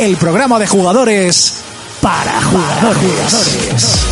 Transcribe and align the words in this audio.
el 0.00 0.16
programa 0.16 0.58
de 0.58 0.66
jugadores 0.66 1.62
para 2.00 2.40
jugadores. 2.40 4.06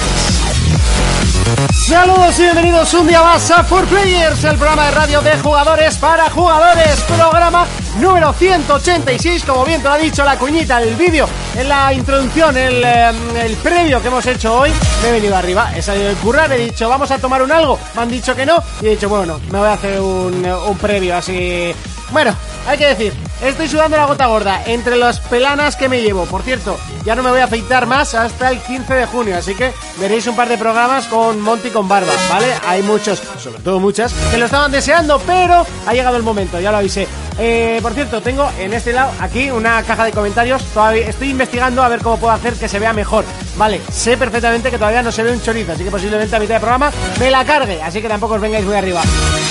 Saludos 1.86 2.38
y 2.38 2.42
bienvenidos 2.42 2.92
un 2.92 3.06
día 3.06 3.22
más 3.22 3.50
a 3.50 3.64
For 3.64 3.86
Players, 3.86 4.44
el 4.44 4.58
programa 4.58 4.84
de 4.84 4.90
radio 4.90 5.22
de 5.22 5.38
jugadores 5.38 5.96
para 5.96 6.28
jugadores, 6.28 7.00
programa 7.06 7.66
número 8.00 8.34
186, 8.34 9.44
como 9.46 9.64
bien 9.64 9.80
te 9.80 9.88
lo 9.88 9.94
ha 9.94 9.98
dicho 9.98 10.22
la 10.24 10.36
cuñita, 10.36 10.82
el 10.82 10.94
vídeo, 10.94 11.26
en 11.56 11.70
la 11.70 11.94
introducción, 11.94 12.54
el, 12.58 12.84
eh, 12.84 13.10
el 13.46 13.56
previo 13.56 14.02
que 14.02 14.08
hemos 14.08 14.26
hecho 14.26 14.58
hoy, 14.58 14.70
me 15.02 15.08
he 15.08 15.12
venido 15.12 15.34
arriba, 15.38 15.72
he 15.74 15.80
salido 15.80 16.10
de 16.10 16.14
currar, 16.16 16.52
he 16.52 16.66
dicho, 16.66 16.86
vamos 16.86 17.10
a 17.10 17.18
tomar 17.18 17.40
un 17.40 17.50
algo, 17.50 17.78
me 17.94 18.02
han 18.02 18.10
dicho 18.10 18.36
que 18.36 18.44
no, 18.44 18.62
y 18.82 18.88
he 18.88 18.90
dicho, 18.90 19.08
bueno, 19.08 19.40
me 19.50 19.58
voy 19.58 19.68
a 19.68 19.72
hacer 19.72 19.98
un, 20.02 20.44
un 20.44 20.76
previo, 20.76 21.16
así... 21.16 21.72
Bueno, 22.10 22.34
hay 22.68 22.76
que 22.76 22.86
decir, 22.86 23.14
estoy 23.42 23.66
sudando 23.66 23.96
la 23.96 24.04
gota 24.04 24.26
gorda 24.26 24.62
entre 24.66 24.96
las 24.96 25.20
pelanas 25.20 25.74
que 25.74 25.88
me 25.88 26.02
llevo. 26.02 26.26
Por 26.26 26.42
cierto, 26.42 26.78
ya 27.02 27.14
no 27.14 27.22
me 27.22 27.30
voy 27.30 27.40
a 27.40 27.44
afeitar 27.44 27.86
más 27.86 28.14
hasta 28.14 28.50
el 28.50 28.60
15 28.60 28.92
de 28.94 29.06
junio, 29.06 29.38
así 29.38 29.54
que 29.54 29.72
veréis 29.98 30.26
un 30.26 30.36
par 30.36 30.50
de 30.50 30.58
programas 30.58 31.06
con 31.06 31.40
Monty 31.40 31.70
con 31.70 31.88
barba, 31.88 32.12
¿vale? 32.28 32.46
Hay 32.66 32.82
muchos, 32.82 33.22
sobre 33.38 33.62
todo 33.62 33.80
muchas, 33.80 34.12
que 34.30 34.36
lo 34.36 34.44
estaban 34.44 34.70
deseando, 34.70 35.18
pero 35.20 35.66
ha 35.86 35.94
llegado 35.94 36.18
el 36.18 36.22
momento, 36.22 36.60
ya 36.60 36.70
lo 36.70 36.76
avisé. 36.76 37.08
Eh, 37.40 37.78
por 37.82 37.94
cierto, 37.94 38.20
tengo 38.20 38.50
en 38.58 38.74
este 38.74 38.92
lado 38.92 39.12
aquí 39.20 39.50
una 39.50 39.82
caja 39.84 40.04
de 40.04 40.10
comentarios. 40.10 40.62
Todavía 40.74 41.08
estoy 41.08 41.30
investigando 41.30 41.82
a 41.82 41.88
ver 41.88 42.00
cómo 42.00 42.18
puedo 42.18 42.32
hacer 42.32 42.54
que 42.54 42.68
se 42.68 42.80
vea 42.80 42.92
mejor. 42.92 43.24
Vale, 43.56 43.80
sé 43.90 44.16
perfectamente 44.16 44.70
que 44.70 44.78
todavía 44.78 45.02
no 45.02 45.12
se 45.12 45.22
ve 45.22 45.32
un 45.32 45.40
chorizo, 45.40 45.72
así 45.72 45.84
que 45.84 45.90
posiblemente 45.90 46.34
a 46.34 46.40
mitad 46.40 46.54
de 46.54 46.60
programa 46.60 46.90
me 47.20 47.30
la 47.30 47.44
cargue, 47.44 47.80
así 47.80 48.02
que 48.02 48.08
tampoco 48.08 48.34
os 48.34 48.40
vengáis 48.40 48.64
muy 48.64 48.74
arriba. 48.74 49.02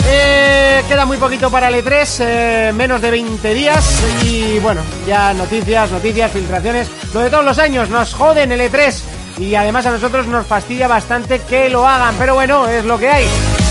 Eh, 0.06 0.84
queda 0.88 1.06
muy 1.06 1.18
poquito 1.18 1.50
para 1.50 1.70
el 1.70 1.76
E3, 1.76 2.18
eh, 2.20 2.72
menos 2.73 3.02
de 3.02 3.07
20 3.12 3.54
días 3.54 4.04
y 4.26 4.60
bueno, 4.60 4.82
ya 5.08 5.34
noticias, 5.34 5.92
noticias, 5.92 6.32
filtraciones, 6.32 6.90
lo 7.14 7.22
de 7.22 7.30
todos 7.30 7.45
los 7.45 7.59
años, 7.59 7.90
nos 7.90 8.14
joden 8.14 8.52
el 8.52 8.62
E3 8.62 9.02
y 9.40 9.56
además 9.56 9.86
a 9.86 9.92
nosotros 9.92 10.28
nos 10.28 10.45
fastidia 10.45 10.88
bastante 10.88 11.40
que 11.40 11.70
lo 11.70 11.88
hagan, 11.88 12.16
pero 12.18 12.34
bueno, 12.34 12.68
es 12.68 12.86
lo 12.86 12.98
que 12.98 13.09
hay. 13.09 13.26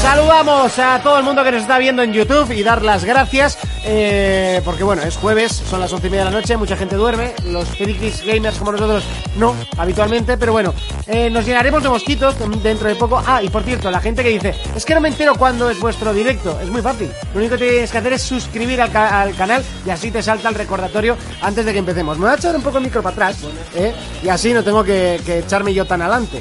Saludamos 0.06 0.78
a 0.78 1.00
todo 1.02 1.18
el 1.18 1.24
mundo 1.24 1.42
que 1.42 1.50
nos 1.50 1.62
está 1.62 1.78
viendo 1.78 2.00
en 2.00 2.12
YouTube 2.12 2.52
y 2.52 2.62
dar 2.62 2.80
las 2.82 3.04
gracias 3.04 3.58
eh, 3.84 4.62
porque 4.64 4.84
bueno, 4.84 5.02
es 5.02 5.16
jueves, 5.16 5.50
son 5.68 5.80
las 5.80 5.92
once 5.92 6.06
y 6.06 6.10
media 6.10 6.24
de 6.24 6.30
la 6.30 6.36
noche, 6.40 6.56
mucha 6.56 6.76
gente 6.76 6.94
duerme, 6.94 7.34
los 7.46 7.68
frikis 7.70 8.24
gamers 8.24 8.56
como 8.56 8.70
nosotros 8.70 9.02
no, 9.36 9.56
habitualmente, 9.76 10.38
pero 10.38 10.52
bueno, 10.52 10.72
eh, 11.08 11.28
nos 11.28 11.44
llenaremos 11.44 11.82
de 11.82 11.88
mosquitos 11.88 12.36
dentro 12.62 12.88
de 12.88 12.94
poco. 12.94 13.20
Ah, 13.26 13.42
y 13.42 13.48
por 13.48 13.64
cierto, 13.64 13.90
la 13.90 14.00
gente 14.00 14.22
que 14.22 14.28
dice, 14.28 14.54
es 14.76 14.84
que 14.84 14.94
no 14.94 15.00
me 15.00 15.08
entero 15.08 15.34
cuándo 15.34 15.68
es 15.70 15.78
vuestro 15.80 16.14
directo, 16.14 16.56
es 16.62 16.68
muy 16.70 16.82
fácil, 16.82 17.10
lo 17.34 17.41
único 17.41 17.56
que 17.58 17.68
tienes 17.68 17.91
que 17.91 17.98
hacer 17.98 18.12
es 18.12 18.22
suscribir 18.22 18.80
al, 18.80 18.92
ca- 18.92 19.20
al 19.22 19.34
canal 19.34 19.64
y 19.84 19.91
así 19.91 20.12
te 20.12 20.22
salta 20.22 20.48
el 20.48 20.54
recordatorio 20.54 21.16
antes 21.42 21.64
de 21.66 21.72
que 21.72 21.80
empecemos. 21.80 22.16
Me 22.16 22.26
voy 22.26 22.32
a 22.34 22.36
echar 22.38 22.54
un 22.54 22.62
poco 22.62 22.78
el 22.78 22.84
micro 22.84 23.02
para 23.02 23.12
atrás 23.12 23.38
¿eh? 23.74 23.92
y 24.22 24.28
así 24.28 24.54
no 24.54 24.62
tengo 24.62 24.84
que, 24.84 25.20
echarme 25.26 25.74
yo 25.74 25.84
tan 25.84 26.00
adelante. 26.00 26.41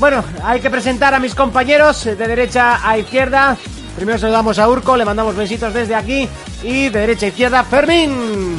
Bueno, 0.00 0.24
hay 0.42 0.60
que 0.60 0.70
presentar 0.70 1.14
a 1.14 1.20
mis 1.20 1.34
compañeros 1.34 2.04
eh, 2.06 2.16
de 2.16 2.26
derecha 2.26 2.80
a 2.88 2.98
izquierda. 2.98 3.56
Primero 3.96 4.18
saludamos 4.18 4.58
a 4.58 4.68
Urco, 4.68 4.96
le 4.96 5.04
mandamos 5.04 5.36
besitos 5.36 5.72
desde 5.74 5.94
aquí. 5.94 6.26
Y 6.62 6.88
de 6.88 7.00
derecha 7.00 7.26
a 7.26 7.28
izquierda, 7.28 7.62
Fermín. 7.64 8.56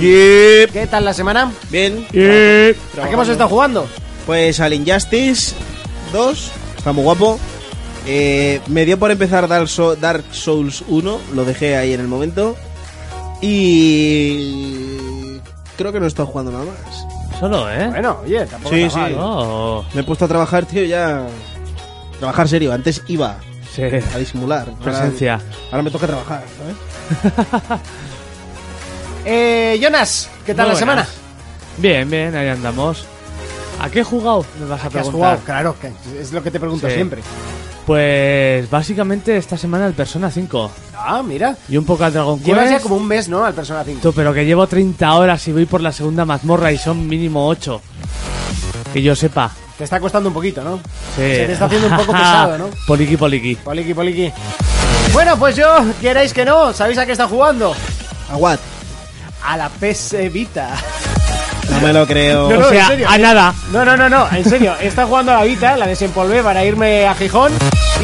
¿Qué 0.71 0.87
tal 0.87 1.03
la 1.03 1.13
semana? 1.13 1.51
Bien. 1.69 2.05
¿A 3.01 3.07
qué 3.07 3.13
hemos 3.13 3.27
estado 3.27 3.49
jugando? 3.49 3.87
Pues 4.27 4.59
al 4.59 4.73
Injustice 4.73 5.55
2, 6.13 6.51
está 6.77 6.91
muy 6.93 7.03
guapo. 7.03 7.39
Eh, 8.05 8.61
me 8.67 8.85
dio 8.85 8.97
por 8.99 9.09
empezar 9.11 9.47
Dark, 9.47 9.67
So- 9.67 9.95
Dark 9.95 10.23
Souls 10.31 10.83
1, 10.87 11.19
lo 11.33 11.45
dejé 11.45 11.75
ahí 11.75 11.93
en 11.93 12.01
el 12.01 12.07
momento. 12.07 12.55
Y 13.41 15.37
creo 15.77 15.91
que 15.91 15.99
no 15.99 16.05
he 16.05 16.07
estado 16.07 16.27
jugando 16.27 16.51
nada 16.51 16.65
más. 16.65 17.05
Solo, 17.39 17.69
¿eh? 17.71 17.87
Bueno, 17.89 18.19
oye, 18.23 18.45
tampoco 18.45 18.75
Sí, 18.75 18.81
está 18.83 18.99
mal. 18.99 19.11
sí. 19.11 19.87
Me 19.95 20.01
he 20.01 20.03
puesto 20.03 20.25
a 20.25 20.27
trabajar, 20.27 20.65
tío, 20.65 20.83
ya. 20.83 21.25
Trabajar 22.19 22.47
serio. 22.47 22.71
Antes 22.71 23.01
iba 23.07 23.37
sí. 23.73 23.81
a 23.83 24.17
disimular. 24.17 24.67
Ahora- 24.69 24.79
Presencia. 24.83 25.39
Ahora, 25.71 25.83
me 25.83 25.91
toca 25.91 26.05
trabajar, 26.07 26.43
¿sabes? 26.57 27.79
Eh, 29.25 29.79
Jonas, 29.79 30.29
¿qué 30.45 30.55
tal 30.55 30.65
Muy 30.65 30.73
la 30.73 30.79
semana? 30.79 31.07
Bien, 31.77 32.09
bien, 32.09 32.35
ahí 32.35 32.47
andamos. 32.49 33.05
¿A 33.79 33.87
qué 33.89 33.99
he 33.99 34.03
jugado? 34.03 34.43
Me 34.59 34.65
vas 34.65 34.79
a 34.79 34.89
¿Qué 34.89 34.97
has 34.99 35.03
preguntar. 35.07 35.11
jugado? 35.13 35.39
Claro, 35.45 35.75
que 35.79 35.91
es 36.19 36.31
lo 36.33 36.41
que 36.41 36.49
te 36.49 36.59
pregunto 36.59 36.87
Sí. 36.87 36.95
siempre. 36.95 37.21
Pues 37.85 38.67
básicamente 38.69 39.37
esta 39.37 39.57
semana 39.57 39.85
el 39.85 39.93
Persona 39.93 40.31
5 40.31 40.71
Ah, 41.03 41.21
mira. 41.23 41.55
y 41.67 41.77
un 41.77 41.85
poco 41.85 42.03
al 42.03 42.13
Dragon 42.13 42.39
Llevas 42.41 42.65
ya 42.65 42.71
Quest. 42.75 42.83
como 42.83 42.95
un 42.97 43.07
mes, 43.07 43.27
¿no? 43.27 43.43
Al 43.43 43.53
Persona 43.53 43.83
5. 43.83 43.99
Tú, 44.01 44.13
pero 44.13 44.33
que 44.33 44.45
llevo 44.45 44.67
30 44.67 45.13
horas 45.15 45.47
y 45.47 45.51
voy 45.51 45.65
por 45.65 45.81
la 45.81 45.91
segunda 45.91 46.25
mazmorra 46.25 46.71
y 46.71 46.77
son 46.77 47.07
mínimo 47.07 47.47
8. 47.47 47.81
Que 48.93 49.01
yo 49.01 49.15
sepa. 49.15 49.51
Te 49.77 49.83
está 49.85 49.99
costando 49.99 50.29
un 50.29 50.33
poquito, 50.35 50.63
¿no? 50.63 50.77
Sí. 51.15 51.21
Se 51.21 51.45
te 51.47 51.53
está 51.53 51.65
haciendo 51.65 51.87
un 51.87 51.97
poco 51.97 52.11
pesado, 52.13 52.57
¿no? 52.57 52.69
Poliqui, 52.85 53.17
poliqui. 53.17 53.55
Poliqui, 53.55 53.93
poliqui. 53.93 54.31
Bueno, 55.13 55.37
pues 55.37 55.55
yo, 55.55 55.65
queréis 56.01 56.33
que 56.33 56.45
no, 56.45 56.71
¿sabéis 56.73 56.97
a 56.99 57.05
qué 57.05 57.11
está 57.13 57.27
jugando? 57.27 57.73
A 58.31 58.37
what? 58.37 58.59
A 59.43 59.57
la 59.57 59.69
PS 59.69 60.31
Vita. 60.31 60.69
No 61.71 61.79
me 61.81 61.93
lo 61.93 62.05
creo. 62.05 62.49
No, 62.51 62.59
no, 62.59 62.67
o 62.67 62.69
sea, 62.69 62.81
en 62.83 62.87
serio. 62.87 63.07
a 63.09 63.17
nada. 63.17 63.53
No, 63.71 63.83
no, 63.83 63.97
no, 63.97 64.07
no, 64.09 64.27
en 64.31 64.43
serio, 64.45 64.75
está 64.79 65.05
jugando 65.07 65.31
a 65.31 65.35
la 65.39 65.43
Vita, 65.45 65.75
la 65.77 65.87
desempolvé 65.87 66.43
para 66.43 66.63
irme 66.63 67.07
a 67.07 67.15
Gijón 67.15 67.51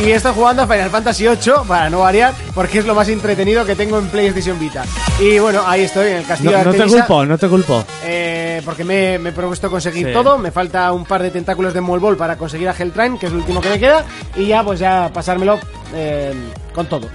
y 0.06 0.12
está 0.12 0.32
jugando 0.32 0.62
a 0.64 0.68
Final 0.68 0.90
Fantasy 0.90 1.28
VIII, 1.28 1.54
para 1.68 1.90
no 1.90 2.00
variar, 2.00 2.34
porque 2.54 2.80
es 2.80 2.86
lo 2.86 2.94
más 2.96 3.10
entretenido 3.10 3.66
que 3.66 3.76
tengo 3.76 3.98
en 3.98 4.08
PlayStation 4.08 4.60
Vita. 4.60 4.84
Y 5.20 5.40
bueno, 5.40 5.64
ahí 5.66 5.82
estoy, 5.84 6.12
en 6.12 6.18
el 6.18 6.26
castillo 6.26 6.52
No, 6.52 6.58
de 6.60 6.64
no 6.66 6.72
te 6.72 6.78
Artemisa, 6.78 7.06
culpo, 7.08 7.26
no 7.26 7.38
te 7.38 7.48
culpo. 7.50 7.84
eh, 8.04 8.62
porque 8.64 8.84
me, 8.84 9.18
me 9.20 9.30
he 9.30 9.34
propuesto 9.34 9.70
conseguir 9.72 10.08
Sí. 10.08 10.14
todo, 10.14 10.38
me 10.38 10.52
falta 10.52 10.92
un 10.94 11.04
par 11.06 11.24
de 11.24 11.32
tentáculos 11.32 11.74
de 11.74 11.82
Molbol 11.82 12.16
para 12.16 12.38
conseguir 12.38 12.70
a 12.70 12.76
Helltrain, 12.78 13.18
que 13.18 13.26
es 13.26 13.32
el 13.32 13.40
último 13.40 13.60
que 13.60 13.70
me 13.70 13.80
queda, 13.80 14.06
y 14.36 14.46
ya 14.48 14.64
pues 14.64 14.80
ya 14.80 15.10
pasármelo 15.14 15.60
eh, 15.96 16.34
con 16.74 16.86
todo. 16.88 17.10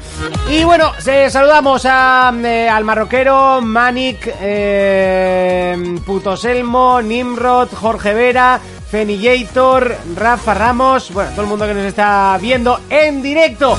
Y 0.51 0.65
bueno, 0.65 0.93
se- 0.99 1.31
saludamos 1.31 1.87
a, 1.87 2.33
eh, 2.45 2.69
al 2.69 2.85
marroquero, 2.85 3.61
Manik, 3.63 4.29
eh, 4.41 5.97
Putoselmo, 6.05 7.01
Nimrod, 7.01 7.69
Jorge 7.75 8.13
Vera, 8.15 8.61
Fenillator, 8.93 9.97
Rafa 10.15 10.53
Ramos, 10.53 11.11
bueno, 11.15 11.31
todo 11.31 11.41
el 11.41 11.47
mundo 11.47 11.67
que 11.67 11.73
nos 11.73 11.87
está 11.87 12.39
viendo 12.39 12.79
en 12.91 13.23
directo. 13.23 13.79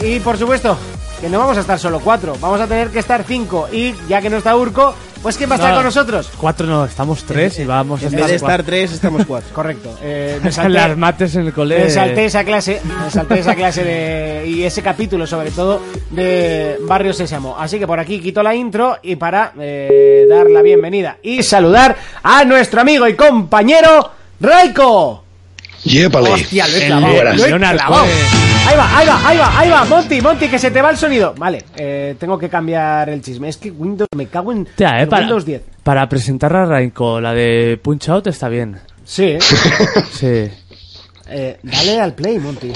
Y 0.00 0.20
por 0.20 0.38
supuesto, 0.38 0.78
que 1.20 1.28
no 1.28 1.40
vamos 1.40 1.56
a 1.56 1.62
estar 1.62 1.76
solo 1.76 1.98
cuatro, 1.98 2.36
vamos 2.40 2.60
a 2.60 2.68
tener 2.68 2.90
que 2.90 3.00
estar 3.00 3.24
cinco. 3.24 3.68
Y 3.72 3.96
ya 4.06 4.22
que 4.22 4.30
no 4.30 4.36
está 4.36 4.54
Urco, 4.54 4.94
pues 5.22 5.36
¿quién 5.36 5.50
va 5.50 5.54
a 5.54 5.56
estar 5.56 5.70
No. 5.70 5.76
con 5.76 5.84
nosotros? 5.84 6.30
Cuatro 6.36 6.66
no, 6.66 6.84
estamos 6.84 7.24
tres 7.24 7.58
y 7.58 7.64
vamos 7.64 8.02
a 8.02 8.06
En 8.06 8.12
vez 8.12 8.26
de 8.26 8.34
estar 8.36 8.50
estar 8.60 8.62
tres, 8.66 8.92
estamos 8.92 9.24
cuatro. 9.26 9.48
Correcto. 9.54 9.98
Eh, 10.02 10.38
me 10.42 10.52
salté, 10.52 10.70
Las 10.70 10.96
mates 10.96 11.34
en 11.34 11.40
el 11.40 11.46
me 11.46 11.52
colegio. 11.52 11.90
salté 11.90 12.24
esa 12.26 12.44
clase, 12.44 12.80
me 13.04 13.10
salté 13.10 13.38
esa 13.40 13.54
clase 13.54 13.84
de, 13.84 14.44
y 14.48 14.64
ese 14.64 14.82
capítulo 14.82 15.26
sobre 15.26 15.50
todo 15.50 15.82
de 16.10 16.76
Barrio 16.82 17.12
Sésamo. 17.12 17.56
Así 17.58 17.78
que 17.78 17.86
por 17.86 17.98
aquí 18.00 18.20
quito 18.20 18.42
la 18.42 18.54
intro 18.54 18.98
y 19.02 19.16
para 19.16 19.52
eh, 19.60 20.26
dar 20.28 20.48
la 20.50 20.62
bienvenida 20.62 21.18
y 21.22 21.42
saludar 21.42 21.96
a 22.22 22.44
nuestro 22.44 22.80
amigo 22.80 23.06
y 23.08 23.14
compañero 23.14 24.10
Raiko. 24.40 25.24
Yépale. 25.84 26.30
Hostia, 26.30 26.66
lo 26.68 26.76
he 26.76 26.80
El- 26.80 26.86
clavado. 26.86 27.24
Lo 27.36 27.44
he 27.44 27.50
Jonas, 27.50 27.72
clavado. 27.74 28.04
Ahí 28.68 28.76
va, 28.76 28.98
ahí 28.98 29.06
va, 29.06 29.28
ahí 29.28 29.38
va, 29.38 29.58
ahí 29.60 29.70
va. 29.70 29.84
Monty, 29.86 30.20
Monty, 30.20 30.48
que 30.48 30.58
se 30.58 30.70
te 30.70 30.82
va 30.82 30.90
el 30.90 30.98
sonido. 30.98 31.32
Vale, 31.38 31.64
eh, 31.74 32.16
tengo 32.20 32.38
que 32.38 32.50
cambiar 32.50 33.08
el 33.08 33.22
chisme. 33.22 33.48
Es 33.48 33.56
que 33.56 33.70
Windows, 33.70 34.08
me 34.14 34.26
cago 34.26 34.52
en, 34.52 34.62
Hostia, 34.68 34.98
eh, 34.98 35.02
en 35.04 35.08
para, 35.08 35.22
Windows 35.22 35.46
10. 35.46 35.62
para 35.82 36.06
presentar 36.06 36.54
a 36.54 36.66
Rainco, 36.66 37.18
la 37.18 37.32
de 37.32 37.80
Punch 37.82 38.10
Out 38.10 38.26
está 38.26 38.50
bien. 38.50 38.78
Sí, 39.06 39.24
¿eh? 39.24 39.38
Sí. 40.12 40.50
Eh, 41.30 41.58
dale 41.62 41.98
al 42.00 42.14
play, 42.14 42.38
Monty. 42.38 42.70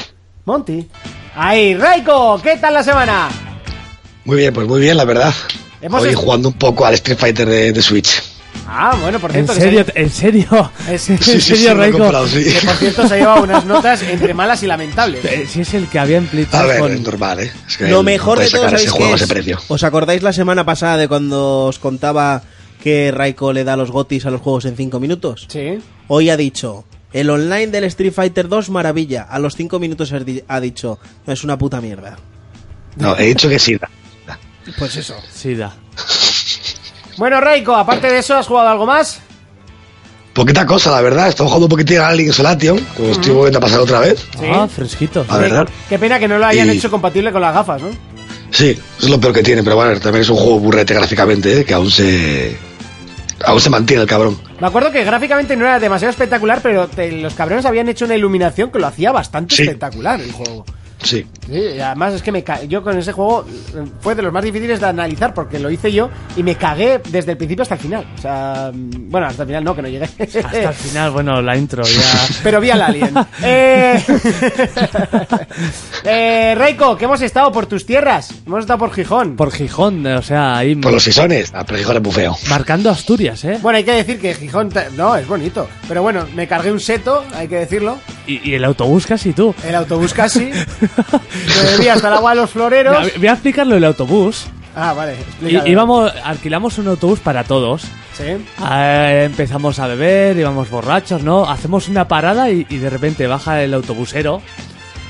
Monty. 0.47 0.88
Ahí, 1.36 1.75
Raiko, 1.75 2.41
¿qué 2.42 2.56
tal 2.56 2.72
la 2.72 2.82
semana? 2.82 3.28
Muy 4.24 4.38
bien, 4.38 4.54
pues 4.54 4.66
muy 4.66 4.80
bien, 4.80 4.97
la 4.97 5.04
verdad. 5.04 5.32
Hemos 5.83 6.00
Hoy 6.03 6.09
est- 6.10 6.18
jugando 6.18 6.48
un 6.48 6.54
poco 6.54 6.86
al 6.86 6.95
Street 6.95 7.18
Fighter 7.18 7.47
de, 7.47 7.72
de 7.72 7.83
Switch. 7.83 8.22
Ah, 8.66 8.97
bueno, 9.01 9.19
por 9.19 9.31
¿En 9.31 9.45
cierto, 9.47 9.54
que 9.54 9.60
serio? 9.60 9.84
se- 9.84 10.01
¿En 10.01 10.10
serio? 10.10 10.72
Es- 10.91 11.10
¿En 11.10 11.19
Sí, 11.19 11.41
sí, 11.41 11.41
sí, 11.57 11.57
serio, 11.65 11.93
comprado, 11.99 12.27
sí. 12.28 12.45
que 12.45 12.66
por 12.66 12.77
cierto 12.77 13.09
se 13.09 13.15
ha 13.15 13.16
llevado 13.19 13.43
unas 13.45 13.65
notas 13.65 14.03
entre 14.03 14.34
malas 14.34 14.63
y 14.63 14.66
lamentables. 14.66 15.25
Eh, 15.25 15.47
Si 15.49 15.60
es 15.63 15.75
el 15.75 15.89
que 15.89 15.99
había 15.99 16.19
en 16.19 16.27
Play 16.28 16.47
A 16.53 16.63
ver, 16.63 16.78
con- 16.81 16.93
es 16.93 17.01
normal, 17.01 17.41
¿eh? 17.41 17.53
Es 17.66 17.77
que 17.77 17.84
Lo 17.89 17.97
no 17.97 18.03
mejor 18.03 18.39
de 18.39 18.49
todo, 18.51 18.63
sacar 18.65 18.71
¿sabéis 18.78 18.83
ese 18.89 18.93
qué 18.93 18.99
juego 18.99 19.13
a 19.13 19.16
ese 19.16 19.25
es? 19.25 19.31
precio. 19.31 19.59
¿Os 19.69 19.83
acordáis 19.84 20.22
la 20.22 20.33
semana 20.33 20.65
pasada 20.65 20.97
de 20.97 21.09
cuando 21.09 21.66
os 21.66 21.78
contaba 21.78 22.43
que 22.83 23.10
Raiko 23.13 23.53
le 23.53 23.65
da 23.65 23.77
los 23.77 23.91
gotis 23.91 24.27
a 24.27 24.31
los 24.31 24.41
juegos 24.41 24.65
en 24.65 24.77
5 24.77 25.01
minutos? 25.01 25.47
Sí. 25.48 25.78
Hoy 26.09 26.31
ha 26.31 26.37
dicho, 26.37 26.84
el 27.13 27.31
online 27.31 27.69
del 27.69 27.84
Street 27.84 28.13
Fighter 28.13 28.48
2 28.48 28.71
maravilla. 28.71 29.22
A 29.22 29.39
los 29.39 29.55
5 29.57 29.78
minutos 29.78 30.13
ha 30.13 30.21
di- 30.21 30.43
ha 30.48 30.60
dicho, 30.60 30.98
es 31.27 31.45
una 31.45 31.59
puta 31.59 31.81
mierda. 31.81 32.16
No, 32.97 33.16
he 33.19 33.25
dicho 33.27 33.48
que 33.48 33.59
sí. 33.59 33.77
Pues 34.78 34.97
eso. 34.97 35.16
Sí, 35.33 35.55
da. 35.55 35.75
Bueno, 37.16 37.41
Raiko, 37.41 37.74
aparte 37.74 38.09
de 38.09 38.18
eso, 38.18 38.36
¿has 38.36 38.47
jugado 38.47 38.68
algo 38.68 38.86
más? 38.86 39.20
Poquita 40.32 40.64
cosa, 40.64 40.91
la 40.91 41.00
verdad. 41.03 41.28
Estamos 41.28 41.50
jugando 41.53 41.66
un 41.66 41.70
poquitín 41.70 41.98
a 41.98 42.09
Alien 42.09 42.30
Isolation, 42.30 42.78
como 42.97 43.10
estoy 43.12 43.32
volviendo 43.32 43.59
a 43.59 43.60
pasar 43.60 43.80
otra 43.80 44.00
vez. 44.00 44.26
Sí. 44.38 44.47
Ah, 44.50 44.66
fresquito. 44.66 45.26
A 45.28 45.36
ver, 45.36 45.50
¿verdad? 45.50 45.68
Qué 45.88 45.98
pena 45.98 46.18
que 46.18 46.26
no 46.26 46.38
lo 46.38 46.47
hayan 46.47 46.68
Y- 46.68 46.78
hecho 46.78 46.91
compatible 46.91 47.30
con 47.32 47.42
las 47.42 47.53
gafas, 47.54 47.82
¿no? 47.82 47.91
Sí, 48.50 48.70
eso 48.70 49.06
es 49.06 49.10
lo 49.10 49.20
peor 49.20 49.34
que 49.34 49.42
tiene, 49.42 49.62
pero 49.62 49.76
bueno, 49.76 49.98
también 50.00 50.22
es 50.22 50.28
un 50.30 50.36
juego 50.36 50.59
burrete 50.59 50.94
gráficamente, 50.94 51.60
¿eh? 51.60 51.64
que 51.64 51.74
aún 51.74 51.91
se 51.91 52.56
Aún 53.44 53.60
se 53.60 53.70
mantiene 53.70 54.03
el 54.03 54.09
cabrón. 54.09 54.38
Me 54.60 54.68
acuerdo 54.68 54.92
que 54.92 55.03
gráficamente 55.03 55.56
no 55.56 55.64
era 55.64 55.80
demasiado 55.80 56.10
espectacular, 56.10 56.60
pero 56.62 56.86
te- 56.86 57.10
los 57.10 57.34
cabrones 57.34 57.64
habían 57.66 57.88
hecho 57.88 58.04
una 58.04 58.14
iluminación 58.14 58.70
que 58.70 58.78
lo 58.78 58.86
hacía 58.86 59.10
bastante 59.10 59.56
Sí. 59.56 59.62
espectacular 59.62 60.20
el 60.20 60.30
juego. 60.30 60.64
Sí. 61.03 61.27
Sí, 61.47 61.53
y 61.77 61.81
además 61.81 62.15
es 62.15 62.22
que 62.22 62.33
me 62.33 62.45
ca- 62.45 62.63
yo 62.65 62.83
con 62.83 62.97
ese 62.97 63.13
juego 63.13 63.45
fue 64.01 64.15
de 64.15 64.22
los 64.22 64.33
más 64.33 64.45
difíciles 64.45 64.81
de 64.81 64.87
analizar 64.87 65.34
porque 65.34 65.59
lo 65.59 65.71
hice 65.71 65.93
yo 65.93 66.09
y 66.37 66.43
me 66.43 66.54
cagué 66.54 67.01
desde 67.10 67.33
el 67.33 67.37
principio 67.37 67.63
hasta 67.63 67.75
el 67.75 67.81
final. 67.81 68.07
O 68.16 68.21
sea, 68.21 68.71
bueno, 68.72 69.27
hasta 69.27 69.43
el 69.43 69.49
final 69.49 69.65
no, 69.65 69.75
que 69.75 69.83
no 69.83 69.89
llegué. 69.89 70.04
Hasta 70.04 70.69
el 70.71 70.75
final, 70.75 71.10
bueno, 71.10 71.43
la 71.43 71.57
intro 71.57 71.83
ya. 71.83 72.37
Pero 72.43 72.60
vi 72.60 72.71
al 72.71 72.83
alien. 72.83 73.15
eh... 73.43 74.03
eh, 76.04 76.54
Reiko, 76.57 76.97
que 76.97 77.05
hemos 77.05 77.21
estado 77.22 77.51
por 77.53 77.66
tus 77.66 77.87
tierras. 77.87 78.31
Hemos 78.47 78.60
estado 78.60 78.78
por 78.78 78.93
Gijón. 78.93 79.37
Por 79.37 79.51
Gijón, 79.51 80.07
o 80.07 80.22
sea, 80.22 80.57
ahí 80.57 80.75
Por 80.77 80.93
los 80.93 81.03
sisones. 81.03 81.51
Ah, 81.55 81.65
pero 81.66 81.78
Gijón 81.78 81.97
es 81.97 82.03
muy 82.03 82.13
feo. 82.13 82.37
marcando 82.48 82.91
Asturias, 82.91 83.45
¿eh? 83.45 83.59
Bueno, 83.60 83.78
hay 83.78 83.84
que 83.84 83.93
decir 83.93 84.21
que 84.21 84.34
Gijón... 84.34 84.71
No, 84.97 85.16
es 85.16 85.27
bonito. 85.27 85.69
Pero 85.89 86.03
bueno, 86.03 86.27
me 86.34 86.47
cargué 86.47 86.72
un 86.72 86.81
seto, 86.81 87.25
hay 87.34 87.48
que 87.48 87.57
decirlo. 87.57 87.98
Y, 88.27 88.48
y 88.51 88.55
el 88.55 88.65
autobús 88.65 89.07
casi 89.07 89.33
tú. 89.33 89.55
El 89.66 89.75
autobús 89.75 90.15
casi. 90.15 90.51
Me 90.97 91.71
bebí 91.72 91.89
hasta 91.89 92.09
el 92.09 92.15
agua 92.15 92.30
de 92.34 92.36
los 92.41 92.50
floreros. 92.50 92.98
Mira, 93.00 93.12
Voy 93.18 93.27
a 93.28 93.33
explicarlo 93.33 93.77
el 93.77 93.84
autobús. 93.84 94.47
Ah, 94.74 94.92
vale. 94.94 95.12
Y, 95.12 95.21
explícalo. 95.21 95.68
íbamos, 95.68 96.12
alquilamos 96.24 96.78
un 96.78 96.89
autobús 96.89 97.21
para 97.21 97.44
todos. 97.44 97.83
Sí. 98.16 98.24
Eh, 98.72 99.22
empezamos 99.27 99.78
a 99.78 99.86
beber, 99.86 100.36
íbamos 100.39 100.71
borrachos, 100.71 101.22
¿no? 101.22 101.48
Hacemos 101.48 101.89
una 101.89 102.09
parada 102.09 102.50
y, 102.50 102.66
y 102.71 102.78
de 102.78 102.89
repente 102.91 103.27
baja 103.27 103.62
el 103.62 103.74
autobusero. 103.74 104.41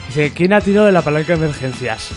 Dice, 0.09 0.33
¿quién 0.35 0.53
ha 0.53 0.61
tirado 0.61 0.87
de 0.87 0.93
la 0.93 1.03
palanca 1.03 1.37
de 1.37 1.45
emergencias? 1.45 2.09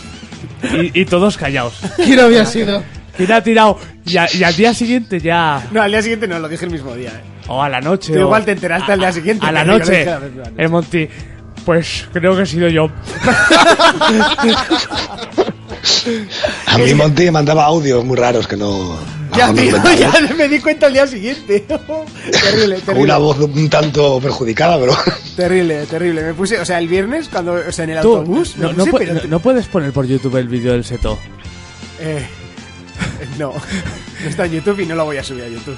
Y, 0.72 1.00
y 1.02 1.04
todos 1.04 1.36
callados. 1.36 1.74
¿Quién 1.96 2.18
había 2.20 2.44
sido? 2.46 2.82
¿Quién 3.16 3.30
ha 3.32 3.40
tirado? 3.42 3.78
Y, 4.04 4.16
a- 4.16 4.28
y 4.32 4.42
al 4.44 4.54
día 4.56 4.74
siguiente 4.74 5.20
ya... 5.20 5.66
No, 5.70 5.80
al 5.82 5.90
día 5.90 6.02
siguiente 6.02 6.26
no, 6.28 6.38
lo 6.38 6.48
dije 6.48 6.64
el 6.66 6.70
mismo 6.72 6.94
día. 6.94 7.10
eh. 7.10 7.20
O 7.48 7.62
a 7.62 7.68
la 7.68 7.80
noche. 7.80 8.12
Tú 8.12 8.18
o- 8.18 8.22
igual 8.22 8.44
te 8.44 8.52
enteraste 8.52 8.92
al 8.92 8.98
día 8.98 9.12
siguiente, 9.12 9.46
A, 9.46 9.52
la 9.52 9.60
pero 9.62 9.72
yo 9.78 9.78
lo 9.78 9.84
noche. 9.84 9.98
dije 9.98 10.10
la 10.10 10.18
misma 10.20 10.42
noche. 10.42 10.54
El 10.58 10.68
Monty. 10.68 11.08
Pues 11.66 12.06
creo 12.12 12.34
que 12.36 12.42
he 12.44 12.46
sido 12.46 12.68
yo. 12.68 12.88
A 16.66 16.78
mí 16.78 16.94
Monty 16.94 17.24
me 17.24 17.30
mandaba 17.32 17.64
audios 17.64 18.04
muy 18.04 18.16
raros 18.16 18.46
que 18.46 18.56
no. 18.56 18.98
Ya, 19.36 19.52
tío, 19.52 19.76
ya 19.98 20.12
me 20.36 20.48
di 20.48 20.60
cuenta 20.60 20.86
al 20.86 20.92
día 20.92 21.06
siguiente. 21.06 21.60
terrible, 21.66 22.76
Con 22.76 22.84
terrible. 22.84 23.02
una 23.02 23.18
voz 23.18 23.38
un 23.40 23.68
tanto 23.68 24.18
perjudicada, 24.20 24.78
pero. 24.78 24.94
Terrible, 25.36 25.84
terrible. 25.86 26.22
Me 26.22 26.34
puse, 26.34 26.58
o 26.60 26.64
sea, 26.64 26.78
el 26.78 26.88
viernes, 26.88 27.28
cuando, 27.28 27.52
o 27.54 27.72
sea, 27.72 27.84
en 27.84 27.90
el 27.90 28.00
Tú, 28.00 28.16
autobús. 28.16 28.56
me 28.56 28.66
no, 28.66 28.72
no 28.72 28.84
puse, 28.84 28.90
pu- 28.92 28.98
pero- 28.98 29.14
no- 29.14 29.20
no 29.28 29.40
puedes 29.40 29.66
poner 29.66 29.92
por 29.92 30.06
YouTube 30.06 30.36
el 30.36 30.48
vídeo 30.48 30.72
del 30.72 30.84
seto. 30.84 31.18
Eh, 32.00 32.24
no, 33.38 33.52
no 33.52 34.28
está 34.28 34.46
en 34.46 34.52
YouTube 34.52 34.80
y 34.80 34.86
no 34.86 34.94
lo 34.94 35.04
voy 35.04 35.18
a 35.18 35.24
subir 35.24 35.44
a 35.44 35.48
YouTube. 35.48 35.76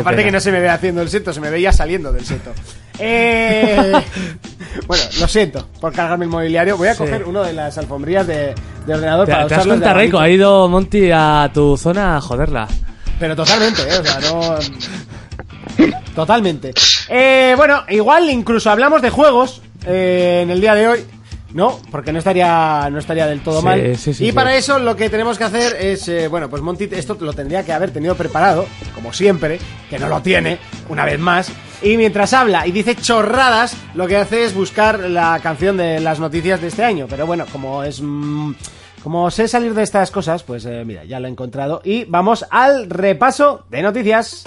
Aparte 0.00 0.16
pena. 0.18 0.26
que 0.28 0.32
no 0.32 0.40
se 0.40 0.52
me 0.52 0.60
ve 0.60 0.68
haciendo 0.68 1.02
el 1.02 1.08
seto, 1.08 1.32
se 1.32 1.40
me 1.40 1.50
veía 1.50 1.72
saliendo 1.72 2.12
del 2.12 2.24
seto. 2.24 2.52
Eh, 2.98 3.92
bueno, 4.86 5.04
lo 5.20 5.28
siento 5.28 5.68
por 5.80 5.92
cargarme 5.92 6.24
el 6.24 6.30
mobiliario. 6.30 6.76
Voy 6.76 6.88
a 6.88 6.92
Sí. 6.94 6.98
coger 6.98 7.24
uno 7.24 7.42
de 7.42 7.52
las 7.52 7.78
alfombrillas 7.78 8.26
de, 8.26 8.54
de 8.86 8.94
ordenador 8.94 9.26
¿Te, 9.26 9.32
para 9.32 9.46
te 9.46 9.54
das 9.54 9.66
cuenta, 9.66 9.92
Reiko? 9.94 10.18
Ha 10.18 10.28
ido 10.28 10.68
Monty 10.68 11.10
a 11.12 11.50
tu 11.54 11.76
zona 11.76 12.16
a 12.16 12.20
joderla. 12.20 12.66
Pero 13.20 13.34
totalmente, 13.36 13.82
¿eh? 13.82 13.98
O 13.98 14.04
sea, 14.04 14.20
no... 14.30 14.54
Totalmente. 16.14 16.72
Eh, 17.08 17.54
bueno, 17.56 17.82
igual 17.88 18.28
incluso 18.30 18.70
hablamos 18.70 19.00
de 19.02 19.10
juegos 19.10 19.62
eh, 19.86 20.40
en 20.42 20.50
el 20.50 20.60
día 20.60 20.74
de 20.74 20.88
hoy. 20.88 21.04
No, 21.54 21.78
porque 21.90 22.12
no 22.12 22.18
estaría, 22.18 22.88
no 22.90 22.98
estaría 22.98 23.26
del 23.26 23.40
todo 23.40 23.60
Sí, 23.60 23.64
mal. 23.64 23.96
sí, 23.96 24.12
sí, 24.12 24.26
y 24.26 24.32
para 24.32 24.54
eso 24.54 24.78
lo 24.78 24.94
que 24.96 25.08
tenemos 25.08 25.38
que 25.38 25.44
hacer 25.44 25.76
es, 25.80 26.06
eh, 26.08 26.28
bueno, 26.28 26.50
pues 26.50 26.60
Monty 26.60 26.88
esto 26.92 27.16
lo 27.20 27.32
tendría 27.32 27.64
que 27.64 27.72
haber 27.72 27.90
tenido 27.90 28.14
preparado, 28.16 28.66
como 28.94 29.12
siempre, 29.14 29.58
que 29.88 29.98
no 29.98 30.08
lo 30.08 30.20
tiene, 30.20 30.58
una 30.90 31.06
vez 31.06 31.18
más. 31.18 31.50
Y 31.80 31.96
mientras 31.96 32.34
habla 32.34 32.66
y 32.66 32.72
dice 32.72 32.96
chorradas, 32.96 33.76
lo 33.94 34.06
que 34.06 34.16
hace 34.18 34.44
es 34.44 34.54
buscar 34.54 34.98
la 35.00 35.40
canción 35.42 35.76
de 35.78 36.00
las 36.00 36.20
noticias 36.20 36.60
de 36.60 36.68
este 36.68 36.84
año. 36.84 37.06
Pero 37.08 37.26
bueno, 37.26 37.46
como 37.50 37.82
es... 37.82 38.00
mm, 38.02 38.52
como 39.02 39.30
sé 39.30 39.46
salir 39.48 39.72
de 39.74 39.84
estas 39.84 40.10
cosas, 40.10 40.42
pues 40.42 40.66
eh, 40.66 40.82
mira, 40.84 41.04
ya 41.04 41.20
lo 41.20 41.28
he 41.28 41.30
encontrado. 41.30 41.80
Y 41.84 42.04
vamos 42.06 42.44
al 42.50 42.90
repaso 42.90 43.64
de 43.70 43.80
noticias. 43.80 44.44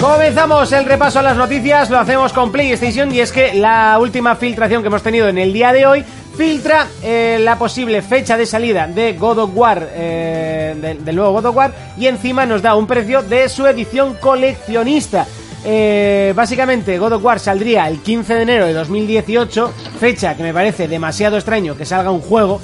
Comenzamos 0.00 0.72
el 0.72 0.86
repaso 0.86 1.18
a 1.18 1.22
las 1.22 1.36
noticias, 1.36 1.90
lo 1.90 1.98
hacemos 1.98 2.32
con 2.32 2.50
PlayStation 2.50 3.12
y 3.12 3.20
es 3.20 3.32
que 3.32 3.52
la 3.52 3.98
última 4.00 4.34
filtración 4.34 4.80
que 4.80 4.88
hemos 4.88 5.02
tenido 5.02 5.28
en 5.28 5.36
el 5.36 5.52
día 5.52 5.74
de 5.74 5.84
hoy 5.84 6.02
filtra 6.38 6.86
eh, 7.02 7.38
la 7.38 7.58
posible 7.58 8.00
fecha 8.00 8.38
de 8.38 8.46
salida 8.46 8.88
de 8.88 9.12
God 9.12 9.40
of 9.40 9.50
War, 9.54 9.90
eh, 9.92 10.74
del, 11.04 11.14
nuevo 11.14 11.32
God 11.32 11.44
of 11.44 11.56
War, 11.56 11.74
y 11.98 12.06
encima 12.06 12.46
nos 12.46 12.62
da 12.62 12.76
un 12.76 12.86
precio 12.86 13.22
de 13.22 13.50
su 13.50 13.66
edición 13.66 14.14
coleccionista. 14.14 15.26
Eh, 15.66 16.32
básicamente, 16.34 16.98
God 16.98 17.12
of 17.12 17.24
War 17.24 17.38
saldría 17.38 17.86
el 17.86 17.98
15 17.98 18.34
de 18.36 18.42
enero 18.42 18.66
de 18.66 18.72
2018, 18.72 19.70
fecha 20.00 20.34
que 20.34 20.42
me 20.42 20.54
parece 20.54 20.88
demasiado 20.88 21.36
extraño 21.36 21.76
que 21.76 21.84
salga 21.84 22.10
un 22.10 22.22
juego 22.22 22.58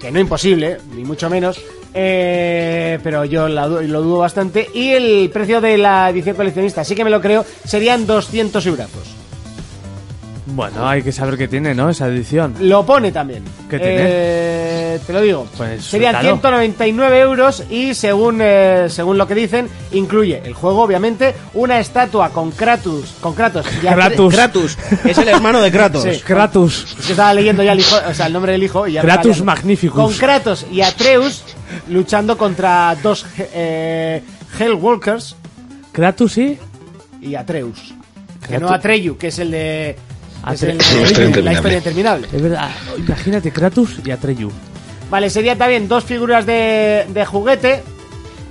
que 0.00 0.10
no 0.10 0.18
imposible, 0.18 0.78
ni 0.94 1.04
mucho 1.04 1.28
menos, 1.28 1.60
eh, 2.00 2.98
pero 3.02 3.24
yo 3.24 3.48
la 3.48 3.66
lo 3.66 4.02
dudo 4.02 4.18
bastante. 4.18 4.68
Y 4.72 4.90
el 4.90 5.30
precio 5.32 5.60
de 5.60 5.76
la 5.78 6.10
edición 6.10 6.36
coleccionista, 6.36 6.84
sí 6.84 6.94
que 6.94 7.02
me 7.04 7.10
lo 7.10 7.20
creo, 7.20 7.44
serían 7.64 8.06
200 8.06 8.64
euros. 8.66 8.88
Bueno, 10.46 10.88
hay 10.88 11.02
que 11.02 11.12
saber 11.12 11.36
qué 11.36 11.46
tiene, 11.46 11.74
¿no? 11.74 11.90
Esa 11.90 12.06
edición. 12.08 12.54
Lo 12.60 12.84
pone 12.86 13.12
también. 13.12 13.42
¿Qué 13.68 13.78
tiene? 13.78 13.96
Eh, 13.98 15.00
te 15.06 15.12
lo 15.12 15.20
digo. 15.20 15.46
Pues, 15.56 15.84
Serían 15.84 16.14
suéltalo. 16.14 16.36
199 16.40 17.20
euros 17.20 17.64
y 17.68 17.94
según, 17.94 18.38
eh, 18.40 18.86
según 18.88 19.18
lo 19.18 19.26
que 19.28 19.34
dicen, 19.34 19.68
incluye 19.92 20.40
el 20.44 20.54
juego, 20.54 20.82
obviamente, 20.82 21.34
una 21.54 21.78
estatua 21.80 22.30
con 22.30 22.50
Kratos. 22.52 23.14
Con 23.20 23.34
Kratos. 23.34 23.66
y 23.82 23.86
Atre- 23.86 23.94
Kratos. 23.94 24.34
Kratos. 24.34 24.78
Es 25.04 25.18
el 25.18 25.28
hermano 25.28 25.60
de 25.60 25.70
Kratos. 25.70 26.02
Sí. 26.04 26.20
Kratos. 26.24 26.96
Es 26.98 27.06
que 27.06 27.12
estaba 27.12 27.34
leyendo 27.34 27.62
ya 27.62 27.72
el, 27.72 27.80
hijo, 27.80 27.96
o 28.08 28.14
sea, 28.14 28.26
el 28.26 28.32
nombre 28.32 28.52
del 28.52 28.62
hijo 28.62 28.86
y 28.88 28.92
ya 28.94 29.02
Kratos. 29.02 29.42
Magnificus. 29.42 30.00
Con 30.00 30.12
Kratos 30.14 30.66
y 30.72 30.80
Atreus 30.80 31.44
luchando 31.88 32.36
contra 32.38 32.94
dos 33.02 33.26
eh, 33.38 34.22
Hellwalkers 34.58 35.36
Kratos 35.92 36.32
sí. 36.32 36.58
y 37.20 37.34
Atreus. 37.34 37.94
Que 38.46 38.58
no 38.58 38.68
Atreyu, 38.68 39.16
que 39.18 39.28
es 39.28 39.38
el 39.40 39.50
de. 39.50 39.96
es 40.52 40.62
el 40.62 40.78
de 40.78 40.84
La 40.84 40.84
historia 40.84 41.18
la 41.18 41.26
interminable. 41.26 41.52
historia 41.52 41.78
interminable. 41.78 42.28
Es 42.32 42.42
verdad. 42.42 42.70
Imagínate, 42.96 43.50
Kratos 43.52 44.00
y 44.04 44.10
Atreyu. 44.10 44.50
Vale, 45.10 45.28
sería 45.30 45.56
también 45.56 45.88
dos 45.88 46.04
figuras 46.04 46.46
de, 46.46 47.06
de 47.08 47.24
juguete, 47.26 47.82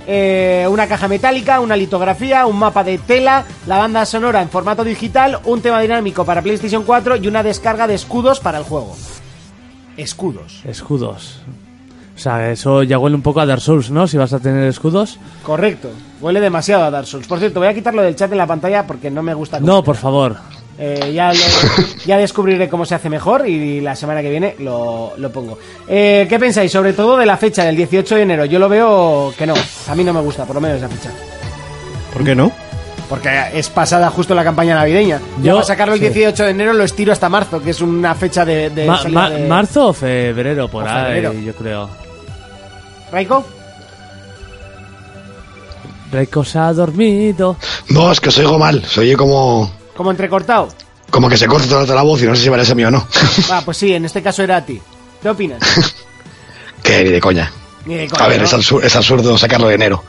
eh, 0.06 0.66
una 0.68 0.86
caja 0.88 1.08
metálica, 1.08 1.60
una 1.60 1.76
litografía, 1.76 2.46
un 2.46 2.58
mapa 2.58 2.82
de 2.84 2.98
tela, 2.98 3.44
la 3.66 3.78
banda 3.78 4.04
sonora 4.04 4.42
en 4.42 4.50
formato 4.50 4.84
digital, 4.84 5.40
un 5.44 5.60
tema 5.62 5.80
dinámico 5.80 6.24
para 6.24 6.42
PlayStation 6.42 6.82
4 6.82 7.16
y 7.16 7.28
una 7.28 7.42
descarga 7.42 7.86
de 7.86 7.94
escudos 7.94 8.40
para 8.40 8.58
el 8.58 8.64
juego. 8.64 8.96
Escudos. 9.96 10.62
Escudos. 10.64 11.40
O 12.18 12.20
sea, 12.20 12.50
eso 12.50 12.82
ya 12.82 12.98
huele 12.98 13.14
un 13.14 13.22
poco 13.22 13.40
a 13.40 13.46
Dark 13.46 13.60
Souls, 13.60 13.92
¿no? 13.92 14.08
Si 14.08 14.16
vas 14.16 14.32
a 14.32 14.40
tener 14.40 14.64
escudos. 14.64 15.20
Correcto. 15.44 15.88
Huele 16.20 16.40
demasiado 16.40 16.82
a 16.82 16.90
Dark 16.90 17.06
Souls. 17.06 17.28
Por 17.28 17.38
cierto, 17.38 17.60
voy 17.60 17.68
a 17.68 17.74
quitarlo 17.74 18.02
del 18.02 18.16
chat 18.16 18.32
en 18.32 18.38
la 18.38 18.46
pantalla 18.46 18.84
porque 18.88 19.08
no 19.08 19.22
me 19.22 19.34
gusta. 19.34 19.58
cómo 19.60 19.68
No, 19.72 19.84
por 19.84 19.94
favor. 19.94 20.36
Eh, 20.80 21.12
ya, 21.14 21.32
lo- 21.32 21.38
ya 22.06 22.18
descubriré 22.18 22.68
cómo 22.68 22.84
se 22.84 22.96
hace 22.96 23.08
mejor 23.08 23.48
y 23.48 23.80
la 23.80 23.94
semana 23.94 24.20
que 24.20 24.30
viene 24.30 24.56
lo, 24.58 25.12
lo 25.16 25.30
pongo. 25.30 25.58
Eh, 25.88 26.26
¿Qué 26.28 26.38
pensáis? 26.40 26.72
Sobre 26.72 26.92
todo 26.92 27.16
de 27.16 27.24
la 27.26 27.36
fecha 27.36 27.64
del 27.64 27.76
18 27.76 28.16
de 28.16 28.22
enero. 28.22 28.44
Yo 28.46 28.58
lo 28.58 28.68
veo 28.68 29.32
que 29.38 29.46
no. 29.46 29.54
A 29.88 29.94
mí 29.94 30.02
no 30.02 30.12
me 30.12 30.20
gusta, 30.20 30.44
por 30.44 30.56
lo 30.56 30.60
menos 30.60 30.78
esa 30.78 30.88
fecha. 30.88 31.10
¿Por 32.12 32.24
qué 32.24 32.34
no? 32.34 32.50
Porque 33.08 33.30
es 33.54 33.68
pasada 33.70 34.10
justo 34.10 34.34
la 34.34 34.44
campaña 34.44 34.74
navideña. 34.74 35.20
Yo 35.42 35.54
para 35.54 35.66
sacarlo 35.66 35.94
el 35.94 36.00
sí. 36.00 36.06
18 36.10 36.44
de 36.44 36.50
enero 36.50 36.72
lo 36.74 36.82
estiro 36.84 37.12
hasta 37.12 37.28
marzo, 37.28 37.62
que 37.62 37.70
es 37.70 37.80
una 37.80 38.14
fecha 38.14 38.44
de, 38.44 38.70
de 38.70 38.86
Ma- 38.86 38.98
salida 38.98 39.20
ma- 39.20 39.30
de- 39.30 39.46
¿Marzo 39.48 39.86
o 39.88 39.92
febrero? 39.92 40.68
Por 40.68 40.84
O 40.84 40.88
ahí, 40.88 41.04
febrero. 41.14 41.32
yo 41.32 41.54
creo. 41.54 42.07
¿Raiko? 43.12 43.44
Reiko 46.10 46.44
se 46.44 46.58
ha 46.58 46.72
dormido. 46.72 47.56
No, 47.90 48.10
es 48.10 48.20
que 48.20 48.30
os 48.30 48.38
oigo 48.38 48.58
mal. 48.58 48.84
Se 48.84 49.00
oye 49.00 49.16
como. 49.16 49.70
¿Como 49.96 50.10
entrecortado? 50.10 50.68
Como 51.10 51.28
que 51.28 51.36
se 51.36 51.46
corta 51.46 51.66
toda 51.68 51.94
la 51.94 52.02
voz 52.02 52.22
y 52.22 52.26
no 52.26 52.34
sé 52.34 52.42
si 52.44 52.50
parece 52.50 52.72
a 52.72 52.74
mí 52.74 52.84
o 52.84 52.90
no. 52.90 53.06
Ah, 53.50 53.62
pues 53.64 53.76
sí, 53.78 53.92
en 53.94 54.04
este 54.04 54.22
caso 54.22 54.42
era 54.42 54.58
a 54.58 54.64
ti. 54.64 54.80
¿Qué 55.22 55.28
opinas? 55.28 55.60
que 56.82 57.04
ni 57.04 57.10
de 57.10 57.20
coña. 57.20 57.50
Ni 57.86 57.94
de 57.94 58.08
coña, 58.08 58.24
A 58.24 58.28
ver, 58.28 58.38
¿no? 58.38 58.44
es, 58.44 58.54
absur- 58.54 58.82
es 58.84 58.94
absurdo 58.96 59.36
sacarlo 59.38 59.68
de 59.68 59.74
enero. 59.74 60.02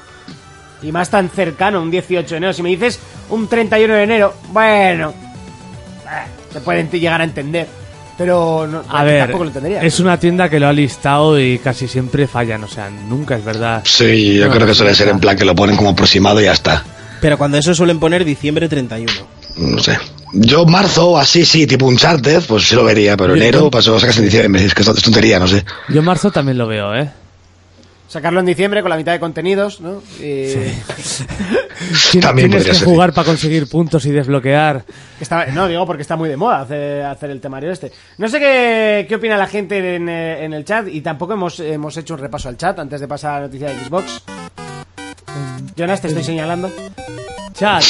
Y 0.81 0.91
más 0.91 1.09
tan 1.09 1.29
cercano, 1.29 1.81
un 1.81 1.91
18 1.91 2.29
de 2.29 2.37
enero. 2.37 2.53
Si 2.53 2.63
me 2.63 2.69
dices 2.69 2.99
un 3.29 3.47
31 3.47 3.93
de 3.93 4.03
enero, 4.03 4.33
bueno, 4.51 5.09
eh, 5.09 6.27
se 6.53 6.61
pueden 6.61 6.89
llegar 6.89 7.19
a 7.21 7.25
entender. 7.25 7.67
Pero 8.19 8.67
no, 8.67 8.83
A 8.89 9.03
ver, 9.03 9.21
tampoco 9.21 9.45
lo 9.45 9.49
entendería. 9.49 9.81
es 9.81 9.99
una 9.99 10.19
tienda 10.19 10.47
que 10.49 10.59
lo 10.59 10.67
ha 10.67 10.73
listado 10.73 11.39
y 11.39 11.57
casi 11.57 11.87
siempre 11.87 12.27
fallan. 12.27 12.63
O 12.63 12.67
sea, 12.67 12.89
nunca 12.89 13.35
es 13.37 13.43
verdad. 13.43 13.81
Sí, 13.85 14.35
yo 14.35 14.47
No, 14.47 14.53
creo 14.53 14.67
que 14.67 14.75
suele 14.75 14.93
ser 14.93 15.07
en 15.07 15.19
plan 15.19 15.35
que 15.37 15.45
lo 15.45 15.55
ponen 15.55 15.75
como 15.77 15.89
aproximado 15.91 16.39
y 16.41 16.43
ya 16.43 16.51
está. 16.51 16.83
Pero 17.21 17.37
cuando 17.37 17.57
eso 17.57 17.73
suelen 17.73 17.99
poner 17.99 18.23
diciembre 18.25 18.69
31. 18.69 19.11
No 19.57 19.79
sé. 19.79 19.97
Yo 20.33 20.65
marzo, 20.65 21.17
así, 21.17 21.43
sí, 21.45 21.65
tipo 21.65 21.85
un 21.87 21.97
charter, 21.97 22.43
pues 22.47 22.67
sí 22.67 22.75
lo 22.75 22.83
vería, 22.83 23.17
pero 23.17 23.35
Yo- 23.35 23.41
enero 23.41 23.71
pasó 23.71 23.99
sacas 23.99 24.17
en 24.19 24.25
diciembre, 24.25 24.63
es 24.63 24.73
que 24.75 24.83
es 24.83 25.01
tontería, 25.01 25.39
no 25.39 25.47
sé. 25.47 25.65
Yo 25.87 25.99
en 25.99 26.05
marzo 26.05 26.29
también 26.29 26.57
lo 26.57 26.67
veo, 26.67 26.93
¿eh? 26.95 27.09
Sacarlo 28.09 28.39
en 28.39 28.47
diciembre 28.47 28.81
con 28.81 28.89
la 28.89 28.97
mitad 28.97 29.11
de 29.11 29.19
contenidos, 29.19 29.79
¿no? 29.81 30.01
Y- 30.19 30.53
Tien- 32.11 32.21
También 32.21 32.49
Tienes 32.49 32.67
que 32.67 32.73
ser. 32.73 32.85
jugar 32.87 33.13
para 33.13 33.25
conseguir 33.27 33.69
puntos 33.69 34.03
y 34.05 34.11
desbloquear. 34.11 34.83
está- 35.21 35.45
no, 35.47 35.67
digo 35.67 35.85
porque 35.85 36.01
está 36.01 36.15
muy 36.15 36.27
de 36.27 36.35
moda 36.35 36.61
hacer, 36.61 37.03
hacer 37.05 37.29
el 37.29 37.39
temario 37.39 37.71
este. 37.71 37.91
No 38.17 38.27
sé 38.27 38.39
qué, 38.39 39.05
qué 39.07 39.15
opina 39.15 39.37
la 39.37 39.45
gente 39.47 39.95
en, 39.95 40.09
eh, 40.09 40.43
en 40.43 40.53
el 40.53 40.65
chat 40.65 40.87
y 40.87 41.01
tampoco 41.01 41.33
hemos, 41.33 41.59
hemos 41.59 41.95
hecho 41.97 42.15
un 42.15 42.19
repaso 42.19 42.49
al 42.49 42.57
chat 42.57 42.79
antes 42.79 42.99
de 42.99 43.07
pasar 43.07 43.31
a 43.31 43.35
la 43.35 43.41
noticia 43.45 43.69
de 43.69 43.85
Xbox. 43.85 44.23
Jonas, 45.77 46.01
te 46.01 46.07
estoy 46.07 46.23
señalando. 46.23 46.69
Chat, 47.53 47.83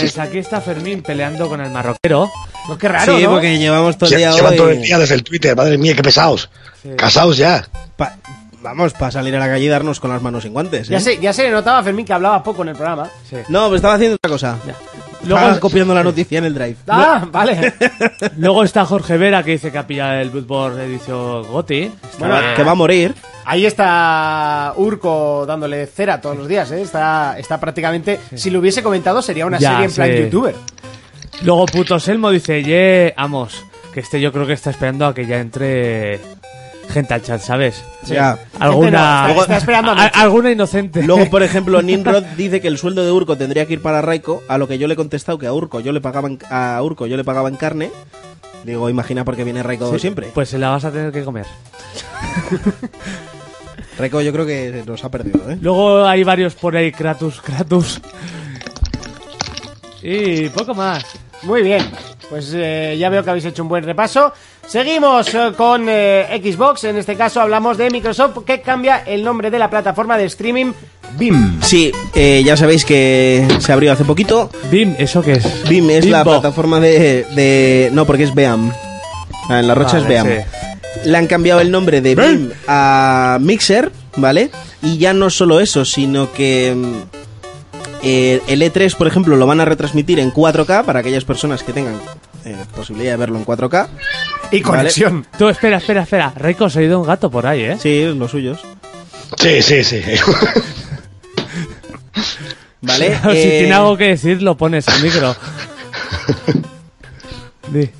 pues 0.00 0.18
aquí 0.18 0.38
está 0.38 0.60
Fermín 0.60 1.02
peleando 1.02 1.48
con 1.48 1.60
el 1.60 1.70
marroquero. 1.70 2.30
Pues 2.66 2.78
qué 2.78 2.88
raro, 2.88 3.16
sí, 3.16 3.22
¿no? 3.24 3.30
porque 3.30 3.58
llevamos 3.58 3.96
todo 3.98 4.10
el 4.10 4.16
día 4.16 4.32
Llevan 4.32 4.56
todo 4.56 4.70
el 4.70 4.82
día 4.82 4.98
desde 4.98 5.14
el 5.14 5.22
Twitter, 5.22 5.54
madre 5.54 5.76
mía, 5.78 5.94
qué 5.94 6.02
pesados. 6.02 6.48
Casaos 6.96 7.36
ya. 7.36 7.66
pa- 7.96 8.16
vamos, 8.66 8.92
para 8.92 9.10
salir 9.10 9.34
a 9.36 9.38
la 9.38 9.46
calle 9.48 9.64
y 9.64 9.68
darnos 9.68 10.00
con 10.00 10.10
las 10.10 10.20
manos 10.22 10.42
sin 10.42 10.52
guantes. 10.52 10.88
¿eh? 10.88 10.92
Ya 10.92 11.00
se, 11.00 11.18
ya 11.18 11.32
se 11.32 11.42
le 11.44 11.50
notaba 11.50 11.78
a 11.78 11.82
Fermín 11.82 12.04
que 12.06 12.12
hablaba 12.12 12.42
poco 12.42 12.62
en 12.62 12.68
el 12.70 12.76
programa. 12.76 13.08
Sí. 13.28 13.36
No, 13.48 13.70
me 13.70 13.76
estaba 13.76 13.94
haciendo 13.94 14.16
otra 14.16 14.30
cosa. 14.30 14.58
Luego- 15.24 15.40
Estaba 15.40 15.60
copiando 15.60 15.94
la 15.94 16.04
noticia 16.04 16.38
en 16.38 16.44
el 16.44 16.54
drive. 16.54 16.76
Ah, 16.88 17.26
vale. 17.32 17.72
Luego 18.36 18.62
está 18.64 18.84
Jorge 18.84 19.16
Vera 19.16 19.42
que 19.42 19.52
dice 19.52 19.72
que 19.72 19.78
ha 19.78 19.86
pillado 19.86 20.14
el 20.20 20.30
Bloodborne 20.30 20.84
edición 20.84 21.42
Goti. 21.50 21.90
Bueno, 22.18 22.36
que 22.54 22.62
va 22.62 22.72
a 22.72 22.74
morir. 22.76 23.14
Ahí 23.44 23.64
está 23.66 24.72
Urco 24.76 25.44
dándole 25.46 25.86
cera 25.86 26.20
todos 26.20 26.36
los 26.36 26.48
días, 26.48 26.70
¿eh? 26.72 26.82
Está, 26.82 27.36
está 27.38 27.58
prácticamente... 27.60 28.20
Si 28.34 28.50
lo 28.50 28.58
hubiese 28.60 28.82
comentado 28.82 29.22
sería 29.22 29.46
una 29.46 29.58
Ya, 29.58 29.70
serie 29.72 29.84
en 29.86 29.92
plan 29.92 30.08
sí. 30.10 30.22
youtuber. 30.24 30.54
Luego 31.42 31.66
Puto 31.66 31.98
Selmo 32.00 32.30
dice, 32.30 32.62
ye, 32.62 33.12
amos. 33.16 33.64
Que 33.92 34.00
este 34.00 34.20
yo 34.20 34.32
creo 34.32 34.46
que 34.46 34.52
está 34.52 34.70
esperando 34.70 35.06
a 35.06 35.14
que 35.14 35.26
ya 35.26 35.38
entre 35.38 36.20
gente 36.88 37.14
al 37.14 37.22
chat, 37.22 37.40
¿sabes? 37.40 37.82
Ya. 38.04 38.38
Alguna, 38.58 39.24
no, 39.24 39.28
está- 39.30 39.42
está 39.42 39.56
esperando 39.58 39.90
a 39.90 39.94
a- 39.94 39.96
Nacho. 39.96 40.18
alguna 40.20 40.50
inocente. 40.52 41.02
Luego, 41.02 41.28
por 41.30 41.42
ejemplo, 41.42 41.80
Nimrod 41.82 42.24
dice 42.36 42.60
que 42.60 42.68
el 42.68 42.78
sueldo 42.78 43.04
de 43.04 43.12
Urco 43.12 43.36
tendría 43.36 43.66
que 43.66 43.74
ir 43.74 43.82
para 43.82 44.02
Raiko, 44.02 44.42
a 44.48 44.58
lo 44.58 44.68
que 44.68 44.78
yo 44.78 44.86
le 44.88 44.94
he 44.94 44.96
contestado 44.96 45.38
que 45.38 45.46
a 45.46 45.52
Urco 45.52 45.80
yo 45.80 45.92
le 45.92 46.00
pagaba 46.00 46.28
en, 46.28 46.38
a 46.50 46.80
Urco 46.82 47.06
yo 47.06 47.16
le 47.16 47.24
pagaba 47.24 47.48
en 47.48 47.56
carne. 47.56 47.90
Digo, 48.64 48.90
imagina 48.90 49.24
porque 49.24 49.44
viene 49.44 49.62
Raiko 49.62 49.96
siempre. 49.98 50.28
Pues 50.34 50.48
se 50.48 50.58
la 50.58 50.70
vas 50.70 50.84
a 50.84 50.90
tener 50.90 51.12
que 51.12 51.22
comer. 51.22 51.46
Raiko 53.98 54.20
yo 54.20 54.32
creo 54.32 54.46
que 54.46 54.82
nos 54.86 55.04
ha 55.04 55.10
perdido, 55.10 55.50
¿eh? 55.50 55.58
Luego 55.60 56.04
hay 56.04 56.22
varios 56.24 56.54
por 56.54 56.76
ahí, 56.76 56.92
Kratos, 56.92 57.40
Kratos. 57.40 58.00
Y 60.02 60.48
poco 60.50 60.74
más. 60.74 61.04
Muy 61.42 61.62
bien, 61.62 61.82
pues 62.28 62.52
eh, 62.54 62.96
ya 62.98 63.08
veo 63.08 63.22
que 63.22 63.30
habéis 63.30 63.44
hecho 63.46 63.62
un 63.62 63.68
buen 63.68 63.84
repaso. 63.84 64.32
Seguimos 64.68 65.32
eh, 65.32 65.52
con 65.56 65.86
eh, 65.88 66.40
Xbox, 66.42 66.84
en 66.84 66.96
este 66.96 67.14
caso 67.16 67.40
hablamos 67.40 67.78
de 67.78 67.88
Microsoft 67.90 68.38
que 68.44 68.60
cambia 68.60 68.98
el 69.06 69.22
nombre 69.22 69.50
de 69.50 69.58
la 69.58 69.70
plataforma 69.70 70.18
de 70.18 70.24
streaming 70.24 70.72
BIM. 71.16 71.60
Sí, 71.62 71.92
eh, 72.14 72.42
ya 72.44 72.56
sabéis 72.56 72.84
que 72.84 73.46
se 73.60 73.72
abrió 73.72 73.92
hace 73.92 74.04
poquito. 74.04 74.50
Bim, 74.70 74.94
¿eso 74.98 75.22
qué 75.22 75.34
es? 75.34 75.68
BIM 75.68 75.90
es 75.90 76.06
la 76.06 76.24
plataforma 76.24 76.80
de, 76.80 77.24
de- 77.34 77.90
No, 77.92 78.04
porque 78.06 78.24
es 78.24 78.34
Beam. 78.34 78.72
Ah, 79.48 79.60
En 79.60 79.68
la 79.68 79.74
rocha 79.76 79.98
es 79.98 80.06
Beam. 80.08 80.26
sí. 80.26 81.08
Le 81.08 81.16
han 81.16 81.26
cambiado 81.28 81.60
el 81.60 81.70
nombre 81.70 82.00
de 82.00 82.14
BIM 82.16 82.50
a 82.66 83.38
Mixer, 83.40 83.92
¿vale? 84.16 84.50
Y 84.82 84.98
ya 84.98 85.12
no 85.12 85.30
solo 85.30 85.60
eso, 85.60 85.84
sino 85.84 86.32
que 86.32 86.74
mm, 86.74 86.94
eh, 88.02 88.42
el 88.48 88.62
E3, 88.62 88.96
por 88.96 89.06
ejemplo, 89.06 89.36
lo 89.36 89.46
van 89.46 89.60
a 89.60 89.64
retransmitir 89.64 90.18
en 90.18 90.32
4K 90.32 90.84
para 90.84 91.00
aquellas 91.00 91.24
personas 91.24 91.62
que 91.62 91.72
tengan 91.72 92.00
eh, 92.46 92.56
posibilidad 92.74 93.12
de 93.12 93.16
verlo 93.18 93.36
en 93.38 93.44
4K. 93.44 93.88
Y 94.52 94.60
conexión. 94.62 95.26
Tú, 95.38 95.48
espera, 95.48 95.78
espera, 95.78 96.02
espera. 96.02 96.32
Reiko, 96.36 96.70
se 96.70 96.78
ha 96.78 96.82
ido 96.82 97.00
un 97.00 97.06
gato 97.06 97.30
por 97.30 97.46
ahí, 97.46 97.62
¿eh? 97.62 97.76
Sí, 97.80 98.04
los 98.16 98.30
suyos. 98.30 98.60
Sí, 99.36 99.60
sí, 99.62 99.82
sí. 99.84 100.00
¿Vale? 102.80 103.16
si 103.22 103.28
Eh, 103.30 103.56
tiene 103.60 103.74
algo 103.74 103.96
que 103.96 104.08
decir, 104.08 104.42
lo 104.42 104.56
pones 104.56 104.88
al 104.88 105.02
micro. 105.02 105.34
Di. 107.72 107.90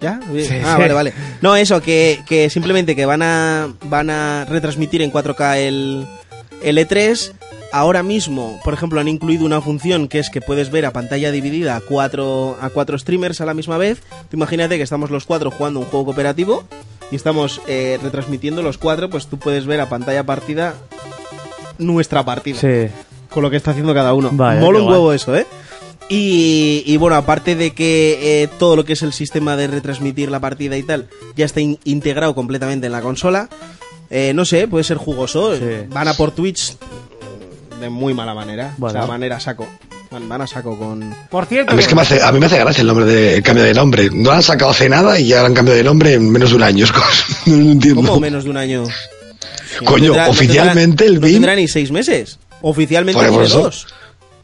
¿Ya? 0.00 0.20
Bien. 0.28 0.46
Sí, 0.46 0.54
ah, 0.62 0.74
sí. 0.76 0.82
vale, 0.82 0.92
vale. 0.94 1.14
No, 1.40 1.56
eso, 1.56 1.80
que, 1.80 2.20
que 2.26 2.50
simplemente 2.50 2.94
que 2.94 3.06
van 3.06 3.22
a, 3.22 3.72
van 3.84 4.10
a 4.10 4.44
retransmitir 4.44 5.00
en 5.00 5.10
4K 5.10 5.56
el, 5.56 6.06
el 6.62 6.76
E3. 6.78 7.32
Ahora 7.76 8.04
mismo, 8.04 8.60
por 8.62 8.72
ejemplo, 8.72 9.00
han 9.00 9.08
incluido 9.08 9.44
una 9.44 9.60
función 9.60 10.06
que 10.06 10.20
es 10.20 10.30
que 10.30 10.40
puedes 10.40 10.70
ver 10.70 10.86
a 10.86 10.92
pantalla 10.92 11.32
dividida 11.32 11.74
a 11.74 11.80
cuatro, 11.80 12.56
a 12.60 12.70
cuatro 12.70 12.96
streamers 12.96 13.40
a 13.40 13.46
la 13.46 13.52
misma 13.52 13.78
vez. 13.78 14.00
Tú 14.30 14.36
imagínate 14.36 14.76
que 14.76 14.84
estamos 14.84 15.10
los 15.10 15.24
cuatro 15.26 15.50
jugando 15.50 15.80
un 15.80 15.86
juego 15.86 16.04
cooperativo 16.04 16.62
y 17.10 17.16
estamos 17.16 17.60
eh, 17.66 17.98
retransmitiendo 18.00 18.62
los 18.62 18.78
cuatro, 18.78 19.10
pues 19.10 19.26
tú 19.26 19.38
puedes 19.40 19.66
ver 19.66 19.80
a 19.80 19.88
pantalla 19.88 20.22
partida 20.24 20.74
nuestra 21.78 22.24
partida 22.24 22.60
Sí. 22.60 22.92
con 23.30 23.42
lo 23.42 23.50
que 23.50 23.56
está 23.56 23.72
haciendo 23.72 23.92
cada 23.92 24.14
uno. 24.14 24.30
Vaya, 24.32 24.60
Mola 24.60 24.78
un 24.78 24.84
guay. 24.84 24.94
huevo 24.96 25.12
eso, 25.12 25.34
¿eh? 25.36 25.44
Y, 26.08 26.84
y 26.86 26.96
bueno, 26.98 27.16
aparte 27.16 27.56
de 27.56 27.72
que 27.72 28.42
eh, 28.44 28.48
todo 28.58 28.76
lo 28.76 28.84
que 28.84 28.92
es 28.92 29.02
el 29.02 29.12
sistema 29.12 29.56
de 29.56 29.66
retransmitir 29.66 30.30
la 30.30 30.38
partida 30.38 30.76
y 30.76 30.82
tal 30.82 31.08
ya 31.34 31.44
está 31.46 31.60
in- 31.60 31.78
integrado 31.84 32.34
completamente 32.34 32.86
en 32.86 32.92
la 32.92 33.00
consola, 33.00 33.48
eh, 34.10 34.32
no 34.34 34.44
sé, 34.44 34.68
puede 34.68 34.84
ser 34.84 34.98
jugoso. 34.98 35.56
Sí. 35.56 35.62
Van 35.88 36.06
a 36.06 36.14
por 36.14 36.30
Twitch 36.30 36.76
de 37.84 37.90
muy 37.90 38.14
mala 38.14 38.34
manera. 38.34 38.74
Bueno. 38.78 38.98
O 38.98 39.02
sea, 39.02 39.08
manera 39.10 39.38
saco. 39.40 39.68
Van, 40.10 40.28
van 40.28 40.42
a 40.42 40.46
saco 40.46 40.78
con... 40.78 41.14
Por 41.30 41.46
cierto, 41.46 41.72
A 41.72 41.74
mí, 41.74 41.82
es 41.82 41.88
que 41.88 41.94
me 41.94 42.02
hace, 42.02 42.22
a 42.22 42.30
mí 42.30 42.38
me 42.38 42.46
hace 42.46 42.58
gracia 42.58 42.82
el 42.82 42.86
nombre 42.86 43.04
de 43.06 43.36
el 43.36 43.42
cambio 43.42 43.64
de 43.64 43.74
nombre. 43.74 44.10
No 44.12 44.30
lo 44.30 44.32
han 44.32 44.42
sacado 44.42 44.70
hace 44.70 44.88
nada 44.88 45.18
y 45.18 45.28
ya 45.28 45.40
lo 45.40 45.46
han 45.46 45.54
cambiado 45.54 45.76
de 45.78 45.82
nombre 45.84 46.12
en 46.14 46.30
menos 46.30 46.50
de 46.50 46.56
un 46.56 46.62
año. 46.62 46.86
No 47.46 47.56
lo 47.56 47.70
entiendo. 47.72 48.00
¿Cómo 48.02 48.20
menos 48.20 48.44
de 48.44 48.50
un 48.50 48.56
año? 48.56 48.84
Coño, 49.84 50.12
tendrá- 50.12 50.28
oficialmente 50.28 51.04
el 51.06 51.20
no 51.20 51.26
BIM- 51.26 51.32
tendrá 51.32 51.56
ni 51.56 51.66
seis 51.68 51.90
meses. 51.90 52.38
Oficialmente 52.62 53.20
Por 53.20 53.28
tiene 53.28 53.44
eso. 53.44 53.62
dos. 53.62 53.86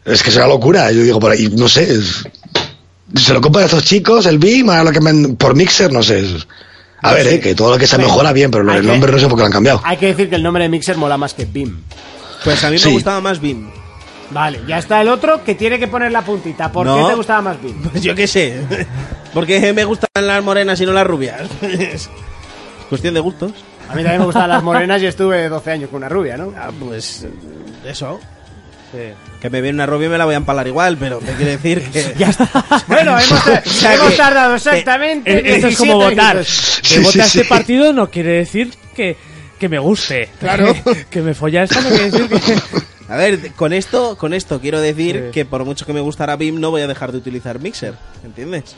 Es 0.05 0.23
que 0.23 0.31
es 0.31 0.37
una 0.37 0.47
locura. 0.49 0.91
Yo 0.93 1.03
digo 1.03 1.21
por 1.21 1.31
ahí, 1.31 1.49
no 1.57 1.69
sé. 1.69 1.93
es- 1.93 2.25
Se 3.15 3.33
lo 3.33 3.41
compran 3.41 3.63
a 3.63 3.67
estos 3.67 3.85
chicos, 3.85 4.27
el 4.27 4.39
BIM, 4.39 4.71
ahora 4.71 4.85
lo 4.85 4.93
que 4.93 5.01
me- 5.01 5.29
por 5.35 5.55
Mixer, 5.55 5.93
no 5.93 6.03
sé. 6.03 6.21
es- 6.21 6.47
A 7.03 7.13
ver, 7.15 7.27
eh, 7.29 7.41
que 7.41 7.55
todo 7.55 7.71
lo 7.71 7.79
que 7.79 7.87
se 7.87 7.97
mejora 7.97 8.33
bien, 8.33 8.51
pero 8.51 8.65
que- 8.67 8.83
nombre 8.83 9.13
no 9.13 9.19
sé 9.19 9.27
por 9.27 9.37
qué 9.37 9.41
lo 9.43 9.47
han 9.47 9.53
cambiado. 9.53 9.81
hay 9.85 9.97
que 9.97 10.07
decir 10.07 10.29
que 10.29 10.37
el 10.37 10.43
nombre 10.43 10.65
de 10.65 10.69
Mixer 10.69 10.97
mola 10.97 11.17
más 11.17 11.33
que 11.33 11.45
BIM. 11.47 11.79
Pues 12.45 12.63
a 12.65 12.71
mí 12.71 12.79
Sí. 12.79 12.89
me 12.89 12.95
gustaba 12.95 13.21
más 13.21 13.41
BIM. 13.41 13.69
Vale, 14.31 14.61
ya 14.67 14.79
está 14.79 15.01
el 15.01 15.09
otro 15.09 15.43
que 15.43 15.55
tiene 15.57 15.79
que 15.79 15.89
poner 15.89 16.13
la 16.13 16.23
puntita. 16.23 16.71
¿Por 16.71 16.87
No. 16.87 16.97
qué 16.97 17.11
te 17.11 17.15
gustaba 17.17 17.43
más 17.43 17.61
BIM? 17.61 17.83
Pues 17.91 18.03
yo 18.03 18.15
qué 18.15 18.27
sé. 18.27 18.61
Porque 19.35 19.73
me 19.73 19.85
gustan 19.85 20.09
las 20.27 20.43
morenas 20.43 20.81
y 20.81 20.87
no 20.87 20.93
las 20.93 21.07
rubias. 21.07 21.43
Es 21.63 22.09
cuestión 22.89 23.15
de 23.15 23.21
gustos. 23.21 23.53
A 23.89 23.95
mí 23.95 24.03
también 24.03 24.21
me 24.21 24.25
gustaban 24.27 24.51
las 24.51 24.63
morenas 24.63 25.03
y 25.03 25.07
estuve 25.07 25.49
12 25.49 25.71
años 25.73 25.91
con 25.91 25.99
una 25.99 26.09
rubia, 26.09 26.37
¿no? 26.37 26.53
Ah, 26.57 26.71
pues 26.79 27.27
eso. 27.85 28.21
Sí. 28.93 28.99
Que 29.41 29.51
me 29.51 29.61
viene 29.61 29.77
una 29.77 29.87
rubia 29.87 30.07
y 30.07 30.11
me 30.11 30.19
la 30.19 30.25
voy 30.25 30.35
a 30.35 30.37
empalar 30.37 30.67
igual, 30.69 30.97
pero 30.99 31.19
te 31.19 31.33
quiere 31.33 31.53
decir 31.57 31.83
que... 31.93 32.15
Ya 32.17 32.31
está. 32.31 32.49
Bueno, 32.87 33.13
hemos, 33.19 33.25
sea 33.65 33.95
hemos 33.95 34.11
que- 34.11 34.17
tardado 34.17 34.55
exactamente. 34.55 35.31
Eh, 35.33 35.55
Esto 35.57 35.69
es 35.69 35.77
como 35.77 35.95
17 35.99 36.15
votar. 36.15 36.37
Que 36.39 36.45
Sí, 36.89 36.99
vota 37.01 37.13
sí, 37.13 37.21
este 37.21 37.43
sí. 37.43 37.49
partido 37.49 37.93
no 37.93 38.11
quiere 38.11 38.31
decir 38.33 38.73
que, 38.95 39.17
que 39.61 39.69
me 39.69 39.79
guste. 39.79 40.29
Claro. 40.41 40.75
que 41.11 41.21
me 41.21 41.35
folla 41.35 41.63
esta 41.63 41.81
no 41.83 41.89
quiere 41.91 42.11
decir 42.11 42.29
que... 42.29 42.83
A 43.13 43.17
ver, 43.17 43.53
con 43.55 43.73
esto, 43.73 44.17
con 44.17 44.33
esto 44.35 44.61
quiero 44.61 44.81
decir 44.81 45.27
Sí. 45.27 45.31
que 45.33 45.45
por 45.45 45.65
mucho 45.65 45.85
que 45.85 45.93
me 45.93 46.01
gustara 46.01 46.37
BIM, 46.37 46.59
no 46.61 46.71
voy 46.71 46.83
a 46.83 46.87
dejar 46.87 47.13
de 47.13 47.19
utilizar 47.19 47.59
Mixer, 47.61 47.95
¿entiendes? 48.25 48.75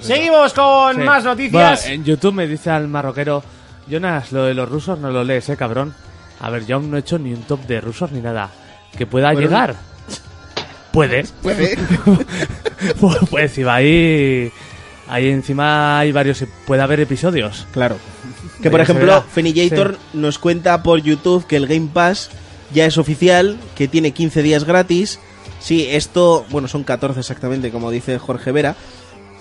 Seguimos 0.00 0.52
con 0.52 0.96
Sí. 0.96 1.02
más 1.02 1.24
noticias. 1.24 1.80
Bueno, 1.82 1.94
en 1.94 2.04
YouTube 2.04 2.34
me 2.34 2.46
dice 2.46 2.70
al 2.70 2.86
marroquero, 2.88 3.42
Jonas, 3.88 4.30
lo 4.32 4.44
de 4.44 4.54
los 4.54 4.68
rusos 4.68 4.98
no 4.98 5.10
lo 5.10 5.24
lees, 5.24 5.48
eh, 5.48 5.56
cabrón. 5.56 5.94
A 6.38 6.50
ver, 6.50 6.64
yo 6.66 6.76
aún 6.76 6.90
no 6.90 6.96
he 6.96 7.00
hecho 7.00 7.18
ni 7.18 7.32
un 7.32 7.42
top 7.42 7.60
de 7.66 7.80
rusos 7.80 8.12
ni 8.12 8.20
nada. 8.20 8.50
Que 8.96 9.06
pueda 9.06 9.32
llegar. 9.34 9.74
Puede. 10.92 11.24
Puede. 11.42 11.76
pues, 13.00 13.18
pues 13.30 13.52
si 13.52 13.62
va 13.62 13.76
ahí... 13.76 14.52
Ahí 15.08 15.28
encima 15.30 15.98
hay 15.98 16.12
varios... 16.12 16.44
Puede 16.66 16.82
haber 16.82 17.00
episodios. 17.00 17.66
Claro. 17.72 17.96
Que 18.62 18.70
por 18.70 18.80
ejemplo. 18.80 19.24
Fenillator 19.32 19.98
nos 20.12 20.38
cuenta 20.38 20.82
por 20.82 21.00
YouTube 21.02 21.46
que 21.46 21.56
el 21.56 21.66
Game 21.66 21.88
Pass 21.92 22.30
ya 22.74 22.84
es 22.86 22.98
oficial, 22.98 23.58
que 23.74 23.88
tiene 23.88 24.12
15 24.12 24.42
días 24.42 24.64
gratis. 24.64 25.18
Sí, 25.60 25.86
esto, 25.90 26.44
bueno, 26.50 26.68
son 26.68 26.84
14 26.84 27.20
exactamente, 27.20 27.70
como 27.70 27.90
dice 27.90 28.18
Jorge 28.18 28.52
Vera. 28.52 28.76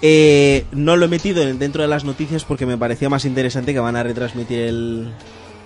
Eh, 0.01 0.65
no 0.71 0.95
lo 0.95 1.05
he 1.05 1.09
metido 1.09 1.41
en- 1.43 1.59
dentro 1.59 1.81
de 1.81 1.87
las 1.89 2.03
noticias 2.05 2.45
porque 2.45 2.65
me 2.65 2.77
parecía 2.77 3.09
más 3.09 3.25
interesante 3.25 3.73
que 3.73 3.79
van 3.79 3.95
a 3.97 4.03
retransmitir 4.03 4.59
el, 4.59 5.09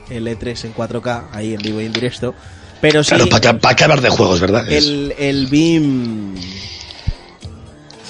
el 0.10 0.28
E3 0.28 0.66
en 0.66 0.74
4K, 0.74 1.28
ahí 1.32 1.54
en 1.54 1.62
vivo 1.62 1.80
y 1.82 1.86
en 1.86 1.94
directo. 1.94 2.34
Pero 2.82 3.04
sí, 3.04 3.10
Claro, 3.10 3.28
¿para 3.30 3.42
qué, 3.42 3.54
para 3.60 3.76
qué 3.76 3.84
hablar 3.84 4.02
de 4.02 4.10
juegos, 4.10 4.40
verdad? 4.42 4.70
El, 4.72 5.14
el 5.18 5.48
BIM... 5.48 6.36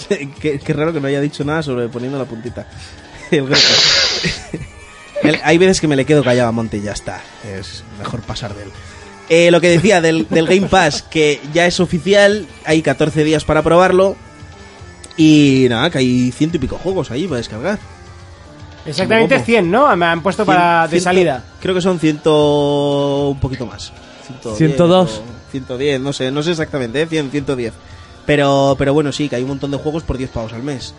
qué, 0.39 0.59
qué 0.59 0.73
raro 0.73 0.93
que 0.93 0.99
no 0.99 1.07
haya 1.07 1.21
dicho 1.21 1.43
nada 1.43 1.61
sobre 1.63 1.87
poniendo 1.89 2.17
la 2.17 2.25
puntita. 2.25 2.67
El 3.31 3.45
Hay 5.43 5.57
veces 5.57 5.79
que 5.81 5.87
me 5.87 5.95
le 5.95 6.05
quedo 6.05 6.23
callado 6.23 6.49
a 6.49 6.51
Monte 6.51 6.77
y 6.77 6.81
ya 6.81 6.91
está. 6.91 7.21
Es 7.47 7.83
mejor 7.99 8.21
pasar 8.21 8.53
de 8.55 8.63
él. 8.63 8.69
Eh, 9.29 9.51
lo 9.51 9.61
que 9.61 9.69
decía 9.69 10.01
del, 10.01 10.27
del 10.29 10.47
Game 10.47 10.67
Pass, 10.67 11.01
que 11.01 11.39
ya 11.53 11.65
es 11.65 11.79
oficial, 11.79 12.45
hay 12.65 12.81
14 12.81 13.23
días 13.23 13.43
para 13.45 13.61
probarlo. 13.61 14.15
Y 15.15 15.67
nada, 15.69 15.89
que 15.89 15.99
hay 15.99 16.31
ciento 16.31 16.57
y 16.57 16.59
pico 16.59 16.77
juegos 16.77 17.11
ahí 17.11 17.25
para 17.27 17.37
descargar. 17.37 17.79
Exactamente 18.85 19.35
¿Cómo? 19.35 19.45
100, 19.45 19.71
¿no? 19.71 19.95
Me 19.95 20.05
han 20.07 20.21
puesto 20.21 20.45
para 20.45 20.81
Cien- 20.83 20.89
de 20.89 20.89
ciento- 20.97 21.03
salida. 21.03 21.43
Creo 21.61 21.73
que 21.75 21.81
son 21.81 21.99
ciento... 21.99 23.29
un 23.29 23.39
poquito 23.39 23.65
más. 23.65 23.93
110 24.27 24.57
102. 24.57 25.09
o 25.19 25.23
110, 25.51 26.01
no 26.01 26.11
sé, 26.13 26.31
no 26.31 26.43
sé 26.43 26.51
exactamente, 26.51 27.01
¿eh? 27.01 27.07
100, 27.07 27.31
110. 27.31 27.73
Pero, 28.25 28.75
pero 28.77 28.93
bueno, 28.93 29.11
sí, 29.11 29.29
que 29.29 29.35
hay 29.37 29.43
un 29.43 29.49
montón 29.49 29.71
de 29.71 29.77
juegos 29.77 30.03
por 30.03 30.17
10 30.17 30.29
pavos 30.31 30.51
al 30.53 30.63
mes. 30.63 30.93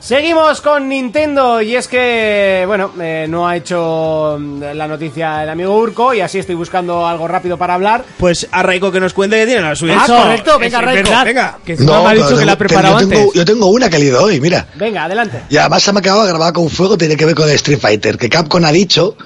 Seguimos 0.00 0.62
con 0.62 0.88
Nintendo 0.88 1.60
y 1.60 1.76
es 1.76 1.86
que, 1.86 2.64
bueno, 2.66 2.90
eh, 2.98 3.26
no 3.28 3.46
ha 3.46 3.54
hecho 3.54 4.38
mm, 4.40 4.62
la 4.74 4.88
noticia 4.88 5.42
el 5.42 5.50
amigo 5.50 5.76
Urco 5.76 6.14
y 6.14 6.22
así 6.22 6.38
estoy 6.38 6.54
buscando 6.54 7.06
algo 7.06 7.28
rápido 7.28 7.58
para 7.58 7.74
hablar. 7.74 8.02
Pues 8.18 8.48
a 8.50 8.62
Raiko 8.62 8.90
que 8.90 8.98
nos 8.98 9.12
cuente 9.12 9.36
que 9.36 9.46
tiene 9.46 9.60
la 9.60 9.76
suya. 9.76 9.98
Ah, 10.00 10.06
correcto, 10.06 10.58
venga, 10.58 10.80
Raiko, 10.80 11.10
venga. 11.22 11.58
Que 11.62 11.72
encima 11.72 12.02
me 12.02 12.08
ha 12.08 12.14
dicho 12.14 12.38
que 12.38 12.46
la 12.46 12.52
ha 12.52 12.58
preparado 12.58 12.98
yo 12.98 13.08
tengo, 13.08 13.20
antes. 13.20 13.34
yo 13.34 13.44
tengo 13.44 13.66
una 13.66 13.90
que 13.90 13.96
he 13.96 13.98
leído 14.00 14.22
hoy, 14.24 14.40
mira. 14.40 14.66
Venga, 14.74 15.04
adelante. 15.04 15.42
Y 15.50 15.58
además 15.58 15.82
se 15.82 15.92
me 15.92 15.98
acababa 15.98 16.26
grabada 16.26 16.54
con 16.54 16.70
fuego, 16.70 16.96
tiene 16.96 17.16
que 17.16 17.26
ver 17.26 17.34
con 17.34 17.46
el 17.46 17.54
Street 17.56 17.78
Fighter. 17.78 18.16
Que 18.16 18.30
Capcom 18.30 18.64
ha 18.64 18.72
dicho, 18.72 19.16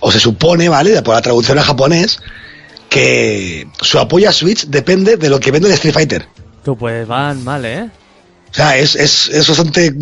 o 0.00 0.12
se 0.12 0.20
supone, 0.20 0.68
¿vale? 0.68 1.00
Por 1.00 1.14
la 1.14 1.22
traducción 1.22 1.58
a 1.58 1.62
japonés, 1.62 2.20
que 2.90 3.66
su 3.80 3.98
apoyo 3.98 4.28
a 4.28 4.32
Switch 4.32 4.66
depende 4.66 5.16
de 5.16 5.30
lo 5.30 5.40
que 5.40 5.50
vende 5.50 5.68
el 5.68 5.74
Street 5.74 5.94
Fighter. 5.94 6.28
Tú, 6.62 6.76
pues 6.76 7.08
van 7.08 7.42
mal, 7.42 7.64
¿eh? 7.64 7.88
O 8.54 8.56
sea, 8.56 8.78
es, 8.78 8.94
es, 8.94 9.28
es 9.30 9.48
bastante 9.48 9.92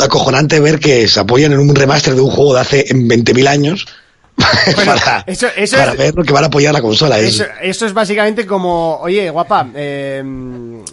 acojonante 0.00 0.58
ver 0.60 0.80
que 0.80 1.06
se 1.08 1.20
apoyan 1.20 1.52
en 1.52 1.58
un 1.58 1.74
remaster 1.74 2.14
de 2.14 2.22
un 2.22 2.30
juego 2.30 2.54
de 2.54 2.60
hace 2.60 2.86
20.000 2.88 3.46
años 3.46 3.86
para, 4.86 5.22
eso- 5.26 5.48
eso 5.54 5.76
para 5.76 5.92
es- 5.92 5.98
ver 5.98 6.14
lo 6.14 6.24
que 6.24 6.32
van 6.32 6.44
a 6.44 6.46
apoyar 6.46 6.72
la 6.72 6.80
consola. 6.80 7.18
Es- 7.18 7.34
Eso, 7.34 7.44
eso 7.60 7.84
es 7.86 7.92
básicamente 7.92 8.46
como, 8.46 8.96
oye, 8.96 9.28
guapa, 9.28 9.68
eh, 9.74 10.24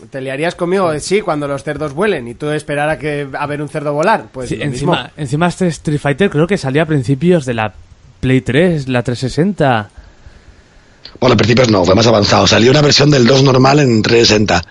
¿te 0.09 0.19
liarías 0.19 0.55
conmigo? 0.55 0.91
Sí, 0.99 1.21
cuando 1.21 1.47
los 1.47 1.63
cerdos 1.63 1.93
vuelen 1.93 2.27
y 2.27 2.33
tú 2.35 2.49
esperar 2.49 2.89
a, 2.89 2.99
que, 2.99 3.29
a 3.31 3.45
ver 3.45 3.61
un 3.61 3.69
cerdo 3.69 3.93
volar. 3.93 4.25
Pues 4.33 4.49
Sí, 4.49 4.57
lo 4.57 4.65
encima, 4.65 4.91
mismo. 5.03 5.09
encima 5.15 5.47
este 5.47 5.67
Street 5.69 5.99
Fighter 6.01 6.29
creo 6.29 6.47
que 6.47 6.57
salía 6.57 6.83
a 6.83 6.85
principios 6.85 7.45
de 7.45 7.53
la 7.53 7.73
Play 8.19 8.41
3, 8.41 8.89
la 8.89 9.03
360. 9.03 9.89
Bueno, 11.21 11.31
al 11.31 11.37
principio 11.37 11.65
no, 11.67 11.85
fue 11.85 11.95
más 11.95 12.07
avanzado. 12.07 12.45
Salió 12.45 12.71
una 12.71 12.81
versión 12.81 13.09
del 13.09 13.25
2 13.25 13.43
normal 13.43 13.79
en 13.79 14.01
360. 14.01 14.61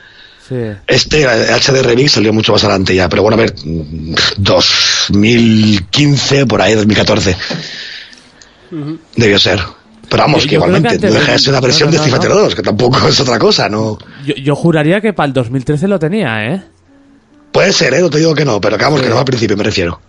Sí. 0.49 0.55
Este 0.87 1.27
HD 1.27 1.83
Remix 1.83 2.13
salió 2.13 2.33
mucho 2.33 2.53
más 2.53 2.65
adelante 2.65 2.95
ya, 2.95 3.09
pero 3.09 3.23
bueno, 3.23 3.37
a 3.37 3.41
ver, 3.41 3.55
mm, 3.63 4.15
2015, 4.39 6.47
por 6.47 6.63
ahí, 6.63 6.75
2014. 6.75 7.37
Debió 9.17 9.39
ser. 9.39 9.61
Pero 10.09 10.23
vamos, 10.23 10.47
que 10.47 10.55
yo 10.55 10.63
creo 10.63 10.73
que 10.73 10.79
igualmente, 10.79 11.07
no 11.07 11.15
deja 11.15 11.33
de 11.33 11.39
ser 11.39 11.51
una 11.51 11.61
versión 11.61 11.91
no, 11.91 12.07
no, 12.07 12.19
de 12.19 12.29
no. 12.29 12.35
2, 12.35 12.55
que 12.55 12.63
tampoco 12.63 13.09
es 13.09 13.21
otra 13.21 13.39
cosa, 13.39 13.69
¿no? 13.69 13.99
Yo, 14.25 14.35
yo 14.37 14.57
juraría 14.57 15.03
que 15.03 15.13
para 15.13 15.27
el 15.27 15.33
2013 15.35 15.87
lo 15.87 15.99
tenía, 15.99 16.47
¿eh? 16.47 16.63
Puede 17.53 17.75
ser, 17.75 17.93
¿eh? 17.93 18.01
No 18.01 18.09
te 18.09 18.19
digo 18.19 18.35
que 18.35 18.47
no, 18.47 18.59
pero 18.61 18.79
que 18.79 18.85
vamos, 18.85 19.03
que 19.03 19.09
no 19.09 19.19
al 19.19 19.25
principio 19.27 19.57
me 19.57 19.65
refiero. 19.65 20.01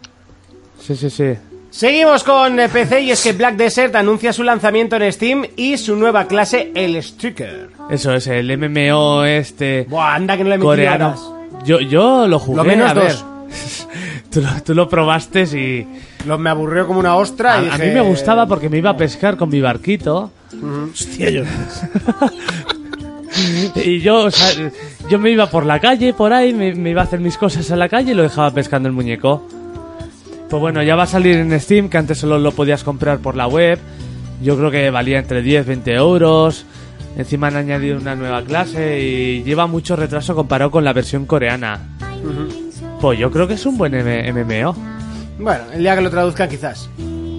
Sí, 0.81 0.95
sí, 0.95 1.09
sí. 1.09 1.33
Seguimos 1.71 2.23
con 2.23 2.59
eh, 2.59 2.67
PC 2.67 3.01
y 3.01 3.11
es 3.11 3.23
que 3.23 3.33
Black 3.33 3.55
Desert 3.55 3.95
anuncia 3.95 4.33
su 4.33 4.43
lanzamiento 4.43 4.95
en 4.95 5.13
Steam 5.13 5.45
y 5.55 5.77
su 5.77 5.95
nueva 5.95 6.25
clase, 6.25 6.71
el 6.73 6.95
Striker. 6.95 7.69
Eso 7.89 8.13
es, 8.13 8.27
el 8.27 8.57
MMO 8.57 9.23
este 9.23 9.85
Buah, 9.87 10.15
anda 10.15 10.35
que 10.35 10.43
no 10.43 10.49
le 10.49 10.59
coreano. 10.59 11.37
Yo, 11.63 11.79
yo 11.79 12.27
lo 12.27 12.39
jugué, 12.39 12.57
Lo 12.57 12.63
menos 12.63 12.89
a 12.89 12.93
ver. 12.95 13.11
dos. 13.11 13.25
tú, 14.31 14.41
lo, 14.41 14.49
tú 14.63 14.73
lo 14.73 14.89
probaste 14.89 15.43
y... 15.43 15.87
Lo, 16.25 16.37
me 16.37 16.49
aburrió 16.49 16.87
como 16.87 16.99
una 16.99 17.15
ostra 17.15 17.59
A, 17.59 17.63
y 17.63 17.69
a 17.69 17.77
mí 17.77 17.91
me 17.91 18.01
gustaba 18.01 18.45
porque 18.47 18.67
me 18.69 18.77
iba 18.79 18.89
a 18.89 18.97
pescar 18.97 19.37
con 19.37 19.49
mi 19.49 19.61
barquito. 19.61 20.31
Hostia, 20.91 21.29
yo. 21.29 21.43
Y 23.75 23.99
yo, 24.01 24.23
o 24.25 24.31
sea, 24.31 24.69
yo 25.09 25.19
me 25.19 25.29
iba 25.29 25.49
por 25.49 25.65
la 25.65 25.79
calle, 25.79 26.13
por 26.13 26.33
ahí, 26.33 26.53
me, 26.53 26.73
me 26.73 26.89
iba 26.89 27.01
a 27.01 27.03
hacer 27.05 27.19
mis 27.19 27.37
cosas 27.37 27.69
en 27.69 27.79
la 27.79 27.87
calle 27.87 28.11
y 28.11 28.15
lo 28.15 28.23
dejaba 28.23 28.51
pescando 28.51 28.89
el 28.89 28.93
muñeco. 28.93 29.47
Pues 30.49 30.59
bueno, 30.59 30.81
ya 30.81 30.95
va 30.95 31.03
a 31.03 31.07
salir 31.07 31.35
en 31.35 31.57
Steam, 31.59 31.89
que 31.89 31.97
antes 31.97 32.17
solo 32.17 32.39
lo 32.39 32.51
podías 32.51 32.83
comprar 32.83 33.19
por 33.19 33.35
la 33.35 33.47
web. 33.47 33.77
Yo 34.41 34.57
creo 34.57 34.71
que 34.71 34.89
valía 34.89 35.19
entre 35.19 35.41
10, 35.41 35.65
20 35.67 35.93
euros. 35.93 36.65
Encima 37.17 37.47
han 37.47 37.57
añadido 37.57 37.97
una 37.99 38.15
nueva 38.15 38.41
clase 38.43 38.99
y 38.99 39.43
lleva 39.43 39.67
mucho 39.67 39.95
retraso 39.95 40.33
comparado 40.35 40.71
con 40.71 40.83
la 40.83 40.93
versión 40.93 41.25
coreana. 41.25 41.79
Pues 43.01 43.19
yo 43.19 43.29
creo 43.31 43.47
que 43.47 43.53
es 43.55 43.65
un 43.65 43.77
buen 43.77 43.93
M- 43.93 44.31
MMO. 44.33 44.75
Bueno, 45.39 45.63
el 45.73 45.79
día 45.79 45.95
que 45.95 46.01
lo 46.01 46.09
traduzca 46.09 46.47
quizás. 46.47 46.89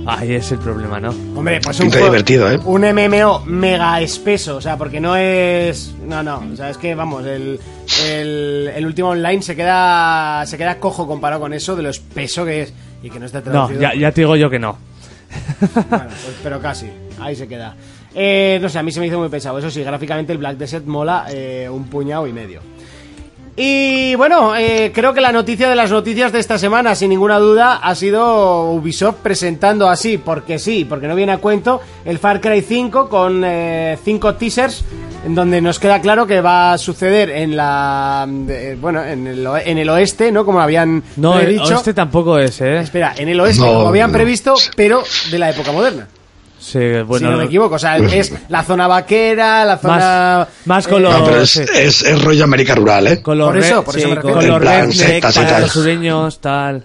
Ahí 0.06 0.32
es 0.34 0.50
el 0.52 0.58
problema, 0.58 0.98
¿no? 1.00 1.10
Hombre, 1.36 1.60
pues 1.62 1.78
un 1.80 1.90
juego- 1.90 2.06
divertido, 2.06 2.50
¿eh? 2.50 2.58
Un 2.64 2.82
MMO 2.82 3.44
mega 3.46 4.00
espeso, 4.00 4.56
o 4.56 4.60
sea, 4.60 4.76
porque 4.78 4.98
no 5.00 5.14
es... 5.16 5.94
No, 6.06 6.22
no, 6.22 6.42
o 6.52 6.56
sea, 6.56 6.70
es 6.70 6.78
que, 6.78 6.94
vamos, 6.94 7.24
el, 7.26 7.60
el, 8.06 8.70
el 8.74 8.86
último 8.86 9.10
online 9.10 9.42
se 9.42 9.54
queda 9.54 10.44
se 10.46 10.56
queda 10.56 10.78
cojo 10.78 11.06
comparado 11.06 11.42
con 11.42 11.52
eso 11.52 11.76
de 11.76 11.82
lo 11.82 11.90
espeso 11.90 12.44
que 12.46 12.62
es 12.62 12.72
y 13.02 13.10
que 13.10 13.18
no 13.18 13.26
está 13.26 13.38
No, 13.38 13.44
traducido. 13.44 13.80
ya, 13.80 13.94
ya 13.94 14.12
te 14.12 14.20
digo 14.22 14.36
yo 14.36 14.48
que 14.50 14.58
no. 14.58 14.76
Bueno, 15.60 16.06
pues, 16.08 16.36
pero 16.42 16.60
casi, 16.60 16.88
ahí 17.20 17.36
se 17.36 17.46
queda. 17.46 17.74
Eh, 18.14 18.58
no 18.60 18.68
sé, 18.68 18.78
a 18.78 18.82
mí 18.82 18.90
se 18.90 18.98
me 19.00 19.06
hizo 19.06 19.18
muy 19.18 19.28
pesado. 19.28 19.58
Eso 19.58 19.70
sí, 19.70 19.82
gráficamente 19.84 20.32
el 20.32 20.38
Black 20.38 20.56
Desert 20.56 20.84
mola 20.86 21.26
eh, 21.30 21.68
un 21.70 21.84
puñado 21.84 22.26
y 22.26 22.32
medio. 22.32 22.60
Y 23.56 24.14
bueno, 24.14 24.56
eh, 24.56 24.90
creo 24.94 25.12
que 25.12 25.20
la 25.20 25.32
noticia 25.32 25.68
de 25.68 25.76
las 25.76 25.90
noticias 25.90 26.32
de 26.32 26.38
esta 26.38 26.56
semana, 26.56 26.94
sin 26.94 27.10
ninguna 27.10 27.38
duda, 27.38 27.76
ha 27.76 27.94
sido 27.94 28.70
Ubisoft 28.72 29.16
presentando 29.22 29.88
así, 29.88 30.18
porque 30.18 30.58
sí, 30.58 30.86
porque 30.88 31.06
no 31.08 31.14
viene 31.14 31.32
a 31.32 31.38
cuento, 31.38 31.80
el 32.04 32.18
Far 32.18 32.40
Cry 32.40 32.62
5 32.62 33.08
con 33.08 33.44
5 34.02 34.34
teasers, 34.36 34.84
en 35.24 35.34
donde 35.34 35.60
nos 35.60 35.78
queda 35.78 36.00
claro 36.00 36.26
que 36.26 36.40
va 36.40 36.72
a 36.72 36.78
suceder 36.78 37.30
en 37.30 37.56
la. 37.56 38.26
eh, 38.48 38.76
bueno, 38.80 39.04
en 39.04 39.26
el, 39.26 39.46
oe- 39.46 39.62
en 39.66 39.78
el 39.78 39.88
oeste, 39.90 40.32
¿no? 40.32 40.44
Como 40.44 40.60
habían 40.60 41.02
No, 41.16 41.38
el 41.38 41.50
dicho. 41.58 41.74
este 41.74 41.92
tampoco 41.94 42.38
es, 42.38 42.60
¿eh? 42.60 42.78
Espera, 42.80 43.14
en 43.16 43.28
el 43.28 43.38
oeste, 43.40 43.62
No, 43.64 43.72
como 43.74 43.88
habían 43.88 44.10
no. 44.10 44.16
previsto, 44.16 44.54
pero 44.76 45.02
de 45.30 45.38
la 45.38 45.50
época 45.50 45.72
moderna 45.72 46.08
Sí, 46.58 46.78
si 46.78 47.02
bueno. 47.02 47.30
no 47.32 47.38
me 47.38 47.44
equivoco. 47.44 47.74
O 47.76 47.78
sea, 47.78 47.96
es 47.96 48.32
la 48.48 48.62
zona 48.62 48.86
vaquera, 48.86 49.64
la 49.64 49.78
zona. 49.78 49.96
Más- 49.96 50.48
más 50.66 50.88
con 50.88 51.00
eh, 51.00 51.04
los- 51.04 51.18
No, 51.18 51.24
pero 51.24 51.40
es, 51.42 51.50
sí. 51.50 51.62
es, 51.74 52.02
es 52.02 52.22
rollo 52.22 52.44
América 52.44 52.74
rural, 52.74 53.06
¿eh? 53.06 53.22
Con 53.22 53.38
los 53.38 53.48
Por 53.48 53.58
eso, 53.58 53.82
por 53.84 53.94
sí, 53.94 54.00
eso 54.00 54.08
me 54.10 54.16
con- 54.16 54.34
refiero. 54.34 54.54
con 54.58 54.64
los 54.64 55.60
los 55.60 55.72
sureños, 55.72 56.40
tal. 56.40 56.84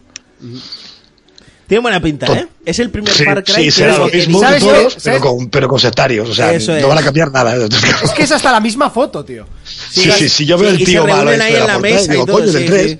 Tiene 1.67 1.81
buena 1.81 1.99
pinta, 1.99 2.27
¿eh? 2.31 2.47
Es 2.63 2.77
el 2.79 2.89
primer 2.91 3.11
Sí, 3.11 3.23
Far 3.23 3.43
Cry 3.43 3.53
sí, 3.55 3.63
que 3.65 3.71
será 3.71 3.93
es- 3.93 3.97
lo 3.99 4.07
mismo 4.07 4.39
¿sabes 4.39 4.63
que 4.63 4.69
todos, 4.69 4.93
¿Sabes? 4.93 5.03
pero 5.03 5.19
con, 5.21 5.49
pero 5.49 5.67
con 5.67 5.79
sectarios. 5.79 6.29
O 6.29 6.33
sea, 6.33 6.53
Eso 6.53 6.71
no 6.73 6.77
es. 6.77 6.87
van 6.87 6.97
a 6.99 7.01
cambiar 7.03 7.31
nada. 7.31 7.55
Es 7.55 8.11
que 8.11 8.23
es 8.23 8.31
hasta 8.31 8.51
la 8.51 8.59
misma 8.59 8.89
foto, 8.91 9.25
tío. 9.25 9.45
Sí, 9.63 10.09
sí, 10.11 10.29
sí, 10.29 10.45
yo 10.45 10.57
veo 10.57 10.69
Sí, 10.69 10.75
el 10.75 10.81
y 10.81 10.85
se 10.85 10.91
tío 10.91 11.07
malo 11.07 11.31
este 11.31 11.43
ahí 11.43 11.55
en 11.55 11.67
la 11.67 11.79
mesa 11.79 12.05
y 12.05 12.07
digo, 12.15 12.25
todo, 12.27 12.37
coño, 12.37 12.51
del 12.51 12.61
sí, 12.63 12.67
3. 12.69 12.91
sí. 12.91 12.99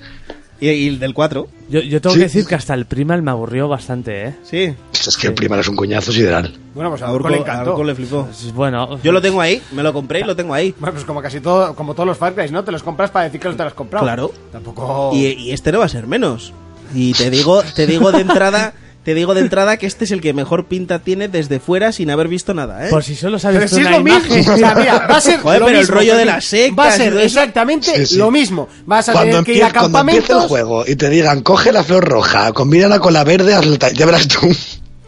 Y, 0.58 0.68
y 0.70 0.88
el 0.88 0.98
del 0.98 1.12
4. 1.14 1.48
Yo, 1.68 1.80
yo 1.80 2.00
tengo 2.00 2.14
Sí. 2.14 2.20
que 2.20 2.24
decir 2.26 2.46
que 2.46 2.54
hasta 2.54 2.72
el 2.74 2.86
primal 2.86 3.20
me 3.22 3.30
aburrió 3.30 3.68
bastante, 3.68 4.28
¿eh? 4.28 4.34
Sí. 4.42 4.74
Es 5.06 5.16
que 5.16 5.26
el 5.28 5.34
primero 5.34 5.60
es 5.60 5.68
un 5.68 5.76
coñazo 5.76 6.10
sideral. 6.12 6.56
Bueno, 6.74 6.90
pues 6.90 7.02
a 7.02 7.12
Urco 7.12 7.28
le 7.28 7.36
a 7.36 7.40
encantó. 7.40 7.72
Urco 7.72 7.84
le 7.84 7.94
flipó. 7.94 8.24
Pues 8.24 8.52
Bueno, 8.54 8.98
Yo 9.02 9.12
lo 9.12 9.20
tengo 9.20 9.40
ahí, 9.40 9.60
me 9.72 9.82
lo 9.82 9.92
compré 9.92 10.20
y 10.20 10.24
lo 10.24 10.34
tengo 10.34 10.54
ahí. 10.54 10.74
Bueno, 10.80 10.92
pues 10.94 11.04
como 11.04 11.20
casi 11.22 11.40
todo, 11.40 11.74
como 11.74 11.92
todos 11.94 12.06
los 12.06 12.16
Far 12.18 12.34
Cry, 12.34 12.50
¿no? 12.50 12.64
Te 12.64 12.72
los 12.72 12.82
compras 12.82 13.10
para 13.10 13.26
decir 13.26 13.38
que 13.40 13.48
los 13.48 13.56
te 13.56 13.62
los 13.64 13.72
has 13.72 13.76
comprado. 13.76 14.06
Claro. 14.06 14.32
Tampoco. 14.50 15.10
Y, 15.12 15.26
y 15.26 15.52
este 15.52 15.70
no 15.72 15.78
va 15.80 15.84
a 15.84 15.88
ser 15.90 16.06
menos. 16.06 16.52
Y 16.94 17.12
te 17.14 17.30
digo, 17.30 17.62
te 17.62 17.86
digo 17.86 18.12
de 18.12 18.20
entrada, 18.20 18.72
te 19.04 19.14
digo 19.14 19.34
de 19.34 19.40
entrada 19.42 19.76
que 19.76 19.86
este 19.86 20.04
es 20.04 20.10
el 20.10 20.20
que 20.20 20.32
mejor 20.32 20.66
pinta 20.66 20.98
tiene 21.00 21.28
desde 21.28 21.60
fuera 21.60 21.92
sin 21.92 22.10
haber 22.10 22.28
visto 22.28 22.54
nada, 22.54 22.86
¿eh? 22.86 22.90
por 22.90 23.04
si 23.04 23.14
solo 23.14 23.38
Pero 23.40 23.52
sabes 23.54 23.70
si 23.70 23.80
es 23.80 23.86
una 23.86 23.98
lo 23.98 24.04
mismo. 24.04 24.18
imagen. 24.36 24.50
O 24.52 24.56
sea, 24.56 24.74
mira, 24.74 25.06
va 25.10 25.16
a 25.16 25.20
ser. 25.20 25.40
Joder, 25.40 25.60
lo 25.60 25.66
pero 25.66 25.78
el 25.78 25.82
mismo, 25.84 25.94
rollo 25.96 26.16
de 26.16 26.24
las 26.24 26.44
sectas 26.44 26.76
Va 26.86 26.88
a 26.88 26.96
ser 26.96 27.16
exactamente 27.18 27.96
Sí, 27.98 28.06
sí. 28.06 28.16
lo 28.16 28.30
mismo. 28.30 28.68
Vas 28.84 29.08
a 29.08 29.12
Cuando, 29.12 29.30
tener 29.30 29.44
que 29.44 29.54
ir 29.54 29.64
a 29.64 29.68
empie- 29.68 29.72
cuando 29.72 29.86
el 29.86 29.92
campamentos. 30.06 30.46
juego 30.46 30.84
y 30.86 30.96
te 30.96 31.08
digan, 31.10 31.42
coge 31.42 31.72
la 31.72 31.84
flor 31.84 32.04
roja, 32.04 32.52
combínala 32.52 32.98
con 32.98 33.12
la 33.12 33.22
verde, 33.24 33.54
ya 33.94 34.06
verás 34.06 34.26
tú. 34.28 34.48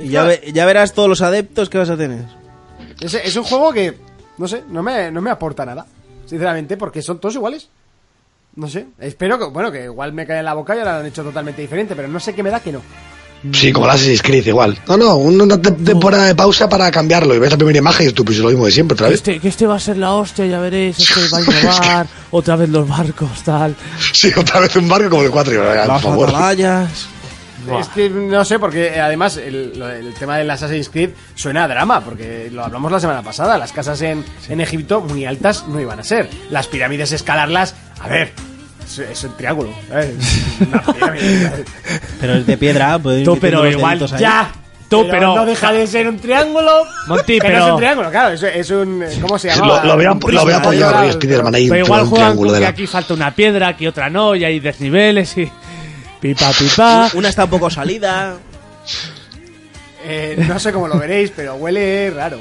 Y 0.00 0.08
ya, 0.10 0.22
ve- 0.24 0.50
ya 0.52 0.64
verás 0.64 0.92
todos 0.94 1.08
los 1.08 1.20
adeptos 1.22 1.68
que 1.68 1.78
vas 1.78 1.90
a 1.90 1.96
tener. 1.96 2.24
Es, 3.00 3.14
es 3.14 3.34
un 3.36 3.42
juego 3.44 3.72
que, 3.72 3.96
no 4.38 4.46
sé, 4.46 4.62
no 4.70 4.82
me, 4.82 5.10
no 5.10 5.20
me 5.20 5.30
aporta 5.30 5.64
nada. 5.66 5.86
Sinceramente, 6.26 6.76
porque 6.76 7.02
son 7.02 7.18
todos 7.18 7.34
iguales. 7.34 7.68
No 8.58 8.68
sé. 8.68 8.86
Espero 8.98 9.38
que, 9.38 9.44
bueno, 9.46 9.70
que 9.70 9.84
igual 9.84 10.12
me 10.12 10.26
cae 10.26 10.40
en 10.40 10.44
la 10.44 10.54
boca 10.54 10.74
y 10.74 10.78
ahora 10.80 10.94
lo 10.94 10.98
han 11.00 11.06
hecho 11.06 11.22
totalmente 11.22 11.62
diferente, 11.62 11.94
pero 11.94 12.08
no 12.08 12.18
sé 12.20 12.34
qué 12.34 12.42
me 12.42 12.50
da 12.50 12.60
que 12.60 12.72
no. 12.72 12.82
Sí, 13.52 13.72
como 13.72 13.86
la 13.86 13.92
Assassin's 13.92 14.20
Creed, 14.20 14.44
igual. 14.48 14.76
No, 14.88 14.96
no, 14.96 15.16
una 15.16 15.62
te- 15.62 15.70
temporada 15.70 16.24
de 16.24 16.34
pausa 16.34 16.68
para 16.68 16.90
cambiarlo 16.90 17.36
y 17.36 17.38
ves 17.38 17.52
la 17.52 17.56
primera 17.56 17.78
imagen 17.78 18.08
y 18.08 18.12
tú, 18.12 18.24
pues 18.24 18.36
lo 18.38 18.48
mismo 18.48 18.66
de 18.66 18.72
siempre, 18.72 18.94
otra 18.94 19.06
vez. 19.06 19.14
este, 19.18 19.38
que 19.38 19.46
este 19.46 19.64
va 19.64 19.76
a 19.76 19.80
ser 19.80 19.96
la 19.96 20.12
hostia, 20.14 20.44
ya 20.46 20.58
veréis, 20.58 20.98
este 20.98 21.20
va 21.32 21.38
a 21.38 21.42
innovar, 21.42 22.06
otra 22.32 22.56
vez 22.56 22.68
los 22.68 22.88
barcos, 22.88 23.42
tal. 23.44 23.76
Sí, 24.12 24.32
otra 24.36 24.58
vez 24.58 24.74
un 24.74 24.88
barco 24.88 25.08
como 25.10 25.22
el 25.22 25.30
4, 25.30 25.52
por 25.54 25.74
Las 25.86 26.02
favor. 26.02 26.28
atalayas. 26.30 27.06
Es 27.80 27.88
que 27.88 28.08
no 28.08 28.44
sé, 28.46 28.58
porque 28.58 28.86
eh, 28.86 29.00
además 29.00 29.36
el, 29.36 29.80
el 29.82 30.14
tema 30.14 30.38
del 30.38 30.48
Assassin's 30.50 30.88
Creed 30.88 31.10
suena 31.34 31.64
a 31.64 31.68
drama, 31.68 32.00
porque 32.02 32.48
lo 32.50 32.64
hablamos 32.64 32.90
la 32.90 32.98
semana 32.98 33.22
pasada. 33.22 33.58
Las 33.58 33.72
casas 33.72 34.00
en, 34.00 34.24
en 34.48 34.60
Egipto 34.62 35.02
muy 35.02 35.26
altas 35.26 35.66
no 35.68 35.78
iban 35.78 36.00
a 36.00 36.02
ser. 36.02 36.30
Las 36.50 36.66
pirámides, 36.66 37.12
escalarlas, 37.12 37.74
a 38.00 38.08
ver, 38.08 38.32
es, 38.84 38.98
es 38.98 39.24
un 39.24 39.36
triángulo. 39.36 39.70
¿sabes? 39.88 40.14
Una 40.60 40.82
pirámide. 40.94 41.64
Pero 42.20 42.34
es 42.34 42.46
de 42.46 42.56
piedra, 42.58 42.98
pues. 42.98 43.24
Tú, 43.24 43.38
pero 43.40 43.66
igual, 43.68 43.98
ya. 44.06 44.18
ya. 44.18 44.52
Tú, 44.88 45.00
pero, 45.02 45.10
pero- 45.12 45.34
no 45.36 45.44
deja 45.44 45.70
de 45.72 45.86
ser 45.86 46.08
un 46.08 46.18
triángulo. 46.18 46.84
Monty, 47.08 47.38
pero- 47.40 47.66
es 47.66 47.72
un 47.72 47.76
triángulo, 47.78 48.10
claro, 48.10 48.34
es, 48.34 48.42
es 48.42 48.70
un. 48.70 49.04
¿Cómo 49.20 49.38
se 49.38 49.48
llama? 49.48 49.66
lo, 49.66 49.84
lo 49.84 49.92
había, 49.92 50.08
lo 50.14 50.40
había 50.40 50.56
apoyado 50.56 50.92
Pero 51.52 51.76
igual 51.76 52.02
un 52.02 52.08
juegan 52.08 52.26
triángulo 52.28 52.50
con 52.50 52.54
de 52.54 52.58
que 52.60 52.64
la... 52.64 52.68
aquí 52.70 52.86
falta 52.86 53.12
una 53.14 53.34
piedra, 53.34 53.68
aquí 53.68 53.86
otra 53.86 54.08
no, 54.08 54.34
y 54.34 54.44
hay 54.44 54.60
desniveles 54.60 55.36
y... 55.36 55.50
Pipa, 56.20 56.50
pipa. 56.58 57.10
Una 57.14 57.28
está 57.28 57.44
un 57.44 57.50
poco 57.50 57.68
salida. 57.70 58.36
Eh, 60.04 60.42
no 60.48 60.58
sé 60.58 60.72
cómo 60.72 60.88
lo 60.88 60.98
veréis, 60.98 61.32
pero 61.36 61.54
huele 61.56 62.10
raro. 62.10 62.38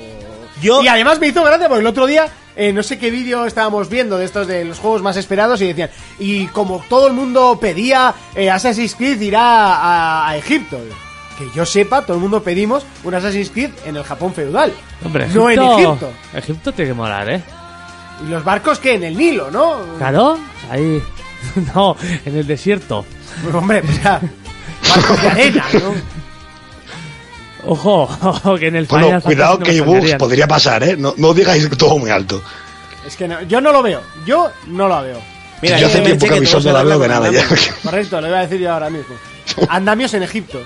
Yo- 0.62 0.82
Y 0.82 0.88
además 0.88 1.20
me 1.20 1.28
hizo 1.28 1.44
gracia 1.44 1.68
porque 1.68 1.82
el 1.82 1.88
otro 1.88 2.06
día, 2.08 2.28
eh, 2.58 2.74
no 2.74 2.84
sé 2.84 2.98
qué 2.98 3.12
vídeo 3.12 3.46
estábamos 3.46 3.88
viendo 3.88 4.18
de 4.18 4.26
estos 4.26 4.48
de 4.48 4.66
los 4.66 4.80
juegos 4.80 5.02
más 5.02 5.16
esperados 5.16 5.62
y 5.62 5.68
decían, 5.68 5.90
y 6.20 6.48
como 6.48 6.84
todo 6.90 7.08
el 7.08 7.14
mundo 7.14 7.58
pedía 7.62 8.14
eh, 8.36 8.50
Assassin's 8.50 8.96
Creed 8.96 9.22
irá 9.22 9.76
a, 9.76 10.30
a 10.30 10.38
Egipto. 10.38 10.80
Que 11.38 11.48
yo 11.56 11.66
sepa, 11.68 12.02
todo 12.02 12.16
el 12.16 12.22
mundo 12.22 12.42
pedimos 12.42 12.84
un 13.04 13.14
Assassin's 13.14 13.52
Creed 13.52 13.70
en 13.86 13.96
el 13.96 14.04
Japón 14.04 14.34
feudal. 14.34 14.74
Hombre, 15.06 15.28
no 15.28 15.50
en 15.52 15.62
Egipto. 15.62 16.10
Egipto 16.34 16.72
tiene 16.74 16.90
que 16.92 16.96
molar, 16.96 17.30
¿eh? 17.30 17.44
Y 18.26 18.30
los 18.30 18.44
barcos 18.44 18.80
que 18.80 18.96
en 18.96 19.04
el 19.04 19.16
Nilo, 19.16 19.52
¿no? 19.52 19.78
Claro, 19.98 20.38
ahí... 20.72 21.02
No, 21.76 21.96
en 22.26 22.36
el 22.36 22.48
desierto. 22.48 23.06
Pues, 23.44 23.54
hombre, 23.54 23.84
o 23.88 24.02
sea, 24.02 24.20
barcos 24.90 25.22
de 25.22 25.28
arena, 25.30 25.66
¿no? 25.74 25.94
Ojo, 27.68 28.04
ojo, 28.04 28.56
que 28.58 28.68
en 28.68 28.76
el 28.78 28.86
Bueno, 28.86 29.08
Final 29.08 29.22
cuidado 29.24 29.52
Fantasy 29.54 29.66
que 29.66 29.72
hay 29.82 29.86
no 29.86 30.00
bugs, 30.02 30.16
podría 30.16 30.48
pasar, 30.48 30.84
¿eh? 30.84 30.96
No, 30.98 31.14
no 31.18 31.34
digáis 31.34 31.70
todo 31.78 31.98
muy 31.98 32.10
alto. 32.10 32.42
Es 33.06 33.16
que 33.16 33.28
no- 33.28 33.42
yo 33.44 33.62
no 33.62 33.72
lo 33.72 33.84
veo. 33.84 34.02
Yo 34.26 34.50
no 34.68 34.88
lo 34.88 35.02
veo. 35.02 35.22
Mira, 35.62 35.80
yo 35.80 35.88
hace 35.88 36.02
tiempo 36.02 36.26
que 36.28 36.34
a 36.38 36.40
mi 36.42 36.48
no 36.48 36.60
la 36.72 36.84
veo 36.84 37.00
de 37.00 37.08
con 37.08 37.08
nada 37.10 37.32
ya. 37.32 37.46
Correcto, 37.84 38.22
lo 38.22 38.28
iba 38.28 38.40
a 38.40 38.42
decir 38.42 38.60
yo 38.60 38.72
ahora 38.74 38.90
mismo. 38.90 39.16
Andamios 39.70 40.14
en 40.14 40.24
Egipto. 40.24 40.62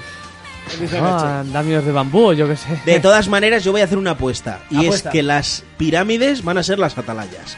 Ah, 1.01 1.39
andamios 1.41 1.83
de 1.85 1.91
bambú, 1.91 2.33
yo 2.33 2.47
qué 2.47 2.55
sé. 2.55 2.79
De 2.85 2.99
todas 2.99 3.27
maneras, 3.27 3.63
yo 3.63 3.71
voy 3.71 3.81
a 3.81 3.85
hacer 3.85 3.97
una 3.97 4.11
apuesta. 4.11 4.59
Y 4.69 4.77
Apuesta. 4.85 5.09
es 5.09 5.13
que 5.13 5.23
las 5.23 5.63
pirámides 5.77 6.43
van 6.43 6.57
a 6.57 6.63
ser 6.63 6.79
las 6.79 6.97
atalayas. 6.97 7.57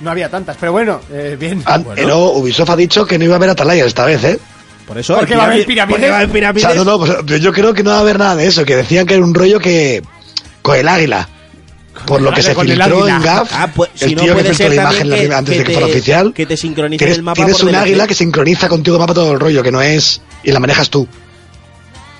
No 0.00 0.10
había 0.10 0.28
tantas, 0.28 0.56
pero 0.58 0.72
bueno, 0.72 1.00
eh, 1.12 1.36
bien. 1.38 1.62
Ah, 1.64 1.78
Bueno. 1.78 1.92
Pero 1.94 2.30
Ubisoft 2.32 2.70
ha 2.70 2.76
dicho 2.76 3.06
que 3.06 3.18
no 3.18 3.24
iba 3.24 3.34
a 3.34 3.36
haber 3.36 3.50
atalayas 3.50 3.86
esta 3.86 4.04
vez, 4.04 4.24
¿eh? 4.24 4.38
Por 4.86 4.98
eso. 4.98 5.16
Porque 5.16 5.34
va 5.36 5.44
a 5.44 5.46
haber 5.46 5.64
pirámide- 5.66 5.66
pirámides. 5.96 6.10
va 6.10 6.14
a 6.14 6.16
haber 6.18 6.30
O 6.30 6.32
pirámides. 6.32 6.62
sea, 6.68 6.74
no, 6.74 6.84
no, 6.84 6.98
pues, 6.98 7.40
yo 7.40 7.52
creo 7.52 7.72
que 7.74 7.82
no 7.82 7.90
va 7.90 7.98
a 7.98 8.00
haber 8.00 8.18
nada 8.18 8.36
de 8.36 8.46
eso, 8.46 8.64
que 8.64 8.76
decían 8.76 9.06
que 9.06 9.14
era 9.14 9.22
un 9.24 9.34
rollo 9.34 9.58
que... 9.60 10.02
Con 10.62 10.76
el 10.76 10.86
águila. 10.88 11.28
Por 12.06 12.22
lo 12.22 12.32
que 12.32 12.42
se 12.42 12.54
con 12.54 12.66
el 12.70 12.74
filtró 12.82 13.06
en 13.06 13.20
GAF, 13.22 13.50
Ah, 13.52 13.68
pues, 13.74 13.90
si 13.94 14.04
el 14.06 14.14
no 14.16 14.22
tío 14.22 14.34
que 14.34 14.40
puede 14.42 14.54
filtró 14.54 14.66
ser 14.66 14.76
la 14.76 14.82
imagen 14.82 15.10
la- 15.10 15.16
que- 15.18 15.34
antes 15.34 15.52
que 15.52 15.58
de 15.58 15.64
que 15.64 15.68
te- 15.68 15.72
fuera 15.74 15.86
oficial, 15.88 16.32
que 16.34 16.46
te 16.46 16.56
sincronice 16.56 16.98
tienes, 16.98 17.16
el 17.18 17.22
mapa 17.22 17.34
tienes 17.36 17.58
por 17.58 17.68
un 17.68 17.74
águila 17.74 18.06
que 18.06 18.14
sincroniza 18.14 18.68
contigo 18.68 18.96
el 18.96 19.00
mapa 19.00 19.14
todo 19.14 19.32
el 19.32 19.40
rollo, 19.40 19.62
que 19.62 19.70
no 19.72 19.82
es... 19.82 20.20
Y 20.42 20.50
la 20.52 20.58
manejas 20.60 20.88
tú. 20.90 21.06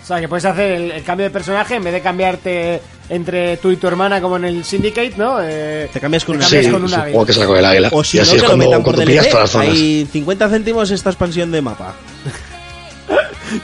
O 0.03 0.07
sea, 0.07 0.21
que 0.21 0.29
puedes 0.29 0.45
hacer 0.45 0.73
el, 0.73 0.91
el 0.91 1.03
cambio 1.05 1.25
de 1.25 1.31
personaje 1.31 1.77
en 1.77 1.85
vez 1.85 1.93
de 1.93 2.01
cambiarte 2.01 2.81
entre 3.09 3.57
tú 3.59 3.71
y 3.71 3.77
tu 3.77 3.87
hermana 3.87 4.21
como 4.21 4.37
en 4.37 4.45
el 4.45 4.65
Syndicate, 4.65 5.15
¿no? 5.17 5.39
Eh, 5.41 5.89
Te 5.93 6.01
cambias 6.01 6.25
con 6.25 6.35
te 6.35 6.39
una 6.39 6.45
cambias 6.47 6.65
águila. 6.67 6.73
con 6.79 6.85
un 6.85 6.95
águila. 6.95 7.25
que 7.27 7.33
será 7.33 7.47
con 7.47 7.57
el 7.57 7.65
águila. 7.65 7.89
O 7.93 8.03
si 8.05 8.17
y 8.17 8.21
no, 8.21 8.23
así 8.25 8.31
que 8.33 8.37
es 8.39 8.43
cuando, 8.45 8.83
cuando 8.83 9.05
pillas 9.05 9.29
todas 9.29 9.43
las 9.45 9.51
zonas. 9.51 9.69
Hay 9.69 10.09
50 10.13 10.49
céntimos 10.51 10.91
esta 10.91 11.11
expansión 11.11 11.51
de 11.53 11.63
mapa. 11.63 11.95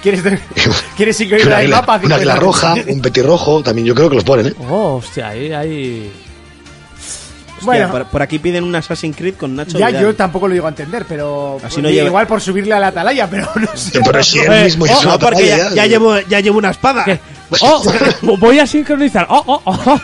¿Quieres, 0.02 0.22
¿Quieres 0.96 1.20
Y 1.20 1.24
un 1.24 1.28
sincronizar 1.28 1.52
el 1.52 1.58
águila, 1.58 1.76
mapa? 1.80 2.00
un 2.04 2.12
águila 2.12 2.36
roja, 2.36 2.74
un 2.86 3.00
petirrojo, 3.00 3.62
también 3.62 3.86
yo 3.86 3.94
creo 3.94 4.08
que 4.08 4.14
los 4.16 4.24
ponen, 4.24 4.48
¿eh? 4.48 4.54
Oh, 4.68 4.96
hostia, 4.96 5.28
ahí, 5.28 5.52
ahí... 5.52 6.12
Hostia, 7.60 7.66
Bueno. 7.66 7.90
por, 7.90 8.04
por 8.06 8.22
aquí 8.22 8.38
piden 8.38 8.62
un 8.62 8.74
Assassin's 8.76 9.16
Creed 9.16 9.34
con 9.34 9.56
Nacho 9.56 9.78
Ya, 9.78 9.88
Vidal. 9.88 10.02
yo 10.04 10.14
tampoco 10.14 10.46
lo 10.46 10.54
digo 10.54 10.66
a 10.66 10.68
entender, 10.68 11.04
pero. 11.08 11.58
Así 11.64 11.82
no 11.82 11.90
lleva- 11.90 12.06
Igual 12.06 12.26
por 12.28 12.40
subirle 12.40 12.72
a 12.72 12.78
la 12.78 12.86
atalaya, 12.88 13.28
pero 13.28 13.48
no 13.56 13.76
sé. 13.76 14.00
Pero 14.00 14.22
si 14.22 14.38
él 14.38 14.52
Eh, 14.52 14.64
mismo 14.66 14.84
oh, 14.88 15.00
una 15.00 15.10
No, 15.10 15.18
porque 15.18 15.44
ya, 15.48 15.70
ya 15.74 15.86
llevo, 15.86 16.20
ya 16.20 16.38
llevo 16.38 16.58
una 16.58 16.70
espada. 16.70 17.04
¿Qué? 17.04 17.18
Oh, 17.60 17.82
voy 18.38 18.60
a 18.60 18.66
sincronizar. 18.66 19.26
Oh, 19.28 19.42
oh, 19.44 19.60
oh. 19.64 20.00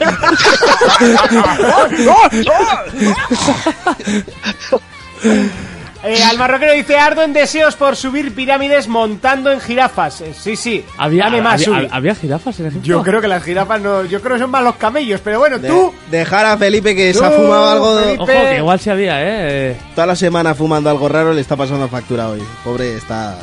Eh, 6.04 6.22
al 6.22 6.36
marroquero 6.38 6.72
dice 6.74 6.98
Ardo 6.98 7.22
en 7.22 7.32
deseos 7.32 7.76
por 7.76 7.96
subir 7.96 8.34
pirámides 8.34 8.88
montando 8.88 9.50
en 9.50 9.60
jirafas. 9.60 10.20
Eh, 10.20 10.34
sí, 10.38 10.54
sí. 10.56 10.84
¿Había, 10.98 11.24
Dame 11.24 11.40
más, 11.42 11.66
había, 11.66 11.78
Uri. 11.80 11.88
había 11.90 12.14
jirafas 12.14 12.60
en 12.60 12.66
Egipto? 12.66 12.86
Yo 12.86 13.02
creo 13.02 13.20
que 13.20 13.28
las 13.28 13.42
jirafas 13.42 13.80
no. 13.80 14.04
Yo 14.04 14.20
creo 14.20 14.34
que 14.36 14.42
son 14.42 14.50
más 14.50 14.62
los 14.62 14.76
camellos, 14.76 15.20
pero 15.24 15.38
bueno, 15.38 15.58
De- 15.58 15.68
tú. 15.68 15.94
dejar 16.10 16.44
a 16.46 16.56
Felipe 16.58 16.94
que 16.94 17.14
se 17.14 17.24
ha 17.24 17.30
Tú, 17.30 17.36
fumado 17.42 17.70
algo. 17.70 17.98
Felipe. 18.00 18.22
Ojo, 18.22 18.32
que 18.50 18.56
igual 18.58 18.80
sí 18.80 18.90
había, 18.90 19.16
¿eh? 19.20 19.76
Toda 19.94 20.06
la 20.08 20.16
semana 20.16 20.54
fumando 20.54 20.90
algo 20.90 21.08
raro 21.08 21.32
le 21.32 21.40
está 21.40 21.56
pasando 21.56 21.88
factura 21.88 22.28
hoy. 22.28 22.42
Pobre, 22.62 22.96
está, 22.96 23.38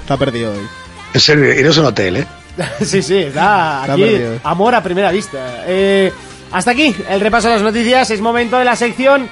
está 0.00 0.16
perdido 0.16 0.52
hoy. 0.52 0.66
En 1.14 1.20
serio, 1.20 1.58
y 1.58 1.62
no 1.62 1.70
es 1.70 1.76
un 1.78 1.84
hotel, 1.86 2.16
¿eh? 2.16 2.26
sí, 2.80 3.02
sí, 3.02 3.18
está 3.18 3.80
Está 3.82 3.92
aquí. 3.92 4.02
perdido. 4.02 4.38
Amor 4.42 4.74
a 4.74 4.82
primera 4.82 5.10
vista. 5.10 5.64
Eh, 5.66 6.10
hasta 6.52 6.70
aquí 6.70 6.94
el 7.10 7.20
repaso 7.20 7.48
de 7.48 7.54
las 7.54 7.62
noticias. 7.62 8.10
Es 8.10 8.20
momento 8.22 8.58
de 8.58 8.64
la 8.64 8.74
sección. 8.76 9.28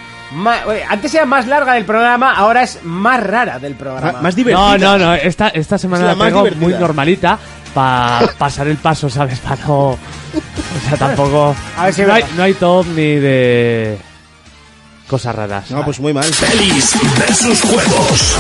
Eh, 0.73 0.85
antes 0.89 1.15
era 1.15 1.25
más 1.27 1.47
larga 1.47 1.75
del 1.75 1.85
programa, 1.85 2.35
ahora 2.35 2.63
es 2.63 2.81
más 2.83 3.23
rara 3.23 3.59
del 3.59 3.75
programa. 3.75 4.13
Ma- 4.13 4.23
Más 4.23 4.35
divertido. 4.37 4.79
No, 4.79 4.99
no, 4.99 4.99
no. 4.99 5.15
Esta, 5.15 5.49
esta 5.49 5.79
semana 5.79 6.03
Es 6.03 6.07
la 6.07 6.13
la 6.13 6.17
más 6.19 6.29
tengo 6.29 6.45
divertida. 6.45 6.69
muy 6.69 6.79
normalita 6.79 7.39
para 7.75 8.27
pasar 8.39 8.67
el 8.69 8.77
paso, 8.77 9.09
¿sabes? 9.11 9.39
Para 9.41 9.57
no... 9.67 9.79
O 9.91 9.99
sea, 10.89 10.99
tampoco... 10.99 11.55
A 11.77 11.85
ver 11.87 11.95
si 11.95 12.03
no, 12.03 12.13
hay, 12.15 12.25
no 12.37 12.43
hay 12.43 12.55
top 12.55 12.87
ni 12.89 13.15
de... 13.17 13.99
Cosas 15.09 15.35
raras. 15.35 15.71
No, 15.71 15.85
pues 15.85 16.01
muy 16.01 16.15
mal. 16.15 16.25
Pelis 16.41 16.97
versus 17.19 17.61
juegos. 17.61 18.37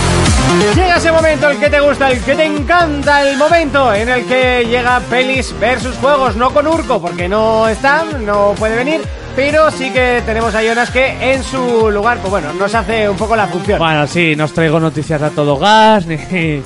Llega 0.74 0.96
ese 0.96 1.12
momento, 1.12 1.50
el 1.50 1.59
que 1.59 1.68
te 1.68 1.78
gusta, 1.78 2.11
el 2.11 2.20
que 2.20 2.35
te 2.35 2.44
encanta, 2.44 3.28
el 3.28 3.37
momento 3.37 3.92
en 3.92 4.09
el 4.09 4.24
que 4.24 4.64
llega 4.66 4.98
pelis 5.00 5.54
versus 5.61 5.94
juegos, 5.96 6.37
no 6.37 6.50
con 6.54 6.66
Urco, 6.66 7.02
porque 7.02 7.28
no 7.28 7.68
está, 7.68 8.04
no 8.04 8.54
puede 8.59 8.76
venir, 8.76 9.02
pero 9.37 9.70
sí 9.70 9.90
que 9.92 10.23
tenemos 10.25 10.55
a 10.55 10.62
Jonas 10.62 10.90
que 10.90 11.33
en 11.35 11.42
su 11.42 11.90
lugar, 11.90 12.18
pues 12.18 12.31
bueno, 12.31 12.53
nos 12.55 12.75
hace 12.75 13.09
un 13.09 13.16
poco 13.16 13.35
la 13.37 13.47
función. 13.47 13.79
Bueno, 13.79 14.07
sí, 14.07 14.35
no 14.37 14.44
os 14.44 14.53
traigo 14.53 14.79
noticias 14.81 15.20
de 15.20 15.27
a 15.27 15.31
todo 15.31 15.57
gas, 15.59 16.07
ni 16.07 16.16
de 16.16 16.62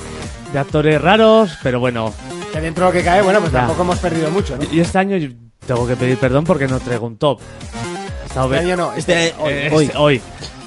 actores 0.59 1.01
raros, 1.01 1.57
pero 1.63 1.79
bueno. 1.79 2.13
Que 2.53 2.59
dentro 2.61 2.85
de 2.87 2.91
lo 2.91 2.97
que 2.97 3.03
cae, 3.03 3.21
bueno, 3.21 3.39
pues 3.39 3.51
Ya. 3.51 3.59
tampoco 3.59 3.81
hemos 3.83 3.99
perdido 3.99 4.29
mucho, 4.31 4.57
¿no? 4.57 4.63
Y 4.71 4.79
este 4.79 4.97
año 4.97 5.17
tengo 5.65 5.87
que 5.87 5.95
pedir 5.95 6.17
perdón 6.17 6.43
porque 6.45 6.67
no 6.67 6.79
traigo 6.79 7.05
un 7.07 7.17
top. 7.17 7.39
Este 8.25 8.57
año 8.57 8.75
no, 8.75 8.93
Este, 8.93 9.27
este- 9.29 9.41
hoy. 9.41 9.53
eh, 9.53 9.69
hoy. 9.73 9.85
este- 9.85 9.97
hoy. 9.97 10.21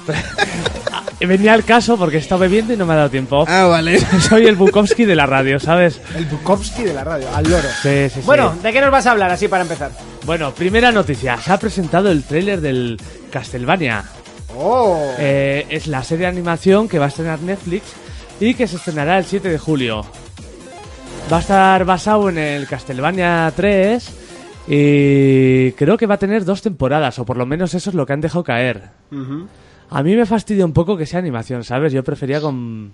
Venía 1.27 1.53
al 1.53 1.63
caso 1.63 1.97
porque 1.97 2.17
he 2.17 2.19
estado 2.19 2.39
bebiendo 2.41 2.73
y 2.73 2.77
no 2.77 2.85
me 2.85 2.93
ha 2.93 2.97
dado 2.97 3.09
tiempo. 3.09 3.45
Ah, 3.47 3.65
vale. 3.65 3.99
Soy 4.29 4.45
el 4.45 4.55
Bukowski 4.55 5.05
de 5.05 5.15
la 5.15 5.25
radio, 5.25 5.59
¿sabes? 5.59 5.99
El 6.15 6.25
Bukowski 6.25 6.83
de 6.83 6.93
la 6.93 7.03
radio, 7.03 7.27
al 7.33 7.43
loro. 7.43 7.67
Sí, 7.81 8.09
sí, 8.09 8.15
sí. 8.15 8.21
Bueno, 8.25 8.55
¿de 8.61 8.71
qué 8.73 8.81
nos 8.81 8.91
vas 8.91 9.07
a 9.07 9.11
hablar 9.11 9.31
así 9.31 9.47
para 9.47 9.63
empezar? 9.63 9.91
Bueno, 10.25 10.51
primera 10.53 10.91
noticia. 10.91 11.37
Se 11.37 11.51
ha 11.51 11.57
presentado 11.57 12.11
el 12.11 12.23
tráiler 12.23 12.61
del 12.61 12.99
Castlevania. 13.31 14.03
Oh, 14.57 15.13
Eh, 15.17 15.65
es 15.69 15.87
la 15.87 16.03
serie 16.03 16.25
de 16.25 16.31
animación 16.31 16.87
que 16.87 16.99
va 16.99 17.05
a 17.05 17.07
estrenar 17.07 17.39
Netflix 17.41 17.83
y 18.39 18.53
que 18.53 18.67
se 18.67 18.75
estrenará 18.75 19.17
el 19.17 19.25
7 19.25 19.49
de 19.49 19.57
julio. 19.57 20.05
Va 21.31 21.37
a 21.37 21.39
estar 21.39 21.85
basado 21.85 22.29
en 22.29 22.37
el 22.37 22.67
Castlevania 22.67 23.51
3 23.55 24.09
y 24.67 25.71
creo 25.73 25.97
que 25.97 26.05
va 26.05 26.15
a 26.15 26.19
tener 26.19 26.45
dos 26.45 26.61
temporadas, 26.61 27.17
o 27.19 27.25
por 27.25 27.37
lo 27.37 27.45
menos 27.45 27.73
eso 27.73 27.89
es 27.89 27.95
lo 27.95 28.05
que 28.05 28.13
han 28.13 28.21
dejado 28.21 28.43
caer. 28.43 28.89
A 29.93 30.03
mí 30.03 30.15
me 30.15 30.25
fastidia 30.25 30.65
un 30.65 30.73
poco 30.73 30.97
que 30.97 31.05
sea 31.05 31.19
animación, 31.19 31.63
¿sabes? 31.63 31.93
Yo 31.93 32.03
prefería 32.03 32.41
con... 32.41 32.91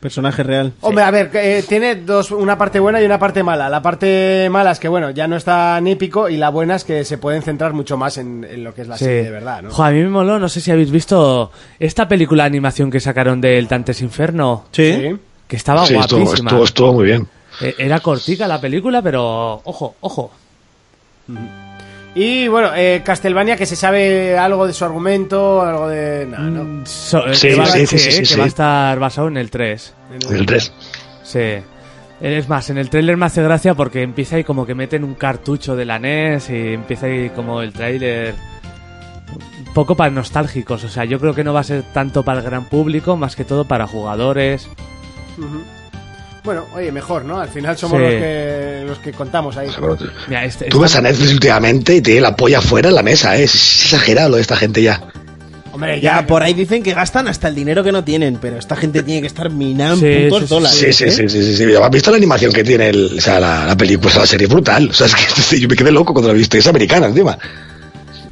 Personaje 0.00 0.42
real. 0.42 0.72
Hombre, 0.80 1.04
a 1.04 1.10
ver, 1.10 1.30
eh, 1.34 1.62
tiene 1.68 1.94
dos, 1.96 2.30
una 2.30 2.56
parte 2.56 2.80
buena 2.80 3.02
y 3.02 3.04
una 3.04 3.18
parte 3.18 3.42
mala. 3.42 3.68
La 3.68 3.82
parte 3.82 4.48
mala 4.50 4.70
es 4.70 4.78
que, 4.80 4.88
bueno, 4.88 5.10
ya 5.10 5.28
no 5.28 5.36
es 5.36 5.44
tan 5.44 5.86
épico 5.86 6.30
y 6.30 6.38
la 6.38 6.48
buena 6.48 6.76
es 6.76 6.84
que 6.84 7.04
se 7.04 7.18
pueden 7.18 7.42
centrar 7.42 7.74
mucho 7.74 7.98
más 7.98 8.16
en, 8.16 8.42
en 8.50 8.64
lo 8.64 8.72
que 8.74 8.80
es 8.80 8.88
la 8.88 8.96
Sí. 8.96 9.04
serie 9.04 9.24
de 9.24 9.30
verdad, 9.30 9.60
¿no? 9.62 9.70
Joder, 9.70 9.92
a 9.92 9.94
mí 9.94 10.02
me 10.02 10.08
moló, 10.08 10.38
no 10.38 10.48
sé 10.48 10.62
si 10.62 10.70
habéis 10.70 10.90
visto 10.90 11.52
esta 11.78 12.08
película 12.08 12.44
de 12.44 12.46
animación 12.46 12.90
que 12.90 12.98
sacaron 12.98 13.42
del 13.42 13.68
Dantes 13.68 14.00
Inferno, 14.00 14.64
Sí. 14.72 15.16
que 15.46 15.56
estaba 15.56 15.84
sí, 15.84 15.94
estuvo, 15.94 16.20
guapísima. 16.22 16.48
estuvo, 16.50 16.64
estuvo 16.64 16.92
muy 16.94 17.04
bien. 17.04 17.28
Eh, 17.60 17.74
Era 17.76 18.00
cortica 18.00 18.48
la 18.48 18.58
película, 18.58 19.02
pero 19.02 19.60
ojo, 19.64 19.96
ojo. 20.00 20.30
Y 22.14 22.48
bueno, 22.48 22.70
eh, 22.74 23.02
Castlevania, 23.04 23.56
que 23.56 23.66
se 23.66 23.76
sabe 23.76 24.36
algo 24.36 24.66
de 24.66 24.72
su 24.72 24.84
argumento, 24.84 25.62
algo 25.62 25.88
de. 25.88 26.26
No, 26.26 26.38
no. 26.50 26.86
So- 26.86 27.28
eh, 27.28 27.34
Sí, 27.34 27.48
que 27.48 27.54
va, 27.54 27.66
sí, 27.66 27.86
sí, 27.86 27.96
que- 27.96 27.98
sí, 28.02 28.12
sí, 28.12 28.18
que 28.20 28.26
sí. 28.26 28.36
va 28.38 28.44
a 28.44 28.48
estar 28.48 28.98
basado 28.98 29.28
en 29.28 29.36
el 29.36 29.50
3. 29.50 29.94
El 30.30 30.44
3. 30.46 30.72
Sí. 31.22 31.40
Es 32.20 32.48
más, 32.48 32.68
en 32.68 32.78
el 32.78 32.90
tráiler 32.90 33.16
me 33.16 33.26
hace 33.26 33.42
gracia 33.42 33.74
porque 33.74 34.02
empieza 34.02 34.36
ahí 34.36 34.44
como 34.44 34.66
que 34.66 34.74
meten 34.74 35.04
un 35.04 35.14
cartucho 35.14 35.74
de 35.76 35.84
la 35.86 35.98
NES 35.98 36.50
y 36.50 36.74
empieza 36.74 37.06
ahí 37.06 37.30
como 37.30 37.62
el 37.62 37.72
tráiler 37.72 38.34
un 39.66 39.72
poco 39.72 39.94
para 39.94 40.10
nostálgicos. 40.10 40.82
O 40.84 40.88
sea, 40.88 41.04
yo 41.04 41.18
creo 41.20 41.34
que 41.34 41.44
no 41.44 41.54
va 41.54 41.60
a 41.60 41.64
ser 41.64 41.82
tanto 41.94 42.22
para 42.24 42.40
el 42.40 42.44
gran 42.44 42.64
público, 42.68 43.16
más 43.16 43.36
que 43.36 43.44
todo 43.44 43.64
para 43.66 43.86
jugadores. 43.86 44.68
Bueno, 46.42 46.64
oye, 46.74 46.90
mejor, 46.90 47.24
¿no? 47.24 47.38
Al 47.38 47.48
final 47.48 47.76
somos 47.76 47.98
Sí. 47.98 48.02
los, 48.04 48.12
que, 48.14 48.84
los 48.86 48.98
que 48.98 49.12
contamos 49.12 49.56
ahí. 49.56 49.68
Mira, 50.28 50.44
este, 50.44 50.66
Tú 50.66 50.80
ves 50.80 50.90
esta- 50.92 51.00
a 51.00 51.02
Netflix 51.02 51.32
últimamente 51.32 51.96
y 51.96 52.00
tiene 52.00 52.20
la 52.22 52.34
polla 52.34 52.60
fuera 52.62 52.88
en 52.88 52.94
la 52.94 53.02
mesa, 53.02 53.36
¿eh? 53.36 53.44
Es 53.44 53.54
exagerado 53.84 54.30
lo 54.30 54.36
de 54.36 54.42
esta 54.42 54.56
gente 54.56 54.82
ya. 54.82 55.02
Hombre, 55.72 56.00
Ya, 56.00 56.20
ya, 56.22 56.26
por 56.26 56.42
ahí 56.42 56.52
dicen 56.52 56.82
que 56.82 56.92
gastan 56.94 57.28
hasta 57.28 57.46
el 57.46 57.54
dinero 57.54 57.84
que 57.84 57.92
no 57.92 58.02
tienen, 58.02 58.38
pero 58.40 58.58
esta 58.58 58.74
gente 58.74 59.02
tiene 59.04 59.20
que 59.20 59.26
estar 59.28 59.50
minando 59.50 59.96
Sí, 60.00 60.06
en 60.06 60.28
putos 60.28 60.40
sí, 60.40 60.46
sí. 60.48 60.54
dólares. 60.54 60.78
Sí, 60.78 60.92
sí, 60.92 61.04
¿eh? 61.04 61.10
sí, 61.12 61.28
sí, 61.28 61.42
sí, 61.44 61.56
sí. 61.56 61.74
¿Has 61.76 61.90
visto 61.90 62.10
la 62.10 62.16
animación 62.16 62.52
que 62.52 62.64
tiene 62.64 62.88
el, 62.88 63.14
o 63.18 63.20
sea, 63.20 63.38
la, 63.38 63.66
la 63.66 63.76
película, 63.76 64.12
la 64.16 64.26
serie 64.26 64.46
brutal? 64.48 64.88
O 64.90 64.92
sea, 64.92 65.06
es 65.06 65.14
que 65.14 65.58
yo 65.60 65.68
me 65.68 65.76
quedé 65.76 65.92
loco 65.92 66.12
cuando 66.12 66.28
la 66.28 66.34
viste. 66.34 66.58
Es 66.58 66.66
americana 66.66 67.06
encima. 67.06 67.38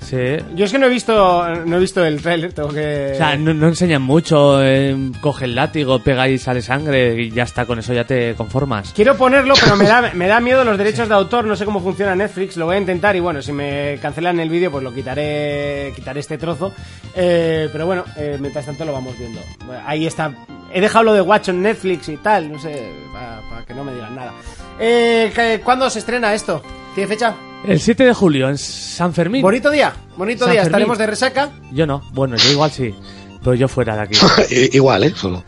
Sí. 0.09 0.37
Yo 0.55 0.64
es 0.64 0.73
que 0.73 0.79
no 0.79 0.87
he 0.87 0.88
visto, 0.88 1.55
no 1.66 1.77
he 1.77 1.81
visto 1.81 2.03
el 2.03 2.23
trailer, 2.23 2.55
tengo 2.55 2.71
que... 2.71 3.11
O 3.12 3.16
sea, 3.16 3.37
no, 3.37 3.53
no 3.53 3.68
enseñan 3.68 4.01
mucho, 4.01 4.64
eh, 4.64 4.97
coge 5.21 5.44
el 5.44 5.55
látigo, 5.55 5.99
pega 5.99 6.27
y 6.29 6.38
sale 6.38 6.62
sangre 6.62 7.21
y 7.21 7.31
ya 7.31 7.42
está, 7.42 7.66
con 7.66 7.79
eso 7.79 7.92
ya 7.92 8.05
te 8.05 8.35
conformas. 8.35 8.94
Quiero 8.94 9.18
ponerlo, 9.18 9.53
pero 9.62 9.77
me 9.77 9.85
da, 9.85 10.11
me 10.14 10.27
da 10.27 10.40
miedo 10.40 10.64
los 10.64 10.79
derechos 10.79 11.11
de 11.11 11.14
autor, 11.14 11.44
no 11.44 11.57
sé 11.57 11.66
cómo 11.66 11.81
funciona 11.81 12.16
Netflix, 12.16 12.57
lo 12.57 12.64
voy 12.64 12.77
a 12.77 12.79
intentar 12.79 13.16
y 13.16 13.21
bueno, 13.21 13.42
si 13.42 13.53
me 13.53 13.99
cancelan 14.01 14.40
el 14.40 14.49
vídeo 14.49 14.71
pues 14.71 14.83
lo 14.83 14.94
quitaré, 14.94 15.92
quitaré 15.94 16.21
este 16.21 16.38
trozo. 16.38 16.73
Eh, 17.14 17.68
pero 17.71 17.85
bueno, 17.85 18.05
eh, 18.16 18.38
mientras 18.40 18.64
tanto 18.64 18.87
lo 18.87 18.92
vamos 18.92 19.18
viendo. 19.18 19.40
Ahí 19.85 20.07
está. 20.07 20.33
He 20.73 20.81
dejado 20.81 21.05
lo 21.05 21.12
de 21.12 21.21
Watch 21.21 21.49
en 21.49 21.62
Netflix 21.62 22.09
y 22.09 22.16
tal, 22.16 22.53
no 22.53 22.59
sé, 22.59 22.90
para, 23.12 23.64
que 23.66 23.75
no 23.75 23.85
me 23.85 23.92
digan 23.92 24.14
nada. 24.14 24.33
Eh, 24.79 25.33
¿qué- 25.35 25.61
¿Cuándo 25.64 25.88
se 25.91 25.99
estrena 26.01 26.35
esto? 26.35 26.62
¿Tiene 26.95 27.09
fecha? 27.09 27.35
El 27.67 27.81
7 27.81 28.05
de 28.05 28.14
julio 28.14 28.49
en 28.49 28.57
San 28.59 29.12
Fermín. 29.12 29.43
Bonito 29.43 29.71
día, 29.71 29.93
bonito 30.17 30.45
San 30.45 30.53
día, 30.53 30.61
Fermín. 30.62 30.67
estaremos 30.69 30.99
de 30.99 31.07
resaca. 31.07 31.51
Yo 31.73 31.87
no, 31.87 32.03
bueno, 32.12 32.37
yo 32.37 32.51
igual 32.53 32.71
sí, 32.71 32.95
pero 33.43 33.55
yo 33.55 33.67
fuera 33.69 33.97
de 33.97 34.03
aquí. 34.03 34.19
Igual, 34.73 35.05
¿eh? 35.05 35.12
Solo. 35.17 35.43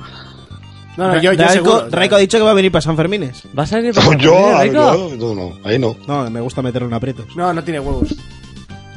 No, 0.97 1.07
no, 1.09 1.15
yo, 1.23 1.33
yo 1.33 1.39
Raiko, 1.39 1.53
seguro. 1.53 1.77
o 1.77 1.81
sea, 1.81 1.89
Raiko 1.99 2.15
ha 2.17 2.19
dicho 2.19 2.37
que 2.37 2.43
va 2.45 2.51
a 2.51 2.55
venir 2.55 2.73
para 2.73 2.83
San 2.83 2.97
Fermines. 2.97 3.45
¿Vas 3.53 3.73
a 3.73 3.77
venir 3.77 3.95
para 3.95 4.07
San 4.09 4.19
yo, 4.19 4.33
Fermín, 4.35 4.53
Raiko? 4.55 4.75
yo, 4.75 5.17
no, 5.17 5.35
no, 5.35 5.59
ahí 5.69 5.79
no. 5.79 5.97
No, 6.07 6.29
me 6.31 6.41
gusta 6.41 6.61
meterlo 6.63 6.89
en 6.89 6.95
aprietos. 6.95 7.27
No, 7.37 7.53
no 7.55 7.63
tiene 7.63 7.79
huevos. 7.81 8.15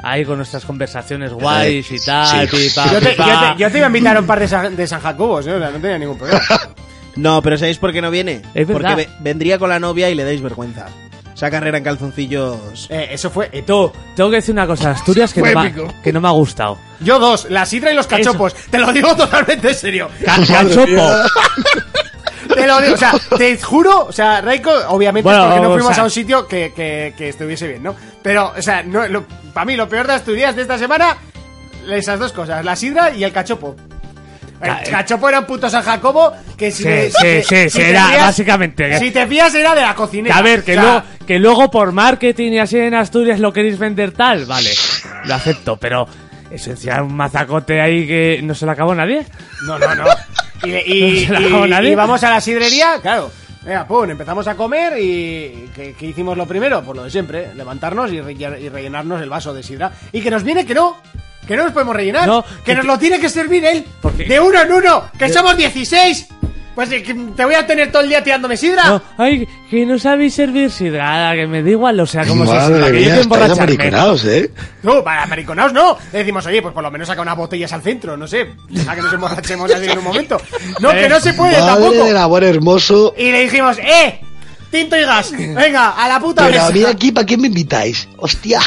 Ahí 0.02 0.24
con 0.24 0.36
nuestras 0.36 0.64
conversaciones 0.66 1.32
guays 1.32 1.90
y 1.92 1.98
tal, 2.04 2.46
sí. 2.50 2.56
pipa, 2.56 2.92
Yo 2.92 2.98
te, 2.98 3.16
yo, 3.16 3.24
te, 3.24 3.58
yo 3.62 3.70
te 3.70 3.78
iba 3.78 3.86
a 3.86 3.88
invitar 3.88 4.16
a 4.16 4.20
un 4.20 4.26
par 4.26 4.38
de 4.40 4.48
San, 4.48 4.76
de 4.76 4.86
San 4.86 5.00
Jacobos, 5.00 5.46
¿eh? 5.46 5.52
o 5.54 5.58
sea, 5.58 5.70
no 5.70 5.78
tenía 5.80 5.98
ningún 5.98 6.18
problema. 6.18 6.42
No, 7.16 7.40
pero 7.42 7.56
¿sabéis 7.58 7.78
por 7.78 7.92
qué 7.92 8.02
no 8.02 8.10
viene? 8.10 8.42
Es 8.54 8.66
Porque 8.66 8.72
verdad. 8.82 8.96
ve- 8.96 9.08
vendría 9.20 9.58
con 9.58 9.68
la 9.70 9.78
novia 9.78 10.10
y 10.10 10.14
le 10.14 10.24
dais 10.24 10.42
vergüenza. 10.42 10.86
Esa 11.34 11.50
carrera 11.50 11.78
en 11.78 11.84
calzoncillos. 11.84 12.86
Eh, 12.90 13.08
eso 13.10 13.28
fue. 13.30 13.48
eh, 13.52 13.62
Tú, 13.66 13.90
tengo 14.14 14.30
que 14.30 14.36
decir 14.36 14.52
una 14.52 14.66
cosa, 14.68 14.92
Asturias 14.92 15.32
que, 15.34 15.40
no 15.40 15.46
Fue 15.46 15.54
me, 15.54 15.60
ha- 15.60 15.66
épico. 15.66 15.94
que 16.02 16.12
no 16.12 16.20
me 16.20 16.28
ha 16.28 16.32
gustado. 16.32 16.78
Yo 17.00 17.18
dos, 17.18 17.48
la 17.50 17.66
sidra 17.66 17.90
y 17.92 17.96
los 17.96 18.06
cachopos. 18.06 18.54
Te 18.54 18.78
lo 18.78 18.92
digo 18.92 19.14
totalmente 19.16 19.68
en 19.70 19.74
serio. 19.74 20.08
Ca- 20.24 20.36
Cachopo. 20.46 21.08
Te 22.54 22.66
lo 22.66 22.80
digo, 22.80 22.94
o 22.94 22.98
sea, 22.98 23.12
te 23.36 23.58
juro, 23.60 24.06
o 24.06 24.12
sea, 24.12 24.40
Raiko, 24.42 24.70
obviamente 24.88 25.24
Bueno, 25.28 25.44
es 25.44 25.48
porque 25.48 25.60
no 25.62 25.70
o 25.70 25.74
fuimos 25.74 25.94
sea- 25.94 26.02
a 26.02 26.04
un 26.04 26.10
sitio 26.10 26.46
que, 26.46 26.72
que, 26.74 27.14
que 27.16 27.30
estuviese 27.30 27.66
bien, 27.66 27.82
¿no? 27.82 27.96
Pero, 28.22 28.52
o 28.56 28.62
sea, 28.62 28.82
no, 28.82 29.06
lo- 29.08 29.24
para 29.52 29.64
mí 29.64 29.76
lo 29.76 29.88
peor 29.88 30.06
de 30.06 30.12
Asturias 30.12 30.54
de 30.54 30.62
esta 30.62 30.78
semana, 30.78 31.16
esas 31.90 32.18
dos 32.18 32.32
cosas, 32.32 32.64
la 32.64 32.76
sidra 32.76 33.10
y 33.14 33.24
el 33.24 33.32
cachopo. 33.32 33.74
El 34.60 34.68
Ca- 34.68 34.82
cachopo 34.90 35.28
era 35.28 35.40
un 35.40 35.46
puto 35.46 35.68
San 35.68 35.82
Jacobo 35.82 36.32
que 36.56 36.70
si 36.70 36.84
Sí, 36.84 36.88
me- 36.88 37.10
sí, 37.10 37.16
que- 37.20 37.42
sí, 37.42 37.56
si 37.56 37.70
sí, 37.70 37.78
te 37.78 37.90
era 37.90 38.06
fías- 38.06 38.20
básicamente. 38.22 38.98
Si 38.98 39.10
te 39.10 39.26
fías 39.26 39.54
era 39.54 39.74
de 39.74 39.82
la 39.82 39.94
cocinera. 39.94 40.34
Que 40.34 40.38
a 40.38 40.42
ver, 40.42 40.62
que, 40.64 40.72
O 40.72 40.74
sea, 40.74 40.82
luego, 40.82 41.02
que 41.26 41.38
luego 41.38 41.70
por 41.70 41.92
marketing 41.92 42.52
y 42.52 42.58
así 42.60 42.78
en 42.78 42.94
Asturias 42.94 43.40
lo 43.40 43.52
queréis 43.52 43.78
vender 43.78 44.12
tal, 44.12 44.46
vale, 44.46 44.70
lo 45.24 45.34
acepto, 45.34 45.76
pero 45.76 46.06
esencial 46.50 47.02
un 47.02 47.14
mazacote 47.16 47.80
ahí 47.80 48.06
que 48.06 48.40
no 48.42 48.54
se 48.54 48.64
lo 48.64 48.72
acabó 48.72 48.94
nadie. 48.94 49.26
No, 49.66 49.78
no, 49.78 49.94
no. 49.94 50.04
Y, 50.64 50.70
y- 50.70 51.26
No 51.26 51.36
se 51.40 51.50
la 51.50 51.66
y- 51.66 51.70
nadie. 51.70 51.90
y 51.90 51.94
vamos 51.94 52.22
a 52.24 52.30
la 52.30 52.40
sidrería, 52.40 52.98
claro. 53.02 53.30
Venga, 53.64 53.86
pum, 53.86 54.08
empezamos 54.08 54.46
a 54.46 54.54
comer 54.54 54.94
y 54.98 55.68
¿qué, 55.74 55.94
qué 55.98 56.06
hicimos 56.06 56.36
lo 56.38 56.46
primero? 56.46 56.82
Pues 56.82 56.96
lo 56.96 57.04
de 57.04 57.10
siempre, 57.10 57.52
levantarnos 57.54 58.10
y, 58.12 58.20
re- 58.20 58.32
y 58.60 58.68
rellenarnos 58.68 59.20
el 59.20 59.28
vaso 59.28 59.52
de 59.52 59.62
sidra. 59.62 59.90
Y 60.12 60.20
que 60.22 60.30
nos 60.30 60.42
viene 60.42 60.64
que 60.64 60.74
no, 60.74 60.96
que 61.46 61.56
no 61.56 61.64
nos 61.64 61.72
podemos 61.72 61.94
rellenar, 61.94 62.26
No, 62.26 62.42
que, 62.44 62.62
que- 62.64 62.74
nos 62.74 62.84
lo 62.86 62.98
tiene 62.98 63.20
que 63.20 63.28
servir 63.28 63.64
él, 63.64 63.84
¿Por 64.00 64.12
qué? 64.14 64.24
de 64.24 64.40
uno 64.40 64.60
en 64.62 64.72
uno, 64.72 65.04
que 65.18 65.28
somos 65.28 65.56
16. 65.56 66.28
Pues 66.74 66.90
eh, 66.90 67.04
te 67.36 67.44
voy 67.44 67.54
a 67.54 67.64
tener 67.64 67.92
todo 67.92 68.02
el 68.02 68.08
día 68.08 68.24
tirándome 68.24 68.56
sidra. 68.56 68.82
No, 68.88 69.02
ay, 69.16 69.46
que 69.70 69.86
no 69.86 69.96
sabéis 69.96 70.34
servir 70.34 70.72
sidra, 70.72 71.32
que 71.36 71.46
me 71.46 71.62
da 71.62 71.70
igual, 71.70 72.00
o 72.00 72.04
sea, 72.04 72.26
como 72.26 72.44
se 72.44 72.52
Madre 72.52 72.74
sirva, 72.74 72.90
que 72.90 73.04
yo 73.04 73.14
emborracharme. 73.20 73.90
¿eh? 74.24 74.50
No, 74.82 75.04
para 75.04 75.24
mariconaos 75.26 75.72
no. 75.72 75.96
Le 76.12 76.18
decimos, 76.18 76.44
oye, 76.46 76.60
pues 76.62 76.74
por 76.74 76.82
lo 76.82 76.90
menos 76.90 77.06
saca 77.06 77.22
unas 77.22 77.36
botellas 77.36 77.72
al 77.72 77.80
centro, 77.82 78.16
no 78.16 78.26
sé, 78.26 78.50
a 78.88 78.94
que 78.96 79.02
nos 79.02 79.12
emborrachemos 79.12 79.70
así 79.72 79.84
en 79.88 79.98
un 79.98 80.02
momento. 80.04 80.36
No, 80.80 80.90
que 80.90 81.08
no 81.08 81.20
se 81.20 81.32
puede 81.34 81.52
Madre 81.60 81.74
tampoco. 81.84 82.04
del 82.06 82.16
amor 82.16 82.42
hermoso. 82.42 83.14
Y 83.16 83.30
le 83.30 83.42
dijimos, 83.42 83.78
¡eh! 83.78 84.18
Tinto 84.72 84.96
y 84.96 85.02
gas. 85.04 85.30
Venga, 85.30 85.90
a 85.90 86.08
la 86.08 86.18
puta 86.18 86.44
Pero 86.48 86.60
a 86.60 86.70
mesa. 86.70 86.74
mí 86.88 86.92
aquí, 86.92 87.12
¿para 87.12 87.24
qué 87.24 87.36
me 87.36 87.46
invitáis? 87.46 88.08
Hostia. 88.16 88.58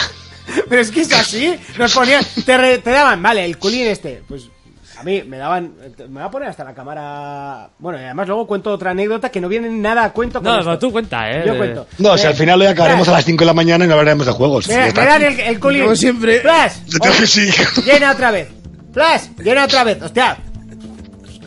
Pero 0.70 0.82
es 0.82 0.92
que 0.92 1.02
es 1.02 1.14
así. 1.14 1.56
Nos 1.78 1.94
ponían, 1.94 2.24
te, 2.46 2.58
re- 2.58 2.78
te 2.80 2.90
daban, 2.92 3.22
vale, 3.22 3.46
el 3.46 3.58
culín 3.58 3.88
este. 3.88 4.24
Pues 4.28 4.44
a 4.98 5.04
mí 5.04 5.22
me 5.24 5.38
daban, 5.38 5.74
me 5.98 6.06
voy 6.08 6.24
a 6.24 6.30
poner 6.32 6.50
hasta 6.50 6.64
la 6.64 6.74
cámara. 6.74 7.70
Bueno, 7.78 8.00
y 8.00 8.04
además 8.04 8.28
luego 8.28 8.48
cuento 8.48 8.72
otra 8.72 8.92
anécdota 8.92 9.30
que 9.30 9.40
no 9.40 9.48
viene 9.48 9.70
nada 9.70 10.06
a 10.06 10.12
cuento 10.14 10.40
con 10.42 10.46
No, 10.52 10.54
esto. 10.60 10.66
pero 10.66 10.80
tú 10.80 10.92
cuenta, 10.92 11.30
eh. 11.30 11.44
Yo 11.46 11.56
cuento. 11.58 11.88
No, 12.00 12.18
si 12.18 12.26
Eh, 12.26 12.28
al 12.30 12.36
final 12.36 12.60
hoy 12.62 12.68
acabaremos 12.68 13.08
a 13.08 13.12
las 13.12 13.24
5 13.26 13.40
de 13.42 13.46
la 13.46 13.54
mañana 13.54 13.86
y 13.86 13.88
no 13.88 13.94
hablaremos 13.94 14.26
de 14.26 14.32
juegos. 14.32 14.68
Me, 14.68 14.78
me 14.92 14.92
dan 14.94 15.22
el, 15.24 15.40
el 15.40 15.60
culín. 15.60 15.84
Como 15.84 15.96
siempre. 15.96 16.40
Flash. 16.42 16.74
Yo 16.88 17.00
que 17.20 17.28
sí. 17.28 17.50
Llena 17.86 18.12
otra 18.12 18.32
vez. 18.32 18.48
Flash, 18.94 19.24
llena 19.44 19.66
otra 19.66 19.84
vez. 19.84 20.02
Hostia. 20.02 20.38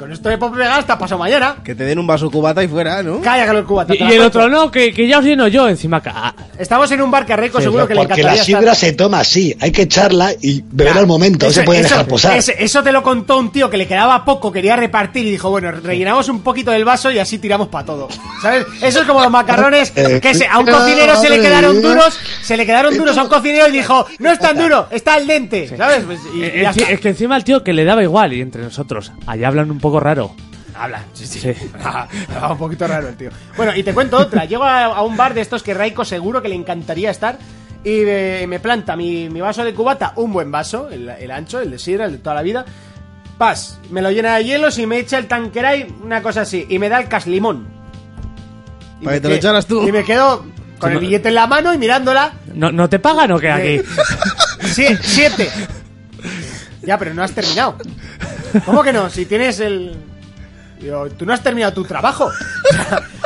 Con 0.01 0.11
esto 0.13 0.31
de 0.31 0.39
pop 0.39 0.55
pegar 0.57 0.79
hasta 0.81 0.99
pasado 0.99 1.19
mañana. 1.19 1.57
Que 1.63 1.75
te 1.75 1.85
den 1.85 1.99
un 1.99 2.07
vaso 2.07 2.31
cubata 2.31 2.65
y 2.65 2.69
fuera, 2.69 3.03
¿no? 3.03 3.21
Calla 3.21 3.47
que 3.47 3.53
lo 3.53 3.67
cubata. 3.67 3.93
Y, 3.95 3.99
y 3.99 4.01
la 4.01 4.11
el 4.15 4.21
otro 4.23 4.49
no, 4.49 4.71
que, 4.71 4.95
que 4.95 5.07
ya 5.07 5.19
os 5.19 5.25
lleno 5.27 5.47
yo 5.49 5.69
encima. 5.69 6.01
ca- 6.01 6.35
Estamos 6.59 6.91
en 6.91 7.03
un 7.03 7.11
bar 7.11 7.27
Reiko 7.29 7.59
Sí, 7.59 7.65
seguro 7.65 7.87
que 7.87 7.95
le 7.95 8.01
Porque 8.01 8.15
encantaría 8.15 8.37
la 8.39 8.43
estar. 8.43 8.61
sidra 8.61 8.75
se 8.75 8.93
toma 8.95 9.21
así. 9.21 9.55
Hay 9.61 9.71
que 9.73 9.83
echarla 9.83 10.33
y 10.41 10.65
beber 10.71 10.97
al 10.97 11.07
momento. 11.07 11.47
No 11.47 11.53
se 11.53 11.63
puede 11.65 11.83
dejar 11.83 12.07
posar. 12.07 12.37
ese- 12.39 12.57
eso 12.59 12.83
te 12.83 12.93
lo 12.93 13.03
contó 13.03 13.39
un 13.39 13.53
tío 13.53 13.69
que 13.69 13.77
le 13.77 13.87
quedaba 13.87 14.25
poco, 14.25 14.51
quería 14.51 14.75
repartir 14.75 15.27
y 15.27 15.33
dijo, 15.33 15.51
bueno, 15.51 15.71
rellenamos 15.71 16.31
un 16.31 16.41
poquito 16.41 16.71
del 16.71 16.87
vaso 16.87 17.11
y 17.11 17.19
así 17.19 17.39
tiramos 17.39 17.69
para 17.69 17.85
todo. 17.85 18.09
¿Sabes? 18.41 18.65
Eso 18.81 19.01
es 19.01 19.07
como 19.07 19.21
los 19.21 19.31
macarrones 19.31 19.91
que 20.23 20.35
se- 20.35 20.47
a 20.47 20.59
un 20.59 20.67
cocinero 20.67 21.15
se 21.21 21.29
le 21.29 21.41
quedaron 21.41 21.83
duros, 21.83 22.19
se 22.43 22.57
le 22.57 22.65
quedaron 22.65 22.97
duros 22.97 23.19
a 23.19 23.23
un 23.25 23.29
cocinero 23.29 23.69
y 23.69 23.73
dijo, 23.73 24.07
no 24.19 24.31
es 24.33 24.39
tan 24.39 24.57
duro, 24.57 24.87
está 24.91 25.15
al 25.15 25.27
dente. 25.27 25.69
¿Sabes? 25.77 26.05
Pues, 26.07 26.21
y, 26.35 26.39
y 26.39 26.45
Eh, 26.45 26.65
enci- 26.65 26.81
está. 26.81 26.93
es 26.93 27.01
que 27.01 27.09
encima 27.11 27.37
el 27.37 27.45
tío 27.45 27.63
que 27.63 27.73
le 27.75 27.85
daba 27.85 28.03
igual 28.03 28.33
y 28.33 28.41
entre 28.41 28.63
nosotros, 28.63 29.13
allá 29.27 29.49
hablan 29.49 29.71
un 29.71 29.79
poco 29.79 29.90
raro. 29.99 30.35
Habla, 30.79 31.05
sí, 31.15 31.27
sí. 31.27 31.41
Sí. 31.41 31.53
Ah, 31.85 32.07
un 32.53 32.59
poquito 32.59 32.87
raro 32.87 33.09
el 33.09 33.17
tío. 33.17 33.31
Bueno, 33.57 33.75
y 33.75 33.83
te 33.83 33.93
cuento 33.93 34.17
otra. 34.19 34.45
Llego 34.45 34.65
a, 34.65 34.85
a 34.85 35.03
un 35.03 35.17
bar 35.17 35.35
de 35.35 35.41
estos 35.41 35.63
que 35.63 35.75
Raiko 35.75 36.05
seguro 36.05 36.41
que 36.41 36.49
le 36.49 36.55
encantaría 36.55 37.11
estar. 37.11 37.39
Y 37.83 38.01
me, 38.03 38.47
me 38.47 38.61
planta 38.61 38.95
mi, 38.95 39.29
mi 39.31 39.41
vaso 39.41 39.65
de 39.65 39.73
cubata, 39.75 40.13
un 40.17 40.33
buen 40.33 40.51
vaso, 40.53 40.89
el, 40.91 41.09
el 41.09 41.31
ancho, 41.31 41.61
el 41.61 41.71
de 41.71 41.79
sidra, 41.79 42.05
el 42.05 42.13
de 42.13 42.19
toda 42.19 42.35
la 42.37 42.43
vida. 42.43 42.65
Pas, 43.39 43.79
me 43.91 44.03
lo 44.03 44.11
llena 44.11 44.37
de 44.37 44.45
hielos 44.45 44.79
y 44.79 44.87
me 44.87 44.99
echa 44.99 45.17
el 45.17 45.27
tanqueray, 45.27 45.87
una 46.05 46.23
cosa 46.23 46.43
así. 46.43 46.67
Y 46.69 46.79
me 46.79 46.91
da 46.91 47.01
el 47.01 47.09
caslimón. 47.09 47.67
Y 49.01 49.05
Para 49.07 49.15
me 49.15 49.17
que 49.17 49.21
te 49.23 49.29
lo 49.29 49.33
que- 49.35 49.39
echaras 49.39 49.67
tú. 49.67 49.89
Y 49.89 49.93
me 49.93 50.05
quedo 50.05 50.45
con 50.79 50.93
el 50.93 50.99
billete 50.99 51.29
en 51.29 51.35
la 51.35 51.47
mano 51.47 51.73
y 51.73 51.79
mirándola. 51.79 52.33
¿No, 52.55 52.71
¿no 52.71 52.89
te 52.91 52.99
pagan 52.99 53.33
o 53.33 53.39
qué 53.39 53.51
aquí? 53.51 53.69
Eh, 53.81 53.85
sie- 54.67 54.99
siete. 55.03 55.51
Ya, 56.83 56.99
pero 56.99 57.15
no 57.15 57.23
has 57.23 57.33
terminado. 57.33 57.77
¿Cómo 58.65 58.83
que 58.83 58.93
no? 58.93 59.11
Si 59.11 59.27
tienes 59.27 59.61
el. 59.61 59.97
Digo, 60.81 61.09
tú 61.11 61.27
no 61.27 61.33
has 61.33 61.43
terminado 61.43 61.73
tu 61.73 61.85
trabajo. 61.85 62.31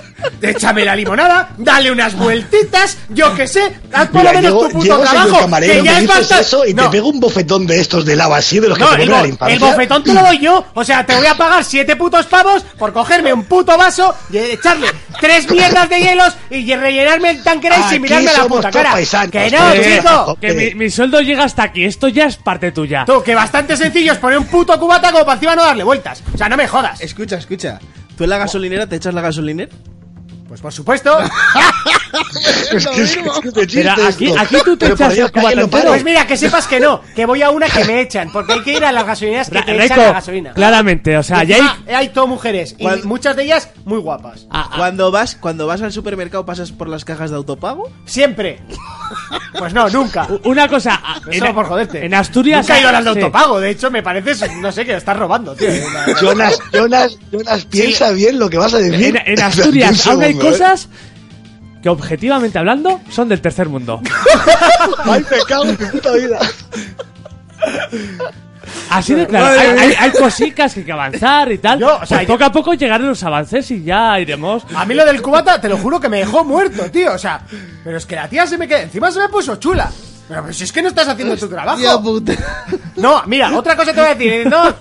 Échame 0.50 0.84
la 0.84 0.94
limonada, 0.96 1.50
dale 1.58 1.90
unas 1.92 2.14
vueltitas, 2.16 2.98
yo 3.08 3.34
qué 3.34 3.46
sé, 3.46 3.60
haz 3.92 4.08
por 4.08 4.22
lo 4.24 4.30
menos 4.32 4.42
llego, 4.42 4.68
tu 4.68 4.78
puto 4.78 4.98
trabajo. 5.00 5.48
que 5.60 5.82
ya 5.82 5.92
me 5.92 5.98
es 5.98 6.06
bastante. 6.06 6.42
eso 6.42 6.66
y 6.66 6.74
No, 6.74 6.84
te 6.84 6.88
pego 6.90 7.08
un 7.08 7.20
bofetón 7.20 7.66
de 7.66 7.80
estos 7.80 8.04
de 8.04 8.16
lava 8.16 8.36
así, 8.38 8.58
de 8.60 8.68
los 8.68 8.78
que 8.78 8.84
no, 8.84 8.90
te 8.90 9.02
el, 9.02 9.08
ponen 9.08 9.12
a 9.12 9.16
la 9.16 9.22
bo- 9.22 9.28
infancia. 9.28 9.54
el 9.54 9.60
bofetón 9.60 10.02
te 10.04 10.12
lo 10.14 10.20
doy 10.22 10.38
yo. 10.38 10.64
O 10.74 10.84
sea, 10.84 11.04
te 11.06 11.14
voy 11.16 11.26
a 11.26 11.34
pagar 11.36 11.64
siete 11.64 11.96
putos 11.96 12.26
pavos 12.26 12.62
por 12.78 12.92
cogerme 12.92 13.32
un 13.32 13.44
puto 13.44 13.76
vaso 13.76 14.14
y 14.30 14.38
echarle 14.38 14.88
tres 15.20 15.50
mierdas 15.50 15.88
de 15.88 15.98
hielos 16.00 16.34
y 16.50 16.74
rellenarme 16.74 17.30
el 17.30 17.42
tanqueray 17.42 17.78
sin 17.84 17.92
Aquí 17.92 18.00
mirarme 18.00 18.32
la 18.36 18.44
puta 18.46 18.70
cara. 18.70 18.92
paisanos, 18.92 19.30
que 19.30 19.50
no, 19.50 19.72
chico. 19.72 19.82
paisanos. 19.84 20.38
Que 20.40 20.52
mi, 20.52 20.74
mi 20.74 20.90
sueldo 20.90 21.20
llega 21.20 21.44
hasta 21.44 21.62
aquí, 21.64 21.84
esto 21.84 22.08
ya 22.08 22.26
es 22.26 22.36
parte 22.36 22.72
tuya. 22.72 23.04
Tú, 23.06 23.22
que 23.22 23.34
bastante 23.34 23.76
sencillo 23.76 24.12
es 24.12 24.18
poner 24.18 24.38
un 24.38 24.46
puto 24.46 24.78
cubata 24.78 25.10
como 25.12 25.24
para 25.24 25.34
encima 25.34 25.56
no 25.56 25.64
darle 25.64 25.84
vueltas. 25.84 26.22
O 26.34 26.36
sea, 26.38 26.48
no 26.48 26.56
me 26.56 26.66
jodas. 26.68 27.00
Escucha, 27.00 27.36
escucha. 27.36 27.78
¿Tú 28.16 28.24
en 28.24 28.30
la 28.30 28.38
gasolinera 28.38 28.86
te 28.86 28.96
echas 28.96 29.12
la 29.14 29.20
gasolinera? 29.22 29.70
Pues 30.48 30.60
por 30.60 30.72
supuesto. 30.72 31.16
Es 32.72 32.86
que 32.86 33.02
es, 33.02 33.16
es 33.16 33.16
que 33.16 33.50
me 33.50 33.66
chiste 33.66 33.90
Pero 33.96 34.06
aquí- 34.08 34.26
esto. 34.26 34.40
aquí 34.40 34.56
tú 34.64 34.76
te 34.76 34.86
Pero 34.90 34.94
echas 35.10 35.18
el. 35.52 35.68
Pues 35.68 36.04
mira, 36.04 36.26
que 36.28 36.36
sepas 36.36 36.66
que 36.68 36.78
no, 36.78 37.00
que 37.16 37.26
voy 37.26 37.42
a 37.42 37.50
una 37.50 37.68
que 37.68 37.84
me 37.86 38.00
echan, 38.00 38.30
porque 38.32 38.52
hay 38.52 38.60
que 38.62 38.72
ir 38.74 38.84
a 38.84 38.92
las 38.92 39.04
gasolineras 39.04 39.50
que 39.50 39.58
Ra- 39.58 39.64
te 39.64 39.84
echan 39.84 39.98
la 39.98 40.12
gasolina. 40.12 40.52
claramente, 40.52 41.16
o 41.18 41.22
sea, 41.24 41.42
Y 41.42 41.48
ya 41.48 41.76
hay... 41.86 41.94
hay 41.94 42.08
todo 42.10 42.28
mujeres, 42.28 42.76
y 42.78 42.86
muchas 43.04 43.34
de 43.34 43.44
ellas 43.44 43.70
muy 43.84 43.98
guapas. 43.98 44.46
Ah, 44.50 44.68
ah, 44.70 44.76
Cuando 44.76 45.10
vas, 45.10 45.34
cuando 45.40 45.66
vas 45.66 45.82
al 45.82 45.92
supermercado 45.92 46.46
pasas 46.46 46.70
por 46.70 46.88
las 46.88 47.04
cajas 47.04 47.30
de 47.30 47.36
autopago. 47.36 47.90
Siempre. 48.06 48.60
Pues 49.58 49.74
no, 49.74 49.88
nunca. 49.90 50.28
una 50.44 50.68
cosa... 50.68 51.00
Eso 51.30 51.52
por 51.54 51.66
joderte. 51.66 52.04
En 52.06 52.14
Asturias... 52.14 52.60
Nunca 52.60 52.76
he 52.76 52.80
ido 52.80 52.88
a 52.90 52.92
las 52.92 53.04
de 53.04 53.12
sí. 53.14 53.18
autopago, 53.20 53.58
de 53.60 53.70
hecho, 53.70 53.90
me 53.90 54.02
parece, 54.04 54.48
no 54.60 54.70
sé, 54.70 54.84
que 54.86 54.92
lo 54.92 54.98
estás 54.98 55.16
robando, 55.16 55.54
tío. 55.56 55.68
Jonas, 56.20 56.58
Jonas, 56.72 57.18
Jonas, 57.32 57.64
piensa 57.66 58.10
bien 58.12 58.38
lo 58.38 58.48
que 58.48 58.58
vas 58.58 58.72
a 58.74 58.78
decir. 58.78 59.16
En, 59.16 59.32
en 59.32 59.42
Asturias 59.42 60.06
aún 60.06 60.22
hay. 60.22 60.34
Cosas 60.50 60.88
que 61.82 61.88
objetivamente 61.88 62.58
hablando 62.58 63.00
son 63.10 63.28
del 63.28 63.40
tercer 63.40 63.68
mundo. 63.68 64.00
Ay, 65.04 65.24
en 65.64 65.68
mi 65.70 65.86
puta 65.86 66.12
vida. 66.12 66.38
Así 68.90 69.14
de 69.14 69.26
claro, 69.26 69.46
hay, 69.60 69.68
hay- 69.78 69.94
hay 69.98 70.10
cositas 70.12 70.72
que 70.72 70.80
hay 70.80 70.86
que 70.86 70.92
avanzar 70.92 71.50
y 71.52 71.58
tal. 71.58 71.78
Yo, 71.78 71.98
o 72.00 72.06
sea, 72.06 72.18
Pues 72.18 72.28
yo- 72.28 72.34
poco 72.34 72.44
a 72.44 72.52
poco 72.52 72.74
llegarán 72.74 73.06
los 73.08 73.22
avances 73.22 73.70
y 73.70 73.82
ya 73.82 74.18
iremos. 74.20 74.64
A 74.74 74.84
mí 74.84 74.94
lo 74.94 75.04
del 75.04 75.20
cubata, 75.20 75.60
te 75.60 75.68
lo 75.68 75.76
juro 75.76 76.00
que 76.00 76.08
me 76.08 76.18
dejó 76.18 76.44
muerto, 76.44 76.90
tío. 76.90 77.12
O 77.12 77.18
sea, 77.18 77.42
pero 77.82 77.98
es 77.98 78.06
que 78.06 78.16
la 78.16 78.28
tía 78.28 78.46
se 78.46 78.56
me 78.56 78.66
queda. 78.68 78.82
Encima 78.82 79.10
se 79.10 79.20
me 79.20 79.28
puso 79.28 79.56
chula. 79.56 79.90
Pero, 80.28 80.40
pero 80.42 80.54
si 80.54 80.64
es 80.64 80.72
que 80.72 80.80
no 80.80 80.88
estás 80.88 81.08
haciendo 81.08 81.36
tu 81.36 81.48
trabajo. 81.48 82.02
Puta. 82.02 82.32
No, 82.96 83.22
mira, 83.26 83.54
otra 83.56 83.76
cosa 83.76 83.92
te 83.92 84.00
voy 84.00 84.10
a 84.10 84.14
decir. 84.14 84.46
No, 84.48 84.74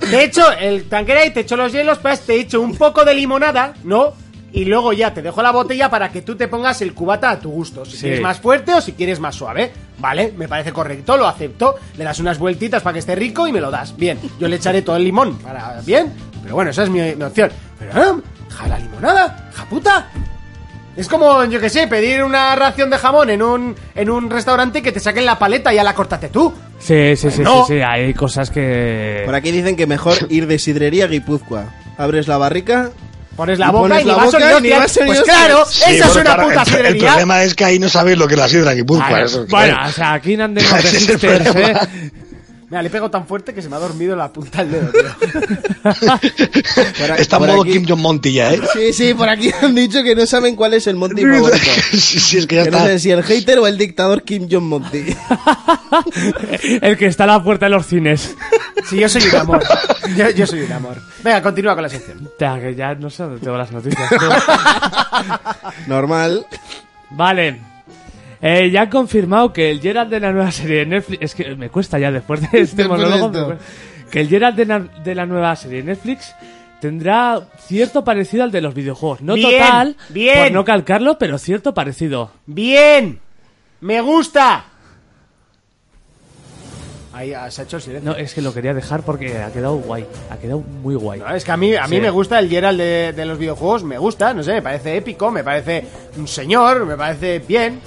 te 0.00 0.24
echo 0.24 0.50
el 0.52 0.88
tanquera 0.88 1.24
y 1.24 1.30
te 1.30 1.40
echo 1.40 1.56
los 1.56 1.72
hielos, 1.72 1.98
pues 1.98 2.20
te 2.20 2.34
echo 2.34 2.60
un 2.60 2.76
poco 2.76 3.04
de 3.04 3.14
limonada, 3.14 3.72
¿no? 3.84 4.12
Y 4.52 4.64
luego 4.64 4.92
ya 4.92 5.14
te 5.14 5.22
dejo 5.22 5.42
la 5.42 5.52
botella 5.52 5.88
para 5.90 6.10
que 6.10 6.22
tú 6.22 6.34
te 6.36 6.48
pongas 6.48 6.82
el 6.82 6.92
cubata 6.92 7.30
a 7.30 7.38
tu 7.38 7.50
gusto. 7.50 7.84
Si 7.84 7.92
Sí. 7.96 8.00
quieres 8.02 8.20
más 8.20 8.40
fuerte 8.40 8.74
o 8.74 8.80
si 8.80 8.92
quieres 8.92 9.20
más 9.20 9.34
suave. 9.36 9.70
Vale, 9.98 10.32
me 10.36 10.48
parece 10.48 10.72
correcto, 10.72 11.16
lo 11.16 11.26
acepto. 11.28 11.76
Le 11.96 12.04
das 12.04 12.18
unas 12.18 12.38
vueltitas 12.38 12.82
para 12.82 12.94
que 12.94 12.98
esté 13.00 13.14
rico 13.14 13.46
y 13.46 13.52
me 13.52 13.60
lo 13.60 13.70
das. 13.70 13.96
Bien, 13.96 14.18
yo 14.40 14.48
le 14.48 14.56
echaré 14.56 14.82
todo 14.82 14.96
el 14.96 15.04
limón 15.04 15.36
para. 15.38 15.80
Bien, 15.86 16.12
pero 16.42 16.54
bueno, 16.56 16.70
esa 16.72 16.82
es 16.82 16.90
mi, 16.90 17.00
mi 17.14 17.22
opción. 17.22 17.50
Pero, 17.78 17.92
¿eh? 18.18 18.20
¿Ja 18.48 18.66
la 18.66 18.78
limonada? 18.78 19.50
¿Ja 19.54 19.64
puta? 19.66 20.08
Es 20.96 21.08
como, 21.08 21.44
yo 21.44 21.60
que 21.60 21.70
sé, 21.70 21.86
pedir 21.86 22.22
una 22.24 22.54
ración 22.56 22.90
de 22.90 22.98
jamón 22.98 23.30
en 23.30 23.42
un, 23.42 23.76
en 23.94 24.10
un 24.10 24.28
restaurante 24.28 24.80
y 24.80 24.82
que 24.82 24.90
te 24.90 24.98
saquen 25.00 25.24
la 25.24 25.38
paleta 25.38 25.72
y 25.72 25.76
ya 25.76 25.84
la 25.84 25.94
cortate 25.94 26.28
tú. 26.28 26.52
Sí, 26.80 27.14
sí, 27.16 27.30
sí, 27.30 27.42
No. 27.42 27.64
sí, 27.64 27.74
sí, 27.74 27.80
hay 27.80 28.12
cosas 28.12 28.50
que... 28.50 29.22
Por 29.24 29.34
aquí 29.34 29.52
dicen 29.52 29.76
que 29.76 29.86
mejor 29.86 30.14
ir 30.28 30.46
de 30.48 30.58
sidrería 30.58 31.04
a 31.04 31.08
Guipúzcoa. 31.08 31.66
Abres 31.96 32.26
la 32.26 32.36
barrica. 32.38 32.90
Pones 33.40 33.58
la 33.58 33.70
boca 33.70 33.98
y 33.98 34.04
ni 34.04 34.10
la 34.10 34.16
boca 34.16 34.38
ni 34.60 34.68
y 34.68 34.70
ni 34.70 35.06
Pues 35.06 35.22
claro, 35.22 35.64
Sí, 35.66 35.94
esa 35.96 36.06
es 36.08 36.14
una 36.16 36.24
claro, 36.24 36.42
puta 36.42 36.52
el, 36.52 36.58
el 36.60 36.66
sidrería. 36.66 37.08
problema 37.08 37.42
es 37.42 37.54
que 37.54 37.64
ahí 37.64 37.78
no 37.78 37.88
sabéis 37.88 38.18
lo 38.18 38.28
que 38.28 38.34
es 38.34 38.40
la 38.40 38.48
sidra. 38.50 38.74
Vale, 38.84 39.24
eso, 39.24 39.46
bueno, 39.48 39.74
claro. 39.76 39.88
o 39.88 39.92
sea, 39.92 40.12
aquí 40.12 40.36
no 40.36 40.44
han 40.44 40.54
de 40.56 40.60
el 40.60 41.18
problema. 41.18 41.60
¿eh? 41.70 42.10
Mira, 42.70 42.82
le 42.84 42.90
pego 42.90 43.10
tan 43.10 43.26
fuerte 43.26 43.52
que 43.52 43.60
se 43.62 43.68
me 43.68 43.74
ha 43.74 43.80
dormido 43.80 44.14
la 44.14 44.32
punta 44.32 44.64
del 44.64 44.70
dedo, 44.70 44.92
tío. 44.92 45.02
Por 45.82 47.10
a- 47.10 47.16
Está 47.16 47.36
en 47.36 47.40
por 47.42 47.48
modo 47.48 47.62
aquí- 47.62 47.72
Kim 47.72 47.84
Jong-Monty 47.88 48.32
ya, 48.32 48.52
¿eh? 48.54 48.60
Sí, 48.72 48.92
sí, 48.92 49.14
por 49.14 49.28
aquí 49.28 49.50
han 49.62 49.74
dicho 49.74 50.02
que 50.04 50.14
no 50.14 50.24
saben 50.26 50.54
cuál 50.54 50.74
es 50.74 50.86
el 50.86 50.94
Monty 50.96 51.22
favorito. 51.22 51.58
sí, 51.92 51.98
sí, 52.20 52.38
es 52.38 52.46
que 52.46 52.56
ya 52.56 52.64
Que 52.64 52.70
no 52.70 52.76
está. 52.78 52.88
sé 52.90 52.98
si 53.00 53.10
el 53.10 53.22
hater 53.24 53.58
o 53.58 53.66
el 53.66 53.76
dictador 53.76 54.22
Kim 54.22 54.46
Jong 54.50 54.62
Monty. 54.64 55.16
El 56.80 56.96
que 56.96 57.06
está 57.06 57.24
a 57.24 57.26
la 57.26 57.42
puerta 57.42 57.66
de 57.66 57.70
los 57.70 57.86
cines. 57.86 58.36
Sí, 58.88 58.98
yo 58.98 59.08
soy 59.08 59.22
un 59.22 59.34
amor. 59.36 59.62
Yo, 60.16 60.30
yo 60.30 60.46
soy 60.46 60.60
un 60.60 60.72
amor. 60.72 60.96
Venga, 61.24 61.42
continúa 61.42 61.74
con 61.74 61.82
la 61.82 61.88
sección. 61.88 62.30
Que 62.38 62.74
ya 62.76 62.94
no 62.94 63.10
sé 63.10 63.24
dónde 63.24 63.40
tengo 63.40 63.56
las 63.58 63.72
noticias. 63.72 64.08
Normal. 65.86 66.46
Vale. 67.10 67.60
Eh, 68.42 68.70
ya 68.70 68.82
han 68.82 68.90
confirmado 68.90 69.52
que 69.52 69.70
el 69.70 69.80
Gerald 69.80 70.10
de 70.10 70.20
la 70.20 70.32
nueva 70.32 70.50
serie 70.50 70.78
de 70.78 70.86
Netflix. 70.86 71.18
Es 71.22 71.34
que 71.34 71.54
me 71.56 71.68
cuesta 71.68 71.98
ya 71.98 72.10
después 72.10 72.40
de 72.40 72.48
este 72.60 72.88
monólogo. 72.88 73.54
Que 74.10 74.20
el 74.20 74.28
Gerald 74.28 74.56
de, 74.56 74.66
la- 74.66 74.78
de 74.80 75.14
la 75.14 75.26
nueva 75.26 75.54
serie 75.56 75.78
de 75.78 75.84
Netflix 75.84 76.34
tendrá 76.80 77.40
cierto 77.66 78.02
parecido 78.02 78.42
al 78.44 78.50
de 78.50 78.60
los 78.62 78.72
videojuegos. 78.74 79.20
No 79.20 79.34
Bien, 79.34 79.50
total, 79.60 79.96
bien. 80.08 80.38
por 80.44 80.52
no 80.52 80.64
calcarlo, 80.64 81.18
pero 81.18 81.36
cierto 81.38 81.74
parecido. 81.74 82.32
Bien, 82.46 83.20
me 83.82 84.00
gusta. 84.00 84.64
Ahí 87.12 87.34
ah, 87.34 87.50
se 87.50 87.60
ha 87.60 87.64
hecho 87.64 87.76
el 87.76 87.82
silencio. 87.82 88.10
No, 88.10 88.16
es 88.16 88.32
que 88.34 88.40
lo 88.40 88.54
quería 88.54 88.72
dejar 88.72 89.02
porque 89.02 89.36
ha 89.38 89.52
quedado 89.52 89.76
guay. 89.76 90.06
Ha 90.30 90.36
quedado 90.38 90.60
muy 90.60 90.94
guay. 90.94 91.20
No, 91.20 91.34
es 91.34 91.44
que 91.44 91.50
a 91.50 91.56
mí, 91.56 91.74
a 91.74 91.86
mí 91.88 91.96
Sí. 91.96 92.02
me 92.02 92.10
gusta 92.10 92.38
el 92.38 92.48
Gerald 92.48 92.78
de, 92.78 93.12
de 93.12 93.24
los 93.26 93.36
videojuegos, 93.36 93.82
me 93.82 93.98
gusta, 93.98 94.32
no 94.32 94.42
sé, 94.44 94.52
me 94.54 94.62
parece 94.62 94.96
épico, 94.96 95.30
me 95.30 95.42
parece 95.42 95.84
un 96.16 96.28
señor, 96.28 96.86
me 96.86 96.96
parece 96.96 97.40
bien. 97.40 97.80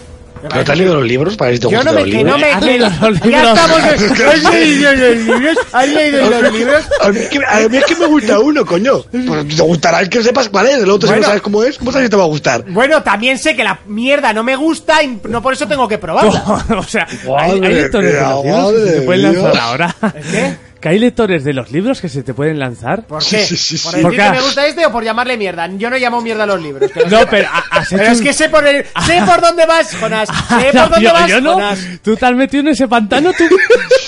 Me 0.43 0.49
¿Pero 0.49 0.49
parece- 0.49 0.65
te 0.65 0.71
has 0.73 0.77
leído 0.77 0.95
los 0.95 1.05
libros 1.07 1.37
para 1.37 1.49
ver 1.51 1.57
si 1.57 1.61
te 1.67 1.71
Yo 1.71 1.83
no 1.83 1.93
me, 1.93 1.99
los 2.01 2.09
que 2.09 2.17
libros? 2.17 2.31
no 2.33 2.37
me, 2.37 2.51
¿Has 2.51 2.59
que- 2.59 2.65
leído 2.65 2.85
los 3.01 3.19
ya 3.19 3.25
libros? 3.25 3.47
estamos, 3.59 3.79
¿has 4.33 4.43
leído 4.53 4.91
los 4.93 5.17
libros? 5.17 5.57
¿Has 5.71 5.87
leído 5.89 6.29
los 6.41 6.53
libros? 6.53 6.83
A 7.01 7.09
mí, 7.09 7.19
es 7.19 7.29
que, 7.29 7.39
a 7.45 7.69
mí 7.69 7.77
es 7.77 7.85
que 7.85 7.95
me 7.95 8.05
gusta 8.07 8.39
uno, 8.39 8.65
coño. 8.65 9.01
Pues 9.11 9.55
te 9.55 9.61
gustará 9.63 10.01
el 10.01 10.09
que 10.09 10.21
sepas 10.21 10.49
cuál 10.49 10.67
es. 10.67 10.77
El 10.83 10.89
otro, 10.89 11.07
si 11.07 11.13
Bueno. 11.13 11.21
no 11.21 11.27
sabes 11.27 11.41
cómo 11.41 11.63
es, 11.63 11.77
¿cómo 11.77 11.91
sabes 11.91 12.07
si 12.07 12.09
te 12.11 12.17
va 12.17 12.23
a 12.23 12.27
gustar? 12.27 12.65
Bueno, 12.69 13.01
también 13.03 13.37
sé 13.37 13.55
que 13.55 13.63
la 13.63 13.79
mierda 13.87 14.33
no 14.33 14.43
me 14.43 14.55
gusta 14.55 15.01
y 15.03 15.19
no 15.29 15.41
por 15.41 15.53
eso 15.53 15.67
tengo 15.67 15.87
que 15.87 15.97
probarla. 15.97 16.43
o 16.77 16.83
sea, 16.83 17.07
hay, 17.37 17.51
hay 17.51 17.59
que 17.61 17.89
se 17.91 18.51
madre 18.51 19.01
pueden 19.01 19.23
lanzar 19.23 19.57
ahora. 19.57 19.95
qué? 20.31 20.57
Que 20.83 20.89
hay 20.89 20.99
lectores 20.99 21.45
de 21.45 21.53
los 21.53 21.71
libros 21.71 22.01
que 22.01 22.09
se 22.09 22.23
te 22.23 22.33
pueden 22.33 22.59
lanzar. 22.59 23.07
¿Por 23.07 23.23
qué? 23.23 23.45
sí, 23.45 23.55
sí, 23.55 23.77
¿Por 23.77 23.91
sí. 23.93 23.97
decir 23.97 24.01
Porque- 24.01 24.17
que 24.17 24.29
me 24.31 24.41
gusta 24.41 24.67
este 24.67 24.85
o 24.85 24.91
por 24.91 25.01
llamarle 25.01 25.37
mierda? 25.37 25.67
Yo 25.77 25.89
no 25.89 25.97
llamo 25.97 26.19
mierda 26.19 26.43
a 26.43 26.45
los 26.45 26.61
libros. 26.61 26.91
que 26.91 27.05
No, 27.05 27.19
pero 27.29 27.47
Pero 27.89 28.03
es 28.03 28.19
que 28.21 28.33
sé 28.33 28.49
por, 28.49 28.67
el, 28.67 28.85
sé 29.05 29.21
por 29.25 29.39
dónde 29.39 29.65
vas, 29.65 29.91
Jonas. 29.97 30.27
Sé 30.27 30.71
por 30.77 30.89
dónde 30.89 31.01
yo, 31.07 31.13
vas, 31.13 31.29
yo 31.29 31.39
no. 31.39 31.53
Jonas. 31.53 31.79
Tú 32.03 32.17
te 32.17 32.25
has 32.25 32.33
metido 32.35 32.59
en 32.61 32.67
ese 32.67 32.87
pantano, 32.89 33.31
tú, 33.31 33.45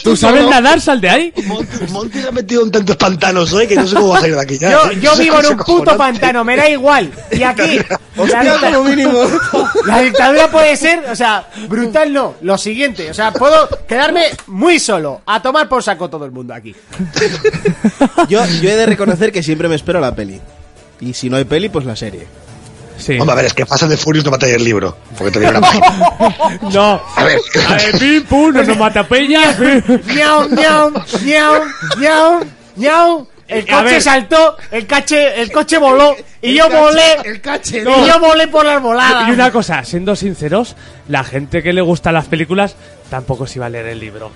tú 0.04 0.18
sabes 0.18 0.46
nadar, 0.50 0.82
sal 0.82 1.00
de 1.00 1.10
ahí. 1.10 1.34
Monty, 1.46 1.88
Monty 1.94 2.22
se 2.22 2.28
ha 2.28 2.32
metido 2.34 2.64
en 2.66 2.72
tantos 2.72 2.98
pantanos 2.98 3.54
hoy 3.54 3.68
que 3.68 3.76
no 3.76 3.88
sé 3.88 3.96
cómo 3.96 4.10
va 4.10 4.18
a 4.18 4.22
salir 4.22 4.36
de 4.36 4.42
aquí 4.42 4.58
ya. 4.58 4.72
Yo, 4.72 4.92
yo 4.92 5.12
No 5.12 5.16
sé 5.16 5.24
vivo 5.24 5.40
en 5.40 5.46
un 5.46 5.52
puto 5.58 5.66
cojonante. 5.66 5.98
pantano, 5.98 6.44
me 6.44 6.58
da 6.58 6.70
igual. 6.70 7.10
Y 7.32 7.42
aquí, 7.44 7.80
Hostia, 8.18 8.44
mínimo. 8.84 9.20
la 9.86 10.02
dictadura 10.02 10.50
puede 10.50 10.76
ser, 10.78 11.04
o 11.10 11.16
sea, 11.16 11.48
brutal 11.68 12.12
no. 12.14 12.36
Lo 12.42 12.58
siguiente, 12.58 13.10
o 13.10 13.14
sea, 13.14 13.32
puedo 13.32 13.68
quedarme 13.88 14.26
muy 14.48 14.80
solo. 14.80 15.22
A 15.26 15.42
tomar 15.42 15.68
por 15.70 15.84
saco 15.84 16.10
todo 16.10 16.26
el 16.26 16.32
mundo 16.32 16.54
aquí. 16.54 16.65
Yo, 18.30 18.46
yo 18.46 18.70
he 18.70 18.76
de 18.76 18.86
reconocer 18.86 19.32
que 19.32 19.44
siempre 19.44 19.68
me 19.68 19.76
espero 19.76 20.00
la 20.00 20.16
peli. 20.16 20.40
Y 21.00 21.14
si 21.14 21.30
no 21.30 21.38
hay 21.38 21.44
peli, 21.44 21.70
pues 21.70 21.86
la 21.86 21.96
serie. 21.96 22.26
Sí. 22.98 23.20
Hombre, 23.20 23.34
a 23.34 23.36
ver, 23.36 23.46
es 23.46 23.54
que 23.54 23.66
Fast 23.66 23.88
the 23.90 23.98
Furious 23.98 24.24
no 24.24 24.32
va 24.32 24.38
a 24.38 24.40
tener 24.40 24.56
el 24.56 24.64
libro. 24.64 24.98
Porque 25.18 25.40
te 25.40 25.52
página. 25.52 25.86
No. 26.74 27.02
A 27.16 27.24
ver. 27.24 27.40
A 27.68 27.74
ver, 27.74 28.00
pim, 28.00 28.24
pum, 28.24 28.54
no 28.54 28.64
nos 28.64 28.78
mata 28.78 29.06
peña. 29.08 29.42
Miau, 30.06 30.50
miau, 30.50 30.92
miau, 31.24 31.64
miau, 31.98 32.46
miau. 32.76 33.28
El 33.48 33.68
coche 33.68 34.02
saltó, 34.02 34.58
el 34.72 34.88
coche, 34.88 35.40
el 35.40 35.52
coche 35.52 35.78
voló 35.78 36.16
y 36.42 36.56
yo 36.56 36.68
volé. 36.68 37.18
El 37.26 37.42
cache, 37.42 37.82
Y 37.82 37.84
yo 37.84 38.20
volé 38.20 38.48
por 38.48 38.66
las 38.66 38.82
voladas. 38.82 39.30
Y 39.30 39.32
una 39.32 39.52
cosa, 39.52 39.84
siendo 39.84 40.16
sinceros, 40.16 40.76
la 41.08 41.24
gente 41.24 41.62
que 41.62 41.72
le 41.72 41.82
gustan 41.82 42.16
las 42.16 42.26
películas 42.26 42.76
tampoco 43.12 43.46
se 43.46 43.60
va 43.60 43.68
a 43.68 43.70
leer 43.70 43.86
el 43.88 44.00
libro. 44.00 44.32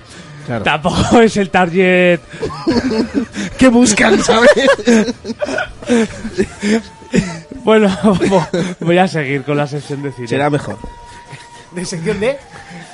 Claro. 0.50 0.64
Tampoco 0.64 1.22
es 1.22 1.38
el 1.38 1.52
target. 1.52 2.20
¿Qué 3.60 3.68
buscan, 3.68 4.20
sabes? 4.24 4.50
Bueno, 7.64 7.88
vo- 7.88 8.76
voy 8.80 8.98
a 8.98 9.08
seguir 9.08 9.44
con 9.44 9.58
la 9.58 9.68
sección 9.68 10.02
de 10.02 10.12
cine. 10.12 10.28
Será 10.28 10.50
mejor. 10.50 10.78
De 11.72 11.86
sección 11.86 12.20
de 12.20 12.38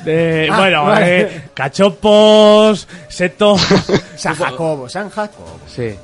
De- 0.04 0.50
Ah, 0.52 0.58
bueno, 0.60 0.84
vale. 0.84 1.22
eh, 1.22 1.41
cachopos, 1.54 2.88
seto. 3.08 3.58
San 4.18 4.36
Jacobo, 4.36 4.89
San 4.89 5.10
Jacobo. 5.10 5.60
Sí. 5.74 5.96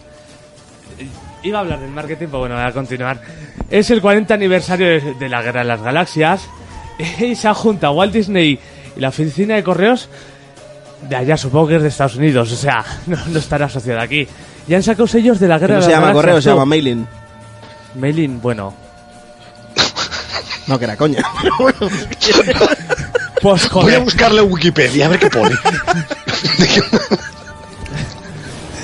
Iba 1.44 1.58
a 1.58 1.62
hablar 1.62 1.80
del 1.82 1.90
marketing, 1.92 2.28
pero 2.28 2.40
bueno, 2.40 2.56
voy 2.56 2.64
a 2.64 2.72
continuar. 2.72 3.22
Es 3.70 3.90
el 3.90 4.00
40 4.02 4.34
aniversario 4.34 4.88
de, 4.88 5.16
de 5.16 5.28
la 5.30 5.42
Guerra 5.42 5.60
de 5.62 5.66
las 5.68 5.82
Galaxias 5.82 6.48
y 7.20 7.36
se 7.36 7.48
ha 7.50 7.54
juntado 7.54 7.92
Walt 7.94 8.14
Disney 8.14 8.58
y 8.96 9.00
la 9.02 9.10
oficina 9.10 9.56
de 9.56 9.64
correos 9.64 10.08
de 11.10 11.16
allá, 11.16 11.38
supongo 11.38 11.68
que 11.68 11.76
es 11.78 11.82
de 11.82 11.88
Estados 11.90 12.16
Unidos, 12.16 12.52
o 12.52 12.56
sea, 12.56 12.84
no, 13.08 13.18
no 13.28 13.40
estará 13.40 13.66
asociada 13.66 14.02
aquí. 14.04 14.28
Y 14.68 14.74
han 14.76 14.84
sacado 14.84 15.08
sellos 15.08 15.40
de 15.40 15.48
la 15.48 15.58
Guerra 15.60 15.76
no 15.76 15.80
de 15.82 15.86
se 15.86 15.92
las 15.92 15.98
llama 15.98 16.08
Galaxias. 16.08 16.26
correo, 16.26 16.42
se 16.42 16.50
tú. 16.50 16.56
llama 16.56 16.66
mailing. 16.66 17.08
Mailing, 17.96 18.42
bueno. 18.42 18.74
No, 20.68 20.78
que 20.80 20.86
era 20.86 20.96
coña. 20.98 21.22
Pues 23.42 23.68
Voy 23.72 23.82
a 23.82 23.84
joder. 23.86 24.00
buscarle 24.02 24.42
en 24.44 24.52
Wikipedia 24.52 25.08
a 25.08 25.10
ver 25.10 25.20
qué 25.20 25.28
pone. 25.32 25.56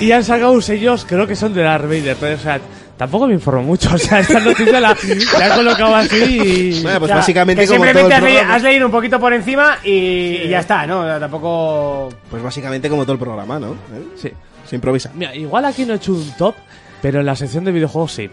Y 0.00 0.12
han 0.12 0.22
sacado 0.24 0.60
sellos, 0.62 1.04
creo 1.08 1.26
que 1.26 1.34
son 1.36 1.54
de 1.54 1.62
Darth 1.62 1.84
Vader, 1.84 2.16
pero 2.18 2.36
o 2.36 2.40
sea, 2.40 2.60
tampoco 2.98 3.26
me 3.26 3.32
informo 3.34 3.62
mucho. 3.62 3.94
O 3.94 3.98
sea, 3.98 4.20
esta 4.20 4.38
noticia 4.40 4.78
la, 4.80 4.94
la 5.38 5.46
he 5.46 5.56
colocado 5.56 5.94
así 5.94 6.16
y... 6.16 6.82
Bueno, 6.82 6.98
pues 6.98 7.02
O 7.02 7.06
sea, 7.06 7.16
básicamente 7.16 7.62
que 7.62 7.68
como 7.68 7.78
todo 7.78 7.86
simplemente 7.86 8.06
el 8.06 8.12
has, 8.12 8.22
leído, 8.22 8.38
programa. 8.40 8.54
has 8.56 8.62
leído 8.62 8.86
un 8.86 8.92
poquito 8.92 9.20
por 9.20 9.32
encima 9.32 9.78
y, 9.84 9.90
y 9.90 10.48
ya 10.48 10.58
está, 10.60 10.86
¿no? 10.86 11.18
Tampoco... 11.18 12.10
Pues 12.30 12.42
básicamente 12.42 12.90
como 12.90 13.04
todo 13.04 13.14
el 13.14 13.18
programa, 13.18 13.58
¿no? 13.58 13.72
¿Eh? 13.72 14.08
Sí. 14.20 14.30
Se 14.68 14.74
improvisa. 14.74 15.10
Mira, 15.14 15.34
igual 15.34 15.64
aquí 15.64 15.86
no 15.86 15.94
he 15.94 15.96
hecho 15.96 16.12
un 16.12 16.30
top, 16.36 16.54
pero 17.00 17.20
en 17.20 17.26
la 17.26 17.34
sección 17.36 17.64
de 17.64 17.72
videojuegos 17.72 18.12
sí. 18.12 18.28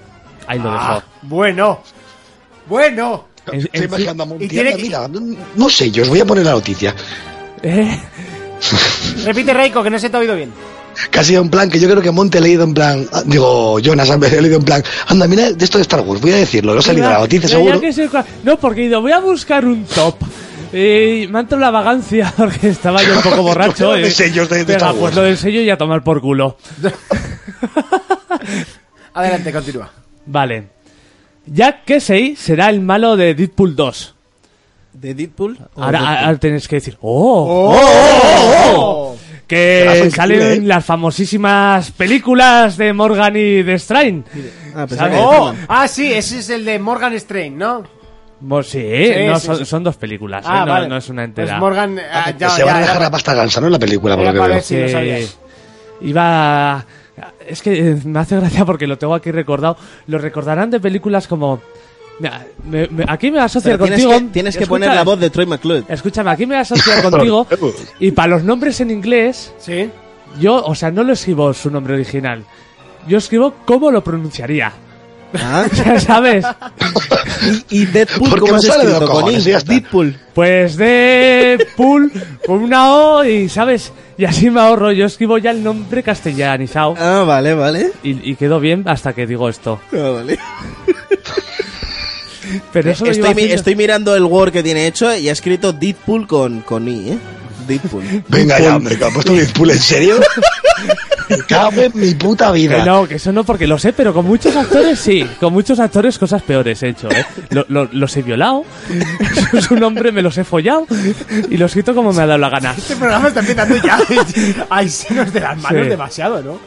Ahí 0.48 0.60
lo 0.60 0.72
dejo. 0.72 1.04
Bueno. 1.22 1.80
Bueno. 2.68 3.26
En- 3.52 3.60
Estoy 3.62 3.70
en- 3.74 3.84
imaginando 3.86 4.24
a 4.24 4.26
Monty. 4.26 4.46
y 4.46 4.48
tiene 4.48 4.76
Mira, 4.76 5.08
no, 5.08 5.22
no 5.56 5.70
sé, 5.70 5.92
yo 5.92 6.04
os 6.04 6.10
voy 6.10 6.20
a 6.20 6.26
poner 6.26 6.46
la 6.46 6.52
noticia. 6.52 6.94
Eh, 7.64 8.00
Repite, 9.26 9.54
Reiko, 9.54 9.82
que 9.82 9.90
no 9.90 9.98
se 9.98 10.10
te 10.10 10.18
ha 10.18 10.20
oído 10.20 10.36
bien. 10.36 10.52
Casi 11.10 11.36
en 11.36 11.50
plan 11.50 11.70
que 11.70 11.80
yo 11.80 11.90
creo 11.90 12.02
que 12.02 12.12
Monte 12.12 12.38
ha 12.38 12.42
leído 12.42 12.64
en 12.64 12.74
plan, 12.74 13.08
ah, 13.12 13.24
digo, 13.26 13.80
Jonas 13.80 14.10
ha 14.10 14.18
leído 14.18 14.58
en 14.58 14.64
plan, 14.64 14.84
anda, 15.08 15.28
mira 15.28 15.52
de 15.52 15.66
esto 15.66 15.78
de 15.78 15.84
Star 15.84 16.02
Wars, 16.02 16.22
voy 16.22 16.32
a 16.32 16.38
decirlo, 16.38 16.74
lo 16.74 16.80
ha 16.80 16.84
salido 16.84 17.10
la 17.10 17.20
noticia 17.20 17.50
seguro. 17.50 17.80
No, 18.44 18.58
porque 18.58 18.82
he 18.82 18.86
ido, 18.86 19.02
voy 19.02 19.12
a 19.12 19.20
buscar 19.20 19.66
un 19.66 19.86
top. 19.86 20.16
Y 20.74 21.28
me 21.30 21.44
la 21.58 21.72
vagancia 21.72 22.34
porque 22.38 22.70
estaba 22.70 23.02
yo 23.02 23.16
un 23.16 23.22
poco 23.22 23.42
borracho. 23.44 23.92
Lo 23.96 23.98
de 23.98 24.12
sellos 24.12 24.50
de- 24.50 24.58
de 24.58 24.64
Venga, 24.66 24.78
Star 24.78 24.90
Wars. 24.92 25.00
pues 25.02 25.16
lo 25.16 25.22
del 25.22 25.38
sello 25.38 25.62
y 25.62 25.70
a 25.70 25.78
tomar 25.78 26.04
por 26.04 26.22
culo. 26.22 26.58
Adelante, 29.14 29.52
continúa. 29.52 29.90
Vale. 30.26 30.68
Jack 31.46 31.86
Kesey 31.86 32.36
será 32.36 32.70
el 32.70 32.82
malo 32.82 33.16
de 33.16 33.36
Deadpool 33.36 33.76
2. 33.76 34.14
¿De 34.94 35.14
Deadpool? 35.14 35.58
Ahora, 35.76 36.00
Deadpool? 36.00 36.26
ahora 36.26 36.38
tenéis 36.40 36.68
que 36.68 36.76
decir, 36.78 36.98
¡Oh! 37.02 37.76
¡Oh! 37.78 39.16
Que 39.16 39.20
la 39.20 39.20
Que 39.48 40.10
salen 40.14 40.42
¿eh? 40.42 40.60
las 40.66 40.84
famosísimas 40.84 41.92
películas 41.92 42.78
de 42.78 42.94
Morgan 42.94 43.36
y 43.36 43.62
de 43.64 43.78
Strain. 43.78 44.26
Ah, 44.76 44.88
Oh, 45.18 45.54
ah, 45.68 45.88
sí, 45.88 46.12
ese 46.12 46.40
es 46.40 46.50
el 46.50 46.66
de 46.66 46.80
Morgan 46.80 47.14
Strain, 47.20 47.58
¿no? 47.58 47.84
Bo- 48.40 48.64
sí, 48.64 48.80
Sí, 48.82 49.26
no, 49.28 49.40
sí, 49.40 49.46
son, 49.46 49.58
sí. 49.58 49.66
son 49.66 49.84
dos 49.84 49.96
películas, 49.98 50.44
¿eh? 50.46 50.50
Ah, 50.52 50.66
no, 50.66 50.72
vale. 50.74 50.88
no 50.90 50.98
es 50.98 51.08
una 51.10 51.22
Pues 51.22 51.30
entera. 51.30 51.60
Morgan. 51.60 52.00
ah, 52.12 52.32
ya, 52.38 52.50
se 52.50 52.60
ya, 52.60 52.66
van 52.66 52.76
a 52.78 52.80
dejar 52.80 53.02
la 53.02 53.12
pasta 53.12 53.34
gansa, 53.34 53.62
¿no? 53.62 53.68
En 53.68 53.74
la 53.74 53.80
película, 53.80 54.16
por 54.18 54.26
lo 54.26 54.34
que 54.34 54.40
veo. 54.40 55.28
Iba... 56.02 56.86
Es 57.48 57.62
que 57.62 57.92
eh, 57.92 57.98
me 58.04 58.20
hace 58.20 58.36
gracia 58.36 58.66
porque 58.66 58.88
lo 58.88 58.98
tengo 58.98 59.14
aquí 59.16 59.32
recordado. 59.32 59.78
Lo 60.08 60.18
recordarán 60.18 60.70
de 60.72 60.80
películas 60.80 61.28
como... 61.28 61.62
Mira, 62.20 62.46
me- 62.70 62.88
me- 62.88 63.06
aquí 63.08 63.28
me 63.28 63.34
voy 63.34 63.40
a 63.42 63.46
asociar 63.46 63.74
Pero 63.78 63.86
tienes 63.86 64.06
contigo. 64.06 64.28
que, 64.28 64.34
tienes 64.34 64.58
que 64.58 64.66
poner 64.68 64.94
la 64.94 65.04
voz 65.04 65.20
de 65.20 65.30
Troy 65.30 65.46
McClure. 65.46 65.84
Escúchame, 65.90 66.32
aquí 66.32 66.46
me 66.46 66.56
voy 66.56 66.60
a 66.60 66.62
asociar 66.62 67.02
contigo. 67.10 67.46
Y 68.00 68.12
para 68.12 68.30
los 68.30 68.44
nombres 68.44 68.80
en 68.82 68.90
inglés, 68.92 69.54
Sí. 69.58 69.90
yo, 70.40 70.64
o 70.64 70.74
sea, 70.76 70.92
no 70.92 71.04
lo 71.04 71.14
escribo 71.14 71.54
su 71.54 71.70
nombre 71.70 71.94
original. 71.96 72.44
Yo 73.08 73.18
escribo 73.18 73.54
cómo 73.66 73.92
lo 73.92 74.04
pronunciaría. 74.04 74.72
Ah, 75.38 75.66
¿Sabes? 76.00 76.46
y, 77.70 77.82
y 77.82 77.86
Deadpool, 77.88 78.30
Porque 78.30 78.40
¿cómo 78.40 78.52
no 78.54 78.58
has 78.60 78.66
sale 78.66 78.86
de 78.86 78.92
escrito? 78.92 79.00
los 79.02 79.10
Con 79.10 79.20
cojones, 79.22 79.44
ya. 79.44 79.60
Deadpool. 79.60 80.16
Pues 80.34 80.78
de 80.78 81.68
pool 81.76 82.12
con 82.48 82.60
una 82.62 82.94
O 82.96 83.24
y, 83.26 83.50
¿sabes? 83.50 83.92
Y 84.18 84.24
así 84.24 84.50
me 84.50 84.62
ahorro. 84.62 84.94
Yo 84.94 85.06
escribo 85.06 85.38
ya 85.38 85.52
el 85.52 85.62
nombre 85.62 86.02
castellanizado. 86.04 86.96
Ah, 86.98 87.26
vale, 87.28 87.54
vale. 87.54 87.92
Y, 88.04 88.32
y 88.32 88.36
quedó 88.36 88.62
bien 88.62 88.84
hasta 88.88 89.12
que 89.12 89.28
digo 89.28 89.50
esto. 89.50 89.82
Ah, 89.92 90.12
vale. 90.16 90.40
Pero 92.74 92.92
eso 92.92 93.06
Estoy, 93.06 93.36
mi- 93.36 93.44
estoy 93.44 93.76
mirando 93.76 94.16
el 94.16 94.24
Word 94.24 94.52
que 94.52 94.64
tiene 94.64 94.88
hecho 94.88 95.16
y 95.16 95.30
ha 95.30 95.32
escrito 95.32 95.74
Deadpool 95.74 96.28
con, 96.28 96.62
con 96.62 96.88
I, 96.88 97.10
¿eh? 97.12 97.18
Deadpool. 97.68 98.04
Venga 98.30 98.60
ya, 98.60 98.76
hombre, 98.76 98.98
que 98.98 99.06
ha 99.06 99.10
puesto 99.10 99.34
Deadpool, 99.34 99.72
¿en 99.72 99.80
serio? 99.80 100.16
Me 101.30 101.38
cago 101.48 101.82
en 101.82 101.92
mi 101.96 102.14
puta 102.14 102.52
Que 102.52 102.60
vida. 102.60 102.86
no, 102.86 103.08
que 103.08 103.16
eso 103.16 103.32
no 103.32 103.44
porque 103.44 103.66
lo 103.66 103.80
sé, 103.80 103.92
pero 103.94 104.14
con 104.14 104.26
muchos 104.26 104.56
actores 104.56 105.00
sí. 105.00 105.28
Con 105.40 105.52
muchos 105.54 105.80
actores 105.80 106.20
cosas 106.20 106.44
peores 106.44 106.84
he 106.84 106.90
hecho, 106.90 107.10
¿eh? 107.10 107.26
Lo- 107.50 107.66
lo- 107.70 107.90
los 107.92 108.16
he 108.18 108.22
violado, 108.22 108.64
su 109.68 109.76
nombre 109.76 110.12
me 110.12 110.22
los 110.22 110.38
he 110.38 110.44
follado 110.44 110.86
y 111.50 111.58
lo 111.58 111.66
he 111.66 111.68
escrito 111.68 111.96
como 111.96 112.14
me 112.14 112.22
ha 112.22 112.26
dado 112.28 112.38
la 112.38 112.50
gana. 112.50 112.76
Este 112.78 112.96
programa 112.96 113.30
está 113.30 113.40
empezando 113.40 113.76
ya. 113.78 114.00
Ay, 114.70 114.88
se 114.90 115.14
nos 115.16 115.34
de 115.34 115.40
las 115.40 115.58
manos 115.58 115.84
Sí. 115.84 115.90
demasiado, 115.90 116.42
¿no? 116.44 116.60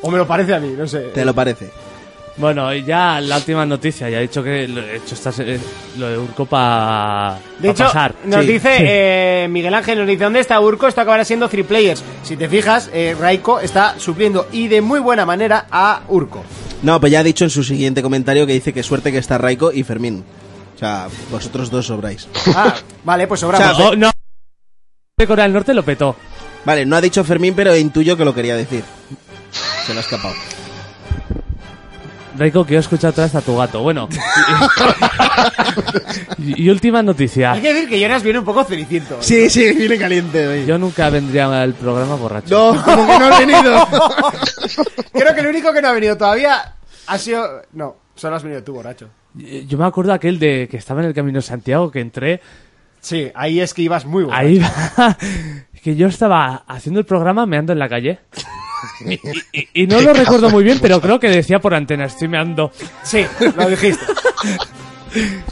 O 0.00 0.10
me 0.10 0.18
lo 0.18 0.26
parece 0.26 0.52
a 0.54 0.58
mí, 0.58 0.74
no 0.76 0.84
sé. 0.88 0.98
¿Te 1.14 1.24
lo 1.24 1.32
parece? 1.32 1.70
Bueno, 2.38 2.72
y 2.74 2.82
ya 2.82 3.20
la 3.20 3.36
última 3.36 3.66
noticia, 3.66 4.08
ya 4.08 4.18
he 4.18 4.22
dicho 4.22 4.42
que 4.42 4.66
lo 4.66 4.80
he 4.80 4.96
hecho 4.96 5.14
esta 5.14 5.30
se- 5.30 5.60
lo 5.98 6.08
de 6.08 6.16
Urco 6.18 6.46
para 6.46 7.38
De 7.58 7.70
hecho, 7.70 7.84
pasar. 7.84 8.14
nos 8.24 8.44
Sí. 8.46 8.52
dice 8.52 8.76
Sí. 8.78 8.84
eh, 8.86 9.46
Miguel 9.50 9.74
Ángel, 9.74 9.98
nos 9.98 10.06
dice, 10.06 10.24
¿dónde 10.24 10.40
está 10.40 10.58
Urco? 10.60 10.86
Esto 10.88 11.02
acabará 11.02 11.24
siendo 11.26 11.48
three 11.50 11.62
players. 11.62 12.02
Si 12.22 12.36
te 12.38 12.48
fijas, 12.48 12.88
eh, 12.94 13.14
Raiko 13.20 13.60
está 13.60 13.98
supliendo 13.98 14.48
y 14.50 14.68
de 14.68 14.80
muy 14.80 14.98
buena 15.00 15.26
manera 15.26 15.66
a 15.70 16.02
Urco. 16.08 16.42
No, 16.82 16.98
pues 17.00 17.12
ya 17.12 17.20
ha 17.20 17.22
dicho 17.22 17.44
en 17.44 17.50
su 17.50 17.62
siguiente 17.62 18.02
comentario 18.02 18.46
que 18.46 18.54
dice 18.54 18.72
que 18.72 18.82
suerte 18.82 19.12
que 19.12 19.18
está 19.18 19.36
Raiko 19.36 19.70
y 19.70 19.82
Fermín. 19.84 20.24
O 20.74 20.78
sea, 20.78 21.08
vosotros 21.30 21.70
dos 21.70 21.86
sobráis. 21.86 22.26
Ah, 22.56 22.74
vale, 23.04 23.26
pues 23.26 23.40
sobramos. 23.40 23.72
O 23.72 23.76
sea, 23.76 23.88
Oh, 23.90 23.94
no. 23.94 24.10
De 25.18 25.26
Corea 25.26 25.44
del 25.44 25.52
Norte 25.52 25.74
lo 25.74 25.84
petó. 25.84 26.16
Vale, 26.64 26.86
no 26.86 26.96
ha 26.96 27.00
dicho 27.02 27.22
Fermín, 27.24 27.52
pero 27.54 27.76
intuyo 27.76 28.16
que 28.16 28.24
lo 28.24 28.34
quería 28.34 28.56
decir. 28.56 28.82
Se 29.86 29.92
lo 29.92 30.00
ha 30.00 30.02
escapado. 30.02 30.34
Raiko, 32.36 32.64
quiero 32.64 32.80
escuchar 32.80 33.10
otra 33.10 33.24
vez 33.24 33.34
a 33.34 33.40
tu 33.40 33.56
gato. 33.56 33.82
Bueno. 33.82 34.08
y, 36.38 36.64
y 36.64 36.70
última 36.70 37.02
noticia. 37.02 37.52
Hay 37.52 37.60
que 37.62 37.72
decir 37.72 37.88
que 37.88 38.00
Jonas 38.00 38.22
viene 38.22 38.38
un 38.38 38.44
poco 38.44 38.64
ceniciento. 38.64 39.18
Sí, 39.20 39.48
sí, 39.50 39.72
viene 39.72 39.98
caliente 39.98 40.46
hoy. 40.46 40.66
Yo 40.66 40.78
nunca 40.78 41.10
vendría 41.10 41.62
al 41.62 41.74
programa 41.74 42.14
borracho. 42.16 42.74
No, 42.74 42.82
como 42.84 43.06
que 43.06 43.18
no 43.18 43.24
ha 43.26 43.38
venido. 43.38 43.88
Creo 45.12 45.34
que 45.34 45.40
el 45.40 45.46
único 45.46 45.72
que 45.72 45.82
no 45.82 45.88
ha 45.88 45.92
venido 45.92 46.16
todavía 46.16 46.74
ha 47.06 47.18
sido... 47.18 47.62
No, 47.72 47.96
solo 48.14 48.36
has 48.36 48.42
venido 48.42 48.62
tú, 48.62 48.74
borracho. 48.74 49.08
Eh, 49.38 49.64
Yo 49.68 49.78
me 49.78 49.84
acuerdo 49.86 50.12
aquel 50.12 50.38
de 50.38 50.68
que 50.70 50.76
estaba 50.76 51.00
en 51.00 51.08
el 51.08 51.14
camino 51.14 51.38
de 51.38 51.42
Santiago 51.42 51.90
que 51.90 52.00
entré. 52.00 52.40
Sí, 53.00 53.30
ahí 53.34 53.60
es 53.60 53.74
que 53.74 53.82
ibas 53.82 54.04
muy 54.04 54.24
borracho. 54.24 54.46
Ahí 54.46 54.58
va. 54.58 55.16
Que 55.82 55.96
yo 55.96 56.06
estaba 56.06 56.64
haciendo 56.66 57.00
el 57.00 57.06
programa 57.06 57.44
meando 57.46 57.72
en 57.72 57.78
la 57.78 57.88
calle. 57.88 58.18
Y, 59.06 59.14
y- 59.52 59.68
y 59.74 59.86
no 59.86 60.00
lo 60.00 60.12
recuerdo 60.12 60.50
muy 60.50 60.64
bien, 60.64 60.78
pero 60.82 61.00
creo 61.00 61.20
que 61.20 61.28
decía 61.28 61.60
por 61.60 61.72
antena, 61.72 62.06
estoy 62.06 62.26
meando. 62.26 62.72
Sí, 63.04 63.24
lo 63.56 63.68
dijiste. 63.68 64.04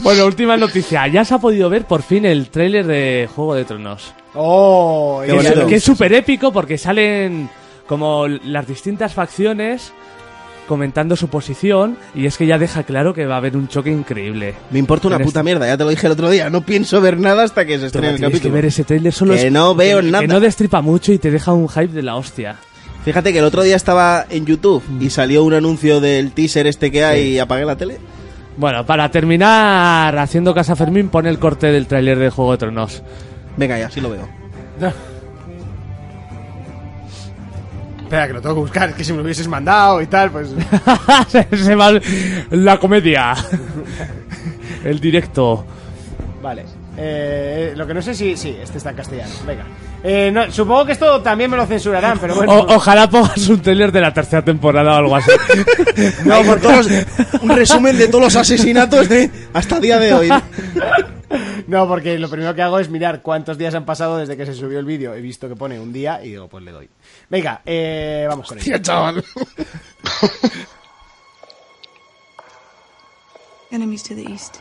Bueno, 0.01 0.25
última 0.25 0.57
noticia. 0.57 1.07
Ya 1.09 1.23
se 1.25 1.35
ha 1.35 1.39
podido 1.39 1.69
ver 1.69 1.85
por 1.85 2.03
fin 2.03 2.25
el 2.25 2.49
tráiler 2.49 2.87
de 2.87 3.29
Juego 3.37 3.55
de 3.55 3.65
Tronos. 3.67 4.15
Oh, 4.35 5.23
bonito. 5.29 5.67
Que 5.67 5.75
es 5.77 5.85
súper 5.85 6.13
épico 6.15 6.51
porque 6.51 6.79
salen 6.79 7.51
como 7.87 8.27
las 8.27 8.67
distintas 8.67 9.13
facciones 9.13 9.93
comentando 10.71 11.17
su 11.17 11.27
posición 11.27 11.97
y 12.15 12.27
es 12.27 12.39
que 12.39 12.47
ya 12.47 12.57
deja 12.57 12.85
claro 12.85 13.13
que 13.13 13.27
va 13.27 13.35
a 13.35 13.39
haber 13.39 13.57
un 13.57 13.67
choque 13.67 13.91
increíble. 13.91 14.55
Me 14.71 14.79
importa 14.79 15.09
una 15.09 15.19
puta 15.19 15.41
este- 15.41 15.43
mierda, 15.43 15.67
ya 15.67 15.77
te 15.77 15.83
lo 15.83 15.91
dije 15.91 16.07
el 16.07 16.13
otro 16.13 16.31
día. 16.31 16.49
No 16.49 16.61
pienso 16.63 17.01
ver 17.01 17.19
nada 17.19 17.43
hasta 17.43 17.67
que 17.67 17.77
se 17.81 17.87
estrene 17.87 18.11
el 18.11 18.15
Tienes 18.15 18.31
que 18.31 18.33
capítulo. 18.39 18.55
ver 18.55 18.65
ese 18.67 18.85
tráiler 18.85 19.13
solo 19.13 19.35
Que 19.35 19.49
es- 19.49 19.53
no 19.53 19.75
veo 19.75 20.01
que- 20.01 20.07
nada. 20.11 20.23
Que 20.23 20.29
no 20.29 20.39
destripa 20.39 20.81
mucho 20.81 21.13
y 21.13 21.19
te 21.19 21.33
deja 21.33 21.53
un 21.53 21.69
hype 21.69 21.89
de 21.89 22.03
la 22.03 22.15
hostia. 22.15 22.57
Fíjate 23.05 23.33
que 23.33 23.41
el 23.41 23.45
otro 23.45 23.63
día 23.63 23.75
estaba 23.75 24.25
en 24.31 24.47
YouTube 24.47 24.83
Mm. 24.89 25.03
y 25.03 25.11
salió 25.11 25.43
un 25.43 25.55
anuncio 25.55 26.01
del 26.01 26.31
teaser 26.31 26.67
este 26.69 26.91
que 26.93 27.05
hay 27.05 27.23
y 27.35 27.39
apagué 27.41 27.65
la 27.65 27.75
tele. 27.77 27.99
Bueno, 28.57 28.87
para 28.87 29.11
terminar 29.11 30.17
haciendo 30.19 30.55
casa 30.55 30.77
Fermín, 30.77 31.09
pone 31.09 31.31
el 31.31 31.39
corte 31.39 31.67
del 31.69 31.87
tráiler 31.87 32.19
de 32.19 32.31
Juego 32.31 32.53
de 32.53 32.59
Tronos. 32.59 33.03
Venga, 33.57 33.77
ya, 33.79 33.91
sí 33.91 34.01
lo 34.01 34.11
veo. 34.11 34.29
Espera, 38.11 38.27
que 38.27 38.33
lo 38.33 38.41
tengo 38.43 38.57
que 38.57 38.61
buscar. 38.63 38.93
Que 38.95 39.05
si 39.05 39.13
me 39.13 39.19
lo 39.19 39.23
hubieses 39.25 39.47
mandado 39.47 40.01
y 40.03 40.09
tal, 40.09 40.33
pues... 40.33 40.49
se, 41.29 41.47
se 41.57 41.75
va 41.77 41.93
la 42.51 42.77
comedia. 42.81 43.37
el 44.85 44.99
directo. 44.99 45.65
Vale. 46.43 46.65
Eh, 46.97 47.73
lo 47.77 47.87
que 47.87 47.95
no 47.95 48.03
sé 48.03 48.13
si... 48.17 48.37
Sí, 48.37 48.57
este 48.61 48.79
está 48.79 48.91
en 48.91 48.97
castellano. 48.97 49.31
Venga. 49.47 49.65
Eh, 50.03 50.31
no, 50.35 50.51
supongo 50.51 50.87
que 50.87 50.93
esto 50.93 51.21
también 51.23 51.53
me 51.53 51.57
lo 51.57 51.65
censurarán, 51.67 52.19
pero 52.19 52.35
bueno... 52.35 52.53
O- 52.53 52.75
ojalá 52.75 53.09
pongas 53.09 53.47
un 53.47 53.61
tráiler 53.63 53.93
de 53.93 54.01
la 54.01 54.13
tercera 54.13 54.45
temporada 54.45 54.95
o 54.95 54.97
algo 54.97 55.15
así. 55.15 55.31
No, 56.25 56.43
por 56.43 56.59
todos 56.61 56.89
un 57.43 57.51
resumen 57.51 57.97
de 57.97 58.09
todos 58.09 58.25
los 58.25 58.35
asesinatos 58.37 59.09
de 59.09 59.31
hasta 59.55 59.77
el 59.77 59.83
día 59.83 59.99
de 60.01 60.15
hoy. 60.15 60.29
No, 61.67 61.87
porque 61.87 62.19
lo 62.19 62.29
primero 62.29 62.55
que 62.55 62.63
hago 62.63 62.79
es 62.81 62.89
mirar 62.91 63.23
cuántos 63.23 63.57
días 63.57 63.75
han 63.75 63.85
pasado 63.85 64.17
desde 64.19 64.37
que 64.37 64.45
se 64.47 64.55
subió 64.55 64.79
el 64.81 64.85
vídeo. 64.85 65.15
He 65.15 65.21
visto 65.21 65.49
que 65.49 65.55
pone 65.57 65.79
un 65.79 65.93
día 65.93 66.21
y 66.25 66.31
digo, 66.31 66.49
pues 66.49 66.65
le 66.65 66.73
doy. 66.73 66.89
Venga, 67.29 67.61
eh, 67.65 68.27
vamos 68.29 68.49
con 68.49 68.59
ello. 68.59 68.79
chaval. 68.79 69.23
Enemies 73.71 74.03
to 74.03 74.15
the 74.15 74.23
east. 74.23 74.57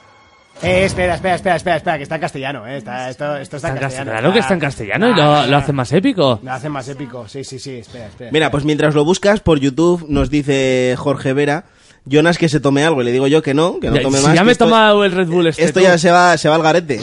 Eh, 0.62 0.84
espera, 0.84 1.16
espera, 1.16 1.36
espera, 1.36 1.56
espera, 1.56 1.78
espera, 1.78 1.98
que 1.98 2.04
está 2.04 2.16
en 2.16 2.22
castellano, 2.22 2.68
eh. 2.68 2.78
Está, 2.78 3.10
esto, 3.10 3.38
esto 3.38 3.56
está 3.56 3.70
en 3.70 3.76
Está 3.76 3.86
en 3.86 3.90
castellano. 3.90 4.12
castellano, 4.12 4.34
que 4.34 4.40
está 4.40 4.54
en 4.54 4.60
castellano 4.60 5.10
y 5.10 5.14
lo, 5.16 5.48
lo 5.48 5.58
hace 5.58 5.72
más 5.74 5.92
épico. 5.94 6.40
Lo 6.44 6.52
hace 6.52 6.68
más 6.70 6.88
épico, 6.90 7.28
sí, 7.30 7.44
sí, 7.46 7.60
sí, 7.60 7.78
espera, 7.78 8.08
espera. 8.08 8.30
Mira, 8.32 8.52
pues 8.52 8.66
mientras 8.66 8.94
lo 8.94 9.06
buscas 9.06 9.40
por 9.40 9.60
YouTube 9.60 10.06
nos 10.10 10.30
dice 10.30 10.96
Jorge 10.98 11.32
Vera, 11.32 11.64
Jonas 12.06 12.38
que 12.38 12.50
se 12.50 12.60
tome 12.60 12.84
algo 12.84 13.02
y 13.02 13.06
le 13.06 13.12
digo 13.12 13.28
yo 13.28 13.42
que 13.42 13.54
no, 13.54 13.80
que 13.80 13.90
no 13.90 13.96
Ya- 13.98 14.02
tome 14.02 14.20
si 14.20 14.26
más. 14.26 14.36
ya 14.36 14.44
me 14.44 14.52
he 14.54 14.56
tomado 14.56 15.04
el 15.06 15.12
Red 15.12 15.28
Bull 15.28 15.48
este. 15.48 15.64
Esto 15.64 15.80
tú. 15.80 15.86
ya 15.86 15.98
se 15.98 16.12
va, 16.12 16.38
se 16.38 16.50
va 16.50 16.56
al 16.56 16.64
garete. 16.64 17.00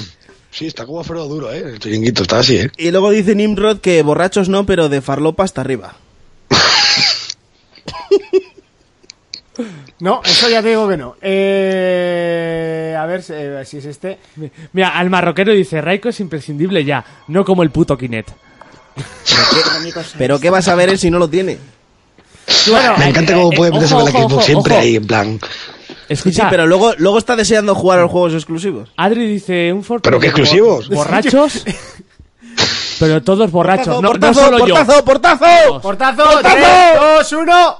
Sí, 0.50 0.66
está 0.66 0.86
como 0.86 1.04
fuego 1.04 1.26
duro, 1.26 1.52
¿eh? 1.52 1.58
El 1.66 1.78
chiringuito 1.78 2.22
está 2.22 2.38
así, 2.38 2.56
¿eh? 2.56 2.70
Y 2.78 2.90
luego 2.90 3.10
dice 3.10 3.34
Nimrod 3.34 3.78
que 3.80 4.02
borrachos 4.02 4.48
no, 4.48 4.64
pero 4.64 4.88
de 4.88 5.00
farlopa 5.02 5.44
hasta 5.44 5.60
arriba. 5.60 5.96
No, 9.98 10.20
eso 10.22 10.50
ya 10.50 10.60
te 10.62 10.68
digo 10.68 10.86
que 10.86 10.98
no. 10.98 11.16
Eh, 11.22 12.94
a 12.98 13.06
ver 13.06 13.24
eh, 13.30 13.62
si 13.64 13.78
es 13.78 13.86
este. 13.86 14.18
Mira, 14.74 14.90
al 14.98 15.08
marroquero 15.08 15.52
dice, 15.52 15.80
Raiko 15.80 16.10
es 16.10 16.20
imprescindible 16.20 16.84
ya, 16.84 17.02
no 17.28 17.42
como 17.46 17.62
el 17.62 17.70
puto 17.70 17.96
Kinet. 17.96 18.26
Pero 20.18 20.38
¿qué 20.38 20.50
vas 20.50 20.68
a 20.68 20.74
ver 20.74 20.90
él 20.90 20.98
si 20.98 21.10
no 21.10 21.18
lo 21.18 21.28
tiene? 21.30 21.56
Bueno, 22.70 22.94
Me 22.98 23.08
encanta 23.08 23.32
eh, 23.32 23.36
cómo 23.36 23.52
eh, 23.52 23.56
puede 23.56 23.72
meterse 23.72 23.94
ojo, 23.94 24.04
con 24.04 24.12
la 24.12 24.20
ojo, 24.20 24.28
Xbox 24.30 24.44
siempre 24.44 24.72
ojo. 24.74 24.82
ahí, 24.82 24.96
en 24.96 25.06
plan. 25.06 25.40
Escucha, 26.08 26.42
Sí, 26.44 26.48
pero 26.50 26.66
luego, 26.66 26.94
luego 26.98 27.18
está 27.18 27.34
deseando 27.36 27.74
jugar 27.74 27.98
a 27.98 28.02
los 28.02 28.10
juegos 28.10 28.32
exclusivos. 28.34 28.90
Adri 28.96 29.26
dice 29.26 29.72
un 29.72 29.82
Fortnite 29.82 30.08
¿Pero 30.08 30.20
qué 30.20 30.26
exclusivos? 30.28 30.88
bo- 30.88 30.94
Borrachos. 30.96 31.64
pero 33.00 33.22
todos 33.22 33.50
borrachos, 33.50 33.88
no, 33.88 34.00
no 34.02 34.08
portazo, 34.10 34.40
solo 34.44 34.66
yo. 34.66 34.74
portazo, 34.74 35.04
portazo. 35.04 35.80
portazo, 35.82 36.22
¡Portazo! 36.24 36.40
3, 36.42 36.66
2, 37.18 37.32
1. 37.32 37.76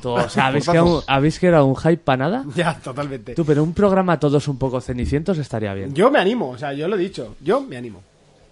Todos, 0.00 0.38
¿habéis, 0.38 0.64
que 0.64 0.70
era 0.70 0.82
un, 0.82 1.02
¿Habéis 1.06 1.38
que 1.38 1.46
era 1.46 1.62
un 1.62 1.76
hype 1.76 1.98
para 1.98 2.16
nada? 2.16 2.44
Ya, 2.54 2.74
totalmente. 2.82 3.34
Tú, 3.34 3.44
pero 3.44 3.62
un 3.62 3.74
programa 3.74 4.18
todos 4.18 4.48
un 4.48 4.56
poco 4.58 4.80
cenicientos 4.80 5.36
estaría 5.36 5.74
bien. 5.74 5.92
Yo 5.94 6.10
me 6.10 6.18
animo, 6.18 6.48
o 6.50 6.56
sea, 6.58 6.72
yo 6.72 6.88
lo 6.88 6.96
he 6.96 6.98
dicho. 6.98 7.36
Yo 7.42 7.60
me 7.60 7.76
animo. 7.76 8.00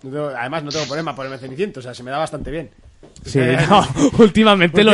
No 0.03 0.11
tengo- 0.11 0.29
además, 0.39 0.63
no 0.63 0.71
tengo 0.71 0.85
problema 0.85 1.17
ponerme 1.17 1.39
ceniciento, 1.39 1.81
o 1.81 1.83
sea, 1.83 1.95
se 1.95 2.03
me 2.03 2.11
da 2.11 2.19
bastante 2.19 2.51
bien. 2.51 2.71
Sí, 3.25 3.41
no, 3.69 3.87
últimamente 4.19 4.83
lo 4.83 4.93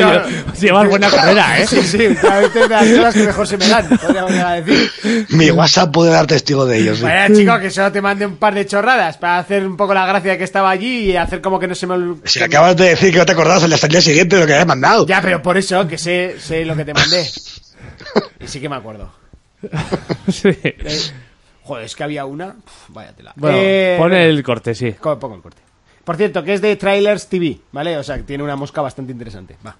llevas 0.59 0.89
buena 0.89 1.09
carrera, 1.09 1.61
¿eh? 1.61 1.67
Sí, 1.69 1.83
sí, 1.83 2.07
últimamente 2.07 2.69
las 2.69 2.89
cosas 2.89 3.15
que 3.15 3.23
mejor 3.27 3.47
se 3.47 3.57
me 3.59 3.69
dan, 3.69 3.89
podríamos 3.89 4.31
llegar 4.33 4.47
a 4.47 4.61
decir. 4.61 5.27
Mi 5.29 5.51
WhatsApp 5.53 5.93
puede 5.93 6.11
dar 6.11 6.27
testigo 6.27 6.67
de 6.67 6.79
ello. 6.79 6.97
sí. 6.97 7.03
Bueno, 7.03 7.37
chico, 7.37 7.61
que 7.61 7.71
solo 7.71 7.93
te 7.93 8.01
mandé 8.03 8.27
un 8.27 8.37
par 8.37 8.55
de 8.55 8.67
chorradas 8.67 9.19
para 9.19 9.39
hacer 9.39 9.65
un 9.65 9.77
poco 9.77 9.95
la 9.95 10.05
gracia 10.07 10.33
de 10.33 10.39
que 10.39 10.45
estaba 10.45 10.71
allí 10.71 11.11
y 11.13 11.17
hacer 11.17 11.41
como 11.41 11.61
que 11.61 11.69
no 11.69 11.75
se 11.77 11.87
me... 11.87 12.17
Si 12.25 12.43
acabas 12.43 12.77
de 12.77 12.89
decir 12.91 13.13
que 13.13 13.19
no 13.19 13.27
te 13.27 13.33
acordabas 13.33 13.63
hasta 13.63 13.87
el 13.87 13.93
día 13.93 14.01
siguiente 14.03 14.35
de 14.37 14.43
lo 14.43 14.47
que 14.49 14.55
habías 14.55 14.67
mandado. 14.67 15.07
Ya, 15.07 15.21
pero 15.23 15.41
por 15.41 15.57
eso, 15.57 15.87
que 15.87 15.99
sé, 15.99 16.37
sé 16.41 16.65
lo 16.65 16.75
que 16.75 16.85
te 16.87 16.95
mandé. 16.95 17.25
Y 18.41 18.49
sí 18.49 18.59
que 18.61 18.69
me 18.69 18.77
acuerdo. 18.77 19.13
Sí. 20.31 20.49
Eh, 20.63 21.01
Joder, 21.63 21.85
es 21.85 21.95
que 21.97 22.03
había 22.05 22.25
una... 22.27 22.49
Uf, 22.49 22.73
vaya 22.89 23.13
tela. 23.13 23.33
Bueno, 23.37 23.57
Eh, 23.61 23.97
pon 23.99 24.13
el 24.13 24.43
corte, 24.43 24.75
sí. 24.75 24.95
Pongo 25.01 25.37
el 25.37 25.41
corte. 25.43 25.63
Por 26.05 26.17
cierto, 26.17 26.45
que 26.45 26.55
es 26.55 26.61
de 26.61 26.77
Trailers 26.77 27.29
TV, 27.29 27.59
¿vale? 27.73 27.97
O 27.97 28.03
sea, 28.03 28.17
que 28.17 28.25
tiene 28.25 28.45
una 28.45 28.57
mosca 28.57 28.83
bastante 28.83 29.13
interesante. 29.13 29.57
Va. 29.67 29.77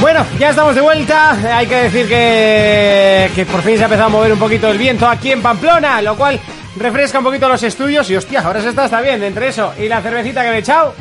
Bueno, 0.00 0.24
ya 0.38 0.50
estamos 0.50 0.74
de 0.74 0.80
vuelta. 0.80 1.56
Hay 1.56 1.66
que 1.66 1.74
decir 1.74 2.08
que, 2.08 3.30
que 3.34 3.46
por 3.46 3.62
fin 3.62 3.76
se 3.76 3.82
ha 3.82 3.86
empezado 3.86 4.06
a 4.06 4.10
mover 4.10 4.32
un 4.32 4.38
poquito 4.38 4.68
el 4.68 4.78
viento 4.78 5.08
aquí 5.08 5.32
en 5.32 5.42
Pamplona, 5.42 6.02
lo 6.02 6.16
cual 6.16 6.38
refresca 6.76 7.18
un 7.18 7.24
poquito 7.24 7.48
los 7.48 7.62
estudios. 7.62 8.08
Y 8.10 8.16
hostia, 8.16 8.40
ahora 8.40 8.60
se 8.60 8.68
está, 8.68 8.84
está 8.84 9.00
bien. 9.00 9.22
Entre 9.22 9.48
eso 9.48 9.72
y 9.78 9.88
la 9.88 10.00
cervecita 10.02 10.42
que 10.42 10.50
me 10.50 10.56
he 10.56 10.60
echado. 10.60 10.94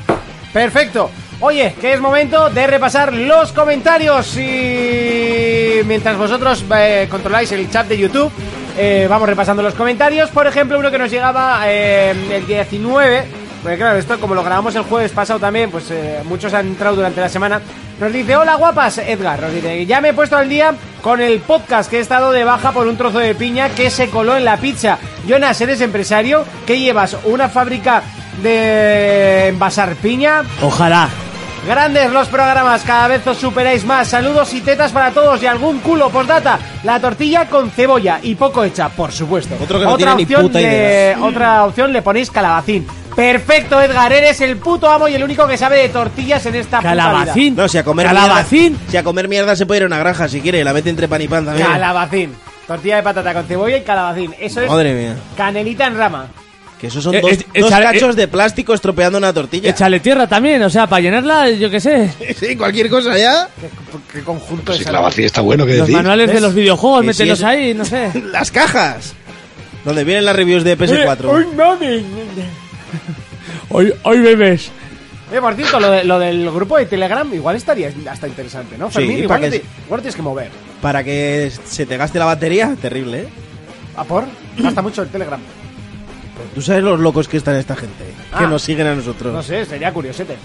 Perfecto. 0.52 1.12
Oye, 1.42 1.76
que 1.80 1.94
es 1.94 2.00
momento 2.00 2.50
de 2.50 2.66
repasar 2.66 3.14
los 3.14 3.52
comentarios 3.52 4.38
y 4.38 5.82
mientras 5.86 6.18
vosotros 6.18 6.64
eh, 6.74 7.08
controláis 7.12 7.52
el 7.52 7.70
chat 7.70 7.88
de 7.88 7.98
YouTube, 7.98 8.32
eh, 8.78 9.08
vamos 9.10 9.28
repasando 9.30 9.64
los 9.64 9.74
comentarios. 9.74 10.30
Por 10.30 10.48
ejemplo, 10.48 10.78
uno 10.80 10.92
que 10.92 10.98
nos 10.98 11.10
llegaba 11.10 11.62
eh, 11.68 12.12
el 12.32 12.46
19, 12.46 13.26
porque 13.64 13.78
claro, 13.78 13.98
esto 13.98 14.20
como 14.20 14.36
lo 14.36 14.44
grabamos 14.44 14.76
el 14.76 14.84
jueves 14.84 15.12
pasado 15.12 15.40
también, 15.40 15.72
pues 15.72 15.90
eh, 15.92 16.20
muchos 16.26 16.54
han 16.54 16.68
entrado 16.68 16.96
durante 16.96 17.22
la 17.22 17.30
semana. 17.30 17.62
Nos 18.00 18.12
dice, 18.12 18.36
hola 18.36 18.56
guapas, 18.56 18.98
Edgar, 18.98 19.42
nos 19.42 19.54
dice, 19.54 19.86
ya 19.86 20.02
me 20.02 20.10
he 20.10 20.14
puesto 20.14 20.36
al 20.36 20.50
día 20.50 20.74
con 21.02 21.22
el 21.22 21.40
podcast 21.40 21.90
que 21.90 21.98
he 21.98 22.02
estado 22.02 22.32
de 22.32 22.44
baja 22.44 22.74
por 22.74 22.88
un 22.88 22.98
trozo 22.98 23.20
de 23.20 23.34
piña 23.36 23.70
que 23.70 23.90
se 23.90 24.10
coló 24.10 24.36
en 24.36 24.46
la 24.46 24.58
pizza. 24.58 24.98
Jonas, 25.26 25.60
eres 25.62 25.80
empresario, 25.80 26.44
¿qué 26.66 26.78
llevas? 26.78 27.16
¿Una 27.24 27.48
fábrica 27.48 28.04
de 28.44 29.48
envasar 29.48 29.96
piña? 29.96 30.44
Ojalá. 30.62 31.10
Grandes 31.66 32.12
los 32.12 32.28
programas, 32.28 32.84
cada 32.84 33.08
vez 33.08 33.26
os 33.26 33.38
superáis 33.38 33.84
más. 33.86 34.08
Saludos 34.08 34.54
y 34.54 34.62
tetas 34.62 34.92
para 34.92 35.12
todos 35.12 35.42
y 35.42 35.48
algún 35.48 35.80
culo 35.80 36.10
postdata. 36.10 36.60
La 36.84 37.00
tortilla 37.00 37.48
con 37.48 37.72
cebolla 37.72 38.20
y 38.22 38.36
poco 38.36 38.64
hecha, 38.64 38.90
por 38.90 39.12
supuesto. 39.12 39.56
Otro 39.62 39.80
que 39.80 39.86
no 39.86 39.92
otra 39.94 39.98
tiene 39.98 40.16
ni 40.18 40.24
opción 40.24 40.42
puta 40.44 40.60
le- 40.60 40.64
idea. 40.68 41.18
otra 41.24 41.66
opción 41.66 41.92
le 41.92 42.02
ponéis 42.04 42.30
calabacín. 42.30 42.86
Perfecto, 43.16 43.82
Edgar, 43.82 44.12
eres 44.14 44.42
el 44.42 44.58
puto 44.58 44.90
amo 44.92 45.08
y 45.08 45.16
el 45.16 45.24
único 45.24 45.48
que 45.48 45.58
sabe 45.58 45.78
de 45.80 45.90
tortillas 45.90 46.46
en 46.46 46.56
esta 46.56 46.78
puta 46.80 46.92
vida. 46.94 47.04
Calabacín. 47.04 47.56
No, 47.56 47.68
si 47.68 47.78
a 47.80 47.84
comer 47.84 48.08
Calabacín. 48.08 48.74
mierda, 48.74 48.92
si 48.92 48.98
a 48.98 49.04
comer 49.04 49.28
mierda 49.28 49.56
se 49.56 49.66
puede 49.66 49.80
ir 49.80 49.84
a 49.84 49.88
una 49.88 49.98
granja 49.98 50.28
si 50.28 50.42
quiere, 50.42 50.64
la 50.64 50.74
mete 50.74 50.90
entre 50.90 51.08
pan 51.08 51.22
y 51.22 51.28
pan 51.28 51.46
también. 51.46 51.66
Calabacín. 51.68 52.34
Tortilla 52.68 52.98
de 52.98 53.04
patata 53.04 53.34
con 53.34 53.46
cebolla 53.46 53.78
y 53.78 53.82
calabacín. 53.84 54.36
Eso 54.40 54.62
es 54.62 54.70
Madre 54.70 54.94
mía. 54.94 55.16
canelita 55.38 55.88
en 55.88 55.98
rama. 55.98 56.28
Que 56.80 56.88
esos 56.88 57.04
son 57.04 57.16
Eh, 57.16 57.22
dos, 57.22 57.32
eh, 57.32 57.46
dos 57.62 57.70
cachos 57.72 58.16
de 58.18 58.28
plástico 58.28 58.74
estropeando 58.74 59.18
una 59.18 59.32
tortilla. 59.32 59.70
Échale 59.70 60.00
tierra 60.02 60.28
también, 60.28 60.62
o 60.64 60.70
sea, 60.70 60.88
para 60.88 61.02
llenarla, 61.02 61.50
yo 61.52 61.70
qué 61.70 61.80
sé. 61.80 62.12
Sí, 62.38 62.56
cualquier 62.58 62.90
cosa 62.90 63.18
ya. 63.18 63.48
¿Qué, 63.60 63.68
qué 64.20 64.24
conjunto 64.26 64.66
Pues 64.66 64.80
sí, 64.80 64.84
es 64.84 64.92
la 64.92 65.00
vacía 65.00 65.26
está 65.26 65.40
bueno, 65.42 65.66
que 65.66 65.72
Los 65.74 65.82
decir. 65.88 65.96
manuales 65.96 66.34
de 66.34 66.42
los 66.42 66.54
videojuegos, 66.54 67.02
sí 67.02 67.08
mételos 67.08 67.40
es- 67.40 67.46
ahí, 67.46 67.74
no 67.74 67.86
sé. 67.86 68.12
Las 68.32 68.52
cajas. 68.52 69.14
Donde 69.86 70.04
vienen 70.04 70.26
las 70.26 70.36
reviews 70.36 70.64
de 70.64 70.78
PS4. 70.78 71.46
Hoy, 73.70 73.94
hoy 74.04 74.20
bebés. 74.20 74.72
Eh, 75.32 75.40
por 75.42 75.56
cierto, 75.56 75.80
lo, 75.80 75.92
de- 75.92 76.04
lo 76.04 76.20
del 76.20 76.50
grupo 76.52 76.78
de 76.78 76.86
Telegram 76.86 77.32
igual 77.34 77.56
estaría 77.56 77.92
hasta 78.10 78.28
interesante, 78.28 78.78
¿no? 78.78 78.88
Sí, 78.90 78.96
Fermín, 78.98 79.20
igual, 79.20 79.28
para 79.40 79.48
no 79.48 79.52
que 79.54 79.60
te, 79.60 79.66
igual 79.86 80.02
tienes 80.02 80.16
que 80.16 80.22
mover. 80.22 80.50
Para 80.82 81.04
que 81.04 81.52
se 81.68 81.86
te 81.86 81.98
gaste 81.98 82.20
la 82.20 82.26
batería, 82.26 82.76
terrible, 82.82 83.22
¿eh? 83.22 83.28
¿A 83.98 84.04
por? 84.04 84.26
Gasta 84.58 84.82
mucho 84.82 85.02
el 85.02 85.10
Telegram. 85.10 85.40
Tú 86.54 86.62
sabes 86.62 86.84
los 86.84 87.00
locos 87.00 87.28
que 87.28 87.38
están 87.38 87.56
esta 87.56 87.76
gente. 87.76 88.04
Que 88.38 88.44
Ah. 88.44 88.48
nos 88.48 88.62
siguen 88.62 88.88
a 88.88 88.96
nosotros. 88.96 89.34
No 89.34 89.42
sé, 89.44 89.66
sería 89.66 89.92
curiosete. 89.94 90.38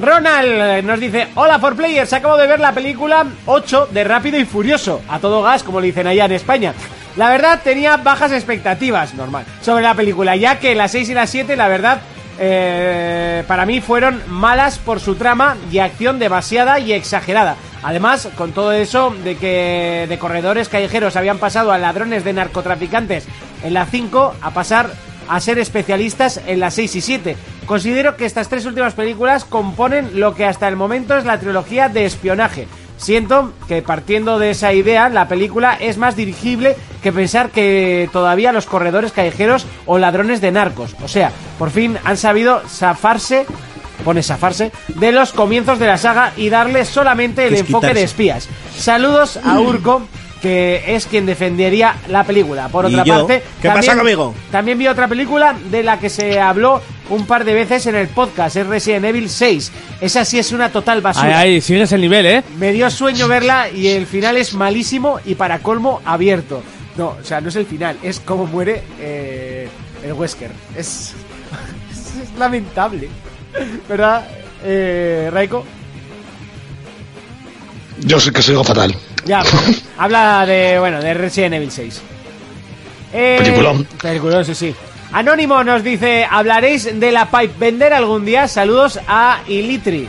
Ronald 0.00 0.48
eh, 0.50 0.82
nos 0.82 1.00
dice, 1.00 1.28
hola 1.34 1.58
for 1.58 1.74
players, 1.74 2.12
acabo 2.12 2.36
de 2.36 2.46
ver 2.46 2.60
la 2.60 2.72
película 2.72 3.24
8 3.46 3.88
de 3.90 4.04
Rápido 4.04 4.38
y 4.38 4.44
Furioso, 4.44 5.00
a 5.08 5.18
todo 5.18 5.42
gas, 5.42 5.62
como 5.62 5.80
le 5.80 5.86
dicen 5.88 6.06
allá 6.06 6.26
en 6.26 6.32
España. 6.32 6.74
La 7.16 7.30
verdad 7.30 7.60
tenía 7.64 7.96
bajas 7.96 8.32
expectativas, 8.32 9.14
normal, 9.14 9.44
sobre 9.62 9.82
la 9.82 9.94
película, 9.94 10.36
ya 10.36 10.58
que 10.58 10.74
las 10.74 10.92
6 10.92 11.08
y 11.08 11.14
las 11.14 11.30
7, 11.30 11.56
la 11.56 11.66
verdad, 11.68 12.00
eh, 12.38 13.42
para 13.48 13.66
mí 13.66 13.80
fueron 13.80 14.22
malas 14.28 14.78
por 14.78 15.00
su 15.00 15.16
trama 15.16 15.56
y 15.72 15.78
acción 15.80 16.18
demasiada 16.18 16.78
y 16.78 16.92
exagerada. 16.92 17.56
Además, 17.82 18.28
con 18.36 18.52
todo 18.52 18.72
eso 18.72 19.14
de 19.24 19.36
que 19.36 20.06
de 20.08 20.18
corredores 20.18 20.68
callejeros 20.68 21.16
habían 21.16 21.38
pasado 21.38 21.72
a 21.72 21.78
ladrones 21.78 22.24
de 22.24 22.32
narcotraficantes 22.32 23.26
en 23.64 23.74
la 23.74 23.86
5 23.86 24.34
a 24.40 24.50
pasar 24.50 24.90
a 25.28 25.40
ser 25.40 25.58
especialistas 25.58 26.40
en 26.46 26.60
las 26.60 26.74
6 26.74 26.96
y 26.96 27.00
7. 27.00 27.36
Considero 27.66 28.16
que 28.16 28.26
estas 28.26 28.48
tres 28.48 28.64
últimas 28.66 28.94
películas 28.94 29.44
componen 29.44 30.20
lo 30.20 30.34
que 30.34 30.44
hasta 30.44 30.68
el 30.68 30.76
momento 30.76 31.16
es 31.16 31.24
la 31.24 31.38
trilogía 31.38 31.88
de 31.88 32.04
espionaje. 32.04 32.66
Siento 32.98 33.52
que 33.68 33.80
partiendo 33.80 34.40
de 34.40 34.50
esa 34.50 34.72
idea, 34.72 35.08
la 35.08 35.28
película 35.28 35.74
es 35.74 35.98
más 35.98 36.16
dirigible 36.16 36.76
que 37.02 37.12
pensar 37.12 37.50
que 37.50 38.10
todavía 38.12 38.52
los 38.52 38.66
corredores 38.66 39.12
callejeros 39.12 39.66
o 39.86 39.98
ladrones 39.98 40.40
de 40.40 40.50
narcos. 40.50 40.96
O 41.02 41.08
sea, 41.08 41.30
por 41.58 41.70
fin 41.70 41.96
han 42.04 42.16
sabido 42.16 42.60
zafarse, 42.68 43.46
pone 44.04 44.24
zafarse, 44.24 44.72
de 44.88 45.12
los 45.12 45.32
comienzos 45.32 45.78
de 45.78 45.86
la 45.86 45.96
saga 45.96 46.32
y 46.36 46.48
darle 46.48 46.84
solamente 46.84 47.46
el 47.46 47.54
enfoque 47.54 47.94
de 47.94 48.02
espías. 48.02 48.48
Saludos 48.76 49.38
a 49.44 49.60
Urco, 49.60 50.02
que 50.40 50.82
es 50.94 51.06
quien 51.06 51.26
defendería 51.26 51.96
la 52.08 52.24
película. 52.24 52.68
Por 52.68 52.84
¿Y 52.90 52.94
otra 52.94 53.04
yo? 53.04 53.14
parte, 53.26 53.42
¿Qué 53.60 53.68
pasa 53.68 53.96
conmigo? 53.96 54.34
también 54.50 54.78
vi 54.78 54.86
otra 54.86 55.08
película 55.08 55.56
de 55.70 55.82
la 55.82 55.98
que 55.98 56.08
se 56.08 56.40
habló 56.40 56.80
un 57.10 57.26
par 57.26 57.44
de 57.44 57.54
veces 57.54 57.86
en 57.86 57.94
el 57.94 58.08
podcast, 58.08 58.56
es 58.56 58.66
Resident 58.66 59.04
Evil 59.06 59.30
6. 59.30 59.72
Esa 60.00 60.24
sí 60.24 60.38
es 60.38 60.52
una 60.52 60.70
total 60.70 61.00
basura. 61.00 61.38
ahí, 61.38 61.60
sigues 61.60 61.90
el 61.92 62.02
nivel, 62.02 62.26
¿eh? 62.26 62.44
Me 62.58 62.72
dio 62.72 62.90
sueño 62.90 63.28
verla 63.28 63.68
y 63.70 63.88
el 63.88 64.06
final 64.06 64.36
es 64.36 64.54
malísimo 64.54 65.18
y 65.24 65.34
para 65.34 65.60
colmo 65.60 66.00
abierto. 66.04 66.62
No, 66.96 67.16
o 67.20 67.24
sea, 67.24 67.40
no 67.40 67.48
es 67.48 67.56
el 67.56 67.64
final, 67.66 67.96
es 68.02 68.20
como 68.20 68.46
muere 68.46 68.82
eh, 69.00 69.68
el 70.04 70.12
Wesker. 70.12 70.50
Es, 70.76 71.14
es 71.90 72.38
lamentable. 72.38 73.08
¿Verdad, 73.88 74.26
eh, 74.64 75.30
Raiko? 75.32 75.64
Yo 78.00 78.20
sé 78.20 78.32
que 78.32 78.42
soy 78.42 78.62
fatal. 78.64 78.94
Ya, 79.24 79.40
pues, 79.42 79.84
habla 79.98 80.44
de, 80.46 80.78
bueno, 80.78 81.00
de 81.00 81.14
Resident 81.14 81.54
Evil 81.54 81.70
6. 81.70 82.02
Eh, 83.12 83.36
Peliculón. 83.42 83.84
Peliculón, 84.00 84.44
sí, 84.44 84.54
sí. 84.54 84.74
Anónimo 85.12 85.64
nos 85.64 85.82
dice, 85.82 86.26
¿hablaréis 86.30 87.00
de 87.00 87.12
la 87.12 87.30
Pipe 87.30 87.54
Bender 87.58 87.94
algún 87.94 88.24
día? 88.24 88.46
Saludos 88.46 89.00
a 89.08 89.40
Ilitri. 89.46 90.06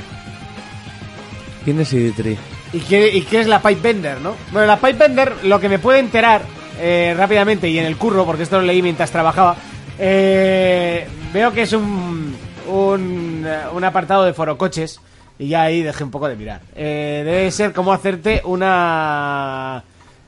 ¿Quién 1.63 1.79
es 1.79 1.93
Iditri? 1.93 2.37
¿Y 2.73 2.79
qué, 2.79 3.07
¿Y 3.09 3.21
qué 3.21 3.39
es 3.39 3.47
la 3.47 3.61
Pipe 3.61 3.81
Bender, 3.81 4.19
no? 4.19 4.35
Bueno, 4.51 4.67
la 4.67 4.77
Pipe 4.77 4.93
Bender, 5.07 5.33
lo 5.43 5.59
que 5.59 5.69
me 5.69 5.79
puede 5.79 5.99
enterar 5.99 6.41
eh, 6.79 7.13
rápidamente 7.17 7.69
y 7.69 7.79
en 7.79 7.85
el 7.85 7.97
curro, 7.97 8.25
porque 8.25 8.43
esto 8.43 8.57
lo 8.59 8.65
leí 8.65 8.81
mientras 8.81 9.11
trabajaba, 9.11 9.55
eh, 9.97 11.07
veo 11.33 11.51
que 11.53 11.63
es 11.63 11.73
un, 11.73 12.35
un, 12.67 13.45
eh, 13.47 13.59
un 13.71 13.83
apartado 13.83 14.23
de 14.25 14.33
forocoches 14.33 14.99
y 15.39 15.47
ya 15.47 15.63
ahí 15.63 15.81
dejé 15.81 16.03
un 16.03 16.11
poco 16.11 16.27
de 16.27 16.35
mirar. 16.35 16.61
Eh, 16.75 17.23
debe 17.25 17.49
ser 17.49 17.73
como 17.73 17.93
hacerte 17.93 18.41
una, 18.43 19.81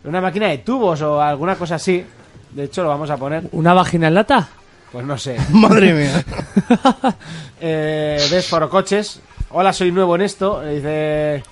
una 0.06 0.22
máquina 0.22 0.48
de 0.48 0.60
tubos 0.60 1.02
o 1.02 1.22
alguna 1.22 1.56
cosa 1.56 1.76
así. 1.76 2.04
De 2.52 2.64
hecho, 2.64 2.82
lo 2.82 2.90
vamos 2.90 3.10
a 3.10 3.18
poner, 3.18 3.44
¿Una 3.52 3.74
vagina 3.74 4.08
en 4.08 4.16
lata? 4.16 4.50
pues 4.92 5.06
no 5.06 5.18
sé. 5.18 5.38
Madre 5.52 5.94
mía. 5.94 6.24
Eh, 7.64 8.18
ves 8.32 8.48
Forocoches. 8.48 9.22
Hola, 9.52 9.72
soy 9.72 9.92
nuevo 9.92 10.16
en 10.16 10.22
esto. 10.22 10.62
Dice. 10.62 11.44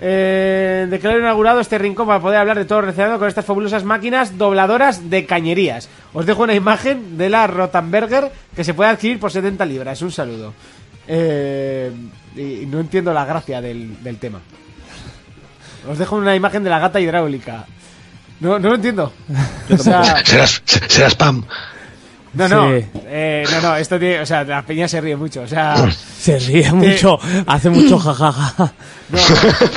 Eh, 0.00 0.86
declaro 0.88 1.18
inaugurado 1.18 1.60
este 1.60 1.76
rincón 1.76 2.06
para 2.06 2.20
poder 2.20 2.38
hablar 2.38 2.56
de 2.56 2.64
todo 2.64 2.80
relacionado 2.80 3.18
con 3.18 3.28
estas 3.28 3.44
fabulosas 3.44 3.84
máquinas 3.84 4.38
dobladoras 4.38 5.10
de 5.10 5.26
cañerías. 5.26 5.90
Os 6.14 6.24
dejo 6.24 6.42
una 6.44 6.54
imagen 6.54 7.18
de 7.18 7.28
la 7.28 7.46
Rotenberger 7.46 8.30
que 8.54 8.64
se 8.64 8.72
puede 8.72 8.88
adquirir 8.90 9.20
por 9.20 9.30
70 9.30 9.66
libras. 9.66 10.00
Un 10.00 10.10
saludo. 10.10 10.54
Eh, 11.06 11.90
y 12.36 12.66
no 12.66 12.80
entiendo 12.80 13.12
la 13.12 13.24
gracia 13.24 13.60
del, 13.60 14.02
del 14.02 14.18
tema. 14.18 14.40
Os 15.88 15.98
dejo 15.98 16.16
una 16.16 16.34
imagen 16.34 16.64
de 16.64 16.70
la 16.70 16.78
gata 16.78 17.00
hidráulica. 17.00 17.64
No, 18.40 18.58
no 18.58 18.68
lo 18.70 18.74
entiendo. 18.74 19.12
O 19.70 19.76
sea, 19.78 20.04
Será, 20.24 20.46
será 20.46 21.08
spam. 21.10 21.44
No, 22.34 22.48
no, 22.48 22.68
Sí. 22.78 22.84
eh, 23.06 23.44
no, 23.50 23.60
no, 23.62 23.76
esto 23.76 23.98
tiene, 23.98 24.20
o 24.20 24.26
sea, 24.26 24.44
la 24.44 24.60
peña 24.60 24.86
se 24.86 25.00
ríe 25.00 25.16
mucho, 25.16 25.40
o 25.40 25.46
sea, 25.48 25.74
Se 26.18 26.38
ríe 26.38 26.70
mucho, 26.70 27.18
hace 27.46 27.70
mucho 27.70 27.98
jajaja. 27.98 28.74
no, 29.08 29.18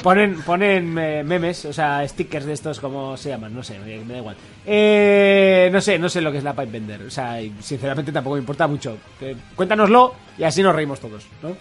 ponen, 0.03 0.41
ponen 0.41 0.97
eh, 0.97 1.23
memes, 1.23 1.63
o 1.63 1.71
sea, 1.71 2.05
stickers 2.05 2.45
de 2.45 2.51
estos, 2.53 2.81
como 2.81 3.15
se 3.15 3.29
llaman? 3.29 3.55
No 3.55 3.63
sé, 3.63 3.79
me, 3.79 3.99
me 4.03 4.13
da 4.13 4.19
igual. 4.19 4.35
Eh, 4.65 5.69
no 5.71 5.79
sé, 5.79 5.97
no 5.97 6.09
sé 6.09 6.19
lo 6.19 6.33
que 6.33 6.39
es 6.39 6.43
la 6.43 6.51
pipe 6.53 6.65
vender, 6.71 7.03
o 7.03 7.09
sea, 7.09 7.41
y 7.41 7.53
sinceramente 7.61 8.11
tampoco 8.11 8.33
me 8.35 8.41
importa 8.41 8.67
mucho. 8.67 8.97
Eh, 9.21 9.37
cuéntanoslo 9.55 10.15
y 10.37 10.43
así 10.43 10.61
nos 10.61 10.75
reímos 10.75 10.99
todos, 10.99 11.23
¿no? 11.41 11.55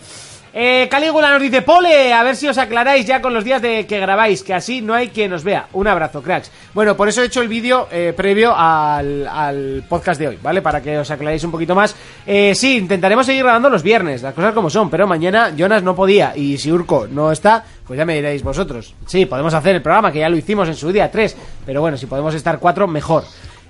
Eh, 0.61 0.89
Calígula 0.91 1.31
nos 1.31 1.41
dice, 1.41 1.63
Pole, 1.63 2.13
a 2.13 2.25
ver 2.25 2.35
si 2.35 2.49
os 2.49 2.59
aclaráis 2.59 3.07
ya 3.07 3.23
con 3.23 3.33
los 3.33 3.45
días 3.45 3.63
de 3.63 3.87
que 3.87 4.01
grabáis, 4.01 4.43
que 4.43 4.53
así 4.53 4.81
no 4.81 4.93
hay 4.93 5.11
quien 5.11 5.33
os 5.33 5.45
vea. 5.45 5.69
Un 5.73 5.87
abrazo, 5.87 6.21
cracks. 6.21 6.51
Bueno, 6.75 6.97
por 6.97 7.09
eso 7.09 7.23
he 7.23 7.27
hecho 7.27 7.43
el 7.43 7.47
vídeo 7.49 7.87
eh, 7.93 8.13
previo 8.17 8.53
al, 8.57 9.25
al 9.29 9.85
podcast 9.89 10.19
de 10.19 10.27
hoy, 10.27 10.39
¿vale? 10.43 10.61
Para 10.61 10.83
que 10.83 10.99
os 10.99 11.09
aclaréis 11.13 11.45
un 11.45 11.53
poquito 11.53 11.77
más. 11.77 11.95
Eh, 12.27 12.57
sí, 12.57 12.77
intentaremos 12.79 13.25
seguir 13.25 13.45
grabando 13.45 13.71
los 13.71 13.85
viernes, 13.85 14.21
las 14.23 14.35
cosas 14.35 14.53
como 14.53 14.69
son, 14.69 14.91
pero 14.91 15.07
mañana 15.07 15.53
Jonas 15.57 15.85
no 15.85 15.95
podía 15.95 16.37
y 16.37 16.59
si 16.59 16.73
Urco 16.73 17.07
no 17.09 17.31
está, 17.31 17.65
pues 17.87 17.97
ya 17.97 18.05
me 18.05 18.17
diréis 18.17 18.43
vosotros. 18.43 18.95
Sí, 19.07 19.27
podemos 19.27 19.55
hacer 19.55 19.77
el 19.77 19.83
programa, 19.83 20.11
que 20.11 20.19
ya 20.19 20.29
lo 20.29 20.37
hicimos 20.37 20.67
en 20.67 20.75
su 20.75 20.91
día, 20.91 21.09
tres, 21.09 21.37
pero 21.65 21.83
bueno, 21.83 21.97
si 21.97 22.07
podemos 22.07 22.35
estar 22.35 22.59
cuatro, 22.59 22.89
mejor. 22.89 23.23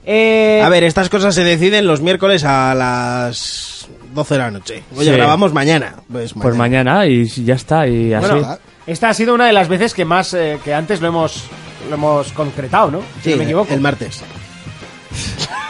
Eh, 0.07 0.63
A 0.65 0.71
ver, 0.71 0.85
estas 0.85 1.11
cosas 1.11 1.35
se 1.35 1.45
deciden 1.45 1.87
los 1.87 2.01
miércoles 2.01 2.45
a 2.45 2.75
las 2.75 3.87
12 4.19 4.35
de 4.35 4.39
la 4.41 4.51
noche. 4.51 4.83
Oye, 4.97 5.05
Sí. 5.11 5.17
grabamos 5.17 5.53
mañana. 5.53 5.95
Pues 6.11 6.35
mañana. 6.37 6.43
Pues 6.43 6.57
mañana 6.57 7.07
y 7.07 7.27
ya 7.45 7.55
está, 7.55 7.87
y 7.87 8.13
así. 8.13 8.29
Bueno, 8.29 8.59
esta 8.87 9.09
ha 9.09 9.15
sido 9.15 9.35
una 9.35 9.47
de 9.47 9.53
las 9.53 9.69
veces 9.69 9.95
que 9.95 10.05
más, 10.05 10.35
eh, 10.35 10.59
que 10.65 10.75
antes 10.75 11.01
lo 11.01 11.09
hemos, 11.09 11.45
lo 11.89 11.95
hemos 11.95 12.33
concretado, 12.33 12.91
¿no? 12.91 13.01
Si 13.23 13.25
Sí, 13.25 13.31
no 13.31 13.37
me 13.39 13.45
equivoco. 13.45 13.73
el 13.75 13.81
martes. 13.81 14.23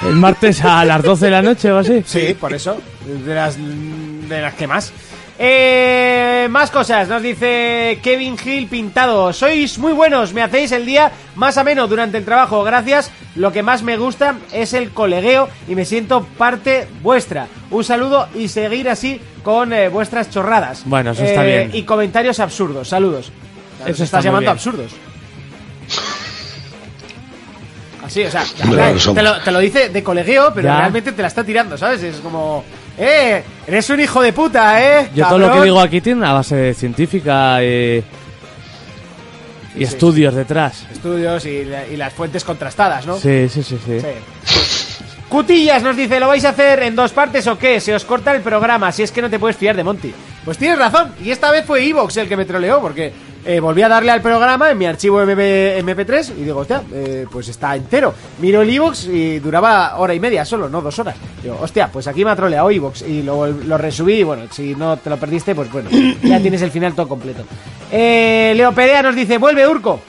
El 0.07 0.14
martes 0.14 0.64
a 0.64 0.84
las 0.84 1.03
12 1.03 1.24
de 1.26 1.30
la 1.30 1.42
noche 1.42 1.70
o 1.72 1.78
así. 1.78 2.03
Sí, 2.07 2.36
por 2.38 2.53
eso. 2.55 2.76
De 3.24 3.34
las, 3.34 3.57
de 3.57 4.40
las 4.40 4.55
que 4.55 4.66
más. 4.66 4.92
Eh, 5.41 6.49
más 6.51 6.70
cosas, 6.72 7.07
nos 7.09 7.22
dice 7.22 8.01
Kevin 8.03 8.36
Hill 8.45 8.66
Pintado. 8.66 9.32
Sois 9.32 9.78
muy 9.78 9.93
buenos, 9.93 10.32
me 10.32 10.43
hacéis 10.43 10.72
el 10.72 10.84
día 10.84 11.12
más 11.36 11.57
ameno 11.59 11.86
durante 11.86 12.18
el 12.18 12.24
trabajo. 12.24 12.64
Gracias. 12.64 13.12
Lo 13.36 13.53
que 13.53 13.62
más 13.62 13.82
me 13.84 13.97
gusta 13.97 14.34
es 14.53 14.72
el 14.72 14.91
colegueo 14.91 15.49
y 15.68 15.76
me 15.76 15.84
siento 15.84 16.24
parte 16.24 16.89
vuestra. 17.03 17.47
Un 17.70 17.84
saludo 17.84 18.26
y 18.34 18.49
seguir 18.49 18.89
así 18.89 19.20
con 19.45 19.72
eh, 19.72 19.89
vuestras 19.89 20.28
chorradas. 20.30 20.82
Bueno, 20.86 21.12
eso 21.12 21.22
está 21.22 21.47
Eh, 21.47 21.66
bien. 21.66 21.70
Y 21.72 21.84
comentarios 21.84 22.41
absurdos. 22.41 22.89
Saludos. 22.89 23.30
Nos 23.78 23.91
Eso 23.91 24.03
estás 24.03 24.18
está 24.18 24.20
llamando 24.22 24.41
bien. 24.47 24.53
absurdos. 24.53 24.93
Así, 28.05 28.24
o 28.24 28.30
sea, 28.30 28.43
claro, 28.62 29.14
te, 29.14 29.22
lo, 29.22 29.41
te 29.41 29.51
lo 29.53 29.59
dice 29.61 29.89
de 29.91 30.03
colegueo, 30.03 30.53
pero 30.55 30.68
Ya. 30.68 30.78
realmente 30.78 31.12
te 31.12 31.20
la 31.22 31.28
está 31.28 31.45
tirando, 31.45 31.76
¿sabes? 31.76 32.03
Es 32.03 32.16
como, 32.16 32.64
¡eh! 32.99 33.42
Eres 33.66 33.90
un 33.90 34.01
hijo 34.01 34.20
de 34.22 34.32
puta, 34.32 34.82
¿eh? 34.82 35.09
Yo 35.14 35.26
todo 35.26 35.38
lo 35.38 35.44
que 35.46 35.51
cabrón". 35.51 35.64
digo 35.64 35.80
aquí 35.80 36.01
tiene 36.01 36.18
una 36.18 36.32
base 36.32 36.74
científica 36.74 37.62
y, 37.62 38.03
y 39.76 39.82
estudios 39.84 40.34
detrás. 40.34 40.86
Estudios 40.90 41.44
y 41.46 41.64
las 41.96 42.12
fuentes 42.12 42.44
contrastadas, 42.44 43.07
¿no? 43.07 43.16
Sí, 43.18 43.49
sí, 43.49 43.62
sí, 43.62 43.78
sí. 43.84 44.01
Sí. 44.01 44.07
Cutillas 45.28 45.82
nos 45.82 45.94
dice, 45.94 46.18
¿lo 46.18 46.28
vais 46.28 46.44
a 46.46 46.51
hacer 46.51 46.82
en 46.82 46.96
dos 46.96 47.12
partes 47.12 47.46
o 47.46 47.59
qué? 47.59 47.80
Se 47.80 47.94
os 47.94 48.05
corta 48.07 48.34
el 48.34 48.40
programa, 48.40 48.90
si 48.92 49.03
es 49.03 49.12
que 49.12 49.20
no 49.20 49.28
te 49.28 49.38
puedes 49.38 49.59
fiar 49.59 49.76
de 49.76 49.84
Monty. 49.84 50.12
Pues 50.44 50.57
tienes 50.57 50.78
razón, 50.78 51.12
y 51.22 51.30
esta 51.30 51.51
vez 51.51 51.66
fue 51.66 51.86
Evox 51.86 52.16
el 52.16 52.28
que 52.28 52.36
me 52.36 52.46
troleó, 52.46 52.80
porque 52.80 53.12
eh, 53.45 53.61
volví 53.61 53.82
a 53.82 53.89
darle 53.89 54.11
al 54.11 54.20
programa 54.20 54.70
en 54.70 54.78
mi 54.78 54.86
archivo 54.86 55.22
MP, 55.22 55.82
MP3 55.82 56.32
y 56.39 56.45
digo, 56.45 56.61
hostia, 56.61 56.82
eh, 56.93 57.26
pues 57.30 57.49
está 57.49 57.74
entero. 57.76 58.14
Miro 58.41 58.62
el 58.62 58.70
Evox 58.70 59.07
y 59.07 59.39
duraba 59.39 59.97
hora 59.97 60.14
y 60.14 60.20
media 60.20 60.45
solo, 60.45 60.68
no 60.68 60.82
dos 60.82 60.99
horas. 60.99 61.16
Digo, 61.43 61.59
hostia, 61.61 61.89
pues 61.93 62.07
aquí 62.07 62.24
me 62.24 62.30
ha 62.30 62.36
troleado 62.36 62.70
Evox 62.70 63.03
y 63.03 63.22
lo, 63.22 63.47
lo 63.47 63.78
resubí 63.78 64.14
y 64.14 64.22
bueno, 64.22 64.45
si 64.51 64.74
no 64.74 64.97
te 64.97 65.11
lo 65.11 65.16
perdiste, 65.16 65.55
pues 65.55 65.70
bueno, 65.70 65.89
ya 66.22 66.41
tienes 66.43 66.62
el 66.62 66.70
final 66.70 66.95
todo 66.95 67.09
completo. 67.09 67.45
Eh, 67.91 68.53
Leo 68.57 68.72
Perea 68.72 69.03
nos 69.03 69.14
dice, 69.14 69.39
vuelve 69.39 69.66
Urco. 69.66 70.01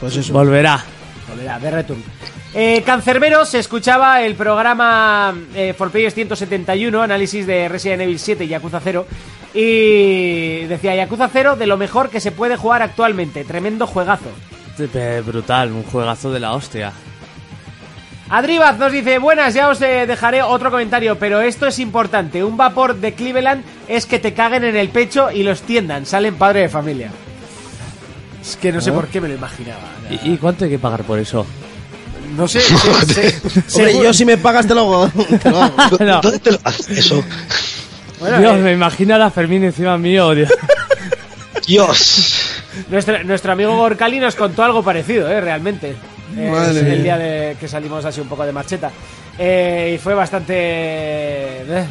Pues 0.00 0.16
eso. 0.16 0.32
Volverá. 0.32 0.84
Volverá, 1.28 1.58
de 1.58 1.70
return. 1.70 2.02
Eh, 2.54 2.82
Cancerbero 2.84 3.44
se 3.44 3.58
escuchaba 3.58 4.22
el 4.22 4.34
programa 4.34 5.34
eh, 5.54 5.74
For 5.76 5.90
Players 5.90 6.14
171, 6.14 7.02
análisis 7.02 7.46
de 7.46 7.68
Resident 7.68 8.02
Evil 8.02 8.18
7 8.18 8.44
y 8.44 8.48
Yakuza 8.48 8.80
0. 8.82 9.06
Y 9.54 10.64
decía 10.64 10.94
Yakuza 10.94 11.28
0 11.32 11.56
de 11.56 11.66
lo 11.66 11.76
mejor 11.76 12.08
que 12.10 12.20
se 12.20 12.32
puede 12.32 12.56
jugar 12.56 12.82
actualmente. 12.82 13.44
Tremendo 13.44 13.86
juegazo. 13.86 14.30
Brutal, 15.26 15.72
un 15.72 15.82
juegazo 15.82 16.32
de 16.32 16.40
la 16.40 16.54
hostia. 16.54 16.92
Adribaz 18.30 18.78
nos 18.78 18.92
dice, 18.92 19.18
buenas, 19.18 19.54
ya 19.54 19.68
os 19.68 19.80
eh, 19.80 20.06
dejaré 20.06 20.42
otro 20.42 20.70
comentario, 20.70 21.18
pero 21.18 21.40
esto 21.40 21.66
es 21.66 21.78
importante. 21.78 22.44
Un 22.44 22.56
vapor 22.56 22.96
de 22.96 23.14
Cleveland 23.14 23.64
es 23.88 24.06
que 24.06 24.18
te 24.18 24.34
caguen 24.34 24.64
en 24.64 24.76
el 24.76 24.90
pecho 24.90 25.30
y 25.30 25.42
los 25.42 25.62
tiendan. 25.62 26.06
Salen 26.06 26.36
padre 26.36 26.60
de 26.60 26.68
familia. 26.68 27.10
Es 28.40 28.56
que 28.56 28.70
no 28.70 28.80
sé 28.80 28.92
por 28.92 29.08
qué 29.08 29.20
me 29.20 29.28
lo 29.28 29.34
imaginaba. 29.34 29.80
¿Y, 30.10 30.32
y 30.32 30.36
cuánto 30.36 30.64
hay 30.64 30.70
que 30.70 30.78
pagar 30.78 31.04
por 31.04 31.18
eso? 31.18 31.46
No 32.38 32.46
sé. 32.48 32.60
se- 33.06 33.30
se- 33.66 33.82
Hombre, 33.88 34.04
yo 34.04 34.12
si 34.14 34.24
me 34.24 34.38
pagas 34.38 34.66
te 34.66 34.74
lo 34.74 34.80
hago. 34.80 35.08
Te 35.42 35.50
lo 35.50 35.62
hago. 35.62 35.76
No. 36.00 36.20
¿Dónde 36.20 36.38
te 36.38 36.52
lo 36.52 36.58
haces 36.64 36.88
eso? 36.88 37.22
bueno, 38.20 38.38
Dios, 38.38 38.54
eh, 38.56 38.60
me 38.60 38.72
imagino 38.72 39.14
a 39.14 39.18
la 39.18 39.30
Fermín 39.30 39.64
encima 39.64 39.98
mío. 39.98 40.34
Dios. 40.34 40.48
Dios. 41.66 42.54
Nuestro, 42.88 43.22
nuestro 43.24 43.52
amigo 43.52 43.76
Gorkali 43.76 44.20
nos 44.20 44.34
contó 44.36 44.62
algo 44.62 44.82
parecido, 44.82 45.28
¿eh? 45.30 45.40
Realmente. 45.40 45.96
Eh, 46.36 46.50
Madre 46.50 46.80
el 46.94 47.02
día 47.02 47.18
de 47.18 47.56
que 47.58 47.66
salimos 47.68 48.04
así 48.04 48.20
un 48.20 48.28
poco 48.28 48.46
de 48.46 48.52
marcheta. 48.52 48.90
Eh, 49.38 49.92
y 49.94 49.98
fue 49.98 50.14
bastante... 50.14 50.54
eh. 50.56 51.84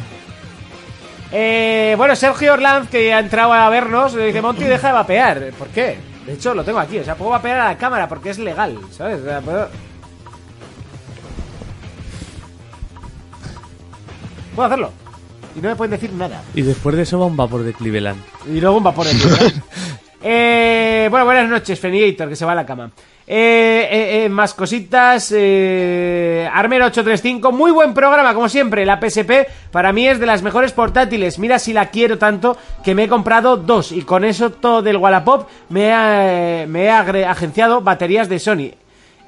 Eh, 1.30 1.94
bueno, 1.98 2.16
Sergio 2.16 2.54
Orlanz, 2.54 2.88
que 2.88 3.12
ha 3.12 3.18
entrado 3.18 3.52
a 3.52 3.68
vernos, 3.68 4.14
le 4.14 4.26
dice, 4.26 4.40
Monty, 4.40 4.64
deja 4.64 4.88
de 4.88 4.94
vapear. 4.94 5.50
¿Por 5.58 5.68
qué? 5.68 5.98
De 6.26 6.32
hecho, 6.34 6.54
lo 6.54 6.64
tengo 6.64 6.78
aquí. 6.78 6.98
O 6.98 7.04
sea, 7.04 7.14
puedo 7.16 7.30
vapear 7.32 7.60
a 7.60 7.64
la 7.68 7.76
cámara 7.78 8.08
porque 8.08 8.30
es 8.30 8.38
legal, 8.38 8.78
¿sabes? 8.96 9.20
O 9.20 9.24
sea, 9.24 9.40
puedo... 9.40 9.68
Puedo 14.58 14.66
hacerlo. 14.66 14.90
Y 15.56 15.60
no 15.60 15.68
me 15.68 15.76
pueden 15.76 15.92
decir 15.92 16.12
nada. 16.12 16.42
Y 16.52 16.62
después 16.62 16.96
de 16.96 17.02
eso 17.02 17.16
va 17.20 17.26
un 17.26 17.36
vapor 17.36 17.62
de 17.62 17.72
Cleveland. 17.74 18.20
Y 18.52 18.60
luego 18.60 18.78
un 18.78 18.82
vapor 18.82 19.06
de 19.06 19.14
tierra. 19.14 19.36
eh, 20.24 21.06
Bueno, 21.12 21.24
buenas 21.26 21.48
noches, 21.48 21.78
Feniator, 21.78 22.28
que 22.28 22.34
se 22.34 22.44
va 22.44 22.50
a 22.50 22.54
la 22.56 22.66
cama. 22.66 22.90
Eh, 23.24 23.88
eh, 23.88 24.24
eh, 24.24 24.28
más 24.28 24.54
cositas. 24.54 25.32
Eh, 25.32 26.50
Armero 26.52 26.86
835, 26.86 27.52
muy 27.52 27.70
buen 27.70 27.94
programa, 27.94 28.34
como 28.34 28.48
siempre. 28.48 28.84
La 28.84 28.98
PSP 29.00 29.46
para 29.70 29.92
mí 29.92 30.08
es 30.08 30.18
de 30.18 30.26
las 30.26 30.42
mejores 30.42 30.72
portátiles. 30.72 31.38
Mira 31.38 31.60
si 31.60 31.72
la 31.72 31.90
quiero 31.90 32.18
tanto 32.18 32.56
que 32.82 32.96
me 32.96 33.04
he 33.04 33.08
comprado 33.08 33.58
dos. 33.58 33.92
Y 33.92 34.02
con 34.02 34.24
eso 34.24 34.50
todo 34.50 34.82
del 34.82 34.96
Wallapop 34.96 35.46
me, 35.68 35.92
ha- 35.92 36.66
me 36.66 36.82
he 36.86 36.90
agenciado 36.90 37.80
baterías 37.80 38.28
de 38.28 38.40
Sony. 38.40 38.70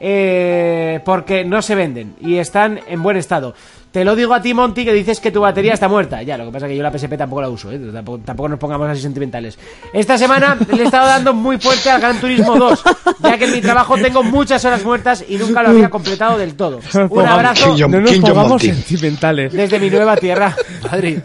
Eh, 0.03 1.01
porque 1.05 1.45
no 1.45 1.61
se 1.61 1.75
venden 1.75 2.17
y 2.23 2.37
están 2.39 2.81
en 2.89 3.01
buen 3.03 3.19
estado. 3.19 3.55
Te 3.91 4.05
lo 4.05 4.15
digo 4.15 4.33
a 4.35 4.41
ti, 4.41 4.55
Monty, 4.55 4.85
que 4.85 4.93
dices 4.93 5.19
que 5.19 5.33
tu 5.33 5.41
batería 5.41 5.75
está 5.75 5.89
muerta. 5.89 6.23
Ya, 6.23 6.39
lo 6.39 6.45
que 6.47 6.53
pasa 6.53 6.67
es 6.67 6.71
que 6.71 6.77
yo 6.77 6.83
la 6.83 6.93
PSP 6.97 7.17
tampoco 7.17 7.43
la 7.43 7.49
uso, 7.49 7.73
¿eh? 7.73 7.81
tampoco, 7.93 8.21
tampoco 8.25 8.49
nos 8.49 8.59
pongamos 8.59 8.89
así 8.89 9.01
sentimentales. 9.03 9.59
Esta 9.93 10.17
semana 10.17 10.57
le 10.73 10.83
he 10.83 10.87
estado 10.87 11.09
dando 11.09 11.35
muy 11.35 11.59
fuerte 11.59 11.91
al 11.91 12.01
Gran 12.01 12.21
Turismo 12.21 12.57
2, 12.57 12.85
ya 13.21 13.37
que 13.37 13.47
en 13.47 13.53
mi 13.53 13.61
trabajo 13.61 13.97
tengo 13.97 14.23
muchas 14.23 14.65
horas 14.65 14.85
muertas 14.85 15.25
y 15.29 15.37
nunca 15.37 15.63
lo 15.65 15.71
había 15.71 15.91
completado 15.91 16.39
del 16.39 16.55
todo. 16.55 16.79
Un 17.11 17.27
abrazo 17.27 17.77
No 17.89 18.01
nos 18.01 18.19
pongamos 18.19 18.63
sentimentales. 18.63 19.53
desde 19.53 19.81
mi 19.81 19.91
nueva 19.91 20.17
tierra, 20.17 20.55
Madrid. 20.91 21.19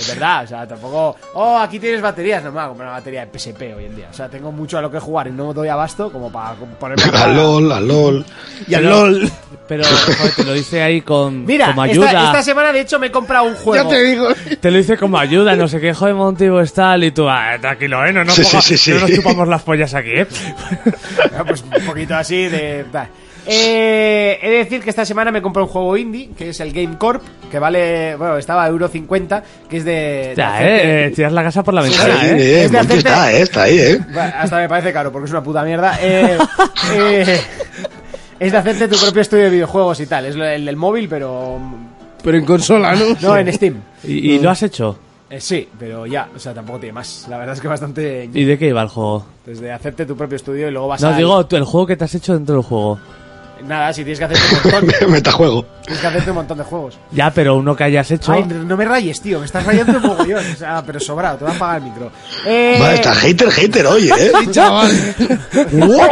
Es 0.00 0.08
verdad, 0.08 0.44
o 0.44 0.46
sea, 0.46 0.66
tampoco. 0.66 1.16
Oh, 1.34 1.58
aquí 1.58 1.78
tienes 1.78 2.00
baterías. 2.00 2.42
No 2.42 2.50
me 2.50 2.56
voy 2.56 2.64
a 2.64 2.68
comprar 2.68 2.88
una 2.88 2.98
batería 2.98 3.26
de 3.26 3.38
PSP 3.38 3.62
hoy 3.76 3.84
en 3.84 3.96
día. 3.96 4.08
O 4.10 4.14
sea, 4.14 4.28
tengo 4.28 4.50
mucho 4.52 4.78
a 4.78 4.82
lo 4.82 4.90
que 4.90 4.98
jugar 4.98 5.28
y 5.28 5.30
no 5.32 5.52
doy 5.52 5.68
abasto 5.68 6.10
como 6.10 6.30
para 6.32 6.54
ponerme 6.78 7.02
a 7.18 7.26
LOL, 7.28 7.72
al 7.72 7.86
LOL. 7.88 8.24
Y 8.66 8.74
al 8.74 8.82
Pero- 8.82 9.06
LOL. 9.06 9.30
Pero 9.68 9.84
joder, 9.84 10.32
te 10.34 10.44
lo 10.44 10.52
dice 10.52 10.82
ahí 10.82 11.00
con, 11.00 11.44
Mira, 11.46 11.66
como 11.66 11.84
esta, 11.84 12.04
ayuda. 12.08 12.24
esta 12.26 12.42
semana 12.42 12.72
de 12.72 12.80
hecho 12.80 12.98
me 12.98 13.06
he 13.06 13.10
comprado 13.12 13.44
un 13.44 13.54
juego. 13.54 13.92
digo. 13.92 14.26
Te 14.60 14.68
lo 14.68 14.78
dice 14.78 14.96
como 14.96 15.16
ayuda, 15.16 15.54
no 15.54 15.68
sé 15.68 15.80
qué, 15.80 15.94
joder, 15.94 16.16
Montivo 16.16 16.60
es 16.60 16.72
tal, 16.72 17.04
y 17.04 17.12
tú, 17.12 17.28
ah, 17.28 17.52
tranquilo, 17.60 18.04
¿eh? 18.04 18.12
No 18.12 18.24
nos, 18.24 18.34
Sí, 18.34 18.42
sí, 18.42 18.56
ponga- 18.56 18.62
sí, 18.62 18.76
sí. 18.76 18.90
no 18.92 18.98
nos 19.00 19.12
chupamos 19.12 19.46
las 19.46 19.62
pollas 19.62 19.94
aquí, 19.94 20.10
¿eh? 20.10 20.26
Pues 21.46 21.62
un 21.62 21.86
poquito 21.86 22.16
así 22.16 22.48
de... 22.48 22.84
bah. 22.92 23.06
Eh, 23.46 24.38
he 24.42 24.50
de 24.50 24.56
decir 24.58 24.80
que 24.82 24.90
esta 24.90 25.04
semana 25.04 25.30
me 25.30 25.40
compré 25.42 25.62
un 25.62 25.68
juego 25.68 25.96
indie, 25.96 26.30
que 26.36 26.50
es 26.50 26.60
el 26.60 26.72
Game 26.72 26.96
Corp, 26.98 27.22
que 27.50 27.58
vale, 27.58 28.14
bueno, 28.16 28.36
estaba 28.38 28.64
a 28.64 28.68
euro 28.68 28.88
50, 28.88 29.42
que 29.68 29.76
es 29.78 29.84
de... 29.84 29.92
de 29.92 30.34
Ya, 30.36 30.56
hacerte- 30.58 30.82
¿eh? 30.84 31.06
eh, 31.06 31.10
Tiras 31.10 31.32
la 31.32 31.42
casa 31.42 31.62
por 31.62 31.74
la 31.74 31.82
ventana, 31.82 32.20
Ahí, 32.20 32.28
¿eh? 32.30 32.34
eh, 32.60 32.64
Es 32.64 32.72
de 32.72 32.78
hacerte- 32.78 32.96
está, 32.98 33.32
eh, 33.32 33.42
está 33.42 33.62
ahí, 33.62 33.78
eh. 33.78 33.98
Bueno, 34.12 34.32
hasta 34.38 34.56
me 34.58 34.68
parece 34.68 34.92
caro, 34.92 35.10
porque 35.12 35.26
es 35.26 35.30
una 35.32 35.42
puta 35.42 35.62
mierda. 35.64 35.98
Eh, 36.00 36.38
eh, 36.94 37.40
es 38.38 38.52
de 38.52 38.58
hacerte 38.58 38.88
tu 38.88 38.96
propio 38.96 39.22
estudio 39.22 39.44
de 39.44 39.50
videojuegos 39.50 40.00
y 40.00 40.06
tal. 40.06 40.26
Es 40.26 40.36
el 40.36 40.64
del 40.64 40.76
móvil, 40.76 41.08
pero... 41.08 41.58
Pero 42.22 42.36
en 42.36 42.44
consola, 42.44 42.94
¿no? 42.94 43.04
No, 43.20 43.36
en 43.36 43.52
Steam. 43.52 43.76
¿Y, 44.04 44.32
y 44.34 44.38
lo 44.38 44.50
has 44.50 44.62
hecho? 44.62 44.98
Eh, 45.30 45.40
sí, 45.40 45.68
pero 45.78 46.06
ya, 46.06 46.28
o 46.34 46.38
sea, 46.40 46.52
tampoco 46.52 46.80
tiene 46.80 46.92
más. 46.92 47.26
La 47.30 47.38
verdad 47.38 47.54
es 47.54 47.60
que 47.60 47.68
bastante... 47.68 48.28
¿Y 48.34 48.44
de 48.44 48.58
qué 48.58 48.66
iba 48.68 48.82
el 48.82 48.88
juego? 48.88 49.24
Desde 49.46 49.70
hacerte 49.72 50.04
tu 50.04 50.16
propio 50.16 50.36
estudio 50.36 50.68
y 50.68 50.70
luego 50.72 50.88
vas 50.88 51.00
No, 51.00 51.08
al- 51.08 51.16
digo, 51.16 51.46
tú, 51.46 51.56
el 51.56 51.64
juego 51.64 51.86
que 51.86 51.96
te 51.96 52.04
has 52.04 52.14
hecho 52.14 52.34
dentro 52.34 52.56
del 52.56 52.64
juego. 52.64 52.98
Nada, 53.62 53.92
si 53.92 54.04
tienes 54.04 54.18
que 54.18 54.24
hacerte 54.24 54.68
un 54.68 54.72
montón. 54.72 55.10
Metajuego. 55.10 55.64
tienes 55.82 56.00
que 56.00 56.06
hacerte 56.06 56.30
un 56.30 56.36
montón 56.36 56.58
de 56.58 56.64
juegos. 56.64 56.98
Ya, 57.12 57.30
pero 57.30 57.56
uno 57.56 57.76
que 57.76 57.84
hayas 57.84 58.10
hecho. 58.10 58.32
Ay, 58.32 58.44
no 58.44 58.76
me 58.76 58.84
rayes, 58.84 59.20
tío. 59.20 59.38
Me 59.38 59.46
estás 59.46 59.64
rayando 59.64 59.98
un 59.98 60.02
mogollón. 60.02 60.44
O 60.52 60.56
sea, 60.56 60.82
pero 60.84 61.00
sobrado. 61.00 61.38
Te 61.38 61.44
va 61.44 61.52
a 61.52 61.54
apagar 61.56 61.76
el 61.78 61.82
micro. 61.84 62.12
Eh, 62.46 62.76
Vale, 62.80 62.94
está 62.94 63.14
hater, 63.14 63.50
hater 63.50 63.86
hoy, 63.86 64.10
¿eh? 64.10 64.32
chaval. 64.50 64.90
¡Wow! 65.72 66.08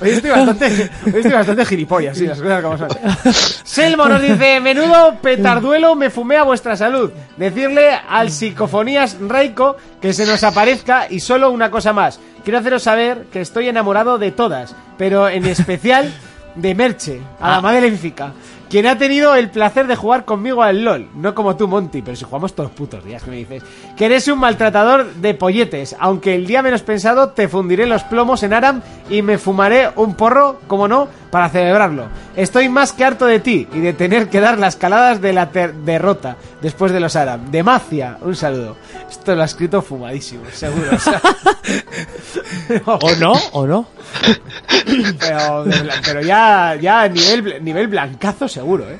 Hoy 0.00 0.10
estoy 0.10 0.30
bastante, 0.30 0.90
hoy 1.06 1.12
estoy 1.16 1.32
bastante 1.32 1.64
gilipollas, 1.64 2.16
sí, 2.16 2.26
las 2.26 2.40
cosas 2.40 2.62
como 2.62 2.78
son. 2.78 2.88
Selmo 3.64 4.06
nos 4.06 4.20
dice, 4.20 4.60
menudo 4.60 5.16
petarduelo 5.20 5.94
me 5.94 6.10
fumé 6.10 6.36
a 6.36 6.42
vuestra 6.42 6.76
salud. 6.76 7.10
Decirle 7.36 7.90
al 8.08 8.30
psicofonías 8.30 9.16
Raiko 9.20 9.76
que 10.00 10.12
se 10.12 10.26
nos 10.26 10.44
aparezca 10.44 11.06
y 11.10 11.20
solo 11.20 11.50
una 11.50 11.70
cosa 11.70 11.92
más. 11.92 12.20
Quiero 12.44 12.58
haceros 12.58 12.82
saber 12.82 13.26
que 13.32 13.40
estoy 13.40 13.68
enamorado 13.68 14.18
de 14.18 14.30
todas, 14.30 14.74
pero 14.96 15.28
en 15.28 15.46
especial 15.46 16.12
de 16.60 16.74
Merche, 16.74 17.20
a 17.40 17.50
la 17.52 17.60
madre 17.60 17.80
léfica. 17.90 18.32
Quien 18.68 18.86
ha 18.86 18.98
tenido 18.98 19.34
el 19.34 19.48
placer 19.50 19.86
de 19.86 19.96
jugar 19.96 20.26
conmigo 20.26 20.62
al 20.62 20.84
LOL, 20.84 21.08
no 21.14 21.34
como 21.34 21.56
tú, 21.56 21.66
Monty, 21.68 22.02
pero 22.02 22.16
si 22.16 22.24
jugamos 22.24 22.54
todos 22.54 22.68
los 22.68 22.76
putos 22.76 23.02
días, 23.02 23.22
que 23.22 23.30
me 23.30 23.36
dices? 23.38 23.62
Que 23.96 24.06
eres 24.06 24.28
un 24.28 24.38
maltratador 24.38 25.14
de 25.14 25.32
polletes, 25.32 25.96
aunque 25.98 26.34
el 26.34 26.46
día 26.46 26.62
menos 26.62 26.82
pensado 26.82 27.30
te 27.30 27.48
fundiré 27.48 27.86
los 27.86 28.04
plomos 28.04 28.42
en 28.42 28.52
Aram 28.52 28.82
y 29.08 29.22
me 29.22 29.38
fumaré 29.38 29.88
un 29.96 30.14
porro, 30.14 30.60
como 30.66 30.86
no, 30.86 31.08
para 31.30 31.48
celebrarlo. 31.48 32.08
Estoy 32.36 32.68
más 32.68 32.92
que 32.92 33.04
harto 33.04 33.24
de 33.24 33.40
ti 33.40 33.66
y 33.72 33.80
de 33.80 33.94
tener 33.94 34.28
que 34.28 34.40
dar 34.40 34.58
las 34.58 34.76
caladas 34.76 35.20
de 35.22 35.32
la 35.32 35.46
derrota 35.46 36.36
después 36.60 36.92
de 36.92 37.00
los 37.00 37.16
Aram. 37.16 37.50
Demacia, 37.50 38.18
un 38.20 38.36
saludo. 38.36 38.76
Esto 39.10 39.34
lo 39.34 39.42
ha 39.42 39.46
escrito 39.46 39.80
fumadísimo, 39.80 40.44
seguro. 40.52 40.90
o 40.94 40.98
sea. 40.98 41.22
¿O 42.86 43.14
no? 43.16 43.32
¿O 43.52 43.66
no? 43.66 43.88
pero, 45.20 45.64
de 45.64 46.24
ya, 46.26 46.76
ya 46.76 47.08
nivel, 47.08 47.64
nivel 47.64 47.88
blancazo 47.88 48.48
seguro, 48.58 48.84
¿eh? 48.90 48.96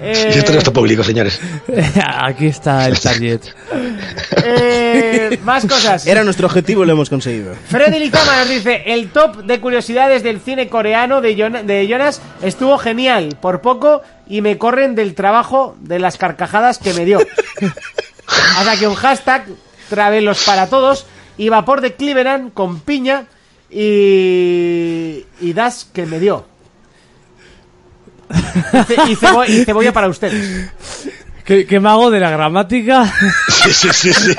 Eh, 0.00 0.32
Y 0.34 0.38
esto 0.38 0.52
no 0.52 0.58
está 0.58 0.70
público, 0.72 1.02
señores. 1.02 1.40
Aquí 2.22 2.48
está 2.48 2.86
el 2.86 2.98
target. 3.00 3.40
eh, 4.44 5.38
más 5.44 5.64
cosas. 5.66 6.06
Era 6.06 6.22
nuestro 6.22 6.46
objetivo 6.46 6.82
y 6.82 6.86
lo 6.86 6.92
hemos 6.92 7.08
conseguido. 7.08 7.54
Freddy 7.68 7.98
Lizama 8.04 8.40
nos 8.40 8.48
dice, 8.50 8.82
el 8.86 9.08
top 9.10 9.36
de 9.44 9.60
curiosidades 9.60 10.22
del 10.22 10.40
cine 10.40 10.68
coreano 10.68 11.20
de, 11.22 11.34
Jon- 11.36 11.66
de 11.66 11.86
Jonas 11.88 12.20
estuvo 12.42 12.76
genial, 12.76 13.38
por 13.40 13.60
poco, 13.62 14.02
y 14.26 14.40
me 14.42 14.58
corren 14.58 14.94
del 14.94 15.14
trabajo 15.14 15.76
de 15.80 15.98
las 15.98 16.18
carcajadas 16.18 16.78
que 16.78 16.92
me 16.92 17.04
dio. 17.06 17.20
Hasta 18.58 18.76
que 18.76 18.86
un 18.86 18.94
hashtag, 18.96 19.46
travelos 19.88 20.44
para 20.44 20.66
todos, 20.68 21.06
y 21.38 21.48
vapor 21.48 21.80
de 21.80 21.94
Cleveland 21.94 22.52
con 22.52 22.80
piña 22.80 23.24
y... 23.70 25.24
y 25.40 25.52
das 25.54 25.86
que 25.92 26.04
me 26.06 26.18
dio. 26.18 26.46
Y, 28.72 28.84
ce- 28.84 29.10
y 29.10 29.16
cebo- 29.16 29.48
y 29.48 29.64
cebolla 29.64 29.92
para 29.92 30.08
ustedes. 30.08 30.70
¿Qué, 31.44 31.66
qué 31.66 31.78
mago 31.80 32.10
de 32.10 32.20
la 32.20 32.30
gramática? 32.30 33.04
Sí, 33.48 33.70
sí, 33.72 33.88
sí, 33.92 34.12
sí. 34.12 34.32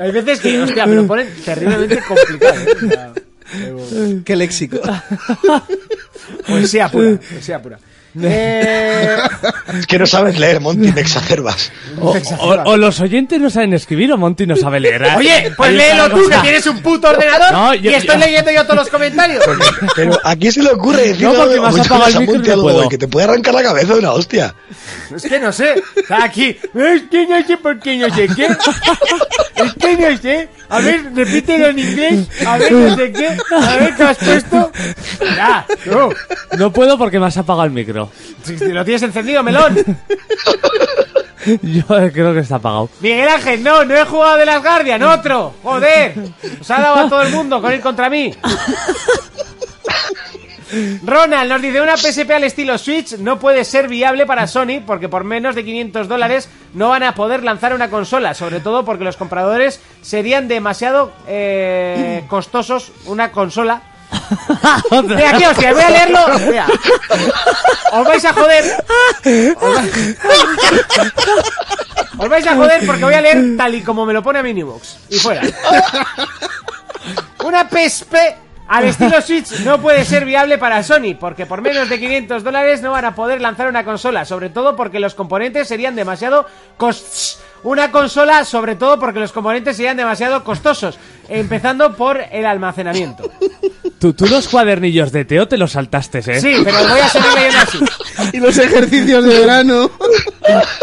Hay 0.00 0.10
veces 0.12 0.40
que, 0.40 0.62
hostia, 0.62 0.86
me 0.86 0.96
lo 0.96 1.06
ponen 1.06 1.28
terriblemente 1.44 2.00
complicado. 2.08 2.54
¿eh? 2.60 2.74
O 2.74 2.88
sea, 2.88 3.12
pero- 3.52 4.24
Qué 4.24 4.36
léxico. 4.36 4.78
Poesía 6.48 6.88
pura, 6.88 7.16
poesía 7.30 7.60
pura. 7.62 7.78
Eh, 8.22 9.16
Es 9.78 9.86
que 9.86 9.98
no 9.98 10.06
sabes 10.06 10.38
leer, 10.38 10.60
Monty, 10.60 10.92
me 10.92 11.00
exacerbas. 11.00 11.72
O, 12.00 12.10
o- 12.38 12.62
o 12.64 12.76
los 12.76 13.00
oyentes 13.00 13.40
no 13.40 13.50
saben 13.50 13.72
escribir 13.74 14.12
o 14.12 14.16
Monty 14.16 14.46
no 14.46 14.54
sabe 14.56 14.78
leer. 14.78 15.02
¿eh? 15.02 15.14
oye, 15.16 15.52
pues 15.56 15.72
léelo 15.72 16.08
tú, 16.10 16.28
que 16.28 16.36
tienes 16.38 16.64
un 16.66 16.80
puto 16.80 17.08
ordenador 17.08 17.52
No, 17.52 17.74
yo- 17.74 17.90
y 17.90 17.94
estoy 17.94 18.14
yo- 18.20 18.24
leyendo 18.24 18.50
yo 18.52 18.62
todos 18.64 18.76
los 18.76 18.88
comentarios. 18.88 19.42
Pero 19.96 20.18
¿a 20.22 20.36
quién 20.36 20.52
se 20.52 20.62
le 20.62 20.70
ocurre 20.70 21.08
decir 21.08 21.26
No, 21.26 21.34
porque 21.34 21.56
apagado 21.56 22.06
el 22.06 22.12
Jonas 22.12 22.20
micro 22.20 22.34
y 22.34 22.36
Monty 22.38 22.48
no 22.48 22.54
algo 22.54 22.62
puedo. 22.64 22.88
que 22.88 22.98
te 22.98 23.08
puede 23.08 23.24
arrancar 23.26 23.54
la 23.54 23.62
cabeza 23.62 23.92
de 23.94 23.98
una 23.98 24.12
hostia. 24.12 24.54
Es 25.14 25.22
que 25.22 25.40
no 25.40 25.52
sé. 25.52 25.74
Está 25.96 26.24
aquí. 26.24 26.56
Es 26.74 27.02
que 27.10 27.26
no 27.26 27.46
sé 27.46 27.56
por 27.56 27.78
qué 27.80 27.96
no 27.96 28.14
sé 28.14 28.28
qué. 28.34 28.46
Es 29.56 29.74
que 29.74 29.96
no 29.96 30.18
sé. 30.18 30.48
A 30.68 30.80
ver, 30.80 31.00
repítelo 31.14 31.68
en 31.68 31.78
inglés. 31.78 32.28
A 32.46 32.58
ver, 32.58 32.72
no 32.72 32.96
sé 32.96 33.12
qué. 33.12 33.36
A 33.54 33.76
ver, 33.76 33.94
¿qué 33.96 34.02
has 34.02 34.18
puesto? 34.18 34.72
Ya, 35.20 35.66
no. 35.86 36.08
No 36.58 36.72
puedo 36.72 36.96
porque 36.98 37.18
me 37.20 37.26
has 37.26 37.36
apagado 37.36 37.64
el 37.64 37.70
micro. 37.72 38.03
Si 38.42 38.58
si 38.58 38.68
lo 38.68 38.84
tienes 38.84 39.02
encendido, 39.02 39.42
melón. 39.42 39.76
Yo 41.62 41.84
creo 41.86 42.32
que 42.32 42.40
está 42.40 42.56
apagado. 42.56 42.88
Miguel 43.00 43.28
Ángel, 43.28 43.62
no, 43.62 43.84
no 43.84 43.94
he 43.94 44.04
jugado 44.04 44.38
de 44.38 44.46
las 44.46 44.62
Guardian, 44.62 45.02
otro. 45.02 45.54
Joder. 45.62 46.14
Os 46.60 46.70
ha 46.70 46.80
dado 46.80 46.96
a 47.00 47.08
todo 47.08 47.22
el 47.22 47.32
mundo 47.32 47.60
con 47.60 47.72
ir 47.72 47.80
contra 47.80 48.08
mí. 48.08 48.34
Ronald 51.04 51.50
nos 51.50 51.62
dice 51.62 51.80
una 51.80 51.96
PSP 51.96 52.30
al 52.30 52.44
estilo 52.44 52.78
Switch 52.78 53.18
no 53.18 53.38
puede 53.38 53.64
ser 53.64 53.86
viable 53.88 54.26
para 54.26 54.46
Sony 54.46 54.80
porque 54.84 55.08
por 55.08 55.22
menos 55.22 55.54
de 55.54 55.64
500 55.64 56.08
dólares 56.08 56.48
no 56.72 56.88
van 56.88 57.04
a 57.04 57.14
poder 57.14 57.44
lanzar 57.44 57.74
una 57.74 57.90
consola, 57.90 58.34
sobre 58.34 58.60
todo 58.60 58.84
porque 58.84 59.04
los 59.04 59.16
compradores 59.16 59.80
serían 60.02 60.48
demasiado 60.48 61.12
eh, 61.28 62.24
costosos 62.28 62.92
una 63.06 63.30
consola. 63.30 63.82
Mira, 65.02 65.30
aquí, 65.30 65.44
hostia, 65.44 65.72
voy 65.72 65.82
a 65.82 65.90
leerlo. 65.90 66.20
Mira. 66.50 66.66
Os 67.92 68.04
vais 68.04 68.24
a 68.24 68.32
joder. 68.32 68.84
Os 69.60 69.74
vais... 69.74 70.16
Os 72.18 72.28
vais 72.28 72.46
a 72.46 72.54
joder 72.54 72.86
porque 72.86 73.04
voy 73.04 73.14
a 73.14 73.20
leer 73.20 73.56
tal 73.56 73.74
y 73.74 73.82
como 73.82 74.06
me 74.06 74.12
lo 74.12 74.22
pone 74.22 74.42
Minibox. 74.42 74.98
Y 75.10 75.18
fuera. 75.18 75.42
Una 77.44 77.68
PSP 77.68 78.14
al 78.66 78.84
estilo 78.84 79.20
Switch 79.20 79.60
no 79.60 79.80
puede 79.80 80.04
ser 80.04 80.24
viable 80.24 80.56
para 80.56 80.82
Sony, 80.82 81.16
porque 81.18 81.44
por 81.44 81.60
menos 81.60 81.88
de 81.88 81.98
500 81.98 82.42
dólares 82.42 82.80
no 82.80 82.92
van 82.92 83.04
a 83.04 83.14
poder 83.14 83.40
lanzar 83.40 83.68
una 83.68 83.84
consola, 83.84 84.24
sobre 84.24 84.48
todo 84.48 84.74
porque 84.74 85.00
los 85.00 85.14
componentes 85.14 85.68
serían 85.68 85.94
demasiado 85.94 86.46
cos... 86.76 87.40
Una 87.62 87.90
consola, 87.90 88.44
sobre 88.44 88.76
todo 88.76 88.98
porque 88.98 89.20
los 89.20 89.32
componentes 89.32 89.76
serían 89.76 89.96
demasiado 89.96 90.44
costosos, 90.44 90.98
empezando 91.28 91.94
por 91.94 92.20
el 92.30 92.44
almacenamiento. 92.44 93.30
Tú, 94.04 94.12
tú 94.12 94.26
los 94.26 94.48
cuadernillos 94.48 95.12
de 95.12 95.24
Teo 95.24 95.48
te 95.48 95.56
los 95.56 95.72
saltaste, 95.72 96.18
¿eh? 96.18 96.38
Sí, 96.38 96.56
pero 96.62 96.76
voy 96.86 97.00
a 97.00 97.08
seguir 97.08 97.32
leyendo 97.32 97.58
así. 97.58 97.78
y 98.36 98.38
los 98.38 98.58
ejercicios 98.58 99.24
de 99.24 99.40
verano. 99.40 99.90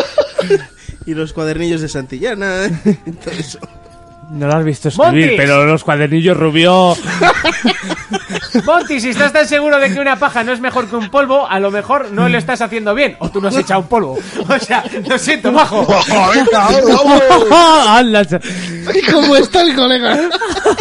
y 1.05 1.13
los 1.13 1.31
cuadernillos 1.31 1.81
de 1.81 1.87
Santillana. 1.87 2.65
y 3.05 3.11
todo 3.11 3.31
eso. 3.37 3.59
No 4.31 4.47
lo 4.47 4.55
has 4.55 4.63
visto 4.63 4.87
escribir, 4.87 5.25
Montis. 5.25 5.37
pero 5.37 5.65
los 5.65 5.83
cuadernillos 5.83 6.37
rubio... 6.37 6.95
Monty, 8.65 8.99
si 8.99 9.09
estás 9.09 9.33
tan 9.33 9.47
seguro 9.47 9.79
de 9.79 9.93
que 9.93 9.99
una 9.99 10.17
paja 10.17 10.43
no 10.43 10.51
es 10.53 10.59
mejor 10.59 10.89
que 10.89 10.95
un 10.95 11.09
polvo, 11.09 11.47
a 11.47 11.59
lo 11.59 11.71
mejor 11.71 12.11
no 12.11 12.29
lo 12.29 12.37
estás 12.37 12.61
haciendo 12.61 12.93
bien. 12.93 13.15
O 13.19 13.29
tú 13.29 13.41
no 13.41 13.47
has 13.49 13.57
echado 13.57 13.81
un 13.81 13.87
polvo. 13.87 14.17
O 14.47 14.59
sea, 14.59 14.83
lo 15.05 15.17
siento, 15.17 15.51
majo. 15.51 15.85
venga, 16.33 16.69
vamos. 16.81 17.21
¡Hala! 17.51 18.27
¿Y 18.93 19.11
cómo 19.11 19.35
está 19.35 19.61
el 19.61 19.75
colega? 19.75 20.17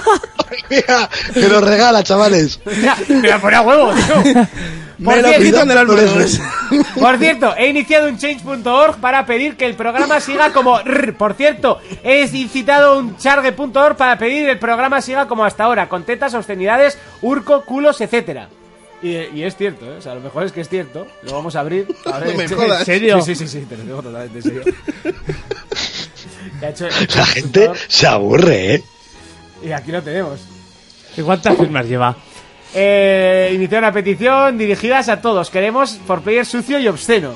Mira, 0.70 1.08
que 1.32 1.48
lo 1.48 1.60
regala, 1.60 2.02
chavales. 2.02 2.60
Mira, 2.64 2.96
me 3.08 3.28
la 3.28 3.38
pone 3.40 3.56
a 3.56 3.62
huevo, 3.62 3.92
tío. 3.92 4.46
Por 5.02 5.16
Me 5.16 5.22
lo 5.22 5.28
cierto- 5.28 5.44
quitan 5.44 5.68
de 5.68 5.74
las 5.74 5.86
manos. 5.86 6.40
Por 6.98 7.18
cierto, 7.18 7.54
he 7.56 7.68
iniciado 7.68 8.08
un 8.08 8.18
change.org 8.18 8.96
para 9.00 9.24
pedir 9.24 9.56
que 9.56 9.64
el 9.66 9.74
programa 9.74 10.20
siga 10.20 10.52
como. 10.52 10.78
Por 11.18 11.34
cierto, 11.34 11.78
he 12.04 12.22
incitado 12.22 12.98
un 12.98 13.16
charge.org 13.16 13.96
para 13.96 14.18
pedir 14.18 14.48
el 14.48 14.58
programa 14.58 15.00
siga 15.00 15.26
como 15.26 15.44
hasta 15.44 15.64
ahora, 15.64 15.88
con 15.88 16.02
tetas, 16.04 16.34
obscenidades, 16.34 16.98
urco, 17.22 17.64
culos, 17.64 18.00
etcétera. 18.00 18.48
Y, 19.02 19.12
y 19.16 19.44
es 19.44 19.56
cierto, 19.56 19.86
¿eh? 19.86 19.96
O 19.98 20.02
sea, 20.02 20.14
lo 20.14 20.20
mejor 20.20 20.44
es 20.44 20.52
que 20.52 20.60
es 20.60 20.68
cierto. 20.68 21.06
Lo 21.22 21.32
vamos 21.32 21.56
a 21.56 21.60
abrir. 21.60 21.86
A 22.04 22.18
ver, 22.18 22.32
No 22.32 22.36
me 22.36 22.44
en- 22.44 22.54
jodas. 22.54 22.80
¿En 22.80 22.84
serio? 22.86 23.22
Sí, 23.22 23.34
sí, 23.34 23.46
sí, 23.48 23.60
sí, 23.60 23.66
te 23.66 23.78
lo 23.78 23.84
digo 23.84 24.02
totalmente 24.02 24.38
en 24.38 24.42
serio. 24.42 24.62
Que 26.60 26.66
ha 26.66 26.70
hecho 26.70 26.86
el 26.86 26.92
La 27.16 27.24
gente 27.26 27.70
se 27.88 28.06
aburre, 28.06 28.74
¿eh? 28.74 28.82
Y 29.64 29.72
aquí 29.72 29.92
lo 29.92 30.02
tenemos. 30.02 30.40
¿Y 31.16 31.22
cuántas 31.22 31.56
firmas 31.56 31.86
lleva? 31.86 32.14
Eh, 32.74 33.52
iniciar 33.54 33.82
una 33.82 33.92
petición 33.92 34.56
dirigidas 34.58 35.08
a 35.08 35.20
todos. 35.20 35.50
Queremos 35.50 35.92
por 36.06 36.22
player 36.22 36.46
sucio 36.46 36.78
y 36.78 36.86
obsceno. 36.88 37.32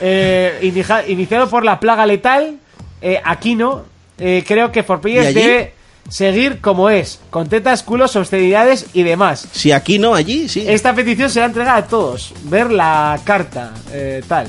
Eh, 0.00 0.58
inija- 0.62 1.06
iniciado 1.08 1.48
por 1.50 1.64
la 1.64 1.80
plaga 1.80 2.06
letal, 2.06 2.58
eh, 3.00 3.20
Aquino. 3.24 3.84
Eh, 4.18 4.44
creo 4.46 4.70
que 4.72 4.82
for 4.82 4.98
¿Y 4.98 5.02
players 5.02 5.34
debe 5.34 5.74
seguir 6.08 6.60
como 6.60 6.88
es, 6.88 7.18
con 7.30 7.48
tetas, 7.48 7.82
culos, 7.82 8.14
obscenidades 8.16 8.86
y 8.94 9.02
demás. 9.02 9.46
Si 9.52 9.72
aquí 9.72 9.98
no, 9.98 10.14
allí 10.14 10.48
sí. 10.48 10.64
Esta 10.66 10.94
petición 10.94 11.28
será 11.30 11.46
entregada 11.46 11.78
a 11.78 11.86
todos. 11.86 12.32
Ver 12.44 12.70
la 12.70 13.18
carta, 13.24 13.72
eh, 13.92 14.22
tal. 14.28 14.46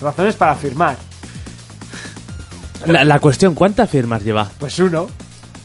Razones 0.00 0.36
para 0.36 0.54
firmar. 0.54 0.96
La, 2.86 3.04
la 3.04 3.18
cuestión, 3.20 3.54
¿cuántas 3.54 3.88
firmas 3.90 4.22
lleva? 4.24 4.50
Pues 4.58 4.78
uno. 4.78 5.08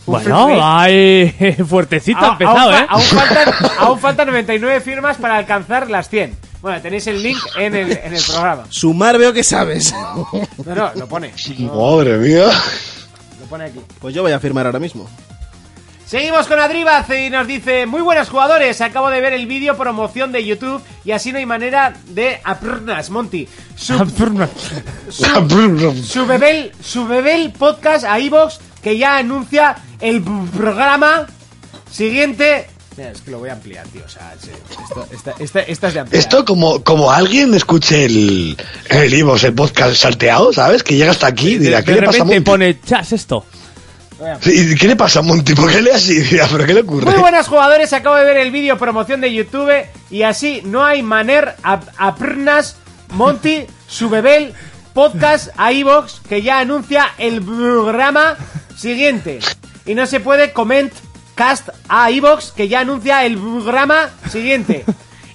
Bueno, 0.08 0.45
free 0.45 0.55
play. 0.55 0.60
ay, 0.64 1.53
fuertecito 1.68 2.18
ha 2.20 2.24
Aún- 2.24 2.32
empezado, 2.34 2.72
aún, 2.72 2.72
fa- 2.72 2.80
¿eh? 2.82 2.88
Aún 2.89 3.03
faltan, 3.03 3.53
aún 3.80 3.99
faltan 3.99 4.28
99 4.28 4.82
firmas 4.82 5.18
para 5.18 5.38
alcanzar 5.38 5.89
las 5.89 6.10
100. 6.10 6.36
Bueno, 6.62 6.82
tenéis 6.82 7.05
el 7.08 7.22
link 7.22 7.38
en 7.58 7.76
el, 7.76 7.91
en 7.91 8.14
el 8.16 8.24
programa. 8.24 8.64
Sumar 8.70 9.18
veo 9.18 9.32
que 9.32 9.43
sabes. 9.43 9.93
No, 9.93 10.76
no, 10.76 10.91
lo 10.95 11.08
pone. 11.08 11.32
No, 11.60 11.74
Madre 11.97 12.18
mía. 12.18 12.45
lo 13.39 13.45
pone 13.47 13.66
aquí. 13.66 13.80
Pues 13.99 14.16
yo 14.16 14.24
voy 14.24 14.32
a 14.32 14.39
firmar 14.39 14.66
ahora 14.66 14.80
mismo. 14.80 15.08
Seguimos 16.08 16.47
con 16.47 16.58
Adribaz 16.58 17.10
y 17.10 17.30
nos 17.30 17.45
dice 17.47 17.86
Muy 17.86 17.99
buenos 17.99 18.30
jugadores, 18.30 18.80
acabo 18.80 19.10
de 19.10 19.20
ver 19.20 19.34
el 19.34 19.45
vídeo 19.45 19.76
promoción 19.76 20.32
de 20.32 20.45
YouTube 20.45 20.82
Y 21.03 21.12
así 21.12 21.34
no 21.34 21.38
hay 21.38 21.45
manera 21.45 21.95
de 22.08 22.39
aprnas, 22.45 23.10
Monty 23.10 23.45
Sub, 23.76 24.10
su 26.01 26.26
bebel, 26.26 26.72
su 26.82 27.05
bebel 27.08 27.51
podcast 27.51 28.05
a 28.05 28.22
iVox 28.22 28.60
Que 28.88 28.97
ya 28.97 29.17
anuncia 29.17 29.75
el 29.99 30.21
programa 30.55 31.27
Siguiente 31.91 32.67
Mira, 32.95 33.11
es 33.11 33.19
que 33.21 33.31
lo 33.31 33.39
voy 33.39 33.49
a 33.49 33.53
ampliar, 33.53 33.85
tío 33.89 34.01
O 34.05 34.09
sea, 34.09 34.33
sí, 34.41 34.49
esto, 34.81 35.05
esta, 35.11 35.33
esta- 35.39 35.59
esta 35.59 35.88
es 35.89 35.93
de 35.93 35.99
ampliar 35.99 36.19
Esto 36.23 36.45
como, 36.45 36.81
como 36.85 37.11
alguien 37.11 37.53
escuche 37.53 38.05
el, 38.05 38.55
el 38.89 39.13
Ivos, 39.13 39.43
el 39.43 39.53
podcast 39.53 39.93
salteado, 39.97 40.53
¿sabes? 40.53 40.83
Que 40.83 40.95
llega 40.95 41.11
hasta 41.11 41.27
aquí 41.27 41.55
y 41.55 41.57
dirá, 41.57 41.79
de 41.79 41.83
¿qué 41.83 41.91
le 41.99 42.03
pasa 42.03 42.21
a 42.21 42.25
Monty? 42.25 42.39
pone 42.39 42.79
chas 42.79 43.11
esto. 43.11 43.45
Sí, 44.39 44.73
¿Qué 44.79 44.88
le 44.88 44.95
pasa 44.95 45.19
a 45.19 45.21
Monty? 45.21 45.53
¿Por 45.53 45.69
qué 45.69 45.81
lee 45.81 45.89
así? 45.93 46.17
Dirá, 46.21 46.47
¿pero 46.49 46.65
qué 46.65 46.73
le 46.73 46.79
ocurre? 46.81 47.11
Muy 47.11 47.19
buenas 47.19 47.47
jugadores, 47.49 47.91
acabo 47.91 48.15
de 48.15 48.23
ver 48.23 48.38
el 48.38 48.51
vídeo 48.51 48.77
promoción 48.77 49.19
de 49.19 49.33
YouTube 49.33 49.69
y 50.09 50.21
así 50.23 50.61
no 50.63 50.85
hay 50.85 51.03
maner 51.03 51.55
a, 51.61 51.81
a 51.97 52.15
prnas, 52.15 52.77
Monty, 53.09 53.65
su 53.88 54.09
bebel, 54.09 54.53
podcast 54.98 55.50
a 55.58 55.72
iVox 55.74 56.22
que 56.28 56.41
ya 56.41 56.58
anuncia 56.58 57.06
el 57.20 57.39
programa 57.43 58.36
siguiente. 58.76 59.38
Y 59.86 59.93
no 59.93 60.08
se 60.08 60.20
puede 60.20 60.54
comment 60.54 60.91
cast 61.36 61.70
a 61.88 62.10
iVox 62.10 62.52
que 62.52 62.68
ya 62.68 62.80
anuncia 62.80 63.24
el 63.24 63.38
programa 63.38 64.10
siguiente. 64.28 64.86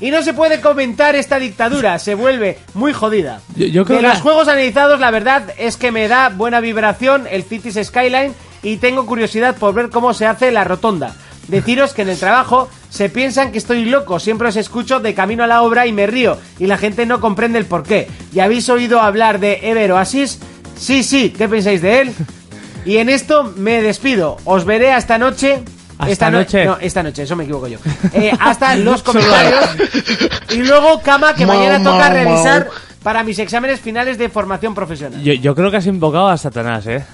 Y 0.00 0.10
no 0.10 0.20
se 0.24 0.34
puede 0.34 0.60
comentar 0.60 1.14
esta 1.14 1.38
dictadura, 1.38 2.00
se 2.00 2.16
vuelve 2.16 2.58
muy 2.74 2.92
jodida. 2.92 3.40
Yo- 3.54 3.66
yo 3.66 3.84
creo 3.84 3.98
de 3.98 4.02
que- 4.02 4.08
los 4.08 4.20
juegos 4.20 4.48
analizados, 4.48 4.98
la 4.98 5.12
verdad 5.12 5.44
es 5.56 5.76
que 5.76 5.92
me 5.92 6.08
da 6.08 6.28
buena 6.30 6.58
vibración 6.58 7.28
el 7.30 7.44
Cities 7.44 7.86
Skyline 7.86 8.34
y 8.64 8.78
tengo 8.78 9.06
curiosidad 9.06 9.54
por 9.54 9.74
ver 9.74 9.90
cómo 9.90 10.12
se 10.12 10.26
hace 10.26 10.50
la 10.50 10.64
rotonda. 10.64 11.14
Deciros 11.46 11.92
que 11.94 12.02
en 12.02 12.08
el 12.08 12.18
trabajo 12.18 12.68
se 12.92 13.08
piensan 13.08 13.52
que 13.52 13.58
estoy 13.58 13.86
loco, 13.86 14.20
siempre 14.20 14.48
os 14.48 14.56
escucho 14.56 15.00
de 15.00 15.14
camino 15.14 15.42
a 15.44 15.46
la 15.46 15.62
obra 15.62 15.86
y 15.86 15.92
me 15.92 16.06
río, 16.06 16.36
y 16.58 16.66
la 16.66 16.76
gente 16.76 17.06
no 17.06 17.20
comprende 17.22 17.58
el 17.58 17.64
porqué. 17.64 18.06
¿Y 18.34 18.40
habéis 18.40 18.68
oído 18.68 19.00
hablar 19.00 19.40
de 19.40 19.60
Ever 19.62 19.92
Oasis? 19.92 20.38
Sí, 20.76 21.02
sí, 21.02 21.30
¿qué 21.30 21.48
pensáis 21.48 21.80
de 21.80 22.00
él? 22.02 22.14
Y 22.84 22.96
en 22.98 23.08
esto 23.08 23.44
me 23.56 23.80
despido, 23.80 24.36
os 24.44 24.64
veré 24.64 24.94
esta 24.96 25.16
noche. 25.16 25.62
¿Hasta 25.98 26.10
esta 26.12 26.30
no- 26.32 26.38
noche? 26.40 26.64
No, 26.64 26.76
esta 26.80 27.02
noche, 27.02 27.22
eso 27.22 27.34
me 27.36 27.44
equivoco 27.44 27.68
yo. 27.68 27.78
Eh, 28.12 28.30
hasta 28.40 28.74
los 28.74 29.02
comentarios. 29.04 29.64
y 30.50 30.56
luego, 30.56 31.00
cama, 31.00 31.32
que 31.32 31.46
mañana 31.46 31.78
Mau, 31.78 31.92
toca 31.94 32.08
mau, 32.10 32.12
revisar 32.12 32.64
mau. 32.66 32.74
para 33.04 33.22
mis 33.22 33.38
exámenes 33.38 33.78
finales 33.80 34.18
de 34.18 34.28
formación 34.28 34.74
profesional. 34.74 35.22
Yo, 35.22 35.32
yo 35.32 35.54
creo 35.54 35.70
que 35.70 35.76
has 35.78 35.86
invocado 35.86 36.28
a 36.28 36.36
Satanás, 36.36 36.86
¿eh? 36.88 37.04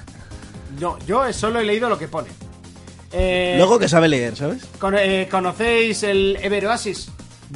No, 0.81 0.97
yo 1.07 1.31
solo 1.35 1.61
he 1.61 1.64
leído 1.64 1.89
lo 1.91 1.99
que 1.99 2.09
pone. 2.09 2.29
Eh, 3.13 3.55
Luego 3.57 3.79
que 3.79 3.89
sabe 3.89 4.09
leer, 4.09 4.37
¿sabes? 4.37 4.65
con- 4.79 4.95
eh, 4.97 5.29
¿Conocéis 5.31 6.03
el 6.03 6.37
Ever 6.43 6.67
Oasis? 6.67 7.09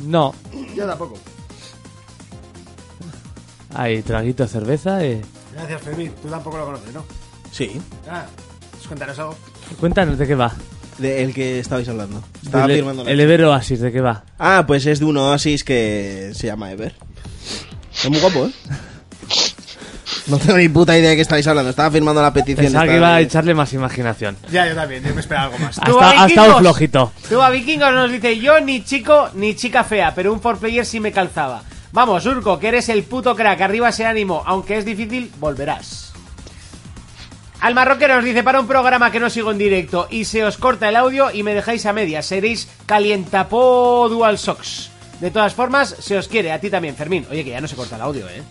No. 0.05 0.35
Yo 0.75 0.87
tampoco. 0.87 1.19
Hay 3.75 4.03
traguito 4.03 4.43
de 4.43 4.49
cerveza 4.49 5.05
y... 5.05 5.21
Gracias, 5.55 5.83
Fermín. 5.83 6.13
Tú 6.23 6.29
tampoco 6.29 6.59
lo 6.59 6.65
conoces, 6.67 6.93
¿no? 6.95 7.05
Sí. 7.51 7.81
Ah, 8.09 8.25
pues 8.73 8.87
cuéntanos 8.87 9.19
algo. 9.19 9.37
Cuéntanos 9.81 10.19
de 10.19 10.27
qué 10.27 10.35
va. 10.35 10.53
De 10.99 11.23
el 11.23 11.33
que 11.35 11.59
estabais 11.59 11.89
hablando. 11.89 12.23
Estaba 12.43 12.67
el, 12.67 12.73
firmando. 12.77 13.05
la- 13.05 13.11
el 13.11 13.21
Ever 13.21 13.45
Oasis, 13.45 13.81
¿de 13.81 13.93
qué 13.93 14.01
va? 14.01 14.25
Ah, 14.39 14.65
pues 14.67 14.85
es 14.87 14.99
de 15.01 15.05
un 15.07 15.17
oasis 15.17 15.65
que 15.65 16.33
se 16.35 16.47
llama 16.47 16.71
Ever. 16.73 16.95
Es 17.95 18.09
muy 18.11 18.21
guapo, 18.21 18.47
¿eh? 18.47 18.53
No 20.27 20.39
tengo 20.39 20.57
ni 20.59 20.69
puta 20.69 20.97
idea 20.97 21.11
de 21.11 21.17
qué 21.17 21.23
estáis 21.23 21.47
hablando. 21.47 21.71
Estaba 21.71 21.91
firmando 21.91 22.23
la 22.23 22.33
petición. 22.33 22.67
Pensaba 22.67 22.87
que 22.87 22.97
iba 22.97 23.15
a 23.17 23.21
echarle 23.21 23.55
más 23.55 23.73
imaginación. 23.73 24.37
Ya, 24.51 24.69
yo 24.69 24.75
también. 24.75 25.03
Yo 25.05 25.15
me 25.15 25.21
esperaba 25.21 25.47
algo 25.47 25.59
más. 25.59 25.79
Ha 25.83 25.85
estado- 25.91 26.01
ha 26.01 26.27
estado 26.27 26.59
flojito. 26.59 27.13
Tú 27.29 27.43
a 27.43 27.51
Vikingos 27.51 27.93
nos 27.93 28.11
dice, 28.11 28.39
yo 28.39 28.61
ni 28.61 28.85
chico 28.85 29.31
ni 29.35 29.55
chica 29.57 29.85
fea, 29.85 30.15
pero 30.15 30.33
un 30.33 30.41
4player 30.41 30.85
sí 30.85 31.01
me 31.01 31.13
calzaba. 31.13 31.63
Vamos, 31.93 32.25
Urco, 32.25 32.59
que 32.59 32.69
eres 32.69 32.89
el 32.89 33.03
puto 33.05 33.35
crack. 33.37 33.61
Arriba 33.61 33.89
ese 33.91 34.07
ánimo. 34.07 34.43
Aunque 34.47 34.79
es 34.79 34.85
difícil, 34.85 35.31
volverás. 35.39 36.13
Al 37.61 37.75
marroquero 37.75 38.17
nos 38.17 38.25
dice, 38.25 38.43
para 38.43 38.59
un 38.61 38.67
programa 38.67 39.13
que 39.13 39.21
no 39.21 39.31
sigo 39.31 39.53
en 39.53 39.59
directo 39.59 40.09
y 40.11 40.25
se 40.25 40.43
os 40.45 40.57
corta 40.57 40.89
el 40.89 40.97
audio 40.97 41.31
y 41.33 41.45
me 41.45 41.55
dejáis 41.55 41.87
a 41.87 41.93
medias, 41.93 42.27
seréis 42.27 42.67
calientapó 42.87 44.09
dual 44.09 44.37
socks. 44.39 44.91
De 45.21 45.31
todas 45.31 45.55
formas, 45.55 45.95
se 46.01 46.19
os 46.19 46.27
quiere, 46.27 46.51
a 46.51 46.59
ti 46.61 46.71
también, 46.71 46.97
Fermín. 46.97 47.25
Oye, 47.31 47.45
que 47.45 47.51
ya 47.51 47.61
no 47.61 47.69
se 47.69 47.77
corta 47.77 47.95
el 47.95 48.03
audio, 48.03 48.29
¿eh? 48.29 48.43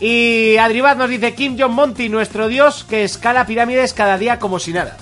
Y 0.00 0.56
Adribat 0.58 0.98
nos 0.98 1.08
dice, 1.08 1.34
Kim 1.34 1.58
Jong 1.58 1.72
Monty, 1.72 2.08
nuestro 2.08 2.48
dios, 2.48 2.84
que 2.88 3.04
escala 3.04 3.46
pirámides 3.46 3.94
cada 3.94 4.18
día 4.18 4.38
como 4.38 4.58
si 4.58 4.72
nada. 4.72 4.96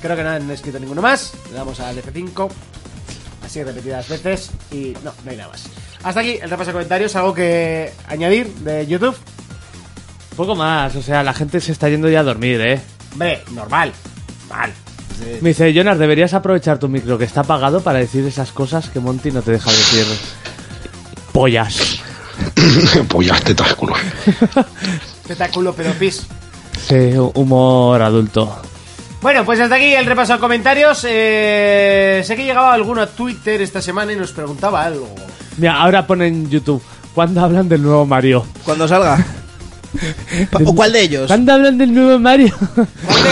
Creo 0.00 0.16
que 0.16 0.22
no 0.22 0.30
han 0.30 0.50
escrito 0.50 0.78
ninguno 0.78 1.02
más. 1.02 1.32
Le 1.50 1.56
damos 1.56 1.80
al 1.80 1.96
F5. 1.96 2.50
Así 3.44 3.62
repetidas 3.62 4.08
veces. 4.08 4.50
Y 4.70 4.94
no, 5.02 5.12
no 5.24 5.30
hay 5.30 5.36
nada 5.36 5.50
más. 5.50 5.64
Hasta 6.02 6.20
aquí 6.20 6.38
el 6.40 6.50
repaso 6.50 6.68
de 6.68 6.72
comentarios. 6.72 7.16
¿Algo 7.16 7.34
que 7.34 7.92
añadir 8.08 8.48
de 8.56 8.86
YouTube? 8.86 9.16
Poco 10.36 10.56
más, 10.56 10.96
o 10.96 11.02
sea, 11.02 11.22
la 11.22 11.32
gente 11.32 11.60
se 11.60 11.72
está 11.72 11.88
yendo 11.88 12.10
ya 12.10 12.20
a 12.20 12.24
dormir, 12.24 12.60
¿eh? 12.60 12.80
Hombre, 13.12 13.42
normal. 13.52 13.92
Mal. 14.48 14.72
Me 15.40 15.50
dice, 15.50 15.72
Jonas, 15.72 15.98
deberías 15.98 16.34
aprovechar 16.34 16.78
tu 16.78 16.88
micro 16.88 17.16
que 17.16 17.24
está 17.24 17.42
apagado 17.42 17.80
para 17.82 18.00
decir 18.00 18.26
esas 18.26 18.50
cosas 18.50 18.90
que 18.90 18.98
Monty 18.98 19.30
no 19.30 19.42
te 19.42 19.52
deja 19.52 19.70
decir. 19.70 20.04
Pollas. 21.32 22.02
pues 23.08 23.26
ya 23.28 23.34
este 23.34 23.54
tásculo. 23.54 23.94
Espectáculo, 25.22 25.72
pero 25.74 25.92
pis. 25.92 26.26
Sí, 26.88 27.12
humor 27.34 28.02
adulto. 28.02 28.60
Bueno, 29.22 29.44
pues 29.44 29.58
hasta 29.60 29.76
aquí 29.76 29.94
el 29.94 30.04
repaso 30.06 30.34
de 30.34 30.38
comentarios. 30.38 31.06
Eh, 31.08 32.22
sé 32.26 32.36
que 32.36 32.44
llegaba 32.44 32.74
alguno 32.74 33.00
a 33.02 33.06
Twitter 33.06 33.62
esta 33.62 33.80
semana 33.80 34.12
y 34.12 34.16
nos 34.16 34.32
preguntaba 34.32 34.84
algo. 34.84 35.08
Mira, 35.56 35.76
ahora 35.80 36.06
ponen 36.06 36.34
en 36.34 36.50
YouTube, 36.50 36.82
¿cuándo 37.14 37.40
hablan 37.42 37.68
del 37.68 37.82
nuevo 37.82 38.04
Mario? 38.04 38.44
Cuando 38.64 38.86
salga. 38.86 39.24
¿O 40.64 40.74
cuál 40.74 40.92
de 40.92 41.02
ellos? 41.02 41.28
¿Cuándo 41.28 41.52
hablan 41.52 41.78
del 41.78 41.94
nuevo 41.94 42.18
Mario? 42.18 42.52
¿Cuál 42.74 42.88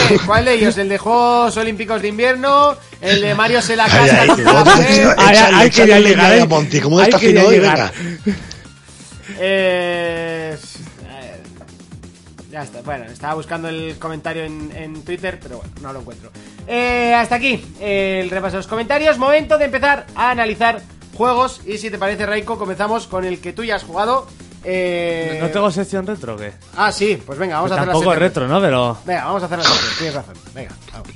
de, 0.08 0.18
cuál 0.26 0.44
de 0.44 0.54
ellos? 0.54 0.78
¿El 0.78 0.88
de 0.88 0.96
Juegos 0.96 1.56
Olímpicos 1.56 2.00
de 2.00 2.08
Invierno? 2.08 2.76
¿El 3.00 3.20
de 3.20 3.34
Mario 3.34 3.60
se 3.60 3.74
la 3.76 3.84
Ay, 3.84 3.90
casca 3.90 4.20
ay, 4.22 4.28
con 4.28 4.36
que 4.36 4.42
pared? 4.44 5.08
Ay, 5.18 5.32
Échale, 5.34 5.56
ay, 5.56 5.70
que 5.70 5.86
ya 5.86 5.98
leña 5.98 6.08
llegaré. 6.08 6.40
a 6.42 6.46
Monty, 6.46 6.80
¿cómo 6.80 6.98
Ay, 7.00 7.04
está 7.06 7.18
que 7.18 7.26
fino 7.28 7.40
ya 7.42 7.46
hoy? 7.48 7.54
llegar. 7.56 7.92
Venga. 8.24 8.38
Eh, 9.44 10.56
ya 12.50 12.62
está, 12.62 12.80
bueno, 12.82 13.06
estaba 13.06 13.34
buscando 13.34 13.68
el 13.68 13.96
comentario 13.98 14.44
en, 14.44 14.70
en 14.76 15.02
Twitter, 15.02 15.40
pero 15.42 15.56
bueno, 15.58 15.72
no 15.80 15.92
lo 15.92 16.00
encuentro. 16.00 16.30
Eh, 16.68 17.12
hasta 17.12 17.34
aquí 17.36 17.64
el 17.80 18.30
repaso 18.30 18.52
de 18.52 18.58
los 18.58 18.66
comentarios. 18.68 19.18
Momento 19.18 19.58
de 19.58 19.64
empezar 19.64 20.06
a 20.14 20.30
analizar 20.30 20.80
juegos. 21.16 21.60
Y 21.66 21.78
si 21.78 21.90
te 21.90 21.98
parece, 21.98 22.24
Raiko, 22.24 22.56
comenzamos 22.58 23.06
con 23.08 23.24
el 23.24 23.40
que 23.40 23.52
tú 23.52 23.64
ya 23.64 23.76
has 23.76 23.84
jugado. 23.84 24.28
Eh, 24.64 25.38
¿No 25.40 25.48
tengo 25.48 25.70
sección 25.72 26.06
retro 26.06 26.34
o 26.34 26.36
qué? 26.36 26.52
Ah, 26.76 26.92
sí, 26.92 27.20
pues 27.26 27.36
venga, 27.36 27.56
vamos 27.56 27.72
a 27.72 27.74
hacer 27.74 27.86
la 27.88 27.92
Tampoco 27.94 28.12
es 28.12 28.18
sección. 28.20 28.46
retro, 28.46 28.48
¿no? 28.48 28.60
Pero... 28.60 28.98
Venga, 29.04 29.24
vamos 29.24 29.42
a 29.42 29.46
hacer 29.46 29.58
la 29.58 29.64
sección, 29.64 29.92
tienes 29.98 30.14
razón. 30.14 30.34
Venga, 30.54 30.70
vamos. 30.92 31.08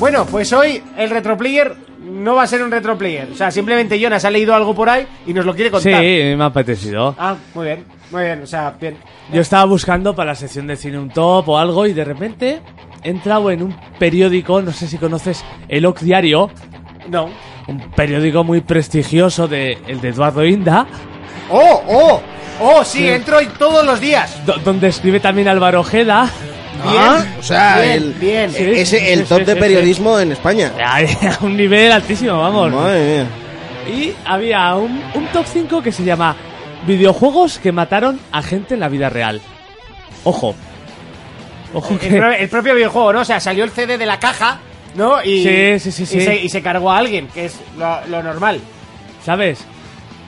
Bueno, 0.00 0.24
pues 0.26 0.52
hoy 0.52 0.82
el 0.96 1.10
retroplayer 1.10 1.76
no 2.02 2.34
va 2.34 2.44
a 2.44 2.46
ser 2.46 2.62
un 2.62 2.70
retroplayer. 2.70 3.28
O 3.30 3.34
sea, 3.34 3.50
simplemente 3.50 4.00
Jonas 4.00 4.24
ha 4.24 4.30
leído 4.30 4.54
algo 4.54 4.74
por 4.74 4.88
ahí 4.88 5.06
y 5.26 5.34
nos 5.34 5.44
lo 5.44 5.54
quiere 5.54 5.68
Sí, 5.68 5.72
contar. 5.74 6.02
me 6.02 6.42
ha 6.42 6.46
apetecido. 6.46 7.14
Ah, 7.18 7.36
muy 7.54 7.66
bien, 7.66 7.84
muy 8.10 8.22
bien, 8.24 8.42
o 8.42 8.46
sea, 8.46 8.74
bien. 8.80 8.96
Yo 9.32 9.42
estaba 9.42 9.64
buscando 9.66 10.14
para 10.16 10.30
la 10.30 10.34
sección 10.34 10.66
de 10.66 10.76
cine 10.76 10.98
un 10.98 11.10
top 11.10 11.50
o 11.50 11.58
algo 11.58 11.86
y 11.86 11.92
de 11.92 12.04
repente 12.04 12.60
he 13.04 13.10
entrado 13.10 13.50
en 13.50 13.62
un 13.62 13.76
periódico, 13.98 14.62
no 14.62 14.72
sé 14.72 14.88
si 14.88 14.96
conoces 14.96 15.44
El 15.68 15.84
Oc 15.84 16.00
Diario, 16.00 16.50
No. 17.08 17.28
un 17.68 17.78
periódico 17.90 18.42
muy 18.42 18.62
prestigioso 18.62 19.46
de 19.48 19.76
el 19.86 20.00
de 20.00 20.08
Eduardo 20.08 20.44
Inda, 20.46 20.86
¡Oh, 21.50 21.82
oh! 21.88 22.22
¡Oh, 22.62 22.84
sí, 22.84 23.06
entro 23.08 23.38
todos 23.58 23.84
los 23.84 24.00
días! 24.00 24.44
do- 24.46 24.56
donde 24.64 24.88
escribe 24.88 25.20
también 25.20 25.48
Álvaro 25.48 25.80
Ojeda. 25.80 26.30
Bien, 26.82 26.94
Ah, 26.98 27.24
o 27.38 27.42
sea, 27.42 27.78
bien, 27.80 27.90
el, 27.92 28.12
bien. 28.14 28.50
e- 28.56 28.80
ese, 28.80 29.12
el 29.12 29.24
top 29.24 29.38
sí, 29.40 29.44
de 29.44 29.54
sí, 29.54 29.60
periodismo 29.60 30.18
en 30.18 30.32
España. 30.32 30.72
A 30.84 31.00
un 31.44 31.56
nivel 31.56 31.92
altísimo, 31.92 32.38
vamos. 32.38 32.72
Madre 32.72 33.04
mía. 33.04 33.26
Y 33.94 34.12
había 34.24 34.74
un, 34.76 35.02
un 35.14 35.26
top 35.32 35.44
5 35.52 35.82
que 35.82 35.92
se 35.92 36.04
llama 36.04 36.36
Videojuegos 36.86 37.58
que 37.58 37.72
mataron 37.72 38.18
a 38.32 38.42
gente 38.42 38.74
en 38.74 38.80
la 38.80 38.88
vida 38.88 39.10
real. 39.10 39.40
Ojo. 40.24 40.54
Ojo 41.74 41.94
El, 41.94 41.98
que... 42.00 42.08
pro- 42.16 42.32
el 42.32 42.48
propio 42.48 42.74
videojuego, 42.74 43.12
¿no? 43.12 43.20
O 43.20 43.24
sea, 43.24 43.40
salió 43.40 43.64
el 43.64 43.70
CD 43.70 43.96
de 43.98 44.06
la 44.06 44.18
caja, 44.18 44.58
¿no? 44.94 45.22
Y, 45.22 45.42
Sí, 45.44 45.78
sí, 45.80 45.92
sí, 45.92 46.02
y 46.02 46.06
sí. 46.06 46.20
se, 46.22 46.36
y 46.36 46.48
se 46.48 46.62
cargó 46.62 46.90
a 46.90 46.98
alguien, 46.98 47.28
que 47.28 47.46
es 47.46 47.56
lo, 47.78 48.00
lo 48.08 48.22
normal. 48.22 48.60
¿Sabes? 49.24 49.64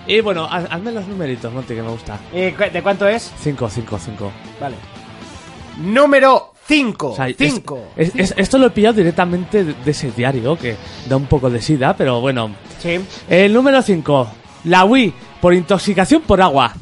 Y 0.06 0.20
bueno, 0.20 0.48
haz- 0.50 0.66
hazme 0.70 0.92
los 0.92 1.06
numeritos, 1.06 1.52
Monty, 1.52 1.74
que 1.74 1.82
me 1.82 1.88
gusta. 1.90 2.18
Eh, 2.32 2.54
cu- 2.56 2.70
¿De 2.72 2.82
cuánto 2.82 3.06
es? 3.08 3.30
5, 3.40 3.68
5, 3.70 3.98
5. 4.04 4.32
Vale. 4.60 4.76
Número 5.78 6.52
5. 6.66 7.10
O 7.10 7.16
sea, 7.16 7.28
es- 7.28 7.36
5. 7.38 7.84
es- 7.96 8.12
es- 8.14 8.34
esto 8.36 8.58
lo 8.58 8.66
he 8.66 8.70
pillado 8.70 8.94
directamente 8.94 9.64
de, 9.64 9.74
de 9.74 9.90
ese 9.90 10.10
diario, 10.12 10.56
que 10.56 10.76
da 11.08 11.16
un 11.16 11.26
poco 11.26 11.50
de 11.50 11.60
sida, 11.60 11.96
pero 11.96 12.20
bueno. 12.20 12.50
Sí. 12.78 13.00
El 13.28 13.52
número 13.52 13.82
5. 13.82 14.28
la 14.64 14.84
Wii 14.84 15.12
por 15.40 15.54
intoxicación 15.54 16.22
por 16.22 16.40
agua. 16.40 16.72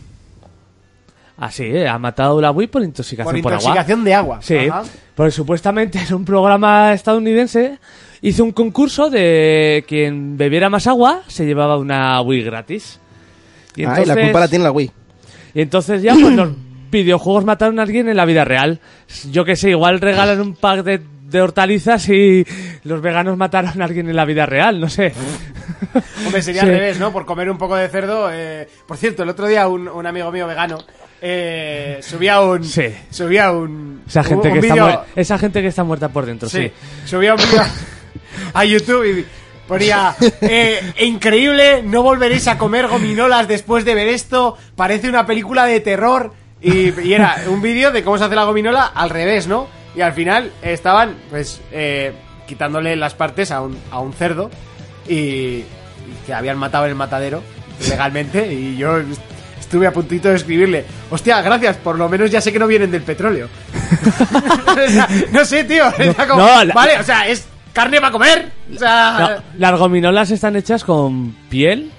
Así, 1.38 1.64
¿eh? 1.64 1.88
Ha 1.88 1.98
matado 1.98 2.38
la 2.40 2.50
Wii 2.50 2.66
por 2.66 2.82
intoxicación 2.82 3.32
Por 3.36 3.42
por, 3.42 3.52
agua. 3.54 3.62
intoxicación 3.62 4.04
de 4.04 4.14
agua. 4.14 4.38
Sí, 4.42 4.56
Ajá. 4.58 4.82
porque 5.14 5.30
supuestamente 5.30 5.98
en 6.06 6.14
un 6.14 6.24
programa 6.26 6.92
estadounidense 6.92 7.78
hizo 8.20 8.44
un 8.44 8.52
concurso 8.52 9.08
de 9.08 9.82
quien 9.88 10.36
bebiera 10.36 10.68
más 10.68 10.86
agua 10.86 11.22
se 11.28 11.46
llevaba 11.46 11.78
una 11.78 12.20
Wii 12.20 12.42
gratis. 12.42 13.00
Y 13.74 13.84
Ay, 13.86 14.04
la 14.04 14.14
culpa 14.16 14.40
la 14.40 14.48
tiene 14.48 14.64
la 14.64 14.72
Wii. 14.72 14.90
y 15.54 15.60
entonces 15.62 16.02
ya 16.02 16.12
pues 16.12 16.34
los 16.36 16.50
videojuegos 16.90 17.44
mataron 17.44 17.78
a 17.78 17.82
alguien 17.82 18.08
en 18.08 18.16
la 18.16 18.24
vida 18.24 18.44
real. 18.44 18.80
Yo 19.30 19.44
que 19.44 19.56
sé, 19.56 19.70
igual 19.70 20.00
regalan 20.00 20.40
un 20.40 20.54
pack 20.54 20.82
de, 20.82 21.00
de 21.24 21.40
hortalizas 21.42 22.08
y 22.08 22.44
los 22.84 23.00
veganos 23.00 23.36
mataron 23.36 23.80
a 23.80 23.84
alguien 23.84 24.08
en 24.08 24.16
la 24.16 24.24
vida 24.24 24.46
real, 24.46 24.80
no 24.80 24.88
sé. 24.88 25.12
Hombre, 26.26 26.42
sería 26.42 26.62
Sí. 26.62 26.68
al 26.68 26.74
revés, 26.74 26.98
¿no? 26.98 27.12
Por 27.12 27.24
comer 27.24 27.50
un 27.50 27.58
poco 27.58 27.76
de 27.76 27.88
cerdo. 27.88 28.28
eh, 28.32 28.68
Por 28.86 28.96
cierto, 28.96 29.22
el 29.22 29.28
otro 29.28 29.46
día 29.46 29.66
un, 29.68 29.88
un 29.88 30.06
amigo 30.06 30.30
mío 30.30 30.46
vegano 30.46 30.78
eh, 31.22 31.98
subía 32.02 32.40
un. 32.40 32.64
Sí. 32.64 32.84
Subía 33.10 33.50
un. 33.52 34.02
Esa 34.06 34.22
gente, 34.24 34.48
un 34.48 34.54
que 34.54 34.60
está, 34.60 34.74
vídeo- 34.74 34.86
muer- 34.88 35.00
esa 35.16 35.38
gente 35.38 35.60
que 35.62 35.68
está 35.68 35.84
muerta 35.84 36.08
por 36.08 36.26
dentro, 36.26 36.48
sí. 36.48 36.62
Sí, 36.64 36.72
subía 37.06 37.34
un 37.34 37.40
vídeo 37.40 37.62
a 38.54 38.64
YouTube 38.64 39.04
y 39.04 39.26
ponía 39.68 40.14
eh, 40.40 40.80
increíble, 41.00 41.82
no 41.84 42.02
volveréis 42.02 42.48
a 42.48 42.58
comer 42.58 42.88
gominolas 42.88 43.46
después 43.48 43.84
de 43.84 43.94
ver 43.94 44.08
esto, 44.08 44.56
parece 44.74 45.08
una 45.08 45.26
película 45.26 45.64
de 45.66 45.78
terror 45.80 46.32
y, 46.60 47.00
y 47.00 47.14
era 47.14 47.36
un 47.48 47.60
vídeo 47.62 47.90
de 47.90 48.02
cómo 48.04 48.18
se 48.18 48.24
hace 48.24 48.34
la 48.34 48.44
gominola 48.44 48.86
al 48.86 49.10
revés, 49.10 49.46
¿no? 49.46 49.68
Y 49.96 50.00
al 50.02 50.12
final 50.12 50.52
estaban 50.62 51.16
pues 51.30 51.60
eh, 51.72 52.12
quitándole 52.46 52.96
las 52.96 53.14
partes 53.14 53.50
a 53.50 53.60
un, 53.62 53.76
a 53.90 54.00
un 54.00 54.12
cerdo 54.12 54.50
y, 55.08 55.14
y 55.14 55.64
que 56.26 56.34
habían 56.34 56.58
matado 56.58 56.84
en 56.84 56.90
el 56.90 56.96
matadero 56.96 57.42
legalmente 57.88 58.52
y 58.52 58.76
yo 58.76 58.98
est- 58.98 59.20
estuve 59.58 59.86
a 59.86 59.92
puntito 59.92 60.28
de 60.28 60.36
escribirle, 60.36 60.84
hostia, 61.10 61.40
gracias, 61.42 61.76
por 61.78 61.96
lo 61.96 62.08
menos 62.08 62.30
ya 62.30 62.40
sé 62.40 62.52
que 62.52 62.58
no 62.58 62.66
vienen 62.66 62.90
del 62.90 63.02
petróleo. 63.02 63.48
O 64.70 64.88
sea, 64.92 65.08
no 65.32 65.44
sé, 65.44 65.64
tío. 65.64 65.84
como, 66.28 66.40
no, 66.42 66.64
la- 66.64 66.74
vale, 66.74 66.98
o 66.98 67.02
sea, 67.02 67.26
es 67.26 67.46
carne 67.72 68.00
para 68.00 68.12
comer. 68.12 68.50
O 68.74 68.78
sea, 68.78 69.16
No, 69.18 69.42
las 69.58 69.78
gominolas 69.78 70.30
están 70.30 70.56
hechas 70.56 70.84
con 70.84 71.32
piel, 71.48 71.90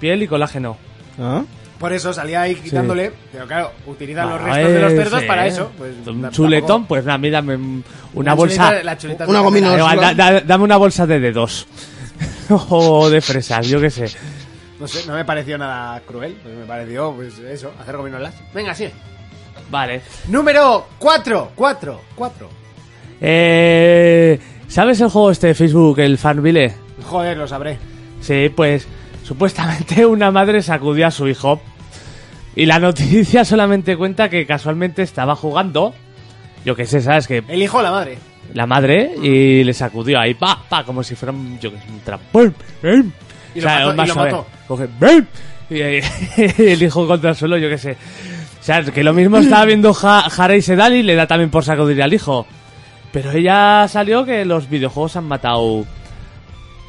piel 0.00 0.22
y 0.22 0.28
colágeno. 0.28 0.76
¿Ah? 1.20 1.42
Por 1.78 1.92
eso 1.92 2.12
salía 2.12 2.42
ahí 2.42 2.54
quitándole. 2.56 3.12
Pero 3.32 3.46
claro, 3.46 3.72
utilizan 3.86 4.28
los 4.30 4.40
restos 4.40 4.72
de 4.72 4.80
los 4.80 4.92
eh, 4.92 4.96
cerdos 4.96 5.20
sí, 5.20 5.26
para 5.26 5.46
eso. 5.46 5.72
Pues, 5.76 5.92
un 5.98 6.04
tampoco- 6.04 6.30
chuletón, 6.32 6.86
pues 6.86 7.04
nada, 7.04 7.18
mira, 7.18 7.38
dame 7.38 7.82
una 8.14 8.34
bolsa. 8.34 8.68
chuleta- 8.70 8.82
la 8.84 8.98
chuleta 8.98 9.26
Una. 9.26 9.42
Da 9.42 9.96
da- 9.96 10.14
da- 10.32 10.40
dame 10.40 10.64
una 10.64 10.76
bolsa 10.76 11.06
de 11.06 11.20
dedos. 11.20 11.66
o 12.70 13.10
de 13.10 13.20
fresas, 13.20 13.66
yo 13.68 13.80
qué 13.80 13.90
sé. 13.90 14.06
No 14.78 14.86
sé, 14.86 15.06
no 15.06 15.14
me 15.14 15.24
pareció 15.24 15.56
nada 15.58 16.00
cruel. 16.00 16.36
Pues 16.42 16.54
me 16.54 16.64
pareció, 16.64 17.12
pues 17.12 17.38
eso, 17.38 17.72
hacer 17.80 17.96
gominolas. 17.96 18.34
Venga, 18.54 18.74
sí. 18.74 18.88
Vale. 19.70 20.02
Número 20.28 20.86
4. 20.98 21.52
4. 21.54 22.00
4. 22.14 22.48
Eh, 23.20 24.38
¿Sabes 24.68 25.00
el 25.00 25.08
juego 25.08 25.30
este 25.30 25.48
de 25.48 25.54
Facebook, 25.54 25.98
el 26.00 26.18
Farmville? 26.18 26.72
Joder, 27.04 27.36
lo 27.36 27.48
sabré. 27.48 27.78
Sí, 28.20 28.50
pues 28.54 28.86
supuestamente 29.26 30.06
una 30.16 30.30
madre 30.30 30.62
sacudió 30.62 31.06
a 31.06 31.10
su 31.10 31.26
hijo. 31.28 31.60
Y 32.54 32.66
la 32.66 32.78
noticia 32.78 33.44
solamente 33.44 33.96
cuenta 33.96 34.28
que 34.28 34.46
casualmente 34.46 35.02
estaba 35.02 35.34
jugando. 35.36 35.94
Yo 36.64 36.74
qué 36.74 36.86
sé, 36.86 37.00
¿sabes? 37.00 37.26
Que 37.26 37.42
El 37.48 37.62
hijo 37.62 37.78
o 37.78 37.82
la 37.82 37.90
madre. 37.90 38.18
la 38.54 38.66
madre 38.66 39.12
y 39.22 39.62
le 39.62 39.72
sacudió 39.72 40.18
ahí, 40.18 40.34
pa, 40.34 40.62
pa, 40.68 40.84
como 40.84 41.02
si 41.02 41.14
fuera 41.14 41.32
un, 41.32 41.58
yo 41.60 41.70
que 41.70 41.78
sé, 41.78 41.84
un 41.90 42.00
trampón. 42.00 42.54
¡bum! 42.82 43.10
Y 43.54 43.60
lo 43.60 43.68
mató- 43.68 43.90
un 43.90 44.00
y 44.00 44.06
lo 44.08 44.14
mató. 44.14 44.46
Coge, 44.66 44.88
y, 45.68 45.80
el 46.62 46.82
hijo 46.82 47.06
contra 47.06 47.30
el 47.30 47.36
suelo, 47.36 47.56
yo 47.58 47.68
qué 47.68 47.78
sé. 47.78 47.92
O 47.92 48.62
sea, 48.66 48.82
que 48.82 49.04
lo 49.04 49.12
mismo 49.12 49.38
estaba 49.38 49.64
viendo 49.64 49.94
ja 49.94 50.20
Harry 50.20 50.60
Sedal 50.62 50.94
y 50.94 51.02
le 51.02 51.14
da 51.14 51.26
también 51.26 51.50
por 51.50 51.64
sacudir 51.64 52.02
al 52.02 52.14
hijo. 52.14 52.46
Pero 53.12 53.30
ella 53.32 53.86
salió 53.88 54.24
que 54.24 54.44
los 54.44 54.68
videojuegos 54.68 55.16
han 55.16 55.24
matado 55.28 55.84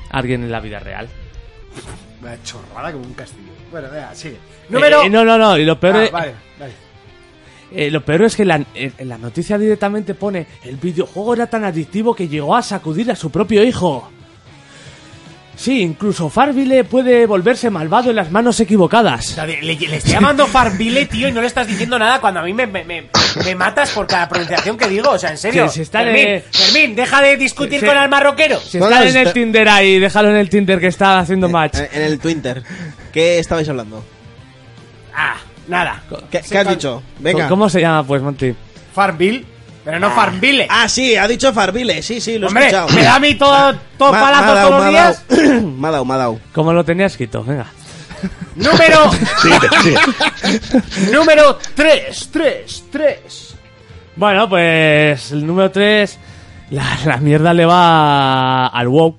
a 0.10 0.18
alguien 0.18 0.44
en 0.44 0.52
la 0.52 0.60
vida 0.60 0.80
real. 0.80 1.08
Una 2.22 2.42
chorrada 2.44 2.92
como 2.92 3.06
un 3.06 3.14
castillo. 3.14 3.52
Bueno, 3.72 3.90
venga, 3.92 4.16
sigue. 4.16 4.38
Número. 4.70 5.04
Eh, 5.04 5.10
no, 5.10 5.24
no, 5.24 5.38
no, 5.38 5.58
y 5.58 5.66
lo 5.66 5.80
peor 5.80 5.96
Ah, 5.98 6.04
es... 6.06 6.12
vale, 6.12 6.34
vale. 6.60 6.74
Eh, 7.72 7.92
lo 7.92 8.04
peor 8.04 8.24
es 8.24 8.36
que 8.36 8.46
la, 8.46 8.56
en 8.74 8.94
en 8.98 9.10
la 9.10 9.18
noticia 9.18 9.58
directamente 9.58 10.14
pone 10.14 10.48
el 10.64 10.78
videojuego 10.78 11.34
era 11.34 11.48
tan 11.48 11.66
adictivo 11.66 12.16
que 12.16 12.28
llegó 12.28 12.56
a 12.56 12.62
sacudir 12.62 13.12
a 13.12 13.16
su 13.16 13.30
propio 13.30 13.62
hijo. 13.64 14.10
Sí, 15.58 15.82
incluso 15.82 16.30
Farville 16.30 16.84
puede 16.84 17.26
volverse 17.26 17.72
malvado 17.72 18.12
en 18.12 18.16
las 18.18 18.30
manos 18.32 18.60
O 18.60 18.64
equivocadas. 18.64 19.26
sea, 19.26 19.46
le, 19.48 19.60
le- 19.62 19.76
le 19.76 19.96
estoy 19.98 20.14
llamando 20.14 20.46
Farmville, 20.48 21.08
tío, 21.08 21.28
y 21.28 21.32
no 21.32 21.42
le 21.42 21.48
estás 21.48 21.66
diciendo 21.68 21.98
nada 21.98 22.22
cuando 22.22 22.42
a 22.42 22.44
mí 22.44 22.54
me, 22.54 22.68
me, 22.68 22.84
me- 22.86 23.10
me 23.44 23.56
matas 23.56 23.90
por 23.90 24.06
cada 24.06 24.30
pronunciación 24.30 24.78
que 24.78 24.88
digo. 24.88 25.10
O 25.10 25.18
sea, 25.18 25.32
en 25.32 25.38
serio. 25.40 25.68
Si 25.68 25.82
está 25.82 26.00
Fermín, 26.04 26.26
de- 26.26 26.44
Fermín, 26.52 26.96
deja 26.96 27.22
de 27.24 27.38
discutir 27.38 27.80
Sí. 27.80 27.86
con 27.88 27.98
el 27.98 28.08
marroquero. 28.08 28.60
Si 28.60 28.78
No, 28.78 28.86
está 28.88 29.00
no, 29.04 29.10
en 29.10 29.18
el 29.18 29.34
Tinder 29.34 29.68
ahí, 29.68 29.98
déjalo 30.00 30.30
en 30.30 30.36
el 30.36 30.48
Tinder 30.50 30.80
que 30.80 30.88
está 30.88 31.18
haciendo 31.20 31.50
match. 31.50 31.76
En, 31.80 31.88
en 31.92 32.02
el 32.04 32.20
Twitter. 32.20 32.62
¿Qué 33.12 33.40
estabais 33.40 33.68
hablando? 33.68 34.06
Ah, 35.16 35.38
nada. 35.68 36.04
¿Qué, 36.30 36.42
qué 36.48 36.58
has 36.60 36.70
dicho? 36.70 37.02
Venga. 37.18 37.48
¿Cómo 37.48 37.68
se 37.68 37.82
llama, 37.82 38.04
pues, 38.06 38.22
Monty? 38.22 38.54
Farmville, 38.94 39.44
pero 39.88 40.00
no 40.00 40.12
Farmville. 40.12 40.68
Ah, 40.70 40.88
sí, 40.90 41.16
ha 41.16 41.28
dicho 41.28 41.54
Farville. 41.54 42.02
Sí, 42.04 42.20
sí, 42.22 42.38
lo 42.38 42.46
he 42.46 42.50
Hombre, 42.50 42.66
escuchado. 42.68 42.90
me 42.94 43.04
da 43.04 43.16
a 43.16 43.20
mí 43.20 43.36
todo, 43.36 43.76
todo 43.98 44.12
Ma- 44.12 44.20
palazo 44.20 44.44
me 44.44 44.52
ha 44.52 44.54
dado, 44.56 44.68
todos 44.70 44.84
los 44.84 44.92
me 44.92 45.00
ha 45.00 45.02
días. 45.02 45.26
dado. 45.30 45.62
Me 45.72 45.88
ha 45.88 45.92
dado, 45.92 46.06
me 46.06 46.14
ha 46.14 46.18
dado. 46.18 46.40
¿Cómo 46.54 46.74
lo 46.74 46.84
tenía 46.84 47.06
escrito? 47.06 47.44
Venga. 47.44 47.68
Número. 48.56 49.12
Sigue, 49.42 49.70
sigue. 49.82 51.12
número 51.14 51.58
3, 51.76 52.30
3, 52.32 52.84
3. 52.92 53.56
Bueno, 54.18 54.50
pues 54.50 55.32
el 55.32 55.46
número 55.48 55.72
3, 55.72 56.20
la, 56.72 56.84
la 57.06 57.18
mierda 57.18 57.54
le 57.54 57.66
va 57.66 58.68
al 58.68 58.88
WoW. 58.90 59.16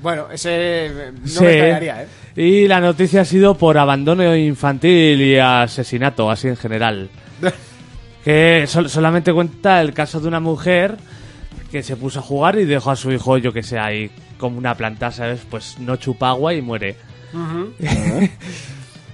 Bueno, 0.00 0.26
ese 0.32 0.50
eh, 0.86 1.12
no 1.20 1.26
Sí. 1.28 1.44
me 1.44 1.58
callaría, 1.58 2.02
¿eh? 2.02 2.08
Y 2.36 2.66
la 2.68 2.80
noticia 2.80 3.20
ha 3.20 3.24
sido 3.24 3.54
por 3.56 3.78
abandono 3.78 4.34
infantil 4.36 5.20
y 5.20 5.38
asesinato, 5.38 6.30
así 6.30 6.48
en 6.48 6.56
general. 6.56 7.08
Que 8.24 8.64
sol- 8.66 8.88
solamente 8.88 9.32
cuenta 9.32 9.80
el 9.80 9.92
caso 9.92 10.20
de 10.20 10.28
una 10.28 10.40
mujer 10.40 10.96
que 11.70 11.82
se 11.82 11.96
puso 11.96 12.20
a 12.20 12.22
jugar 12.22 12.58
y 12.58 12.64
dejó 12.64 12.90
a 12.92 12.96
su 12.96 13.12
hijo, 13.12 13.36
yo 13.38 13.52
que 13.52 13.62
sé, 13.62 13.78
ahí 13.78 14.10
como 14.38 14.58
una 14.58 14.74
planta, 14.74 15.10
¿sabes? 15.12 15.40
Pues 15.50 15.78
no 15.78 15.96
chupa 15.96 16.30
agua 16.30 16.54
y 16.54 16.62
muere. 16.62 16.96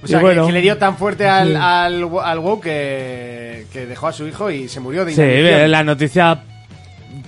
O 0.03 0.07
sea, 0.07 0.21
bueno. 0.21 0.43
que, 0.43 0.47
que 0.49 0.53
le 0.55 0.61
dio 0.63 0.79
tan 0.79 0.97
fuerte 0.97 1.29
al, 1.29 1.55
al, 1.57 2.09
al 2.25 2.39
WoW 2.39 2.59
que, 2.59 3.67
que 3.71 3.85
dejó 3.85 4.07
a 4.09 4.13
su 4.15 4.27
hijo 4.27 4.51
y 4.51 4.67
se 4.67 4.81
murió 4.81 5.05
de 5.05 5.13
Sí, 5.13 5.69
la 5.69 5.85
noticia 5.85 6.41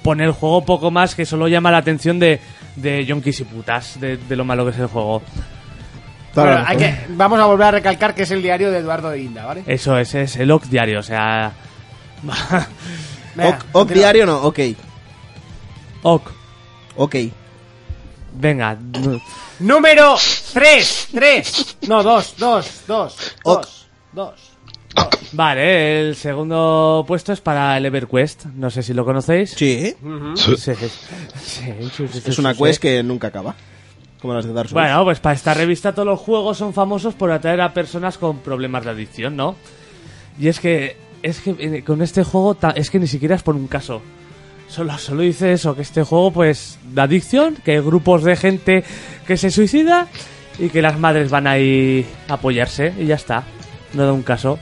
pone 0.03 0.25
el 0.25 0.33
juego 0.33 0.65
poco 0.65 0.91
más 0.91 1.15
que 1.15 1.27
solo 1.27 1.49
llama 1.49 1.71
la 1.71 1.77
atención 1.77 2.19
de, 2.19 2.41
de 2.77 3.05
yonkis 3.05 3.41
y 3.41 3.45
putas, 3.45 4.01
de, 4.01 4.17
de 4.17 4.37
lo 4.37 4.47
malo 4.47 4.65
que 4.65 4.71
es 4.71 4.79
el 4.79 4.87
juego. 4.87 5.23
Bueno, 6.35 6.65
hay 6.67 6.79
que, 6.79 6.95
vamos 7.11 7.39
a 7.41 7.45
volver 7.45 7.67
a 7.67 7.71
recalcar 7.73 8.15
que 8.15 8.23
es 8.23 8.31
el 8.31 8.41
diario 8.41 8.71
de 8.71 8.79
Eduardo 8.79 9.11
de 9.11 9.21
Inda, 9.21 9.45
¿vale? 9.45 9.65
Eso 9.67 9.99
es, 9.99 10.15
es 10.15 10.37
el 10.37 10.51
OC 10.51 10.65
diario, 10.69 11.01
o 11.01 11.03
sea... 11.03 11.53
Venga, 13.35 13.57
Ok, 13.59 13.65
ok, 13.73 13.91
diario 13.93 14.27
no, 14.27 14.43
ok. 14.43 14.59
OC, 16.03 16.31
Ok. 16.97 17.17
venga. 18.35 18.75
no- 18.75 19.21
Número 19.61 20.17
3, 20.53 21.09
3. 21.15 21.77
No, 21.89 22.03
2, 22.03 22.35
2, 22.39 22.83
2, 22.87 23.17
Ok. 23.45 23.67
2, 24.13 24.35
2. 24.95 25.09
Vale, 25.33 26.01
el 26.09 26.17
segundo 26.17 27.05
puesto 27.07 27.33
es 27.33 27.41
para 27.41 27.77
el 27.79 27.87
EverQuest, 27.87 28.47
no 28.47 28.69
sé 28.71 28.83
si 28.83 28.93
lo 28.93 29.05
conocéis. 29.05 29.51
Sí. 29.53 29.95
Sí, 30.35 30.57
sí, 30.57 30.75
sí, 30.75 30.75
sí, 30.77 31.91
sí, 31.97 32.09
sí, 32.09 32.23
Es 32.27 32.39
una 32.39 32.53
sí. 32.55 32.63
quest 32.63 32.83
que 32.83 33.03
nunca 33.03 33.29
acaba. 33.29 33.55
Como 34.21 34.35
las 34.35 34.45
de 34.45 34.53
Dark 34.53 34.69
Souls. 34.69 34.75
Bueno, 34.85 35.03
pues 35.05 35.19
para 35.21 35.35
esta 35.35 35.55
revista 35.55 35.93
todos 35.95 36.07
los 36.07 36.21
juegos 36.21 36.59
son 36.59 36.75
famosos 36.75 37.15
por 37.15 37.31
atraer 37.33 37.61
a 37.63 37.73
personas 37.73 38.19
con 38.19 38.39
problemas 38.41 38.85
de 38.85 38.91
adicción, 38.91 39.35
¿no? 39.37 39.57
Y 40.39 40.49
es 40.49 40.61
que 40.61 40.97
es 41.23 41.41
que 41.41 41.55
eh, 41.59 41.83
con 41.85 42.03
este 42.03 42.25
juego 42.25 42.57
es 42.75 42.91
que 42.91 42.99
ni 42.99 43.07
siquiera 43.07 43.35
es 43.37 43.43
por 43.43 43.55
un 43.55 43.67
caso. 43.69 44.03
Solo, 44.69 44.97
solo 44.99 45.23
dice 45.23 45.53
eso, 45.53 45.75
que 45.77 45.83
este 45.83 46.03
juego 46.03 46.31
pues 46.33 46.79
de 46.85 47.01
adicción, 47.03 47.57
que 47.65 47.73
hay 47.73 47.81
grupos 47.81 48.25
de 48.25 48.37
gente 48.37 48.85
que 49.27 49.37
se 49.37 49.51
suicida 49.51 50.09
y 50.59 50.69
que 50.71 50.81
las 50.83 50.99
madres 50.99 51.31
van 51.31 51.47
ahí 51.47 52.07
a 52.29 52.35
apoyarse 52.35 52.93
y 52.99 53.07
ya 53.07 53.17
está. 53.17 53.45
No 53.93 54.07
da 54.07 54.13
un 54.13 54.23
caso. 54.23 54.59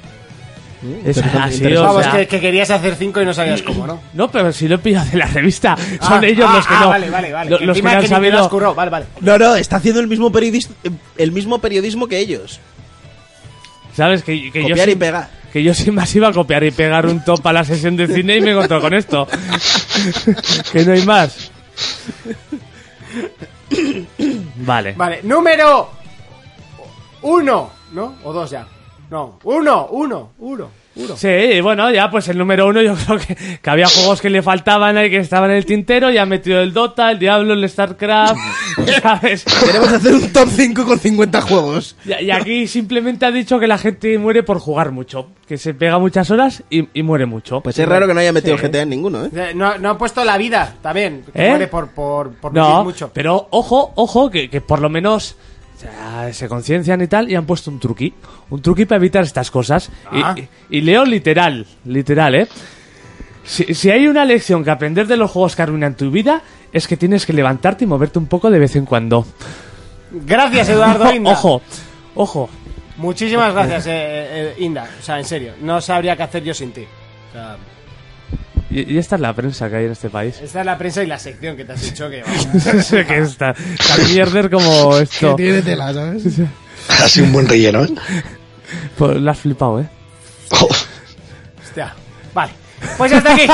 Es 1.04 1.18
interesante, 1.18 1.66
así, 1.66 1.76
o 1.76 1.82
Vamos, 1.82 2.06
que, 2.06 2.26
que 2.26 2.40
querías 2.40 2.70
hacer 2.70 2.94
5 2.94 3.20
y 3.20 3.24
no 3.26 3.34
sabías 3.34 3.60
cómo, 3.62 3.86
¿no? 3.86 4.00
No, 4.14 4.30
pero 4.30 4.50
si 4.50 4.66
lo 4.66 4.76
he 4.76 4.78
pillado 4.78 5.10
de 5.10 5.18
la 5.18 5.26
revista. 5.26 5.76
Son 6.00 6.24
Ah, 6.24 6.26
ellos 6.26 6.46
ah, 6.48 6.56
los 6.56 6.66
que 6.66 6.74
ah, 6.74 6.80
no. 6.80 6.88
Vale, 6.88 7.10
vale, 7.10 7.32
vale. 7.32 7.50
lo- 7.50 7.58
Que 7.58 7.66
los 7.66 7.78
que 7.80 7.86
han 7.88 8.00
que 8.00 8.08
sabido. 8.08 8.74
Vale, 8.74 8.90
vale. 8.90 9.06
No, 9.20 9.36
no, 9.38 9.56
está 9.56 9.76
haciendo 9.76 10.00
el 10.00 10.08
mismo, 10.08 10.32
periodis- 10.32 10.70
el 11.18 11.32
mismo 11.32 11.58
periodismo 11.58 12.08
que 12.08 12.18
ellos. 12.18 12.60
¿Sabes? 13.94 14.22
Que, 14.22 14.50
que 14.50 14.62
yo 14.62 14.68
Copiar 14.70 14.88
y 14.88 14.92
sin- 14.92 14.98
pegar. 14.98 15.30
Que 15.52 15.62
yo 15.64 15.74
sin 15.74 15.94
más 15.94 16.14
iba 16.14 16.28
a 16.28 16.32
copiar 16.32 16.62
y 16.64 16.70
pegar 16.70 17.06
un 17.06 17.24
top 17.24 17.44
a 17.46 17.52
la 17.52 17.64
sesión 17.64 17.96
de 17.96 18.06
cine 18.06 18.36
y 18.36 18.40
me 18.40 18.52
encontró 18.52 18.80
con 18.80 18.94
esto. 18.94 19.26
que 20.72 20.84
no 20.84 20.92
hay 20.92 21.04
más. 21.04 21.50
Vale. 24.56 24.92
Vale, 24.92 25.20
número 25.24 25.90
uno, 27.22 27.70
¿no? 27.92 28.14
O 28.24 28.32
dos 28.32 28.50
ya. 28.50 28.66
No, 29.10 29.38
uno, 29.44 29.86
uno, 29.90 30.30
uno, 30.38 30.70
Sí, 31.16 31.60
bueno, 31.60 31.90
ya 31.90 32.10
pues 32.10 32.28
el 32.28 32.38
número 32.38 32.66
uno 32.66 32.80
yo 32.82 32.94
creo 33.06 33.18
que, 33.18 33.36
que 33.60 33.70
había 33.70 33.86
juegos 33.88 34.20
que 34.20 34.30
le 34.30 34.42
faltaban 34.42 34.96
ahí 34.96 35.10
que 35.10 35.18
estaban 35.18 35.50
en 35.50 35.56
el 35.56 35.66
tintero, 35.66 36.10
ya 36.10 36.22
ha 36.22 36.26
metido 36.26 36.60
el 36.60 36.72
Dota, 36.72 37.10
el 37.10 37.18
Diablo, 37.18 37.52
el 37.54 37.68
StarCraft, 37.68 38.36
¿sabes? 39.02 39.44
Queremos 39.64 39.92
hacer 39.92 40.14
un 40.14 40.32
top 40.32 40.48
5 40.50 40.84
con 40.86 40.98
50 40.98 41.40
juegos. 41.42 41.96
Y, 42.04 42.24
y 42.24 42.30
aquí 42.30 42.66
simplemente 42.66 43.26
ha 43.26 43.30
dicho 43.30 43.58
que 43.58 43.66
la 43.66 43.78
gente 43.78 44.16
muere 44.18 44.42
por 44.42 44.58
jugar 44.58 44.90
mucho, 44.92 45.28
que 45.46 45.58
se 45.58 45.74
pega 45.74 45.98
muchas 45.98 46.30
horas 46.30 46.62
y, 46.70 46.88
y 46.94 47.02
muere 47.02 47.26
mucho. 47.26 47.60
Pues 47.60 47.78
es 47.78 47.88
raro 47.88 48.06
que 48.06 48.14
no 48.14 48.20
haya 48.20 48.32
metido 48.32 48.56
Sí. 48.56 48.64
el 48.64 48.70
GTA 48.70 48.82
en 48.82 48.88
ninguno, 48.90 49.24
¿eh? 49.26 49.30
Eh, 49.34 49.52
No, 49.54 49.78
no 49.78 49.90
ha 49.90 49.98
puesto 49.98 50.24
la 50.24 50.36
vida 50.38 50.74
también, 50.82 51.24
que 51.32 51.46
¿Eh? 51.46 51.48
muere 51.50 51.68
por, 51.68 51.88
por, 51.90 52.32
por 52.34 52.52
No, 52.54 52.84
mucho. 52.84 53.10
pero 53.12 53.48
ojo, 53.50 53.92
ojo, 53.96 54.30
que, 54.30 54.48
que 54.50 54.60
por 54.60 54.80
lo 54.80 54.88
menos 54.88 55.36
sea, 55.80 56.32
se 56.32 56.48
conciencian 56.48 57.00
y 57.00 57.06
tal 57.06 57.30
y 57.30 57.34
han 57.34 57.46
puesto 57.46 57.70
un 57.70 57.78
truqui. 57.80 58.12
Un 58.50 58.60
truqui 58.62 58.84
para 58.84 58.98
evitar 58.98 59.22
estas 59.24 59.50
cosas. 59.50 59.90
Y- 60.12 60.20
Ah. 60.22 60.34
Y, 60.70 60.78
y 60.78 60.80
leo 60.82 61.04
literal, 61.04 61.66
literal, 61.84 62.34
¿eh? 62.34 62.48
Si, 63.44 63.74
si 63.74 63.90
hay 63.90 64.06
una 64.06 64.24
lección 64.24 64.62
que 64.62 64.70
aprender 64.70 65.06
de 65.06 65.16
los 65.16 65.30
juegos 65.30 65.56
que 65.56 65.62
arruinan 65.62 65.96
tu 65.96 66.10
vida, 66.10 66.42
es 66.72 66.86
que 66.86 66.96
tienes 66.96 67.26
que 67.26 67.32
levantarte 67.32 67.84
y 67.84 67.86
moverte 67.86 68.18
un 68.18 68.26
poco 68.26 68.50
de 68.50 68.58
vez 68.58 68.76
en 68.76 68.84
cuando. 68.86 69.26
Gracias, 70.12 70.68
Eduardo 70.68 71.12
Inda. 71.14 71.32
Ojo, 71.32 71.62
ojo. 72.14 72.48
Muchísimas 72.98 73.52
gracias, 73.54 73.86
eh, 73.86 73.90
eh, 73.92 74.54
Inda. 74.58 74.88
O 75.00 75.02
sea, 75.02 75.18
en 75.18 75.24
serio, 75.24 75.54
no 75.62 75.80
sabría 75.80 76.16
qué 76.16 76.22
hacer 76.24 76.44
yo 76.44 76.52
sin 76.54 76.72
ti. 76.72 76.82
O 77.30 77.32
sea, 77.32 77.56
Y, 78.70 78.94
y 78.94 78.98
esta 78.98 79.16
es 79.16 79.20
la 79.20 79.32
prensa 79.34 79.68
que 79.68 79.76
hay 79.76 79.84
en 79.86 79.92
este 79.92 80.10
país. 80.10 80.40
esta 80.40 80.60
es 80.60 80.66
la 80.66 80.78
prensa 80.78 81.02
y 81.02 81.06
la 81.06 81.18
sección 81.18 81.56
que 81.56 81.64
te 81.64 81.72
has 81.72 81.82
dicho 81.82 82.08
que 82.08 82.22
vamos. 82.26 82.86
Sé 82.86 83.04
que 83.04 83.18
está 83.18 83.52
tan 83.54 84.12
mierder 84.12 84.48
como 84.50 84.96
esto. 84.96 85.34
tiene 85.36 85.62
tela, 85.62 85.92
¿sabes? 85.92 86.24
Ha 86.88 87.08
sido 87.08 87.26
un 87.26 87.32
buen 87.32 87.48
relleno, 87.48 87.84
¿eh? 87.84 87.88
Pues 88.96 89.20
la 89.20 89.32
has 89.32 89.38
flipado, 89.40 89.80
¿eh? 89.80 89.88
Oh, 90.50 90.68
Hostia. 91.62 91.94
Vale. 92.32 92.52
Pues 92.96 93.12
hasta 93.12 93.34
aquí. 93.34 93.46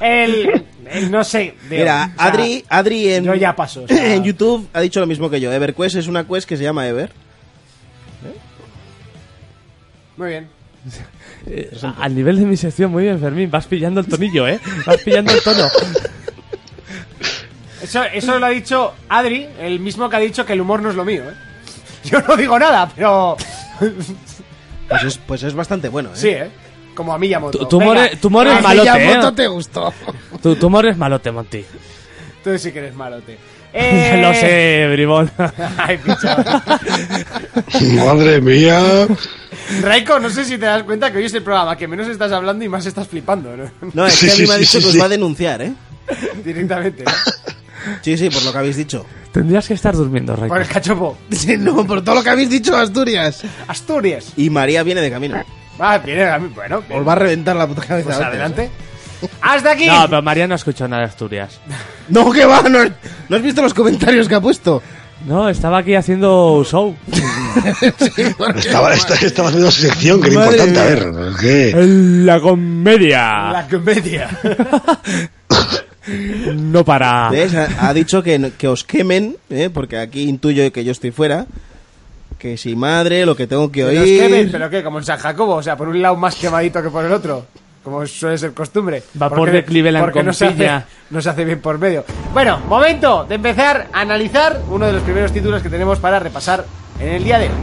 El, 0.00 0.64
el 0.90 1.10
no 1.10 1.22
sé. 1.22 1.54
de- 1.68 1.78
Mira, 1.78 2.10
o 2.14 2.16
sea, 2.18 2.26
Adri, 2.28 2.64
Adri 2.68 3.12
en, 3.12 3.24
yo 3.24 3.34
ya 3.34 3.54
paso, 3.54 3.82
o 3.84 3.88
sea- 3.88 4.14
en 4.14 4.24
YouTube 4.24 4.68
ha 4.72 4.80
dicho 4.80 5.00
lo 5.00 5.06
mismo 5.06 5.28
que 5.30 5.40
yo. 5.40 5.52
EverQuest 5.52 5.96
es 5.96 6.06
una 6.08 6.26
quest 6.26 6.48
que 6.48 6.56
se 6.56 6.62
llama 6.64 6.88
Ever. 6.88 7.12
Muy 10.16 10.28
bien. 10.28 10.48
Eh, 11.46 11.70
Al 11.98 12.14
nivel 12.14 12.38
de 12.38 12.44
mi 12.44 12.56
sección, 12.56 12.90
muy 12.92 13.04
bien, 13.04 13.18
Fermín. 13.20 13.50
Vas 13.50 13.66
pillando 13.66 14.00
el 14.00 14.06
tonillo, 14.06 14.46
¿eh? 14.46 14.60
Vas 14.86 14.98
pillando 14.98 15.32
el 15.32 15.42
tono. 15.42 15.64
Eso, 17.82 18.00
eso 18.04 18.38
lo 18.38 18.46
ha 18.46 18.50
dicho 18.50 18.94
Adri, 19.08 19.48
el 19.58 19.80
mismo 19.80 20.08
que 20.08 20.14
ha 20.14 20.20
dicho 20.20 20.46
que 20.46 20.52
el 20.52 20.60
humor 20.60 20.80
no 20.80 20.90
es 20.90 20.94
lo 20.94 21.04
mío, 21.04 21.24
¿eh? 21.28 21.34
Yo 22.04 22.20
no 22.20 22.36
digo 22.36 22.58
nada, 22.58 22.90
pero... 22.94 23.36
Pues 24.88 25.04
es, 25.04 25.18
pues 25.18 25.42
es 25.42 25.54
bastante 25.54 25.88
bueno, 25.88 26.10
¿eh? 26.10 26.16
Sí, 26.16 26.28
¿eh? 26.28 26.50
Como 26.94 27.14
a 27.14 27.18
mí 27.18 27.26
Yamoto. 27.28 27.58
Tu, 27.60 27.66
tu 27.66 27.76
humor, 27.78 27.94
Venga, 27.96 28.06
es- 28.08 28.20
tu 28.20 28.28
humor 28.28 28.46
es 28.46 28.52
a 28.52 28.56
mí 28.56 28.62
malote, 28.62 28.84
Yamoto 28.86 29.28
¿eh? 29.28 29.32
te 29.32 29.46
gustó. 29.46 29.94
Tu, 30.42 30.56
tu 30.56 30.66
humor 30.66 30.84
es 30.86 30.96
malote, 30.98 31.32
Monty. 31.32 31.64
Tú 32.44 32.58
sí 32.58 32.72
que 32.72 32.80
eres 32.80 32.94
malote. 32.94 33.38
Eh... 33.74 34.20
Lo 34.20 34.34
sé, 34.34 34.88
bribón. 34.92 35.30
Ay, 35.78 35.98
picha. 35.98 36.36
madre 38.04 38.40
mía. 38.40 39.06
Raiko, 39.82 40.18
no 40.18 40.28
sé 40.30 40.44
si 40.44 40.58
te 40.58 40.66
das 40.66 40.82
cuenta 40.82 41.10
que 41.10 41.18
hoy 41.18 41.24
es 41.24 41.34
el 41.34 41.42
programa 41.42 41.76
que 41.76 41.88
menos 41.88 42.06
estás 42.08 42.32
hablando 42.32 42.64
y 42.64 42.68
más 42.68 42.84
estás 42.86 43.08
flipando, 43.08 43.56
¿no? 43.56 43.70
No, 43.94 44.06
es 44.06 44.14
Sí, 44.14 44.26
que 44.26 44.32
a 44.32 44.34
mí 44.36 44.40
sí, 44.42 44.46
me 44.48 44.52
ha 44.52 44.56
sí, 44.56 44.60
dicho 44.60 44.78
sí, 44.78 44.80
que 44.80 44.86
os 44.88 44.92
sí. 44.92 44.98
va 44.98 45.04
a 45.06 45.08
denunciar, 45.08 45.62
¿eh? 45.62 45.72
Directamente, 46.44 47.04
¿no? 47.04 47.12
Sí, 48.02 48.16
sí, 48.16 48.28
por 48.30 48.42
lo 48.44 48.52
que 48.52 48.58
habéis 48.58 48.76
dicho. 48.76 49.06
Tendrías 49.32 49.66
que 49.66 49.74
estar 49.74 49.94
durmiendo, 49.94 50.36
Raiko. 50.36 50.54
Por 50.54 50.62
el 50.62 50.68
cachopo. 50.68 51.18
no, 51.58 51.86
por 51.86 52.04
todo 52.04 52.16
lo 52.16 52.22
que 52.22 52.30
habéis 52.30 52.50
dicho, 52.50 52.76
Asturias. 52.76 53.42
Asturias. 53.66 54.32
Y 54.36 54.50
María 54.50 54.82
viene 54.82 55.00
de 55.00 55.10
camino. 55.10 55.42
Ah, 55.78 55.98
viene 55.98 56.24
a 56.24 56.38
mí. 56.38 56.52
Bueno, 56.54 56.82
bien. 56.86 57.00
Os 57.00 57.08
va 57.08 57.12
a 57.12 57.16
reventar 57.16 57.56
la 57.56 57.66
puta 57.66 57.82
cabeza. 57.82 58.04
pues 58.08 58.20
adelante. 58.20 58.70
Hasta 59.40 59.72
aquí. 59.72 59.86
No, 59.86 60.06
pero 60.08 60.22
María 60.22 60.46
no 60.46 60.54
ha 60.54 60.56
escuchado 60.56 60.88
nada 60.88 61.02
de 61.02 61.08
Asturias. 61.08 61.58
No, 62.08 62.30
que 62.32 62.44
va, 62.44 62.62
no, 62.68 62.80
¿no 63.28 63.36
has 63.36 63.42
visto 63.42 63.62
los 63.62 63.74
comentarios 63.74 64.28
que 64.28 64.34
ha 64.34 64.40
puesto? 64.40 64.82
No, 65.26 65.48
estaba 65.48 65.78
aquí 65.78 65.94
haciendo 65.94 66.64
show. 66.68 66.96
Estaba, 68.56 68.92
esta- 68.92 69.14
estaba 69.14 69.48
haciendo 69.48 69.70
su 69.70 69.82
sección, 69.82 70.20
que 70.20 70.30
era 70.30 70.44
importante. 70.44 70.80
A 70.80 70.84
ver, 70.84 71.06
¿qué? 71.40 71.72
La 72.24 72.40
comedia. 72.40 73.52
La 73.52 73.68
comedia. 73.70 74.28
No 76.54 76.84
para. 76.84 77.30
¿Ves? 77.30 77.54
Ha, 77.54 77.88
ha 77.88 77.94
dicho 77.94 78.22
que, 78.22 78.52
que 78.58 78.66
os 78.66 78.82
quemen, 78.82 79.36
¿eh? 79.50 79.70
porque 79.72 79.98
aquí 79.98 80.22
intuyo 80.28 80.72
que 80.72 80.84
yo 80.84 80.90
estoy 80.92 81.12
fuera. 81.12 81.46
Que 82.38 82.56
si 82.56 82.74
madre, 82.74 83.24
lo 83.24 83.36
que 83.36 83.46
tengo 83.46 83.70
que 83.70 83.84
oír. 83.84 83.98
es 83.98 84.04
que, 84.44 84.48
¿Pero 84.50 84.68
qué? 84.68 84.82
Como 84.82 84.98
en 84.98 85.04
San 85.04 85.18
Jacobo. 85.18 85.54
O 85.54 85.62
sea, 85.62 85.76
por 85.76 85.86
un 85.88 86.02
lado 86.02 86.16
más 86.16 86.34
quemadito 86.34 86.82
que 86.82 86.90
por 86.90 87.04
el 87.04 87.12
otro. 87.12 87.46
Como 87.84 88.06
suele 88.06 88.38
ser 88.38 88.52
costumbre. 88.54 89.02
Vapor 89.14 89.38
Porque- 89.38 89.52
de 89.52 89.64
Cleveland 89.64 90.04
porque 90.04 90.18
con 90.20 90.26
no 90.26 90.32
se, 90.32 90.46
hace, 90.46 90.70
no 91.10 91.20
se 91.20 91.30
hace 91.30 91.44
bien 91.44 91.60
por 91.60 91.78
medio. 91.78 92.04
Bueno, 92.32 92.58
momento 92.68 93.24
de 93.24 93.34
empezar 93.34 93.88
a 93.92 94.00
analizar 94.00 94.60
uno 94.70 94.86
de 94.86 94.92
los 94.92 95.02
primeros 95.02 95.32
títulos 95.32 95.62
que 95.62 95.68
tenemos 95.68 95.98
para 95.98 96.18
repasar 96.20 96.64
en 97.00 97.08
el 97.08 97.24
día 97.24 97.38
de 97.38 97.46
hoy. 97.46 97.54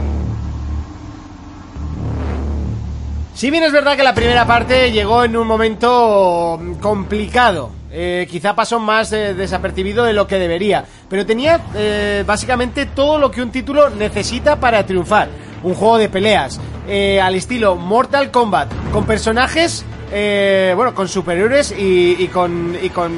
Si 3.34 3.50
bien 3.50 3.62
es 3.64 3.72
verdad 3.72 3.96
que 3.96 4.02
la 4.02 4.14
primera 4.14 4.46
parte 4.46 4.92
llegó 4.92 5.24
en 5.24 5.34
un 5.36 5.46
momento 5.46 6.60
complicado, 6.82 7.70
eh, 7.92 8.26
quizá 8.30 8.54
pasó 8.54 8.78
más 8.78 9.12
eh, 9.12 9.34
desapercibido 9.34 10.04
de 10.04 10.12
lo 10.12 10.26
que 10.26 10.38
debería, 10.38 10.84
pero 11.08 11.26
tenía 11.26 11.60
eh, 11.74 12.24
básicamente 12.26 12.86
todo 12.86 13.18
lo 13.18 13.30
que 13.30 13.42
un 13.42 13.50
título 13.50 13.90
necesita 13.90 14.56
para 14.56 14.84
triunfar. 14.86 15.28
Un 15.62 15.74
juego 15.74 15.98
de 15.98 16.08
peleas 16.08 16.58
eh, 16.88 17.20
al 17.20 17.34
estilo 17.34 17.76
Mortal 17.76 18.30
Kombat, 18.30 18.70
con 18.92 19.04
personajes, 19.04 19.84
bueno, 20.10 20.94
con 20.94 21.08
superhéroes 21.08 21.72
y, 21.72 22.16
y 22.18 22.28
con... 22.28 22.76
Y 22.82 22.88
con 22.90 23.12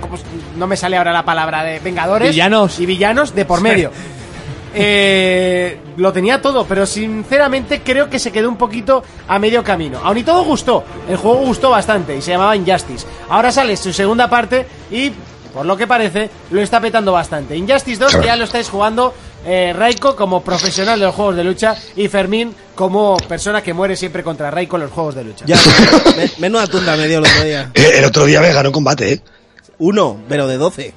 ¿cómo 0.00 0.16
no 0.56 0.66
me 0.66 0.76
sale 0.76 0.96
ahora 0.96 1.12
la 1.12 1.24
palabra 1.24 1.62
de 1.62 1.78
Vengadores 1.78 2.30
Villanos. 2.30 2.80
y 2.80 2.86
villanos 2.86 3.34
de 3.34 3.44
por 3.44 3.60
medio. 3.60 3.92
Eh, 4.74 5.78
lo 5.96 6.12
tenía 6.12 6.40
todo, 6.40 6.64
pero 6.66 6.86
sinceramente 6.86 7.80
creo 7.82 8.08
que 8.08 8.18
se 8.18 8.30
quedó 8.32 8.48
un 8.48 8.56
poquito 8.56 9.02
a 9.26 9.38
medio 9.38 9.64
camino. 9.64 9.98
Aún 10.02 10.18
y 10.18 10.22
todo 10.24 10.44
gustó, 10.44 10.84
el 11.08 11.16
juego 11.16 11.38
gustó 11.38 11.70
bastante 11.70 12.16
y 12.16 12.22
se 12.22 12.30
llamaba 12.32 12.54
Injustice. 12.56 13.06
Ahora 13.28 13.50
sale 13.50 13.76
su 13.76 13.92
segunda 13.92 14.28
parte 14.30 14.66
y, 14.90 15.12
por 15.52 15.66
lo 15.66 15.76
que 15.76 15.86
parece, 15.86 16.30
lo 16.50 16.60
está 16.60 16.80
petando 16.80 17.12
bastante. 17.12 17.56
Injustice 17.56 17.98
2 17.98 18.16
que 18.16 18.26
ya 18.26 18.36
lo 18.36 18.44
estáis 18.44 18.68
jugando 18.68 19.12
eh, 19.46 19.72
Raiko 19.76 20.14
como 20.16 20.42
profesional 20.42 20.98
de 20.98 21.06
los 21.06 21.14
juegos 21.14 21.36
de 21.36 21.44
lucha 21.44 21.74
y 21.96 22.08
Fermín 22.08 22.54
como 22.74 23.16
persona 23.28 23.62
que 23.62 23.72
muere 23.72 23.96
siempre 23.96 24.22
contra 24.22 24.50
Raiko 24.50 24.76
en 24.76 24.82
los 24.82 24.92
juegos 24.92 25.14
de 25.14 25.24
lucha. 25.24 25.44
Ya, 25.46 25.56
me- 26.16 26.30
menuda 26.38 26.66
tunda 26.66 26.96
me 26.96 27.06
dio 27.08 27.18
el 27.18 27.24
otro 27.24 27.42
día. 27.44 27.70
Eh, 27.74 27.92
El 27.96 28.04
otro 28.04 28.24
día 28.24 28.40
me 28.40 28.52
ganó 28.52 28.70
combate, 28.72 29.12
¿eh? 29.14 29.20
Uno, 29.78 30.18
pero 30.28 30.46
de 30.46 30.56
12. 30.56 30.92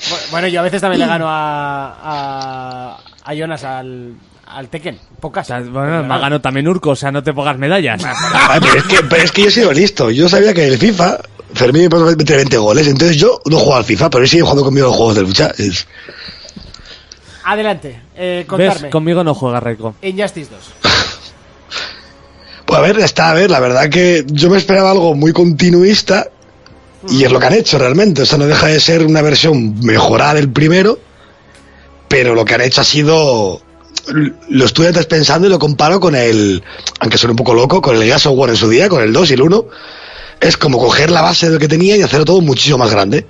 Bu- 0.00 0.30
Bueno, 0.30 0.48
yo 0.48 0.60
a 0.60 0.62
veces 0.62 0.80
también 0.80 1.00
le 1.00 1.06
gano 1.06 1.26
a, 1.28 1.96
a, 2.02 2.98
a 3.24 3.34
Jonas 3.34 3.64
al, 3.64 4.14
al 4.46 4.68
Tekken, 4.68 4.98
O 5.16 5.20
pocas. 5.20 5.46
sea, 5.46 5.60
bueno, 5.60 6.02
me 6.04 6.14
ha 6.14 6.18
ganado 6.18 6.40
también 6.40 6.68
Urco, 6.68 6.90
o 6.90 6.96
sea, 6.96 7.10
no 7.10 7.22
te 7.22 7.32
pongas 7.32 7.58
medallas. 7.58 8.00
Ah, 8.04 8.58
pero, 8.62 8.74
es 8.78 8.84
que, 8.84 9.02
pero 9.02 9.22
es 9.22 9.32
que 9.32 9.42
yo 9.42 9.48
he 9.48 9.52
sido 9.52 9.72
listo. 9.72 10.10
Yo 10.10 10.28
sabía 10.28 10.54
que 10.54 10.66
el 10.68 10.78
FIFA, 10.78 11.18
Fermín 11.54 11.82
me 11.82 11.90
puede 11.90 12.16
meter 12.16 12.36
20 12.36 12.56
goles. 12.58 12.86
Entonces 12.86 13.16
yo 13.16 13.40
no 13.46 13.56
juego 13.58 13.76
al 13.76 13.84
FIFA, 13.84 14.10
pero 14.10 14.22
él 14.22 14.28
sigue 14.28 14.42
jugando 14.42 14.64
conmigo 14.64 14.86
los 14.88 14.96
juegos 14.96 15.14
de 15.16 15.22
lucha. 15.22 15.52
Es- 15.58 15.86
Adelante, 17.44 18.02
eh, 18.14 18.38
¿Ves? 18.40 18.46
contarme. 18.46 18.90
Conmigo 18.90 19.24
no 19.24 19.34
juega 19.34 19.58
Raiko. 19.60 19.94
Injustice 20.02 20.50
2. 20.50 20.92
Pues 22.66 22.78
a 22.78 22.82
ver, 22.82 22.98
está, 22.98 23.30
a 23.30 23.34
ver, 23.34 23.50
la 23.50 23.60
verdad 23.60 23.88
que 23.88 24.24
yo 24.26 24.50
me 24.50 24.58
esperaba 24.58 24.90
algo 24.90 25.14
muy 25.14 25.32
continuista 25.32 26.26
y 27.08 27.24
es 27.24 27.30
lo 27.30 27.38
que 27.38 27.46
han 27.46 27.54
hecho 27.54 27.78
realmente. 27.78 28.22
O 28.22 28.26
sea, 28.26 28.38
no 28.38 28.46
deja 28.46 28.66
de 28.66 28.80
ser 28.80 29.04
una 29.04 29.22
versión 29.22 29.78
mejorada 29.80 30.34
del 30.34 30.50
primero, 30.50 30.98
pero 32.08 32.34
lo 32.34 32.44
que 32.44 32.54
han 32.54 32.62
hecho 32.62 32.80
ha 32.80 32.84
sido. 32.84 33.60
Lo 34.48 34.64
estuve 34.64 34.88
antes 34.88 35.06
pensando 35.06 35.46
y 35.46 35.50
lo 35.50 35.58
comparo 35.58 36.00
con 36.00 36.14
el. 36.14 36.62
Aunque 37.00 37.18
suene 37.18 37.32
un 37.32 37.36
poco 37.36 37.54
loco, 37.54 37.80
con 37.82 37.96
el 37.96 38.02
Gears 38.02 38.26
of 38.26 38.36
War 38.36 38.50
en 38.50 38.56
su 38.56 38.68
día, 38.68 38.88
con 38.88 39.02
el 39.02 39.12
2 39.12 39.30
y 39.30 39.34
el 39.34 39.42
1. 39.42 39.64
Es 40.40 40.56
como 40.56 40.78
coger 40.78 41.10
la 41.10 41.20
base 41.20 41.46
de 41.46 41.54
lo 41.54 41.58
que 41.58 41.68
tenía 41.68 41.96
y 41.96 42.02
hacerlo 42.02 42.24
todo 42.24 42.40
muchísimo 42.40 42.78
más 42.78 42.90
grande. 42.90 43.26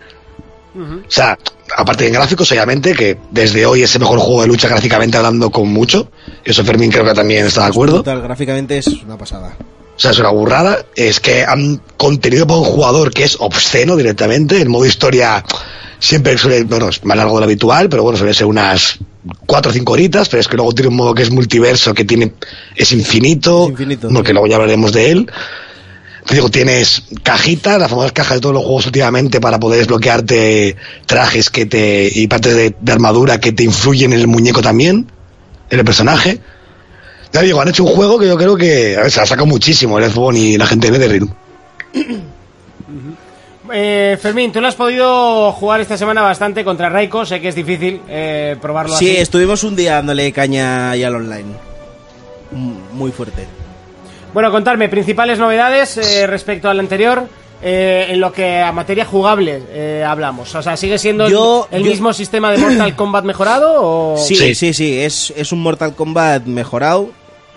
O 0.77 1.11
sea, 1.11 1.36
aparte 1.77 2.05
de 2.05 2.09
en 2.09 2.15
gráficos, 2.15 2.53
obviamente, 2.53 2.95
que 2.95 3.19
desde 3.31 3.66
hoy 3.66 3.82
es 3.82 3.95
el 3.95 4.01
mejor 4.01 4.19
juego 4.19 4.43
de 4.43 4.49
lucha 4.49 4.69
gráficamente 4.69 5.16
hablando 5.16 5.51
con 5.51 5.69
mucho. 5.69 6.11
Eso 6.45 6.65
Fermín 6.65 6.90
creo 6.90 7.05
que 7.05 7.15
también 7.15 7.47
está 7.47 7.62
de 7.62 7.69
acuerdo. 7.69 7.97
Total, 7.97 8.20
gráficamente 8.23 8.78
es 8.78 8.86
una 8.86 9.16
pasada. 9.19 9.57
O 9.99 10.01
sea, 10.01 10.12
es 10.12 10.19
una 10.20 10.31
burrada. 10.31 10.87
Es 10.95 11.19
que 11.20 11.45
han 11.45 11.83
contenido 11.97 12.47
para 12.47 12.61
un 12.61 12.65
jugador 12.65 13.12
que 13.12 13.25
es 13.25 13.37
obsceno 13.41 13.97
directamente. 13.97 14.62
El 14.62 14.69
modo 14.69 14.87
historia 14.87 15.45
siempre 15.99 16.39
suele, 16.39 16.62
bueno, 16.62 16.89
es 16.89 17.05
más 17.05 17.16
largo 17.16 17.35
de 17.35 17.41
lo 17.41 17.45
habitual, 17.47 17.89
pero 17.89 18.05
bueno, 18.05 18.16
suele 18.16 18.33
ser 18.33 18.47
unas 18.47 18.99
cuatro 19.45 19.70
o 19.70 19.75
cinco 19.75 19.95
horitas, 19.95 20.29
pero 20.29 20.41
es 20.41 20.47
que 20.47 20.57
luego 20.57 20.73
tiene 20.73 20.89
un 20.91 20.97
modo 20.97 21.12
que 21.15 21.23
es 21.25 21.31
multiverso, 21.33 21.93
que 21.93 22.05
tiene, 22.05 22.33
es 22.77 22.93
infinito. 22.93 23.65
Es 23.65 23.70
infinito, 23.70 24.09
Porque 24.09 24.29
sí. 24.29 24.33
luego 24.33 24.47
ya 24.47 24.55
hablaremos 24.55 24.93
de 24.93 25.11
él. 25.11 25.31
Te 26.27 26.35
digo, 26.35 26.49
tienes 26.51 27.03
cajitas, 27.25 27.81
las 27.81 27.91
famosas 27.91 28.12
cajas 28.12 28.37
de 28.37 28.41
todos 28.41 28.55
los 28.55 28.62
juegos 28.62 28.87
últimamente 28.87 29.41
para 29.41 29.59
poder 29.59 29.81
desbloquearte 29.81 30.77
trajes 31.07 31.51
que 31.51 31.66
te, 31.66 32.09
y 32.15 32.27
partes 32.29 32.55
de, 32.55 32.77
de 32.79 32.93
armadura 32.93 33.41
que 33.41 33.51
te 33.51 33.65
influyen 33.65 34.12
en 34.12 34.20
el 34.20 34.29
muñeco 34.29 34.62
también. 34.62 35.11
en 35.70 35.79
el 35.79 35.85
personaje. 35.85 36.39
Ya 37.33 37.43
digo, 37.43 37.61
han 37.61 37.69
hecho 37.69 37.85
un 37.85 37.91
juego 37.95 38.19
que 38.19 38.27
yo 38.27 38.37
creo 38.37 38.57
que 38.57 38.97
a 38.97 39.03
ver, 39.03 39.11
se 39.11 39.21
ha 39.21 39.27
sacado 39.27 39.47
muchísimo 39.47 39.99
el 39.99 40.11
Xbox 40.11 40.37
y 40.39 40.57
la 40.57 40.67
gente 40.67 40.91
de 40.91 40.99
NetherRealm. 40.99 41.31
Eh, 43.71 44.17
Fermín, 44.19 44.51
tú 44.51 44.63
lo 44.63 44.69
has 44.69 44.75
podido 44.75 45.53
jugar 45.53 45.81
esta 45.83 45.99
semana 45.99 46.23
bastante 46.23 46.65
contra 46.65 46.89
Raiko. 46.89 47.27
Sé 47.27 47.39
que 47.41 47.49
es 47.49 47.55
difícil 47.55 48.01
eh, 48.09 48.57
probarlo 48.63 48.97
Sí, 48.97 49.11
así. 49.11 49.17
estuvimos 49.19 49.63
un 49.63 49.77
día 49.77 49.97
dándole 49.97 50.33
caña 50.33 50.93
ahí 50.93 51.05
al 51.05 51.15
online. 51.17 51.53
Muy 52.93 53.13
fuerte. 53.13 53.47
Bueno, 54.33 54.51
contarme, 54.51 54.89
principales 54.89 55.39
novedades 55.39 55.99
eh, 55.99 56.27
respecto 56.27 56.71
al 56.71 56.81
anterior. 56.81 57.29
Eh, 57.62 58.06
en 58.10 58.20
lo 58.20 58.32
que 58.32 58.60
a 58.60 58.70
materia 58.72 59.05
jugable 59.05 59.62
eh, 59.70 60.05
hablamos. 60.06 60.55
O 60.55 60.62
sea, 60.62 60.76
¿sigue 60.76 60.98
siendo 60.98 61.26
el- 61.26 61.32
Yo- 61.32 61.68
el, 61.70 61.82
yo- 61.85 61.90
mismo 61.90 62.12
sistema 62.12 62.51
de 62.52 62.59
Mortal 62.59 62.94
Kombat 62.97 63.24
mejorado? 63.24 63.72
O... 63.82 64.16
Sí, 64.16 64.35
Sí. 64.36 64.55
sí, 64.55 64.72
sí, 64.74 64.98
Es, 65.01 65.32
es 65.36 65.52
un 65.52 65.60
Mortal 65.62 65.94
Kombat 65.94 66.44
mejorado, 66.47 67.10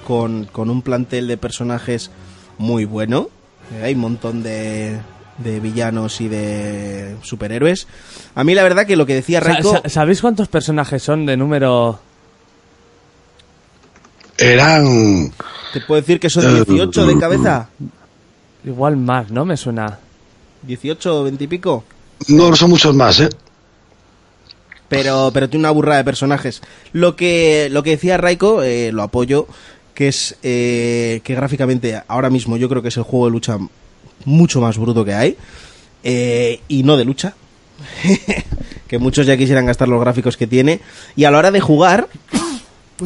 con, 0.08 0.46
con 0.46 0.70
un 0.70 0.82
plantel 0.82 1.28
de 1.28 1.38
personajes 1.38 2.12
muy 2.58 2.86
bueno. 2.86 3.30
Eh, 3.76 3.84
hay 3.84 3.94
un 3.94 4.00
montón 4.02 4.42
de, 4.44 4.98
de 5.38 5.60
villanos 5.60 6.20
y 6.22 6.28
de 6.28 7.16
superhéroes. 7.22 7.88
A 8.36 8.44
mí 8.44 8.54
la 8.56 8.64
verdad 8.64 8.86
que 8.88 8.96
lo 8.96 9.06
que 9.06 9.14
decía 9.16 9.42
sa- 9.42 9.88
¿Sabéis 9.88 10.22
cuántos 10.22 10.48
personajes 10.48 11.04
son 11.04 11.26
de 11.26 11.38
número...? 11.38 12.00
Eran. 14.38 15.32
Te 15.74 15.82
puedo 15.82 16.02
decir 16.02 16.20
que 16.20 16.30
son 16.30 16.44
18 16.66 17.06
de 17.06 17.18
cabeza. 17.20 17.70
Igual 18.64 18.98
más, 18.98 19.32
¿no? 19.32 19.46
Me 19.46 19.58
suena. 19.58 20.00
18 20.64 21.20
o 21.20 21.24
20 21.24 21.44
y 21.44 21.48
pico. 21.48 21.84
No 22.28 22.56
son 22.56 22.70
muchos 22.70 22.94
más, 22.96 23.20
¿eh? 23.20 23.30
pero 24.92 25.32
pero 25.34 25.50
tiene 25.50 25.62
una 25.62 25.72
burrada 25.72 26.00
de 26.00 26.04
personajes. 26.04 26.62
Lo 26.92 27.16
que 27.16 27.70
lo 27.72 27.82
que 27.82 27.92
decía 27.92 28.18
Raiko, 28.18 28.62
eh, 28.62 28.92
lo 28.92 29.04
apoyo, 29.04 29.48
que 29.96 30.10
es 30.10 30.36
eh, 30.44 31.22
que 31.24 31.34
gráficamente 31.34 32.04
ahora 32.10 32.30
mismo 32.30 32.58
yo 32.58 32.68
creo 32.68 32.82
que 32.82 32.90
es 32.90 32.98
el 32.98 33.04
juego 33.04 33.28
de 33.28 33.32
lucha 33.32 33.58
mucho 34.26 34.60
más 34.60 34.78
bruto 34.78 35.06
que 35.06 35.14
hay 35.14 35.38
eh, 36.04 36.60
y 36.68 36.84
no 36.84 36.98
de 36.98 37.06
lucha. 37.06 37.36
que 38.90 39.00
muchos 39.00 39.26
ya 39.26 39.38
quisieran 39.38 39.66
gastar 39.66 39.88
los 39.88 40.02
gráficos 40.02 40.36
que 40.36 40.46
tiene 40.46 40.82
y 41.16 41.24
a 41.24 41.32
la 41.32 41.38
hora 41.38 41.52
de 41.52 41.62
jugar 41.62 42.10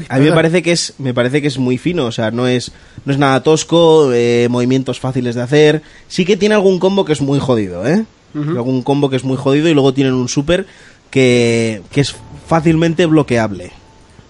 a 0.09 0.17
mí 0.19 0.26
me 0.26 0.31
parece 0.34 0.61
que 0.63 0.72
es 0.72 0.93
me 0.97 1.13
parece 1.13 1.41
que 1.41 1.47
es 1.47 1.57
muy 1.57 1.77
fino 1.77 2.05
o 2.05 2.11
sea 2.11 2.31
no 2.31 2.47
es 2.47 2.72
no 3.05 3.13
es 3.13 3.19
nada 3.19 3.41
tosco 3.43 4.11
eh, 4.13 4.47
movimientos 4.49 4.99
fáciles 4.99 5.35
de 5.35 5.41
hacer. 5.41 5.81
Sí 6.07 6.26
que 6.26 6.38
tiene 6.38 6.55
algún 6.55 6.80
combo 6.80 7.05
que 7.05 7.13
es 7.13 7.22
muy 7.22 7.39
jodido 7.39 7.85
eh 7.88 8.03
algún 8.35 8.81
combo 8.84 9.09
que 9.09 9.15
es 9.15 9.23
muy 9.23 9.38
jodido 9.38 9.69
y 9.69 9.73
luego 9.73 9.93
tienen 9.93 10.13
un 10.13 10.27
super 10.27 10.65
que, 11.09 11.81
que 11.91 12.01
es 12.01 12.13
fácilmente 12.47 13.05
bloqueable. 13.05 13.72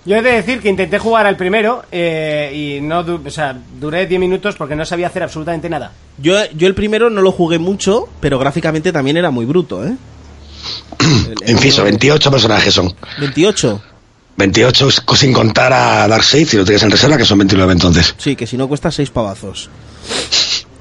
Yo 0.05 0.15
he 0.17 0.21
de 0.21 0.33
decir 0.33 0.59
que 0.59 0.69
intenté 0.69 0.99
jugar 0.99 1.25
al 1.25 1.35
primero 1.35 1.81
eh, 1.91 2.51
y 2.77 2.81
no, 2.81 3.03
du- 3.03 3.19
o 3.25 3.31
sea, 3.31 3.57
duré 3.79 4.05
10 4.05 4.19
minutos 4.19 4.53
porque 4.55 4.75
no 4.75 4.85
sabía 4.85 5.07
hacer 5.07 5.23
absolutamente 5.23 5.67
nada. 5.67 5.91
yo 6.19 6.35
yo 6.55 6.67
el 6.67 6.75
primero 6.75 7.09
no 7.09 7.21
lo 7.21 7.31
jugué 7.31 7.57
mucho 7.57 8.07
pero 8.19 8.37
gráficamente 8.37 8.91
también 8.91 9.17
era 9.17 9.31
muy 9.31 9.45
bruto 9.45 9.83
eh 9.83 9.95
el 11.41 11.49
Inciso, 11.49 11.77
juego- 11.81 11.85
28 11.97 12.29
personajes 12.31 12.73
son. 12.73 12.93
28 13.19 13.81
28 14.37 14.89
sin 15.15 15.31
contar 15.33 15.71
a 15.73 16.07
Darkseid, 16.07 16.47
si 16.47 16.57
lo 16.57 16.65
tienes 16.65 16.83
en 16.83 16.91
reserva, 16.91 17.17
que 17.17 17.25
son 17.25 17.37
29 17.39 17.71
entonces. 17.73 18.13
Sí, 18.17 18.35
que 18.35 18.45
si 18.47 18.57
no 18.57 18.67
cuesta 18.67 18.91
seis 18.91 19.09
pavazos. 19.09 19.69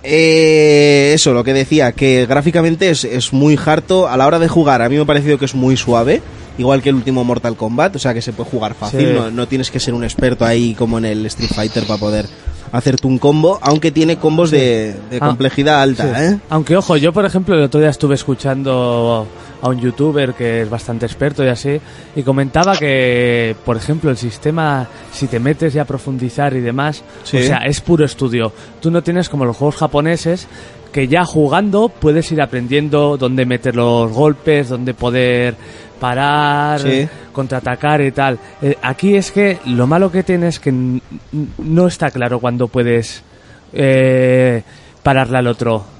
Eh, 0.03 1.13
eso, 1.15 1.33
lo 1.33 1.45
que 1.45 1.55
decía, 1.55 1.93
que 1.93 2.27
gráficamente 2.27 2.91
es, 2.91 3.05
es 3.05 3.33
muy 3.33 3.59
harto. 3.65 4.07
A 4.09 4.17
la 4.17 4.27
hora 4.27 4.39
de 4.39 4.49
jugar, 4.49 4.83
a 4.83 4.89
mí 4.89 4.97
me 4.97 5.03
ha 5.03 5.07
parecido 5.07 5.39
que 5.39 5.45
es 5.47 5.55
muy 5.55 5.77
suave. 5.77 6.21
Igual 6.59 6.83
que 6.83 6.91
el 6.91 6.95
último 6.97 7.25
Mortal 7.25 7.57
Kombat, 7.57 7.97
o 7.97 7.99
sea 7.99 8.15
que 8.15 8.23
se 8.23 8.33
puede 8.33 8.51
jugar 8.51 8.75
fácil. 8.75 9.01
Sí. 9.01 9.07
No, 9.15 9.31
no 9.31 9.49
tienes 9.49 9.71
que 9.71 9.81
ser 9.81 9.95
un 9.95 10.05
experto 10.05 10.45
ahí 10.45 10.75
como 10.75 10.99
en 10.99 11.05
el 11.07 11.27
Street 11.27 11.51
Fighter 11.53 11.85
para 11.85 11.99
poder 11.99 12.27
hacerte 12.71 13.07
un 13.07 13.19
combo. 13.19 13.59
Aunque 13.63 13.91
tiene 13.91 14.17
combos 14.19 14.51
de, 14.51 14.95
de 15.11 15.19
Ah, 15.21 15.27
complejidad 15.29 15.81
alta, 15.83 16.05
Sí. 16.05 16.25
¿eh? 16.35 16.39
Aunque, 16.51 16.77
ojo, 16.77 16.97
yo, 16.97 17.13
por 17.13 17.25
ejemplo, 17.25 17.55
el 17.57 17.63
otro 17.63 17.81
día 17.81 17.89
estuve 17.91 18.15
escuchando 18.15 19.27
a 19.65 19.69
un 19.71 19.81
youtuber 19.81 20.35
que 20.35 20.61
es 20.61 20.69
bastante 20.69 21.07
experto 21.07 21.43
y 21.43 21.49
así, 21.49 21.81
y 22.15 22.23
comentaba 22.23 22.77
que, 22.77 23.57
por 23.65 23.79
ejemplo, 23.79 24.11
el 24.11 24.19
sistema, 24.19 24.87
si 25.11 25.27
te 25.27 25.41
metes 25.41 25.73
ya 25.73 25.83
a 25.83 25.85
profundizar 25.87 26.55
y 26.55 26.61
demás, 26.61 27.03
Sí. 27.23 27.39
o 27.39 27.43
sea, 27.43 27.57
es 27.65 27.81
puro 27.81 28.05
estudio. 28.05 28.53
Tú 28.81 28.91
no 28.91 29.03
tienes 29.03 29.31
como 29.31 29.47
los 29.47 29.57
juegos 29.57 29.77
japoneses 29.77 30.47
que 30.93 31.09
ya 31.09 31.25
jugando 31.25 31.89
puedes 31.89 32.31
ir 32.31 32.43
aprendiendo 32.43 33.17
dónde 33.17 33.47
meter 33.47 33.75
los 33.75 34.13
golpes, 34.13 34.69
dónde 34.69 34.93
poder 34.93 35.55
parar, 35.99 36.81
Sí. 36.81 37.09
contraatacar 37.33 38.03
y 38.03 38.13
tal. 38.13 38.39
Eh, 38.61 38.77
aquí 38.83 39.17
es 39.17 39.33
que 39.33 39.59
lo 39.65 39.87
malo 39.87 40.13
que 40.13 40.23
tienes 40.23 40.57
es 40.57 40.61
que 40.61 41.01
no 41.59 41.87
está 41.87 42.11
claro 42.11 42.39
cuándo 42.39 42.69
puedes 42.69 43.23
eh, 43.73 44.63
pararle 45.03 45.39
al 45.39 45.47
otro. 45.47 45.94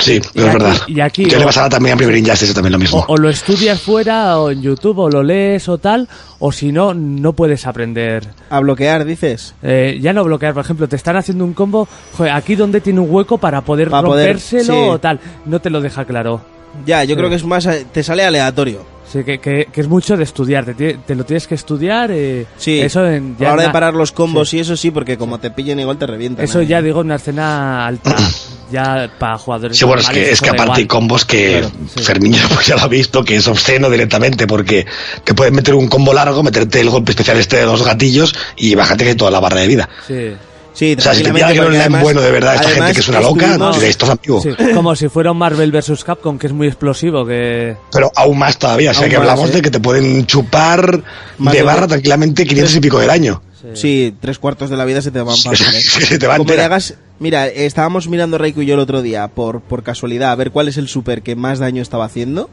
Sí, 0.00 0.12
Y 0.14 0.16
es 0.16 0.44
aquí- 0.46 0.52
verdad. 0.58 0.76
y 0.86 1.00
aquí- 1.00 1.24
que 1.26 1.36
le 1.36 1.42
o- 1.42 1.46
pasaba 1.46 1.68
también 1.68 1.94
a 1.94 1.96
Primer 1.96 2.16
Injustice, 2.16 2.54
también 2.54 2.72
lo 2.72 2.78
mismo. 2.78 2.98
O, 3.00 3.12
o 3.12 3.16
lo 3.16 3.28
estudias 3.28 3.80
fuera 3.80 4.38
o 4.38 4.50
en 4.50 4.62
YouTube 4.62 4.98
o 4.98 5.10
lo 5.10 5.22
lees 5.22 5.68
o 5.68 5.78
tal, 5.78 6.08
o 6.38 6.50
si 6.50 6.72
no, 6.72 6.94
no 6.94 7.32
puedes 7.34 7.66
aprender. 7.66 8.26
A 8.50 8.60
bloquear, 8.60 9.04
dices. 9.04 9.54
Eh, 9.62 9.98
ya 10.00 10.12
no 10.12 10.24
bloquear, 10.24 10.54
por 10.54 10.64
ejemplo, 10.64 10.88
te 10.88 10.96
están 10.96 11.16
haciendo 11.16 11.44
un 11.44 11.52
combo, 11.52 11.86
joder, 12.16 12.32
aquí 12.32 12.54
donde 12.56 12.80
tiene 12.80 13.00
un 13.00 13.08
hueco 13.10 13.38
para 13.38 13.60
poder 13.60 13.90
Para 13.90 14.06
poder, 14.06 14.28
rompérselo 14.28 14.64
sí. 14.64 14.70
o 14.72 14.98
tal, 14.98 15.20
no 15.46 15.60
te 15.60 15.70
lo 15.70 15.80
deja 15.80 16.04
claro. 16.04 16.40
Ya, 16.86 17.04
yo 17.04 17.14
Sí. 17.14 17.16
creo 17.18 17.28
que 17.28 17.36
es 17.36 17.44
más. 17.44 17.66
eh, 17.66 17.86
Te 17.92 18.02
sale 18.02 18.24
aleatorio. 18.24 18.90
Sí, 19.12 19.22
que, 19.24 19.38
que- 19.40 19.68
que 19.70 19.80
es 19.82 19.88
mucho 19.88 20.16
de 20.16 20.24
estudiar, 20.24 20.64
te, 20.64 20.94
te 20.94 21.14
lo 21.14 21.24
tienes 21.24 21.46
que 21.46 21.54
estudiar. 21.54 22.10
eh, 22.10 22.46
Sí, 22.56 22.80
eso 22.80 23.06
en, 23.06 23.36
a 23.38 23.42
la 23.42 23.52
hora 23.52 23.62
en 23.64 23.68
de 23.68 23.72
parar 23.74 23.92
los 23.92 24.10
combos 24.10 24.48
sí. 24.48 24.56
y 24.56 24.60
eso 24.60 24.74
sí, 24.74 24.90
porque 24.90 25.18
como 25.18 25.38
te 25.38 25.50
pillen 25.50 25.78
igual 25.80 25.98
te 25.98 26.06
revientan. 26.06 26.42
Eso 26.42 26.60
¿eh? 26.62 26.66
ya 26.66 26.80
digo, 26.80 27.00
una 27.00 27.16
escena 27.16 27.86
alta, 27.86 28.16
ya 28.72 29.10
para 29.18 29.38
jugadores. 29.38 29.76
Sí, 29.78 29.84
bueno, 29.84 30.00
es 30.02 30.08
que, 30.08 30.30
es 30.32 30.40
que 30.40 30.50
aparte 30.50 30.80
hay 30.80 30.86
combos 30.86 31.24
que 31.24 31.58
Claro, 31.60 31.70
sí. 31.94 32.02
Fermín 32.02 32.32
ya, 32.32 32.48
pues 32.52 32.66
ya 32.66 32.76
lo 32.76 32.82
ha 32.82 32.88
visto, 32.88 33.22
que 33.24 33.36
es 33.36 33.46
obsceno 33.46 33.90
directamente, 33.90 34.46
porque 34.46 34.86
te 35.24 35.34
puedes 35.34 35.52
meter 35.52 35.74
un 35.74 35.88
combo 35.88 36.12
largo, 36.12 36.42
meterte 36.42 36.80
el 36.80 36.90
golpe 36.90 37.12
especial 37.12 37.38
este 37.38 37.58
de 37.58 37.66
los 37.66 37.84
gatillos 37.84 38.34
y 38.56 38.74
bájate 38.74 39.04
que 39.04 39.14
toda 39.14 39.30
la 39.30 39.38
barra 39.40 39.60
de 39.60 39.66
vida. 39.68 39.88
Sí. 40.06 40.32
Sí, 40.74 40.96
O 40.98 41.02
sea, 41.02 41.12
si 41.14 41.22
te 41.22 41.30
que 41.30 41.38
no 41.38 41.46
además- 41.46 42.02
bueno 42.02 42.22
de 42.22 42.30
verdad, 42.30 42.54
esta 42.54 42.70
gente 42.70 42.94
que 42.94 43.00
es 43.00 43.08
una 43.08 43.20
loca, 43.20 43.44
estuvimos- 43.44 43.78
de 43.78 43.88
esto 43.90 44.06
es 44.06 44.10
amigo. 44.12 44.40
Sí, 44.42 44.72
como 44.72 44.96
si 44.96 45.08
fuera 45.10 45.30
un 45.30 45.36
Marvel 45.36 45.70
vs. 45.70 46.02
Capcom, 46.02 46.38
que 46.38 46.46
es 46.46 46.52
muy 46.54 46.66
explosivo, 46.66 47.26
que... 47.26 47.76
Pero 47.92 48.10
aún 48.16 48.38
más 48.38 48.56
todavía, 48.56 48.92
o 48.92 48.94
sea 48.94 49.06
que 49.06 49.18
más, 49.18 49.28
hablamos 49.28 49.50
¿eh? 49.50 49.52
de 49.52 49.60
que 49.62 49.70
te 49.70 49.80
pueden 49.80 50.24
chupar 50.24 51.02
Más 51.36 51.52
de 51.52 51.58
de- 51.58 51.64
barra 51.66 51.86
tranquilamente 51.86 52.46
500 52.46 52.74
y 52.76 52.80
pico 52.80 52.98
del 52.98 53.10
año. 53.10 53.42
Sí, 53.74 54.14
tres 54.18 54.38
cuartos 54.38 54.70
de 54.70 54.76
la 54.78 54.86
vida 54.86 55.02
se 55.02 55.10
te 55.10 55.20
van 55.20 55.36
Sí, 55.36 55.42
fácil, 55.50 55.66
¿eh? 55.66 55.80
sí, 55.80 56.02
se 56.06 56.18
te 56.18 56.26
va 56.26 56.38
Como 56.38 56.48
le 56.48 56.54
entera. 56.54 56.64
hagas- 56.64 56.94
Mira, 57.22 57.46
estábamos 57.46 58.08
mirando 58.08 58.36
Reiko 58.36 58.62
y 58.62 58.66
yo 58.66 58.74
el 58.74 58.80
otro 58.80 59.00
día 59.00 59.28
por, 59.28 59.60
por 59.60 59.84
casualidad 59.84 60.32
a 60.32 60.34
ver 60.34 60.50
cuál 60.50 60.66
es 60.66 60.76
el 60.76 60.88
super 60.88 61.22
que 61.22 61.36
más 61.36 61.60
daño 61.60 61.80
estaba 61.80 62.04
haciendo. 62.04 62.50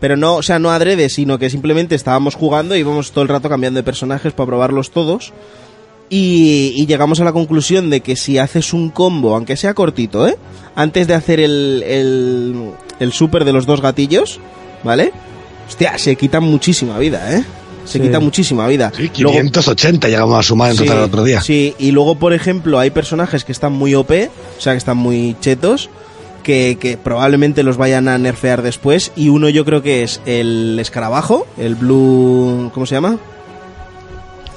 Pero 0.00 0.16
no, 0.16 0.34
o 0.34 0.42
sea, 0.42 0.58
no 0.58 0.72
adrede, 0.72 1.08
sino 1.08 1.38
que 1.38 1.48
simplemente 1.48 1.94
estábamos 1.94 2.34
jugando 2.34 2.74
y 2.74 2.80
íbamos 2.80 3.12
todo 3.12 3.22
el 3.22 3.28
rato 3.28 3.48
cambiando 3.48 3.78
de 3.78 3.84
personajes 3.84 4.32
para 4.32 4.48
probarlos 4.48 4.90
todos. 4.90 5.32
Y, 6.10 6.72
y 6.74 6.86
llegamos 6.86 7.20
a 7.20 7.24
la 7.24 7.32
conclusión 7.32 7.90
de 7.90 8.00
que 8.00 8.16
si 8.16 8.38
haces 8.38 8.72
un 8.72 8.90
combo, 8.90 9.36
aunque 9.36 9.56
sea 9.56 9.72
cortito, 9.72 10.26
¿eh? 10.26 10.36
Antes 10.74 11.06
de 11.06 11.14
hacer 11.14 11.38
el, 11.38 11.84
el, 11.86 12.72
el 12.98 13.12
super 13.12 13.44
de 13.44 13.52
los 13.52 13.66
dos 13.66 13.80
gatillos, 13.80 14.40
¿vale? 14.82 15.12
Hostia, 15.68 15.96
se 15.96 16.16
quita 16.16 16.40
muchísima 16.40 16.98
vida, 16.98 17.38
¿eh? 17.38 17.44
Se 17.84 17.98
Sí. 17.98 18.00
quita 18.04 18.20
muchísima 18.20 18.66
vida. 18.68 18.92
Sí, 18.96 19.10
Luego- 19.18 19.36
580 19.38 20.08
llegamos 20.08 20.38
a 20.38 20.42
sumar 20.42 20.70
en 20.70 20.76
total 20.76 20.98
el 20.98 21.02
otro 21.04 21.24
día. 21.24 21.40
Sí, 21.40 21.74
y 21.78 21.90
luego, 21.90 22.14
por 22.16 22.32
ejemplo, 22.32 22.78
hay 22.78 22.90
personajes 22.90 23.44
que 23.44 23.52
están 23.52 23.72
muy 23.72 23.94
OP, 23.94 24.30
o 24.58 24.60
sea, 24.60 24.72
que 24.74 24.78
están 24.78 24.96
muy 24.96 25.36
chetos, 25.40 25.90
que, 26.44 26.76
que 26.80 26.96
probablemente 26.96 27.62
los 27.62 27.76
vayan 27.76 28.08
a 28.08 28.18
nerfear 28.18 28.62
después. 28.62 29.12
Y 29.16 29.28
uno 29.28 29.48
yo 29.48 29.64
creo 29.64 29.82
que 29.82 30.02
es 30.02 30.20
el 30.26 30.78
escarabajo, 30.80 31.46
el 31.58 31.74
Blue... 31.74 32.70
¿Cómo 32.74 32.86
se 32.86 32.94
llama? 32.94 33.18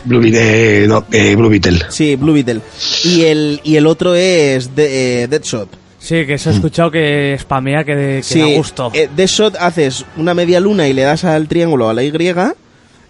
Blue, 0.03 0.19
Beetle, 0.21 0.83
eh, 0.83 0.87
no, 0.87 1.03
eh, 1.11 1.35
Blue 1.35 1.49
Beetle. 1.49 1.79
Sí, 1.89 2.15
Blue 2.15 2.33
Beetle. 2.33 2.61
Y 3.03 3.23
el, 3.23 3.59
y 3.63 3.75
el 3.75 3.87
otro 3.87 4.13
es 4.13 4.75
de, 4.75 5.23
eh, 5.23 5.27
Deadshot. 5.27 5.67
Sí, 5.97 6.27
que 6.27 6.35
eso 6.35 6.51
he 6.51 6.53
escuchado 6.53 6.91
que 6.91 7.35
spamea 7.39 7.83
que, 7.83 7.95
que 8.17 8.23
Sí, 8.23 8.39
da 8.39 8.45
gusto. 8.57 8.91
eh, 8.93 9.09
Deadshot 9.15 9.55
haces 9.55 10.05
una 10.17 10.35
media 10.35 10.59
luna 10.59 10.87
y 10.87 10.93
le 10.93 11.01
das 11.01 11.23
al 11.23 11.47
triángulo 11.47 11.89
a 11.89 11.95
la 11.95 12.03
Y 12.03 12.11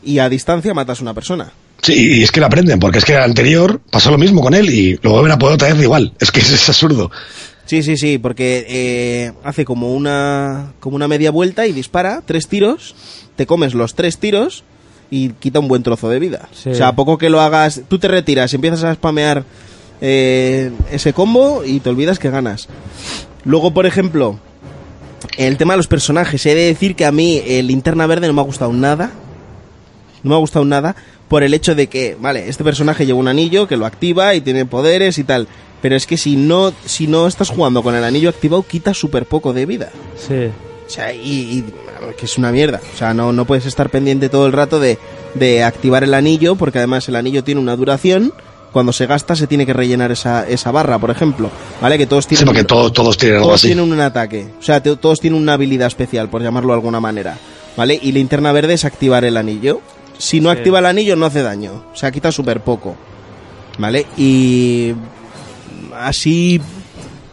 y 0.05 0.19
a 0.19 0.29
distancia 0.29 0.73
matas 0.73 0.99
a 0.99 1.03
una 1.03 1.13
persona. 1.13 1.51
Sí, 1.81 2.19
y 2.19 2.23
es 2.23 2.31
que 2.31 2.39
lo 2.39 2.45
aprenden, 2.45 2.79
porque 2.79 2.99
es 2.99 3.05
que 3.05 3.13
el 3.13 3.21
anterior 3.21 3.81
pasó 3.91 4.11
lo 4.11 4.17
mismo 4.17 4.41
con 4.41 4.53
él 4.53 4.69
y 4.69 4.97
lo 5.01 5.11
vuelven 5.11 5.31
a 5.31 5.37
poder 5.37 5.55
otra 5.55 5.73
vez 5.73 5.81
igual. 5.81 6.13
Es 6.19 6.31
que 6.31 6.39
es, 6.39 6.51
es 6.51 6.69
absurdo. 6.69 7.11
Sí, 7.65 7.81
sí, 7.81 7.97
sí, 7.97 8.17
porque 8.17 8.65
eh, 8.69 9.31
hace 9.43 9.65
como 9.65 9.93
una, 9.93 10.73
como 10.79 10.95
una 10.95 11.07
media 11.07 11.31
vuelta 11.31 11.65
y 11.65 11.73
dispara 11.73 12.21
tres 12.25 12.47
tiros, 12.47 12.95
te 13.35 13.47
comes 13.47 13.73
los 13.73 13.95
tres 13.95 14.19
tiros 14.19 14.63
y 15.09 15.29
quita 15.29 15.59
un 15.59 15.67
buen 15.67 15.81
trozo 15.81 16.09
de 16.09 16.19
vida. 16.19 16.47
Sí. 16.53 16.69
O 16.69 16.75
sea, 16.75 16.89
a 16.89 16.95
poco 16.95 17.17
que 17.17 17.29
lo 17.29 17.41
hagas, 17.41 17.81
tú 17.87 17.97
te 17.97 18.07
retiras, 18.07 18.53
empiezas 18.53 18.83
a 18.83 18.93
spamear 18.93 19.43
eh, 20.01 20.71
ese 20.91 21.13
combo 21.13 21.63
y 21.65 21.79
te 21.79 21.89
olvidas 21.89 22.19
que 22.19 22.29
ganas. 22.29 22.67
Luego, 23.43 23.73
por 23.73 23.85
ejemplo, 23.85 24.39
el 25.37 25.57
tema 25.57 25.73
de 25.73 25.77
los 25.77 25.87
personajes, 25.87 26.45
he 26.45 26.53
de 26.55 26.65
decir 26.65 26.95
que 26.95 27.05
a 27.05 27.11
mí 27.11 27.41
el 27.45 27.67
linterna 27.67 28.05
verde 28.07 28.27
no 28.27 28.33
me 28.33 28.41
ha 28.41 28.45
gustado 28.45 28.73
nada. 28.73 29.11
No 30.25 30.31
me 30.31 30.35
ha 30.35 30.39
gustado 30.39 30.65
nada 30.65 30.95
por 31.29 31.43
el 31.43 31.53
hecho 31.53 31.73
de 31.75 31.87
que, 31.87 32.17
vale, 32.19 32.49
este 32.49 32.63
personaje 32.63 33.05
lleva 33.05 33.17
un 33.19 33.27
anillo 33.29 33.67
que 33.67 33.77
lo 33.77 33.85
activa 33.85 34.35
y 34.35 34.41
tiene 34.41 34.65
poderes 34.65 35.17
y 35.17 35.23
tal. 35.23 35.47
Pero 35.81 35.95
es 35.95 36.05
que 36.07 36.17
si 36.17 36.35
no, 36.35 36.73
si 36.85 37.07
no 37.07 37.27
estás 37.27 37.49
jugando 37.49 37.81
con 37.83 37.95
el 37.95 38.03
anillo 38.03 38.29
activado, 38.29 38.63
quita 38.67 38.93
súper 38.93 39.25
poco 39.25 39.53
de 39.53 39.65
vida. 39.65 39.91
Sí. 40.17 40.49
O 40.85 40.89
sea, 40.89 41.13
y, 41.13 41.19
y- 41.59 41.65
que 42.17 42.25
es 42.25 42.37
una 42.37 42.51
mierda. 42.51 42.79
O 42.93 42.97
sea, 42.97 43.13
no, 43.13 43.31
no 43.33 43.45
puedes 43.45 43.65
estar 43.65 43.89
pendiente 43.89 44.29
todo 44.29 44.45
el 44.45 44.51
rato 44.53 44.79
de, 44.79 44.97
de 45.33 45.63
activar 45.63 46.03
el 46.03 46.13
anillo, 46.13 46.55
porque 46.55 46.77
además 46.79 47.07
el 47.09 47.15
anillo 47.15 47.43
tiene 47.43 47.61
una 47.61 47.75
duración. 47.75 48.33
Cuando 48.71 48.91
se 48.93 49.05
gasta 49.07 49.35
se 49.35 49.47
tiene 49.47 49.65
que 49.65 49.73
rellenar 49.73 50.11
esa, 50.11 50.47
esa 50.47 50.69
barra, 50.71 50.99
por 50.99 51.09
ejemplo. 51.09 51.49
¿Vale? 51.81 51.97
Que 51.97 52.05
todos 52.07 52.25
Sí, 52.25 52.29
tienen, 52.29 52.45
porque 52.47 52.63
todos, 52.65 52.91
todos 52.93 53.17
tienen 53.17 53.37
algo 53.37 53.47
todos 53.47 53.61
así. 53.61 53.67
tienen 53.69 53.91
un 53.91 53.99
ataque. 54.01 54.47
O 54.59 54.63
sea, 54.63 54.81
todos 54.83 55.19
tienen 55.19 55.41
una 55.41 55.53
habilidad 55.53 55.87
especial, 55.87 56.29
por 56.29 56.41
llamarlo 56.43 56.69
de 56.69 56.75
alguna 56.75 56.99
manera. 56.99 57.37
¿Vale? 57.77 57.97
Y 58.01 58.11
linterna 58.11 58.51
verde 58.51 58.73
es 58.73 58.85
activar 58.85 59.23
el 59.25 59.37
anillo. 59.37 59.81
Si 60.17 60.39
no 60.39 60.51
Sí. 60.51 60.57
activa 60.57 60.79
el 60.79 60.85
anillo, 60.85 61.15
no 61.15 61.25
hace 61.25 61.41
daño. 61.43 61.85
O 61.93 61.95
sea, 61.95 62.11
quita 62.11 62.31
súper 62.31 62.61
poco. 62.61 62.95
¿Vale? 63.77 64.05
Y 64.17 64.93
así 65.99 66.61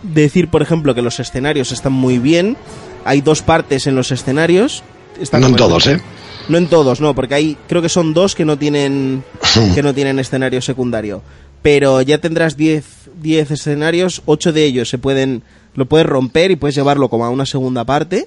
decir, 0.03 0.49
por 0.49 0.63
ejemplo, 0.63 0.95
que 0.95 1.03
los 1.03 1.21
escenarios 1.21 1.73
están 1.73 1.93
muy 1.93 2.19
bien. 2.19 2.57
Hay 3.05 3.21
dos 3.21 3.43
partes 3.43 3.87
en 3.87 3.95
los 3.95 4.11
escenarios. 4.13 4.83
Están 5.21 5.43
No 5.43 5.49
en 5.49 5.57
todos, 5.57 5.87
¿eh? 5.87 6.01
No 6.49 6.59
en 6.59 6.67
todos, 6.67 7.01
no, 7.01 7.15
porque 7.15 7.35
hay 7.35 7.57
creo 7.69 7.83
que 7.83 7.89
son 7.89 8.15
dos 8.15 8.35
que 8.35 8.45
no 8.45 8.59
tienen 8.59 9.23
que 9.75 9.83
no 9.83 9.95
tienen 9.95 10.19
escenario 10.19 10.61
secundario. 10.61 11.23
Pero 11.63 12.03
ya 12.03 12.19
tendrás 12.19 12.57
10 12.57 12.85
10 13.21 13.51
escenarios, 13.53 14.23
8 14.25 14.53
de 14.53 14.65
ellos 14.65 14.89
se 14.89 14.99
pueden 14.99 15.43
lo 15.75 15.87
puedes 15.87 16.07
romper 16.07 16.51
y 16.51 16.57
puedes 16.57 16.75
llevarlo 16.75 17.09
como 17.09 17.25
a 17.25 17.31
una 17.31 17.47
segunda 17.47 17.85
parte. 17.85 18.27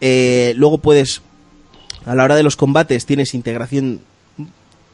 Eh, 0.00 0.54
luego 0.56 0.78
puedes 0.78 1.22
a 2.06 2.14
la 2.14 2.24
hora 2.24 2.36
de 2.36 2.42
los 2.42 2.56
combates 2.56 3.06
tienes 3.06 3.34
integración 3.34 4.00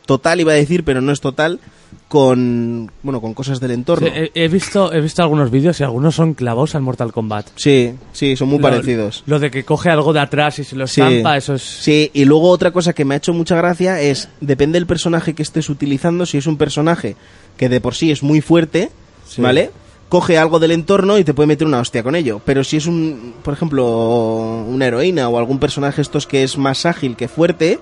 total 0.07 0.41
iba 0.41 0.53
a 0.53 0.57
decir, 0.57 0.83
pero 0.85 1.01
no 1.01 1.13
es 1.13 1.21
total 1.21 1.61
con 2.09 2.91
bueno, 3.03 3.21
con 3.21 3.35
cosas 3.35 3.61
del 3.61 3.71
entorno. 3.71 4.09
Sí, 4.09 4.13
he, 4.35 4.45
he 4.45 4.49
visto, 4.49 4.93
he 4.93 5.01
visto 5.01 5.23
algunos 5.23 5.51
vídeos 5.51 5.79
y 5.79 5.85
algunos 5.85 6.15
son 6.17 6.35
clavados 6.35 6.75
al 6.75 6.83
Mortal 6.83 7.13
Kombat. 7.13 7.47
Sí, 7.55 7.95
sí, 8.13 8.35
son 8.37 8.49
muy 8.49 8.59
Lo- 8.59 8.63
parecidos. 8.63 9.23
Lo 9.27 9.39
de 9.39 9.51
que 9.51 9.65
coge 9.65 9.91
algo 9.91 10.13
de 10.13 10.21
atrás 10.21 10.59
y 10.59 10.65
se 10.65 10.75
lo 10.75 10.87
Sí. 10.89 11.01
estampa, 11.01 11.37
eso 11.37 11.55
es... 11.55 11.63
Sí, 11.63 12.11
y 12.13 12.25
luego 12.25 12.51
otra 12.51 12.73
cosa 12.73 12.93
que 12.93 13.05
me 13.05 13.15
ha 13.15 13.19
hecho 13.19 13.33
mucha 13.33 13.55
gracia 13.57 14.01
es, 14.01 14.29
depende 14.41 14.79
del 14.79 14.87
personaje 14.87 15.35
que 15.35 15.43
estés 15.43 15.69
utilizando, 15.69 16.27
si 16.27 16.39
es 16.39 16.47
un 16.49 16.57
personaje 16.57 17.15
que 17.57 17.69
de 17.69 17.81
por 17.81 17.95
sí 17.95 18.11
es 18.11 18.23
muy 18.23 18.41
fuerte, 18.41 18.91
Sí. 19.29 19.41
¿vale? 19.43 19.71
Coge 20.11 20.37
algo 20.37 20.59
del 20.59 20.73
entorno 20.73 21.17
y 21.17 21.25
te 21.25 21.33
puede 21.33 21.47
meter 21.47 21.67
una 21.67 21.81
hostia 21.81 22.03
con 22.03 22.15
ello. 22.15 22.43
Pero 22.45 22.63
si 22.65 22.77
es 22.77 22.87
un, 22.87 23.33
por 23.43 23.55
ejemplo, 23.55 24.65
una 24.69 24.87
heroína 24.87 25.29
o 25.31 25.39
algún 25.39 25.59
personaje 25.59 26.03
estos 26.03 26.27
que 26.27 26.43
es 26.43 26.59
más 26.59 26.85
ágil 26.85 27.17
que 27.17 27.29
fuerte, 27.29 27.79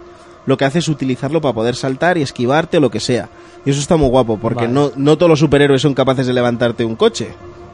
lo 0.46 0.56
que 0.56 0.64
hace 0.64 0.78
es 0.78 0.88
utilizarlo 0.88 1.40
para 1.40 1.54
poder 1.54 1.74
saltar 1.74 2.16
y 2.18 2.22
esquivarte 2.22 2.76
o 2.76 2.80
lo 2.80 2.90
que 2.90 3.00
sea. 3.00 3.28
Y 3.64 3.70
eso 3.70 3.80
está 3.80 3.96
muy 3.96 4.08
guapo, 4.08 4.38
porque 4.38 4.66
Vale. 4.66 4.72
no, 4.72 4.92
no 4.94 5.18
todos 5.18 5.28
los 5.28 5.40
superhéroes 5.40 5.82
son 5.82 5.94
capaces 5.94 6.26
de 6.26 6.32
levantarte 6.32 6.84
un 6.84 6.96
coche. 6.96 7.28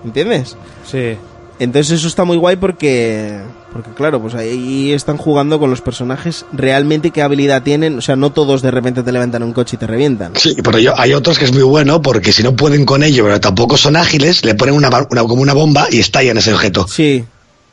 ¿Entiendes? 0.05 0.57
Sí. 0.85 1.17
Entonces 1.59 1.99
eso 1.99 2.09
está 2.09 2.25
muy 2.25 2.37
guay 2.37 2.57
porque, 2.57 3.39
porque 3.75 3.91
claro, 3.91 4.23
pues 4.23 4.35
ahí 4.35 4.93
están 4.93 5.17
jugando 5.19 5.59
con 5.59 5.69
los 5.69 5.81
personajes 5.83 6.47
realmente 6.53 7.11
qué 7.11 7.21
habilidad 7.21 7.63
tienen. 7.63 7.99
O 7.99 8.01
sea, 8.01 8.17
no 8.17 8.31
todos 8.33 8.63
de 8.63 8.71
repente 8.71 9.03
te 9.03 9.13
levantan 9.13 9.43
un 9.43 9.53
coche 9.53 9.75
y 9.77 9.79
te 9.79 9.87
revientan. 9.87 10.33
Sí, 10.37 10.55
pero 10.65 10.79
yo, 10.79 10.99
hay 10.99 11.13
otros 11.13 11.39
que 11.39 11.45
es 11.45 11.53
muy 11.53 11.65
bueno 11.65 12.01
porque 12.01 12.33
si 12.33 12.43
no 12.43 12.55
pueden 12.57 12.87
con 12.87 13.03
ello, 13.03 13.25
pero 13.25 13.41
tampoco 13.41 13.77
son 13.77 13.97
ágiles, 13.97 14.45
le 14.45 14.55
ponen 14.55 14.75
una, 14.77 14.89
ba- 14.91 15.07
una- 15.11 15.25
como 15.25 15.43
una 15.43 15.53
bomba 15.53 15.89
y 15.91 15.99
estallan 15.99 16.39
ese 16.39 16.55
objeto. 16.55 16.87
Sí, 16.89 17.25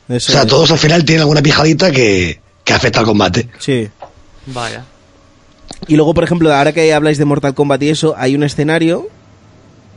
O 0.08 0.18
sea, 0.20 0.42
es. 0.42 0.46
todos 0.48 0.70
al 0.72 0.78
final 0.78 1.04
tienen 1.04 1.20
alguna 1.22 1.40
pijadita 1.40 1.90
que, 1.92 2.40
que 2.64 2.72
afecta 2.74 2.98
al 2.98 3.06
combate. 3.06 3.48
Sí. 3.60 3.88
Vaya. 4.46 4.84
Y 5.86 5.94
luego, 5.96 6.14
por 6.14 6.24
ejemplo, 6.24 6.52
ahora 6.52 6.72
que 6.72 6.92
habláis 6.92 7.16
de 7.18 7.24
Mortal 7.24 7.54
Kombat 7.54 7.82
y 7.84 7.88
eso, 7.90 8.14
hay 8.18 8.34
un 8.34 8.42
escenario 8.42 9.08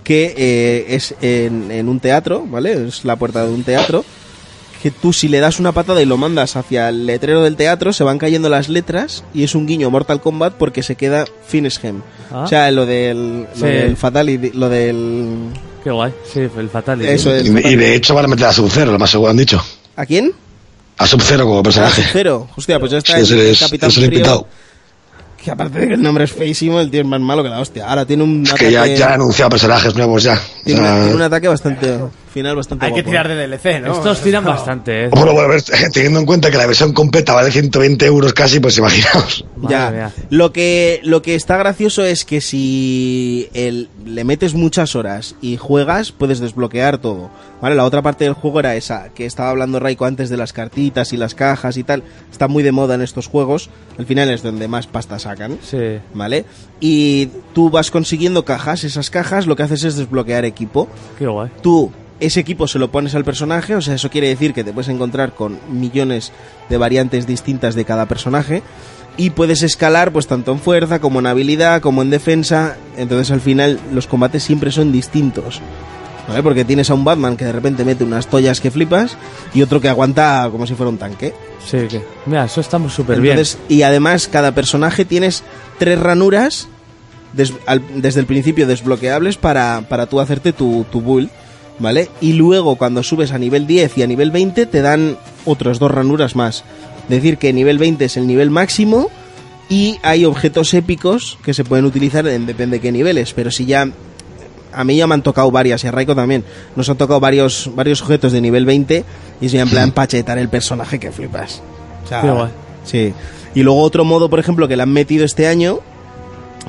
que 0.04 0.36
eh, 0.38 0.86
es 0.90 1.16
en, 1.22 1.72
en 1.72 1.90
un 1.90 2.00
teatro, 2.00 2.46
¿vale? 2.48 2.88
Es 2.88 3.06
la 3.06 3.16
puerta 3.16 3.44
de 3.46 3.52
un 3.52 3.64
teatro. 3.64 4.06
Que 4.86 4.92
tú 4.92 5.12
si 5.14 5.28
le 5.30 5.40
das 5.40 5.60
una 5.60 5.72
patada 5.72 6.00
y 6.04 6.06
lo 6.06 6.16
mandas 6.16 6.56
hacia 6.56 6.90
el 6.90 7.08
letrero 7.08 7.42
del 7.42 7.56
teatro, 7.56 7.92
se 7.92 8.04
van 8.04 8.20
cayendo 8.20 8.50
las 8.50 8.70
letras 8.70 9.24
y 9.34 9.44
es 9.44 9.56
un 9.56 9.66
guiño 9.66 9.90
Mortal 9.90 10.22
Kombat 10.22 10.54
porque 10.60 10.84
se 10.84 10.94
queda 10.96 11.26
Finish 11.48 11.80
Him. 11.84 12.02
Ah. 12.32 12.44
O 12.44 12.48
sea, 12.48 12.70
lo 12.70 12.86
del, 12.86 13.42
lo 13.46 13.48
Sí. 13.56 13.64
del 13.66 13.98
Fatality, 13.98 14.52
lo 14.52 14.70
del... 14.70 15.38
Qué 15.84 15.90
guay. 15.90 16.14
Sí, 16.32 16.42
el 16.56 16.70
Fatality. 16.70 17.10
Eso 17.10 17.34
es. 17.34 17.48
Y, 17.48 17.50
y 17.68 17.76
de 17.76 17.96
hecho 17.96 18.14
van 18.14 18.26
a 18.26 18.28
meter 18.28 18.46
a 18.46 18.54
Sub-Zero, 18.54 18.92
lo 18.92 19.00
más 19.00 19.10
seguro 19.10 19.32
han 19.32 19.38
dicho. 19.38 19.60
¿A 19.96 20.06
quién? 20.06 20.32
A 21.00 21.08
Sub-Zero 21.08 21.46
como 21.48 21.64
personaje. 21.64 22.04
Cero. 22.14 22.48
Hostia, 22.56 22.80
pues 22.80 22.92
ya 22.92 23.00
está 23.00 23.14
Sí, 23.14 23.18
el, 23.18 23.24
ese 23.24 23.34
el 23.34 23.48
es- 23.54 23.60
Capitán 23.62 23.90
el 23.90 23.96
Frío, 23.96 24.10
pitao. 24.12 24.48
Que 25.44 25.50
aparte 25.50 25.80
de 25.80 25.88
que 25.88 25.94
el 25.96 26.02
nombre 26.04 26.26
es 26.26 26.32
feísimo, 26.32 26.80
el 26.80 26.92
tío 26.92 27.02
es 27.02 27.08
más 27.08 27.22
malo 27.22 27.42
que 27.42 27.50
la 27.50 27.60
hostia. 27.60 27.88
Ahora 27.90 28.06
tiene 28.06 28.22
un 28.22 28.44
Es 28.44 28.50
ataque... 28.52 28.66
que 28.68 28.72
ya, 28.72 28.86
ya 28.86 29.08
han 29.08 29.14
anunciado 29.14 29.50
personajes 29.50 29.96
nuevos 29.96 30.22
ya. 30.22 30.34
O 30.34 30.64
tiene, 30.64 30.80
sea, 30.82 30.92
una- 30.94 31.00
tiene 31.02 31.16
un 31.16 31.22
ataque 31.24 31.48
bastante... 31.48 31.98
Final 32.36 32.56
bastante 32.58 32.86
Hay 32.86 32.94
que 32.94 33.02
tirar 33.02 33.30
de 33.30 33.48
DLC, 33.48 33.80
¿no? 33.82 33.94
Estos 33.94 34.20
tiran 34.22 34.44
bastante, 34.44 35.06
¿eh? 35.06 35.08
Bueno, 35.08 35.32
bueno, 35.32 35.48
a 35.48 35.52
ver, 35.54 35.62
teniendo 35.94 36.20
en 36.20 36.26
cuenta 36.26 36.52
que 36.52 36.58
la 36.58 36.66
versión 36.68 36.92
completa 36.92 37.34
vale 37.34 37.50
120 37.50 38.06
euros 38.06 38.34
casi, 38.34 38.60
pues 38.60 38.78
imaginaos. 38.78 39.46
Madre 39.56 39.74
Ya. 39.76 39.92
mía. 39.92 40.12
Lo 40.32 40.52
que, 40.52 41.00
lo 41.04 41.22
que 41.22 41.36
está 41.36 41.56
gracioso 41.56 42.04
es 42.04 42.26
que 42.26 42.42
si 42.42 43.48
el- 43.54 43.88
le 44.06 44.26
metes 44.26 44.54
muchas 44.54 44.96
horas 44.98 45.36
y 45.42 45.56
juegas, 45.56 46.12
puedes 46.12 46.40
desbloquear 46.40 46.98
todo. 46.98 47.30
¿Vale? 47.62 47.76
La 47.76 47.86
otra 47.86 48.02
parte 48.02 48.26
del 48.26 48.34
juego 48.34 48.60
era 48.60 48.76
esa, 48.76 49.10
que 49.16 49.26
estaba 49.26 49.50
hablando 49.50 49.80
Raiko 49.80 50.04
antes 50.04 50.30
de 50.30 50.36
las 50.36 50.52
cartitas 50.52 51.14
y 51.14 51.18
las 51.18 51.36
cajas 51.36 51.78
y 51.78 51.84
tal. 51.86 52.04
Está 52.30 52.50
muy 52.50 52.64
de 52.64 52.74
moda 52.74 52.96
en 52.96 53.02
estos 53.02 53.28
juegos. 53.28 53.70
Al 53.98 54.06
final 54.06 54.30
es 54.30 54.44
donde 54.44 54.68
más 54.68 54.88
pasta 54.88 55.18
sacan. 55.20 55.58
Sí. 55.64 56.00
¿Vale? 56.14 56.44
Y 56.82 57.28
tú 57.54 57.70
vas 57.70 57.92
consiguiendo 57.92 58.44
cajas. 58.44 58.84
Esas 58.84 59.10
cajas 59.10 59.48
lo 59.48 59.56
que 59.56 59.64
haces 59.64 59.86
es 59.86 59.96
desbloquear 59.96 60.44
equipo. 60.44 60.90
Qué 61.18 61.28
guay. 61.28 61.50
Tú 61.64 61.92
ese 62.20 62.40
equipo 62.40 62.68
se 62.68 62.80
lo 62.80 62.92
pones 62.92 63.14
al 63.16 63.26
personaje, 63.26 63.76
o 63.76 63.82
sea, 63.82 63.96
eso 63.96 64.10
quiere 64.10 64.28
decir 64.30 64.54
que 64.54 64.64
te 64.64 64.72
puedes 64.74 64.90
encontrar 64.90 65.34
con 65.34 65.60
millones 65.70 66.32
de 66.70 66.78
variantes 66.78 67.28
distintas 67.28 67.76
de 67.76 67.86
cada 67.86 68.06
personaje 68.06 68.64
y 69.18 69.30
puedes 69.32 69.64
escalar 69.64 70.12
pues 70.12 70.28
tanto 70.28 70.52
en 70.52 70.60
fuerza 70.60 71.00
como 71.00 71.20
en 71.20 71.28
habilidad 71.28 71.82
como 71.82 72.02
en 72.02 72.10
defensa, 72.10 72.78
entonces 72.98 73.32
al 73.32 73.42
final 73.42 73.80
los 73.94 74.08
combates 74.08 74.44
siempre 74.44 74.72
son 74.72 74.92
distintos. 74.92 75.62
¿Vale? 76.28 76.42
Porque 76.42 76.66
tienes 76.66 76.90
a 76.90 76.96
un 76.96 77.04
Batman 77.06 77.38
que 77.38 77.46
de 77.46 77.52
repente 77.52 77.86
mete 77.86 78.04
unas 78.04 78.26
toallas 78.26 78.60
que 78.60 78.72
flipas 78.72 79.16
y 79.54 79.62
otro 79.62 79.80
que 79.80 79.90
aguanta 79.90 80.48
como 80.52 80.66
si 80.66 80.74
fuera 80.74 80.90
un 80.90 80.98
tanque. 80.98 81.36
Sí, 81.64 81.78
que... 81.88 82.02
Mira, 82.26 82.46
eso 82.46 82.62
está 82.62 82.80
súper 82.90 83.22
bien. 83.22 83.36
Y 83.70 83.84
además 83.84 84.28
cada 84.28 84.52
personaje 84.54 85.06
tienes 85.06 85.44
tres 85.78 86.00
ranuras 86.00 86.68
des- 87.34 87.54
al- 87.68 87.84
desde 88.02 88.22
el 88.22 88.26
principio 88.26 88.66
desbloqueables 88.66 89.38
para, 89.38 89.84
para 89.88 90.08
tú 90.08 90.20
hacerte 90.20 90.52
tu, 90.52 90.84
tu 90.92 91.00
build, 91.00 91.30
¿vale? 91.80 92.10
Y 92.22 92.34
luego 92.34 92.76
cuando 92.76 93.04
subes 93.04 93.32
a 93.32 93.38
nivel 93.38 93.68
10 93.68 93.98
y 93.98 94.04
a 94.04 94.08
nivel 94.08 94.32
20 94.32 94.66
te 94.66 94.82
dan 94.82 95.18
otras 95.46 95.80
dos 95.80 95.92
ranuras 95.92 96.36
más. 96.36 96.64
Decir 97.10 97.38
que 97.38 97.54
nivel 97.54 97.78
20 97.78 98.06
es 98.06 98.18
el 98.18 98.28
nivel 98.28 98.50
máximo 98.50 99.10
y 99.70 99.98
hay 100.04 100.26
objetos 100.26 100.74
épicos 100.74 101.38
que 101.44 101.54
se 101.54 101.64
pueden 101.64 101.86
utilizar 101.86 102.28
en 102.28 102.46
depende 102.46 102.78
de 102.78 102.82
qué 102.82 102.92
niveles, 102.92 103.34
pero 103.34 103.52
si 103.52 103.66
ya 103.66 103.90
a 104.76 104.84
mí 104.84 104.98
ya 104.98 105.08
me 105.08 105.14
han 105.14 105.22
tocado 105.22 105.50
varias 105.52 105.84
y 105.84 105.88
a 105.88 105.92
Raiko 105.92 106.16
también. 106.16 106.44
Nos 106.76 106.90
han 106.90 106.98
tocado 106.98 107.20
varios 107.20 107.72
varios 107.76 108.02
objetos 108.02 108.34
de 108.34 108.42
nivel 108.42 108.66
20 108.66 109.06
y 109.42 109.50
soy 109.50 109.60
en 109.60 109.70
plan 109.70 109.92
pachetar 109.92 110.38
el 110.38 110.50
personaje 110.50 111.00
que 111.00 111.12
flipas. 111.12 111.62
O 112.04 112.08
sea, 112.08 112.22
guay. 112.22 112.52
Sí. 112.84 113.14
Y 113.54 113.64
luego 113.64 113.82
otro 113.82 114.04
modo, 114.04 114.30
por 114.30 114.40
ejemplo, 114.40 114.68
que 114.68 114.76
le 114.76 114.84
han 114.84 114.92
metido 114.92 115.24
este 115.24 115.48
año, 115.48 115.80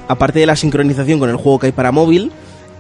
aparte 0.07 0.39
de 0.39 0.47
la 0.47 0.55
sincronización 0.55 1.19
con 1.19 1.29
el 1.29 1.37
juego 1.37 1.59
que 1.59 1.67
hay 1.67 1.73
para 1.73 1.91
móvil, 1.91 2.31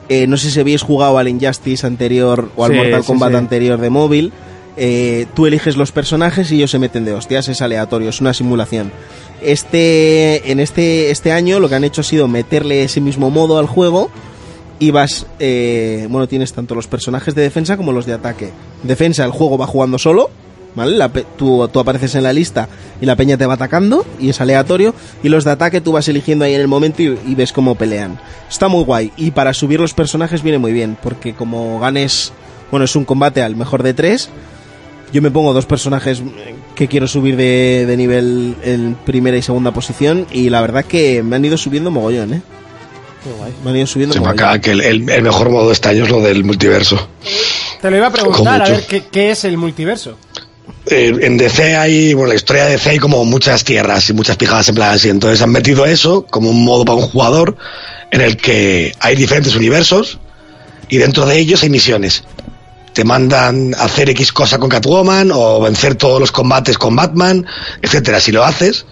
eh, 0.08 0.26
no 0.26 0.36
sé 0.36 0.50
si 0.50 0.60
habéis 0.60 0.82
jugado 0.82 1.18
al 1.18 1.28
Injustice 1.28 1.86
anterior 1.86 2.50
o 2.56 2.64
al 2.64 2.72
Sí, 2.72 2.76
Mortal 2.76 3.00
sí, 3.02 3.06
Kombat 3.06 3.30
sí. 3.30 3.36
anterior 3.36 3.80
de 3.80 3.90
móvil. 3.90 4.32
eh, 4.76 5.26
tú 5.34 5.46
eliges 5.46 5.76
los 5.76 5.90
personajes 5.92 6.50
y 6.52 6.56
ellos 6.56 6.70
se 6.70 6.78
meten 6.78 7.04
de 7.04 7.14
hostias, 7.14 7.48
es 7.48 7.62
aleatorio, 7.62 8.10
es 8.10 8.20
una 8.20 8.34
simulación. 8.34 8.92
Este, 9.42 10.50
en 10.50 10.60
este, 10.60 11.10
este 11.10 11.32
año 11.32 11.60
lo 11.60 11.68
que 11.68 11.76
han 11.76 11.84
hecho 11.84 12.00
ha 12.02 12.04
sido 12.04 12.28
meterle 12.28 12.82
ese 12.82 13.00
mismo 13.00 13.30
modo 13.30 13.58
al 13.58 13.66
juego 13.66 14.10
y 14.78 14.90
vas, 14.90 15.26
eh, 15.38 16.06
bueno, 16.10 16.28
tienes 16.28 16.52
tanto 16.52 16.74
los 16.74 16.86
personajes 16.88 17.34
de 17.34 17.42
defensa 17.42 17.76
como 17.76 17.92
los 17.92 18.04
de 18.06 18.12
ataque. 18.12 18.50
Defensa, 18.82 19.24
el 19.24 19.30
juego 19.30 19.56
va 19.56 19.66
jugando 19.66 19.98
solo, 19.98 20.28
¿vale? 20.74 20.96
La 20.96 21.08
tú, 21.08 21.66
tú 21.72 21.80
apareces 21.80 22.14
en 22.16 22.24
la 22.24 22.32
lista 22.34 22.68
y 23.00 23.06
la 23.06 23.16
peña 23.16 23.36
te 23.36 23.46
va 23.46 23.54
atacando 23.54 24.04
y 24.18 24.30
es 24.30 24.40
aleatorio. 24.40 24.94
Y 25.22 25.28
los 25.28 25.44
de 25.44 25.50
ataque 25.52 25.80
tú 25.80 25.92
vas 25.92 26.08
eligiendo 26.08 26.44
ahí 26.44 26.54
en 26.54 26.60
el 26.60 26.68
momento 26.68 27.02
y, 27.02 27.18
y 27.26 27.34
ves 27.34 27.52
cómo 27.52 27.74
pelean. 27.74 28.18
Está 28.48 28.68
muy 28.68 28.84
guay. 28.84 29.12
Y 29.16 29.30
para 29.32 29.52
subir 29.52 29.80
los 29.80 29.94
personajes 29.94 30.42
viene 30.42 30.58
muy 30.58 30.72
bien, 30.72 30.96
porque 31.02 31.34
como 31.34 31.78
ganes, 31.80 32.32
bueno, 32.70 32.84
es 32.84 32.96
un 32.96 33.04
combate 33.04 33.42
al 33.42 33.56
mejor 33.56 33.82
de 33.82 33.94
tres. 33.94 34.28
Yo 35.12 35.22
me 35.22 35.30
pongo 35.30 35.52
dos 35.52 35.66
personajes 35.66 36.20
que 36.74 36.88
quiero 36.88 37.06
subir 37.06 37.36
de, 37.36 37.84
de 37.86 37.96
nivel 37.96 38.56
en 38.64 38.96
primera 39.06 39.36
y 39.36 39.42
segunda 39.42 39.70
posición 39.70 40.26
y 40.32 40.50
la 40.50 40.60
verdad 40.60 40.84
que 40.84 41.22
me 41.22 41.36
han 41.36 41.44
ido 41.44 41.56
subiendo 41.56 41.90
mogollón, 41.92 42.34
¿eh? 42.34 42.42
Qué 43.22 43.30
guay. 43.32 43.52
Me 43.64 43.70
han 43.70 43.76
ido 43.76 43.86
subiendo 43.86 44.12
Se 44.14 44.18
me 44.20 44.26
mogollón. 44.26 44.44
acaba 44.44 44.58
que 44.60 44.72
el, 44.72 44.80
el- 44.80 45.08
el 45.08 45.22
mejor 45.22 45.48
modo 45.50 45.68
de 45.68 45.74
este 45.74 45.88
año 45.90 46.02
es 46.04 46.10
lo 46.10 46.20
del 46.20 46.42
multiverso. 46.44 47.08
Te 47.80 47.90
lo 47.90 47.96
iba 47.96 48.08
a 48.08 48.12
preguntar, 48.12 48.62
a 48.62 48.68
ver, 48.68 48.84
¿qué, 48.86 49.04
qué 49.04 49.30
es 49.30 49.44
el 49.44 49.56
multiverso? 49.56 50.18
Eh, 50.86 51.14
en 51.20 51.36
DC 51.36 51.76
hay, 51.76 52.14
bueno, 52.14 52.28
la 52.28 52.36
historia 52.36 52.64
de 52.64 52.72
DC 52.72 52.90
hay 52.90 52.98
como 52.98 53.24
muchas 53.24 53.64
tierras 53.64 54.08
y 54.08 54.12
muchas 54.12 54.36
pijadas 54.36 54.68
en 54.68 54.74
plan 54.74 54.94
así. 54.94 55.08
Entonces 55.08 55.42
han 55.42 55.50
metido 55.50 55.84
eso 55.84 56.26
como 56.26 56.50
un 56.50 56.64
modo 56.64 56.84
para 56.84 56.98
un 56.98 57.06
jugador 57.06 57.56
en 58.10 58.20
el 58.20 58.36
que 58.36 58.92
hay 59.00 59.16
diferentes 59.16 59.56
universos 59.56 60.18
y 60.88 60.98
dentro 60.98 61.26
de 61.26 61.38
ellos 61.38 61.62
hay 61.62 61.70
misiones. 61.70 62.24
Te 62.92 63.04
mandan 63.04 63.74
hacer 63.74 64.08
X 64.10 64.32
cosa 64.32 64.58
con 64.58 64.70
Catwoman 64.70 65.30
o 65.32 65.60
vencer 65.60 65.96
todos 65.96 66.20
los 66.20 66.32
combates 66.32 66.78
con 66.78 66.96
Batman, 66.96 67.46
etcétera. 67.82 68.20
Si 68.20 68.32
lo 68.32 68.44
haces, 68.44 68.86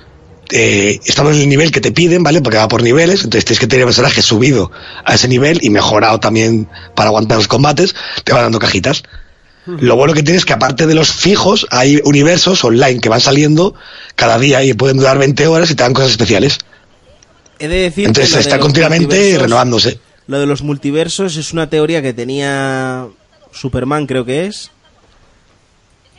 eh, 0.50 1.00
estamos 1.04 1.34
en 1.34 1.42
el 1.42 1.48
nivel 1.48 1.70
que 1.70 1.80
te 1.80 1.92
piden, 1.92 2.22
¿vale? 2.22 2.42
Porque 2.42 2.58
va 2.58 2.68
por 2.68 2.82
niveles, 2.82 3.24
entonces 3.24 3.44
tienes 3.44 3.60
que 3.60 3.66
tener 3.66 3.86
personaje 3.86 4.20
subido 4.20 4.70
a 5.04 5.14
ese 5.14 5.28
nivel 5.28 5.58
y 5.62 5.70
mejorado 5.70 6.20
también 6.20 6.68
para 6.94 7.08
aguantar 7.08 7.38
los 7.38 7.48
combates, 7.48 7.94
te 8.24 8.32
van 8.32 8.42
dando 8.42 8.58
cajitas. 8.58 9.04
Lo 9.66 9.96
bueno 9.96 10.12
que 10.12 10.22
tienes 10.22 10.40
es 10.42 10.44
que 10.44 10.52
aparte 10.52 10.86
de 10.86 10.94
los 10.94 11.10
fijos, 11.10 11.66
hay 11.70 12.00
universos 12.04 12.62
online 12.64 13.00
que 13.00 13.08
van 13.08 13.20
saliendo 13.20 13.74
cada 14.14 14.38
día 14.38 14.62
y 14.62 14.74
pueden 14.74 14.98
durar 14.98 15.16
20 15.18 15.46
horas 15.46 15.70
y 15.70 15.74
te 15.74 15.82
dan 15.82 15.94
cosas 15.94 16.10
especiales. 16.10 16.58
He 17.58 17.68
de 17.68 17.76
decir 17.76 18.06
Entonces 18.06 18.30
que 18.30 18.36
lo 18.36 18.42
de 18.42 18.48
está 18.48 18.58
continuamente 18.58 19.38
renovándose. 19.38 19.98
Lo 20.26 20.38
de 20.38 20.46
los 20.46 20.62
multiversos 20.62 21.36
es 21.36 21.52
una 21.52 21.70
teoría 21.70 22.02
que 22.02 22.12
tenía 22.12 23.06
Superman, 23.52 24.06
creo 24.06 24.24
que 24.26 24.46
es. 24.46 24.70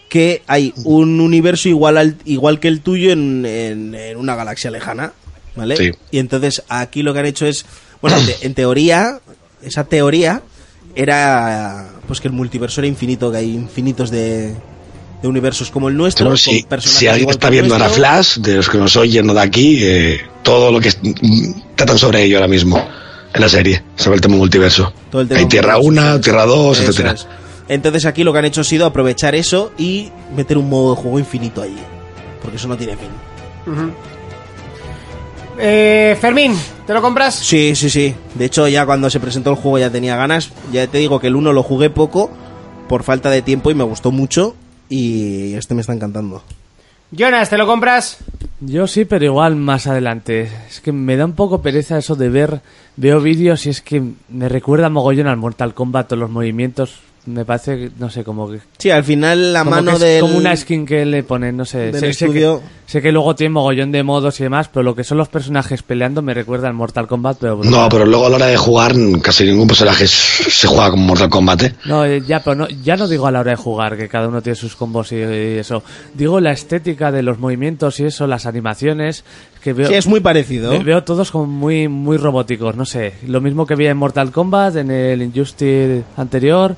Que 0.09 0.43
hay 0.47 0.73
un 0.83 1.19
universo 1.19 1.67
igual, 1.67 1.97
al, 1.97 2.15
igual 2.25 2.59
que 2.59 2.67
el 2.67 2.81
tuyo 2.81 3.11
en, 3.11 3.45
en- 3.45 3.95
en 3.95 4.17
una 4.17 4.35
galaxia 4.35 4.71
lejana. 4.71 5.13
¿Vale? 5.55 5.75
Sí. 5.77 5.91
Y 6.11 6.19
entonces 6.19 6.63
aquí 6.69 7.01
lo 7.03 7.13
que 7.13 7.19
han 7.19 7.25
hecho 7.25 7.45
es. 7.45 7.65
Bueno, 8.01 8.17
en 8.41 8.53
teoría, 8.53 9.19
esa 9.61 9.83
teoría 9.85 10.41
era 10.95 11.87
pues 12.07 12.21
que 12.21 12.27
el 12.27 12.33
multiverso 12.33 12.81
era 12.81 12.87
infinito, 12.87 13.31
que 13.31 13.37
hay 13.37 13.53
infinitos 13.53 14.09
de, 14.11 14.53
de 15.21 15.27
universos 15.27 15.69
como 15.71 15.89
el 15.89 15.97
nuestro. 15.97 16.35
Si, 16.37 17.07
alguien 17.07 17.29
está 17.29 17.49
viendo 17.49 17.73
ahora 17.73 17.87
nuestro. 17.87 18.01
Flash, 18.03 18.37
de 18.37 18.55
los 18.57 18.69
que 18.69 18.77
nos 18.77 18.95
oyen 18.95 19.27
de 19.27 19.39
aquí, 19.39 19.79
eh, 19.83 20.21
todo 20.43 20.71
lo 20.71 20.79
que 20.79 20.89
es- 20.89 20.99
mm, 21.01 21.51
tratan 21.75 21.97
sobre 21.97 22.23
ello 22.23 22.37
ahora 22.37 22.47
mismo 22.47 22.77
en 23.33 23.41
la 23.41 23.49
serie, 23.49 23.83
sobre 23.95 24.15
el 24.15 24.21
tema 24.21 24.35
multiverso. 24.37 24.93
Todo 25.11 25.21
el 25.21 25.27
tema 25.27 25.39
Hay 25.41 25.45
Tierra 25.47 25.77
multiverso, 25.79 26.01
1, 26.01 26.01
eso 26.09 26.15
es. 26.15 26.21
Tierra 26.21 26.45
2, 26.45 26.77
Eso 26.79 26.89
etcétera. 26.91 27.11
es. 27.13 27.27
Entonces 27.67 28.05
aquí 28.05 28.23
lo 28.23 28.31
que 28.31 28.39
han 28.39 28.45
hecho 28.45 28.61
ha 28.61 28.63
sido 28.63 28.85
aprovechar 28.85 29.33
eso 29.35 29.71
y 29.77 30.11
meter 30.35 30.57
un 30.57 30.69
modo 30.69 30.95
de 30.95 31.01
juego 31.01 31.17
infinito 31.19 31.61
allí. 31.63 31.79
Porque 32.41 32.57
eso 32.57 32.67
no 32.67 32.77
tiene 32.77 32.93
fin. 32.95 33.09
Eh, 35.57 36.17
Fermín, 36.19 36.53
¿te 36.85 36.93
lo 36.93 37.01
compras? 37.01 37.35
Sí, 37.35 37.75
sí, 37.75 37.89
sí. 37.89 38.13
De 38.35 38.45
hecho, 38.45 38.67
ya 38.67 38.85
cuando 38.85 39.09
se 39.09 39.19
presentó 39.19 39.51
el 39.51 39.55
juego 39.55 39.79
ya 39.79 39.89
tenía 39.89 40.15
ganas. 40.15 40.51
Ya 40.71 40.87
te 40.87 40.97
digo 40.97 41.19
que 41.19 41.27
el 41.27 41.35
1 41.35 41.53
lo 41.53 41.63
jugué 41.63 41.89
poco 41.89 42.29
por 42.87 43.03
falta 43.03 43.29
de 43.29 43.41
tiempo 43.41 43.71
y 43.71 43.75
me 43.75 43.83
gustó 43.83 44.11
mucho. 44.11 44.55
Y 44.89 45.53
este 45.53 45.73
me 45.73 45.81
está 45.81 45.93
encantando. 45.93 46.43
Jonas, 47.11 47.49
¿te 47.49 47.57
lo 47.57 47.65
compras? 47.65 48.17
Yo 48.59 48.87
sí, 48.87 49.05
pero 49.05 49.25
igual 49.25 49.55
más 49.55 49.87
adelante. 49.87 50.49
Es 50.67 50.81
que 50.81 50.91
me 50.91 51.15
da 51.17 51.25
un 51.25 51.33
poco 51.33 51.61
pereza 51.61 51.97
eso 51.97 52.15
de 52.15 52.29
ver, 52.29 52.61
veo 52.97 53.21
vídeos 53.21 53.65
y 53.65 53.69
es 53.69 53.81
que 53.81 54.01
me 54.29 54.49
recuerda 54.49 54.89
mogollón 54.89 55.27
al 55.27 55.37
Mortal 55.37 55.73
Kombat 55.73 56.11
o 56.11 56.15
los 56.15 56.29
movimientos. 56.29 56.99
Me 57.27 57.43
parece, 57.43 57.75
que, 57.77 57.91
no 57.97 58.09
sé, 58.09 58.23
como 58.23 58.49
que... 58.49 58.59
Sí, 58.77 58.91
al 58.91 59.03
final 59.03 59.51
la 59.53 59.59
como 59.63 59.71
mano 59.71 59.91
que 59.91 59.95
es 59.95 60.01
del... 60.01 60.21
como 60.21 60.37
una 60.37 60.55
skin 60.55 60.85
que 60.85 61.05
le 61.05 61.23
ponen, 61.23 61.57
no 61.57 61.65
sé. 61.65 61.91
del 61.91 62.13
sé, 62.13 62.29
que, 62.29 62.59
sé 62.85 63.01
que 63.01 63.11
luego 63.11 63.33
tiene 63.35 63.49
mogollón 63.53 63.91
de 63.91 64.03
modos 64.03 64.39
y 64.39 64.43
demás, 64.43 64.69
pero 64.71 64.83
lo 64.83 64.95
que 64.95 65.03
son 65.03 65.17
los 65.17 65.27
personajes 65.27 65.81
peleando 65.81 66.21
me 66.21 66.35
recuerda 66.35 66.67
al 66.67 66.75
Mortal 66.75 67.07
Kombat, 67.07 67.37
pero... 67.39 67.59
No, 67.63 67.89
pero 67.89 68.05
luego 68.05 68.27
a 68.27 68.29
la 68.29 68.35
hora 68.35 68.45
de 68.45 68.57
jugar, 68.57 68.93
casi 69.23 69.43
ningún 69.45 69.67
personaje 69.67 70.05
se 70.07 70.67
juega 70.67 70.91
como 70.91 71.03
Mortal 71.07 71.29
Kombat. 71.29 71.63
¿eh? 71.63 71.75
No, 71.85 72.05
eh, 72.05 72.21
ya, 72.21 72.43
pero 72.43 72.55
no, 72.55 72.67
ya 72.69 72.95
no 72.95 73.07
digo 73.07 73.25
a 73.25 73.31
la 73.31 73.39
hora 73.39 73.51
de 73.51 73.57
jugar, 73.57 73.97
que 73.97 74.07
cada 74.07 74.27
uno 74.27 74.43
tiene 74.43 74.55
sus 74.55 74.75
combos 74.75 75.11
y, 75.11 75.15
y 75.15 75.57
eso. 75.57 75.81
Digo 76.13 76.39
la 76.39 76.51
estética 76.51 77.11
de 77.11 77.23
los 77.23 77.39
movimientos 77.39 77.99
y 77.99 78.05
eso, 78.05 78.27
las 78.27 78.45
animaciones, 78.45 79.23
que 79.63 79.73
veo... 79.73 79.87
Sí, 79.87 79.95
es 79.95 80.05
muy 80.05 80.19
parecido. 80.19 80.69
Ve- 80.69 80.83
Veo 80.83 81.03
todos 81.03 81.31
como 81.31 81.47
muy, 81.47 81.87
muy 81.87 82.17
robóticos, 82.17 82.75
no 82.75 82.85
sé. 82.85 83.13
Lo 83.27 83.41
mismo 83.41 83.65
que 83.65 83.73
vi 83.75 83.87
en 83.87 83.97
Mortal 83.97 84.31
Kombat, 84.31 84.75
en 84.75 84.91
el 84.91 85.23
Injustice 85.23 86.03
anterior. 86.17 86.75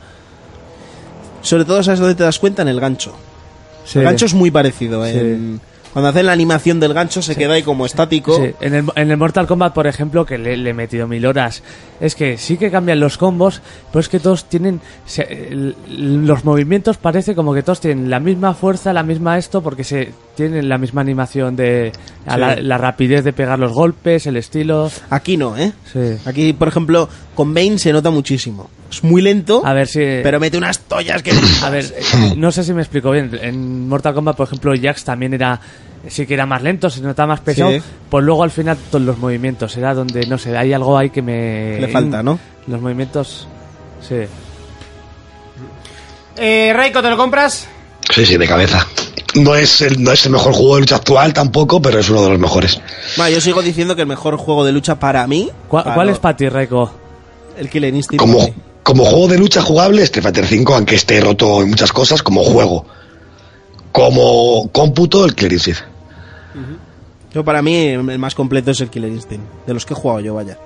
Sobre 1.41 1.65
todo, 1.65 1.81
¿sabes 1.83 1.99
dónde 1.99 2.15
te 2.15 2.23
das 2.23 2.39
cuenta? 2.39 2.61
En 2.61 2.67
el 2.67 2.79
gancho. 2.79 3.13
Sí. 3.85 3.99
El 3.99 4.05
gancho 4.05 4.25
es 4.25 4.33
muy 4.33 4.51
parecido. 4.51 5.05
Sí. 5.05 5.11
en- 5.17 5.61
Cuando 5.93 6.09
hacen 6.09 6.25
la 6.27 6.33
animación 6.33 6.79
del 6.79 6.93
gancho 6.93 7.21
se 7.23 7.35
queda 7.35 7.53
ahí 7.55 7.63
como 7.63 7.85
estático. 7.85 8.35
Sí, 8.37 8.53
en 8.61 8.75
el, 8.75 8.85
en 8.95 9.09
el 9.09 9.17
Mortal 9.17 9.47
Kombat, 9.47 9.73
por 9.73 9.87
ejemplo, 9.87 10.25
que 10.27 10.37
le, 10.37 10.55
le 10.55 10.69
he 10.69 10.73
metido 10.73 11.07
mil 11.07 11.25
horas, 11.25 11.63
es 11.99 12.13
que 12.13 12.37
sí 12.37 12.57
que 12.57 12.69
cambian 12.69 12.99
los 12.99 13.17
combos, 13.17 13.61
pero 13.91 14.01
es 14.01 14.09
que 14.09 14.19
todos 14.19 14.45
tienen. 14.45 14.79
se- 15.07 15.23
el- 15.23 15.75
los 16.27 16.43
movimientos 16.45 16.97
parece 16.97 17.33
como 17.33 17.53
que 17.53 17.63
todos 17.63 17.79
tienen 17.79 18.09
la 18.11 18.19
misma 18.19 18.53
fuerza, 18.53 18.93
la 18.93 19.01
misma 19.03 19.37
esto, 19.39 19.61
porque 19.63 19.83
se 19.83 20.09
tienen 20.37 20.69
la 20.69 20.77
misma 20.77 21.01
animación 21.01 21.57
de. 21.57 21.91
a 22.25 22.35
Sí. 22.35 22.39
la, 22.39 22.55
la 22.55 22.77
rapidez 22.77 23.25
de 23.25 23.33
pegar 23.33 23.59
los 23.59 23.73
golpes, 23.73 24.25
el 24.27 24.37
estilo. 24.37 24.89
Aquí 25.09 25.35
no, 25.35 25.57
¿eh? 25.57 25.73
Sí. 25.91 25.99
Aquí, 26.25 26.53
por 26.53 26.69
ejemplo, 26.69 27.09
con 27.35 27.53
Bane 27.53 27.77
se 27.77 27.91
nota 27.91 28.09
muchísimo. 28.09 28.69
Es 28.89 29.03
muy 29.03 29.21
lento, 29.21 29.61
A 29.65 29.73
ver 29.73 29.87
si. 29.87 29.99
pero 30.23 30.39
mete 30.39 30.57
unas 30.57 30.79
tollas 30.79 31.21
que... 31.21 31.31
A 31.63 31.69
ver, 31.69 31.83
eh, 31.83 32.33
no 32.37 32.53
sé 32.53 32.63
si 32.63 32.71
me 32.73 32.81
explico 32.81 33.11
bien. 33.11 33.37
En 33.41 33.89
Mortal 33.89 34.13
Kombat, 34.13 34.37
por 34.37 34.47
ejemplo, 34.47 34.71
Jax 34.81 35.03
también 35.03 35.33
era. 35.33 35.59
Sí 36.07 36.25
que 36.25 36.35
era 36.35 36.45
más 36.45 36.61
lento, 36.63 36.89
se 36.89 37.01
notaba 37.01 37.33
más 37.33 37.41
pesado. 37.41 37.71
Sí. 37.71 37.81
Pues 38.09 38.23
luego 38.23 38.43
al 38.43 38.51
final 38.51 38.77
todos 38.89 39.03
los 39.03 39.17
movimientos. 39.17 39.75
Era 39.75 39.93
donde, 39.93 40.25
no 40.27 40.37
sé, 40.37 40.55
hay 40.55 40.71
algo 40.71 40.97
ahí 40.97 41.09
que 41.09 41.21
me. 41.21 41.79
Le 41.81 41.87
falta, 41.89 42.23
¿no? 42.23 42.39
Los 42.67 42.79
movimientos. 42.79 43.47
Sí. 44.07 44.15
Eh, 46.37 46.71
Raiko, 46.73 47.01
¿te 47.01 47.09
lo 47.09 47.17
compras? 47.17 47.67
Sí, 48.13 48.25
sí, 48.25 48.37
de 48.37 48.47
cabeza. 48.47 48.85
No 49.41 49.55
es, 49.55 49.81
el, 49.81 50.01
no 50.03 50.11
es 50.11 50.25
el 50.25 50.31
mejor 50.31 50.53
juego 50.53 50.75
de 50.75 50.81
lucha 50.81 50.95
actual 50.97 51.33
tampoco, 51.33 51.81
pero 51.81 51.99
es 51.99 52.09
uno 52.09 52.21
de 52.23 52.29
los 52.29 52.39
mejores. 52.39 52.79
Bueno, 53.17 53.31
yo 53.35 53.41
sigo 53.41 53.61
diciendo 53.61 53.95
que 53.95 54.01
el 54.01 54.07
mejor 54.07 54.37
juego 54.37 54.65
de 54.65 54.71
lucha 54.71 54.99
para 54.99 55.25
mí... 55.27 55.49
¿Cuál, 55.67 55.83
para 55.83 55.95
cuál 55.95 56.07
lo- 56.07 56.13
es 56.13 56.19
para 56.19 56.37
ti, 56.37 56.47
Reiko? 56.49 56.91
El 57.57 57.69
Killer 57.69 57.93
Instinct. 57.93 58.19
Como, 58.21 58.53
como 58.83 59.03
juego 59.05 59.27
de 59.27 59.37
lucha 59.37 59.61
jugable, 59.61 60.03
Street 60.03 60.23
Fighter 60.23 60.45
5, 60.45 60.75
aunque 60.75 60.95
esté 60.95 61.19
roto 61.19 61.61
en 61.61 61.69
muchas 61.69 61.91
cosas, 61.91 62.21
como 62.23 62.43
juego. 62.43 62.85
Como 63.91 64.69
cómputo, 64.71 65.25
el 65.25 65.33
Clear 65.35 65.53
Instinct. 65.53 65.81
Yo 67.33 67.43
para 67.43 67.61
mí 67.61 67.75
el 67.87 68.19
más 68.19 68.35
completo 68.35 68.71
es 68.71 68.81
el 68.81 68.89
Killer 68.89 69.11
Instinct. 69.11 69.43
De 69.65 69.73
los 69.73 69.85
que 69.85 69.93
he 69.93 69.97
jugado 69.97 70.19
yo, 70.21 70.35
vaya. 70.35 70.57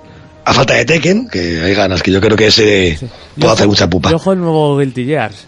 A 0.44 0.52
falta 0.52 0.74
de 0.74 0.84
Tekken, 0.84 1.28
que 1.28 1.60
hay 1.62 1.74
ganas, 1.74 2.02
que 2.02 2.10
yo 2.10 2.20
creo 2.20 2.36
que 2.36 2.46
ese 2.48 2.98
Yo 3.00 3.08
puede 3.38 3.52
hacer 3.52 3.68
mucha 3.68 3.88
pupa. 3.88 4.10
Yo 4.10 4.18
juego 4.18 4.32
el 4.32 4.40
nuevo 4.40 4.76
Guilty 4.78 5.04
Gears. 5.04 5.46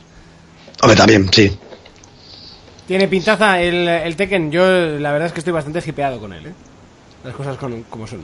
Hombre, 0.83 0.97
también, 0.97 1.29
sí. 1.33 1.51
Tiene 2.87 3.09
pintaza 3.09 3.61
el, 3.61 3.89
el 3.89 4.17
Tekken. 4.17 4.51
Yo 4.51 4.67
la 4.99 5.13
verdad 5.13 5.27
es 5.27 5.33
que 5.33 5.41
estoy 5.41 5.53
bastante 5.53 5.83
hipeado 5.87 6.19
con 6.21 6.33
él, 6.33 6.47
¿eh? 6.47 6.53
Las 7.25 7.35
cosas 7.35 7.57
con- 7.57 7.83
como 7.85 8.07
son. 8.07 8.21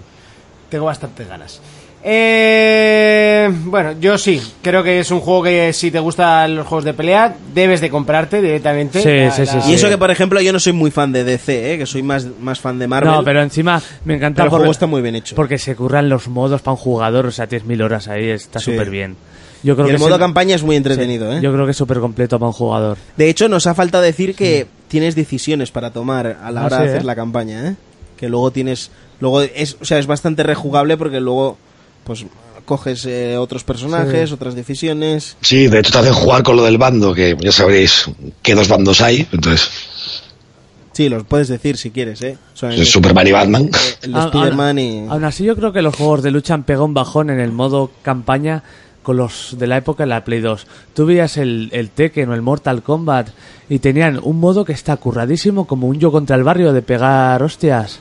Tengo 0.69 0.85
bastantes 0.85 1.27
ganas. 1.27 1.61
Eh, 2.03 3.49
bueno, 3.65 3.93
yo 4.01 4.17
sí. 4.19 4.41
Creo 4.63 4.83
que 4.83 5.01
es 5.01 5.11
un 5.11 5.21
juego 5.21 5.43
que 5.45 5.73
si 5.73 5.91
te 5.91 5.99
gustan 5.99 6.55
los 6.57 6.67
juegos 6.67 6.85
de 6.85 6.95
pelea, 6.95 7.35
debes 7.55 7.81
de 7.81 7.91
comprarte 7.91 8.41
directamente. 8.43 9.01
Sí, 9.03 9.09
la- 9.25 9.31
sí, 9.31 9.47
sí, 9.47 9.57
la- 9.57 9.63
sí. 9.63 9.71
Y 9.71 9.75
eso 9.75 9.89
que, 9.89 9.99
por 9.99 10.11
ejemplo, 10.11 10.41
yo 10.41 10.53
no 10.53 10.61
soy 10.61 10.73
muy 10.73 10.91
fan 10.91 11.13
de 11.13 11.25
DC, 11.25 11.75
¿eh? 11.75 11.79
que 11.79 11.87
soy 11.87 12.03
más, 12.03 12.27
más 12.41 12.61
fan 12.61 12.79
de 12.79 12.87
Marvel. 12.89 13.13
No, 13.13 13.25
pero 13.25 13.43
encima 13.43 13.81
me 14.05 14.15
encanta 14.15 14.43
Pero 14.43 14.47
el 14.47 14.59
juego 14.59 14.73
está 14.73 14.87
muy 14.87 15.03
bien 15.03 15.15
hecho. 15.17 15.35
Porque 15.37 15.59
se 15.59 15.75
curran 15.75 16.09
los 16.09 16.29
modos 16.29 16.63
para 16.63 16.73
un 16.73 16.79
jugador, 16.79 17.27
o 17.27 17.31
sea, 17.31 17.47
tienes 17.47 17.67
mil 17.67 17.81
horas 17.83 18.09
ahí, 18.09 18.29
está 18.31 18.61
Sí. 18.61 18.71
súper 18.73 18.91
bien. 18.91 19.17
Yo 19.63 19.75
creo 19.75 19.87
y 19.87 19.91
que 19.91 19.95
el 19.97 20.01
modo 20.01 20.15
es 20.15 20.19
campaña 20.19 20.55
es 20.57 20.63
muy 20.63 20.77
entretenido, 20.77 21.31
sí, 21.31 21.39
¿eh? 21.39 21.41
Yo 21.43 21.53
creo 21.53 21.65
que 21.67 21.73
es 21.73 21.77
súper 21.77 21.99
completo 22.01 22.39
para 22.39 22.49
un 22.49 22.53
jugador. 22.55 22.97
De 23.17 23.29
hecho, 23.29 23.49
nos 23.49 23.67
ha 23.67 23.75
faltado 23.75 24.03
decir 24.03 24.35
que 24.35 24.67
tienes 24.89 25.15
decisiones 25.15 25.71
para 25.71 25.91
tomar 25.91 26.39
a 26.43 26.51
la 26.51 26.63
Ah, 26.63 26.67
hora 26.67 26.77
sí, 26.79 26.83
de 26.85 26.89
hacer 26.91 27.03
¿eh? 27.03 27.05
la 27.05 27.15
campaña, 27.17 27.69
¿eh? 27.69 27.77
Que 28.17 28.29
luego 28.29 28.51
tienes... 28.51 28.91
Luego 29.21 29.43
es, 29.43 29.77
o 29.81 29.85
sea, 29.85 29.99
es 29.99 30.07
bastante 30.07 30.43
rejugable 30.43 30.97
porque 30.97 31.21
luego, 31.21 31.59
pues, 32.05 32.25
coges 32.65 33.05
eh, 33.07 33.37
otros 33.37 33.65
personajes, 33.65 34.33
otras 34.33 34.55
decisiones... 34.55 35.37
Sí, 35.43 35.67
de 35.69 35.81
hecho 35.81 35.93
te 35.93 35.99
hacen 35.99 36.13
jugar 36.15 36.43
con 36.43 36.57
lo 36.57 36.65
del 36.65 36.79
bando, 36.79 37.13
que 37.15 37.37
ya 37.39 37.53
sabréis 37.53 38.07
que 38.43 38.55
dos 38.55 38.69
bandos 38.69 39.01
hay, 39.03 39.27
entonces 39.33 39.69
Sí, 40.93 41.09
los 41.09 41.23
puedes 41.25 41.49
decir 41.49 41.77
si 41.77 41.91
quieres, 41.91 42.21
¿eh? 42.23 42.37
O 42.53 42.57
sea, 42.57 42.71
el, 42.71 42.81
es 42.83 42.91
Superman 42.91 43.27
y 43.27 43.33
Batman. 43.33 43.71
el 44.03 44.15
Spider-Man 44.17 44.77
aún- 44.77 44.79
y... 44.79 45.07
Aún 45.09 45.25
así, 45.25 45.45
yo 45.45 45.55
creo 45.57 45.73
que 45.73 45.83
los 45.83 45.95
juegos 45.95 46.23
de 46.23 46.31
lucha 46.31 46.53
han 46.55 46.65
pegado 46.65 46.85
un 46.85 46.95
bajón 46.95 47.31
en 47.31 47.39
el 47.41 47.53
modo 47.53 47.91
campaña 48.03 48.63
con 49.03 49.17
los 49.17 49.57
de 49.59 49.67
la 49.67 49.79
época 49.79 50.03
de 50.05 50.09
la 50.09 50.25
Play 50.25 50.41
2. 50.41 50.67
Tú 50.95 51.07
veías 51.07 51.37
el, 51.37 51.71
el 51.73 51.91
Tekken 51.91 52.29
o 52.31 52.35
el 52.35 52.43
Mortal 52.43 52.83
Kombat 52.83 53.29
y 53.69 53.79
tenían 53.79 54.21
un 54.23 54.39
modo 54.41 54.65
que 54.65 54.73
está 54.73 54.97
curradísimo, 54.97 55.67
como 55.67 55.87
un 55.89 55.99
yo 55.99 56.13
contra 56.13 56.37
el 56.37 56.43
barrio 56.45 56.73
de 56.73 56.83
pegar 56.83 57.43
hostias. 57.43 58.01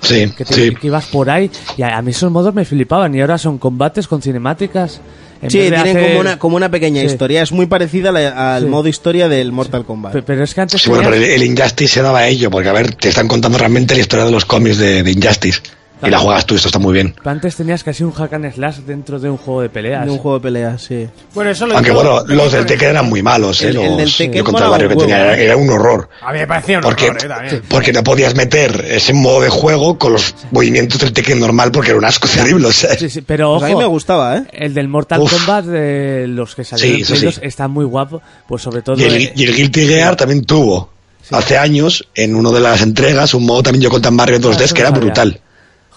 Sí, 0.00 0.30
Que, 0.36 0.44
te- 0.44 0.54
sí. 0.54 0.74
que 0.74 0.86
ibas 0.86 1.06
por 1.06 1.28
ahí 1.30 1.50
y 1.76 1.82
a, 1.82 1.98
a 1.98 2.02
mí 2.02 2.12
esos 2.12 2.30
modos 2.32 2.54
me 2.54 2.64
flipaban 2.64 3.14
y 3.14 3.20
ahora 3.20 3.36
son 3.38 3.58
combates 3.58 4.06
con 4.08 4.22
cinemáticas. 4.22 5.00
En 5.40 5.50
Sí, 5.50 5.58
tienen 5.58 5.78
hacer- 5.80 6.08
como, 6.08 6.20
una, 6.20 6.38
como 6.38 6.56
una 6.56 6.68
pequeña 6.70 7.00
Sí. 7.02 7.06
historia. 7.06 7.42
Es 7.42 7.52
muy 7.52 7.66
parecida 7.66 8.10
la- 8.10 8.56
al 8.56 8.64
Sí. 8.64 8.68
modo 8.68 8.88
historia 8.88 9.28
del 9.28 9.52
Mortal 9.52 9.84
Kombat. 9.84 10.12
Pe- 10.12 10.22
Pero 10.22 10.42
es 10.42 10.52
que 10.54 10.60
antes 10.62 10.82
Sí, 10.82 10.88
bueno, 10.88 11.04
pero 11.04 11.14
el, 11.16 11.22
el 11.22 11.42
Injustice 11.44 11.94
se 11.94 12.02
daba 12.02 12.20
a 12.20 12.26
ello, 12.28 12.50
porque 12.50 12.68
a 12.68 12.72
ver, 12.72 12.94
te 12.96 13.08
están 13.10 13.28
contando 13.28 13.56
realmente 13.58 13.94
la 13.94 14.00
historia 14.00 14.24
de 14.24 14.32
los 14.32 14.44
cómics 14.44 14.78
de, 14.78 15.02
de 15.04 15.10
Injustice. 15.12 15.60
Y 16.02 16.10
la 16.10 16.18
juegas 16.18 16.46
tú, 16.46 16.54
esto 16.54 16.68
está 16.68 16.78
muy 16.78 16.92
bien. 16.94 17.14
Pero 17.16 17.30
antes 17.30 17.56
tenías 17.56 17.82
casi 17.82 18.04
un 18.04 18.12
hack 18.12 18.32
and 18.34 18.54
slash 18.54 18.76
dentro 18.78 19.18
de 19.18 19.28
un 19.30 19.36
juego 19.36 19.62
de 19.62 19.68
peleas. 19.68 20.04
De 20.04 20.10
un 20.12 20.18
juego 20.18 20.38
de 20.38 20.42
peleas, 20.42 20.82
sí. 20.82 21.08
Bueno, 21.34 21.50
eso 21.50 21.66
lo 21.66 21.74
Aunque 21.74 21.90
bueno, 21.90 22.24
los 22.26 22.52
del 22.52 22.66
Tekken 22.66 22.90
eran 22.90 23.08
muy 23.08 23.22
malos, 23.22 23.62
¿eh? 23.62 23.68
El- 23.70 23.76
el 23.78 23.86
Los- 23.88 23.96
del 23.98 24.12
Tekken 24.16 24.32
yo 24.38 24.44
contra 24.44 24.64
el 24.66 24.70
barrio 24.70 24.88
que 24.90 24.96
tenía, 24.96 25.20
era, 25.20 25.36
¿eh? 25.38 25.44
era 25.44 25.56
un 25.56 25.68
horror. 25.70 26.08
A 26.22 26.32
mí 26.32 26.38
me 26.38 26.46
parecía 26.46 26.78
un 26.78 26.82
Porque, 26.84 27.06
horror, 27.10 27.24
eh, 27.24 27.28
también. 27.28 27.62
porque 27.68 27.92
no 27.92 28.02
podías 28.04 28.34
meter 28.34 28.84
ese 28.88 29.12
modo 29.12 29.40
de 29.40 29.48
juego 29.48 29.98
con 29.98 30.12
los 30.12 30.34
movimientos 30.50 31.00
del 31.00 31.12
Tekken 31.12 31.40
normal 31.40 31.72
porque 31.72 31.90
era 31.90 31.98
un 31.98 32.04
asco 32.04 32.28
terrible, 32.28 32.68
o 32.68 32.72
sea. 32.72 32.94
Sí, 32.96 33.10
sí, 33.10 33.22
pero 33.22 33.52
Pues 33.54 33.64
a 33.64 33.66
mí 33.66 33.72
ojo, 33.72 33.82
me 33.82 33.88
gustaba, 33.88 34.36
¿eh? 34.38 34.44
el 34.52 34.74
del 34.74 34.88
Mortal 34.88 35.20
Uf. 35.20 35.32
Kombat 35.32 35.64
de 35.66 36.26
los 36.28 36.54
que 36.54 36.64
salieron 36.64 37.04
Sí, 37.04 37.16
sí. 37.16 37.24
2 37.24 37.40
está 37.42 37.68
muy 37.68 37.84
guapo, 37.84 38.22
pues 38.46 38.62
sobre 38.62 38.82
todo 38.82 38.96
Y 38.98 39.04
el, 39.04 39.16
eh, 39.16 39.32
y 39.34 39.44
el 39.44 39.54
Guilty 39.54 39.86
Gear 39.86 40.16
también 40.16 40.44
tuvo 40.44 40.90
hace 41.30 41.58
años 41.58 42.08
en 42.14 42.34
una 42.34 42.50
de 42.50 42.60
las 42.60 42.80
entregas 42.82 43.34
un 43.34 43.44
modo 43.44 43.62
también 43.62 43.82
yo 43.82 43.90
contra 43.90 44.10
Mario 44.10 44.38
2D 44.40 44.64
Ah, 44.70 44.74
que 44.74 44.80
era 44.80 44.88
sabía. 44.90 45.00
brutal. 45.04 45.40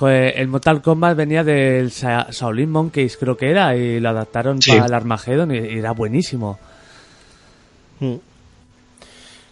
Joder, 0.01 0.33
el 0.35 0.47
Mortal 0.47 0.81
Kombat 0.81 1.15
venía 1.15 1.43
del 1.43 1.91
Sa- 1.91 2.25
Shaolin 2.31 2.71
Monkeys, 2.71 3.17
creo 3.17 3.37
que 3.37 3.51
era, 3.51 3.75
y 3.75 3.99
lo 3.99 4.09
adaptaron 4.09 4.59
Sí. 4.59 4.71
para 4.71 4.85
el 4.87 4.93
Armageddon 4.95 5.53
y, 5.53 5.59
y 5.59 5.77
era 5.77 5.91
buenísimo. 5.91 6.57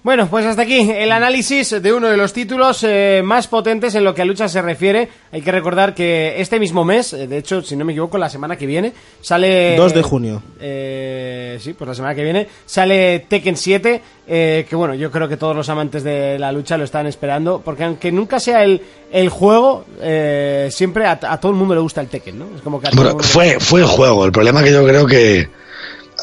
Bueno, 0.01 0.29
pues 0.29 0.45
hasta 0.45 0.61
aquí 0.61 0.89
el 0.89 1.11
análisis 1.11 1.81
de 1.81 1.91
uno 1.93 2.07
de 2.07 2.15
los 2.15 2.31
títulos 2.31 2.85
eh, 2.87 3.21
más 3.21 3.47
potentes 3.47 3.93
en 3.95 4.05
lo 4.05 4.13
que 4.15 4.21
a 4.21 4.25
lucha 4.25 4.47
se 4.47 4.61
refiere. 4.61 5.09
Hay 5.33 5.41
que 5.41 5.51
recordar 5.51 5.93
que 5.93 6.39
este 6.39 6.57
mismo 6.57 6.85
mes, 6.85 7.11
eh, 7.11 7.27
de 7.27 7.37
hecho, 7.39 7.61
si 7.61 7.75
no 7.75 7.83
me 7.83 7.91
equivoco, 7.91 8.17
la 8.17 8.29
semana 8.29 8.55
que 8.55 8.65
viene, 8.65 8.93
sale... 9.19 9.75
2 9.75 9.93
de 9.93 10.01
junio. 10.01 10.41
Eh, 10.61 11.57
sí, 11.59 11.73
pues 11.73 11.85
la 11.89 11.95
semana 11.95 12.15
que 12.15 12.23
viene 12.23 12.47
sale 12.65 13.25
Tekken 13.27 13.57
7, 13.57 14.01
eh, 14.27 14.65
que 14.69 14.75
bueno, 14.77 14.93
yo 14.93 15.11
creo 15.11 15.27
que 15.27 15.35
todos 15.35 15.53
los 15.53 15.67
amantes 15.67 16.01
de 16.05 16.39
la 16.39 16.53
lucha 16.53 16.77
lo 16.77 16.85
están 16.85 17.05
esperando, 17.05 17.61
porque 17.63 17.83
aunque 17.83 18.09
nunca 18.09 18.39
sea 18.39 18.63
el, 18.63 18.81
el 19.11 19.27
juego, 19.27 19.83
eh, 20.01 20.69
siempre 20.71 21.07
a, 21.07 21.19
a 21.21 21.39
todo 21.41 21.51
el 21.51 21.57
mundo 21.57 21.75
le 21.75 21.81
gusta 21.81 21.99
el 21.99 22.07
Tekken, 22.07 22.39
¿no? 22.39 22.45
Es 22.55 22.61
como 22.61 22.79
que 22.79 22.87
a 22.87 22.91
todo 22.91 23.01
el 23.01 23.05
Bueno, 23.07 23.17
mundo- 23.17 23.27
fue, 23.27 23.59
fue 23.59 23.81
el 23.81 23.85
juego. 23.87 24.23
El 24.25 24.31
problema 24.31 24.63
que 24.63 24.71
yo 24.71 24.85
creo 24.87 25.05
que 25.05 25.49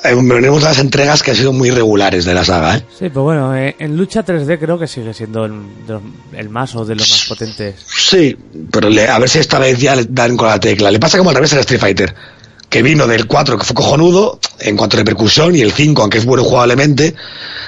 venimos 0.05 0.62
de 0.62 0.68
las 0.68 0.78
entregas 0.78 1.23
que 1.23 1.31
han 1.32 1.36
sido 1.36 1.52
muy 1.52 1.70
regulares 1.70 2.24
de 2.24 2.35
la 2.35 2.44
saga, 2.44 2.77
¿eh? 2.77 2.82
Sí, 2.90 3.09
pero 3.09 3.23
bueno, 3.24 3.55
eh, 3.56 3.77
en 3.78 3.97
lucha 3.97 4.24
3D 4.24 4.59
creo 4.59 4.78
que 4.78 4.86
sigue 4.86 5.12
siendo 5.14 5.44
el, 5.44 5.52
de 5.86 5.93
los- 5.94 6.02
el 6.35 6.48
más 6.48 6.74
o 6.74 6.85
de 6.85 6.94
los 6.94 7.09
más 7.10 7.24
potentes. 7.28 7.74
Sí, 7.86 8.36
pero 8.70 8.89
le- 8.89 9.09
a 9.09 9.18
ver 9.18 9.28
si 9.28 9.39
esta 9.39 9.59
vez 9.59 9.78
ya 9.78 9.97
le 9.97 10.06
dan 10.09 10.36
con 10.36 10.48
la 10.48 10.59
tecla. 10.60 10.90
Le 10.90 10.98
pasa 11.01 11.18
como 11.18 11.31
al 11.31 11.36
revés 11.36 11.52
al 11.55 11.60
Street 11.60 11.81
Fighter, 11.81 12.14
que 12.68 12.82
vino 12.82 13.06
del 13.06 13.27
4 13.27 13.56
que 13.59 13.64
fue 13.64 13.74
cojonudo 13.74 14.39
en 14.60 14.77
cuanto 14.77 14.97
a 14.97 14.98
repercusión 15.01 15.55
y 15.55 15.60
el 15.60 15.73
5, 15.73 16.02
aunque 16.02 16.18
es 16.18 16.24
bueno 16.24 16.43
jugablemente, 16.44 17.14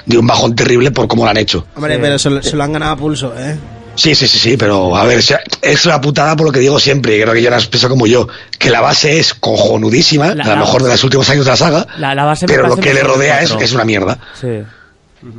dio 0.05 0.19
un 0.19 0.27
bajón 0.27 0.55
terrible 0.55 0.91
por 0.91 1.07
cómo 1.07 1.23
lo 1.25 1.31
han 1.31 1.37
hecho. 1.37 1.65
Hombre, 1.75 1.95
Sí. 1.95 1.99
pero 2.01 2.19
se, 2.19 2.29
lo- 2.29 2.43
se 2.43 2.55
lo 2.55 2.63
han 2.63 2.73
ganado 2.73 2.93
a 2.93 2.97
pulso, 2.97 3.33
¿eh? 3.37 3.55
Sí, 3.95 4.15
sí, 4.15 4.27
sí, 4.27 4.39
sí, 4.39 4.55
pero 4.57 4.95
a 4.95 5.03
ver, 5.03 5.21
es 5.61 5.85
una 5.85 5.99
putada 6.01 6.35
por 6.35 6.47
lo 6.47 6.51
que 6.51 6.59
digo 6.59 6.79
siempre, 6.79 7.17
y 7.17 7.21
creo 7.21 7.33
que 7.33 7.41
ya 7.41 7.49
las 7.51 7.67
piensa 7.67 7.89
como 7.89 8.07
yo, 8.07 8.27
que 8.57 8.69
la 8.69 8.81
base 8.81 9.19
es 9.19 9.33
cojonudísima, 9.33 10.33
La- 10.35 10.43
a 10.43 10.47
lo 10.47 10.53
la- 10.55 10.59
mejor 10.61 10.83
de 10.83 10.89
los 10.89 11.03
últimos 11.03 11.29
años 11.29 11.45
de 11.45 11.51
la 11.51 11.57
saga, 11.57 11.87
La, 11.97 12.15
la 12.15 12.25
base 12.25 12.45
me 12.47 12.53
pero 12.53 12.67
lo 12.67 12.77
que 12.77 12.93
le 12.93 13.03
rodea 13.03 13.41
es, 13.41 13.51
es 13.59 13.73
una 13.73 13.85
mierda. 13.85 14.17
Sí. 14.39 14.47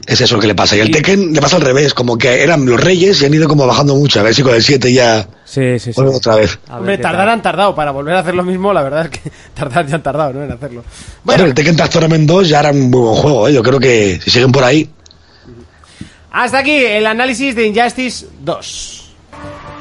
Es 0.07 0.21
eso 0.21 0.35
lo 0.35 0.43
que 0.43 0.47
le 0.47 0.55
pasa. 0.55 0.77
Y 0.77 0.81
el 0.81 0.91
Tekken 0.91 1.33
le 1.33 1.41
pasa 1.41 1.57
al 1.57 1.63
revés, 1.63 1.95
como 1.95 2.19
que 2.19 2.43
eran 2.43 2.67
los 2.67 2.79
reyes 2.79 3.23
y 3.23 3.25
han 3.25 3.33
ido 3.33 3.49
como 3.49 3.67
bajando 3.67 3.95
mucho, 3.97 4.21
a 4.21 4.23
ver 4.23 4.35
si 4.35 4.43
con 4.43 4.55
el 4.55 4.63
7 4.63 4.93
ya 4.93 5.27
Sí, 5.47 5.79
sí, 5.79 5.85
sí. 5.87 5.93
vuelven 5.97 6.17
otra 6.17 6.37
vez. 6.37 6.59
Hombre, 6.71 6.99
qué 6.99 7.03
tardar 7.03 7.23
tal. 7.23 7.29
han 7.31 7.43
tardado 7.43 7.75
para 7.75 7.91
volver 7.91 8.15
a 8.17 8.19
hacer 8.19 8.35
lo 8.35 8.43
mismo, 8.43 8.75
la 8.75 8.83
verdad 8.83 9.07
es 9.11 9.19
que 9.19 9.31
tardar 9.55 9.87
ya 9.87 9.95
han 9.95 10.03
tardado, 10.03 10.35
¿no? 10.35 10.45
En 10.45 10.53
hacerlo. 10.53 10.85
Bueno, 10.85 11.23
Bueno, 11.25 11.45
el 11.47 11.55
Tekken 11.55 11.77
Tag 11.77 11.89
Tournament 11.89 12.29
2 12.29 12.49
ya 12.51 12.61
era 12.61 12.73
un 12.73 12.91
muy 12.91 13.01
buen 13.01 13.15
juego, 13.15 13.49
¿eh? 13.49 13.55
yo 13.55 13.63
creo 13.63 13.81
que 13.81 14.21
si 14.23 14.31
siguen 14.31 14.53
por 14.53 14.65
ahí, 14.65 14.87
Hasta 16.31 16.59
aquí 16.59 16.77
el 16.77 17.07
análisis 17.07 17.55
de 17.57 17.67
Injustice 17.67 18.27
2. 18.43 19.00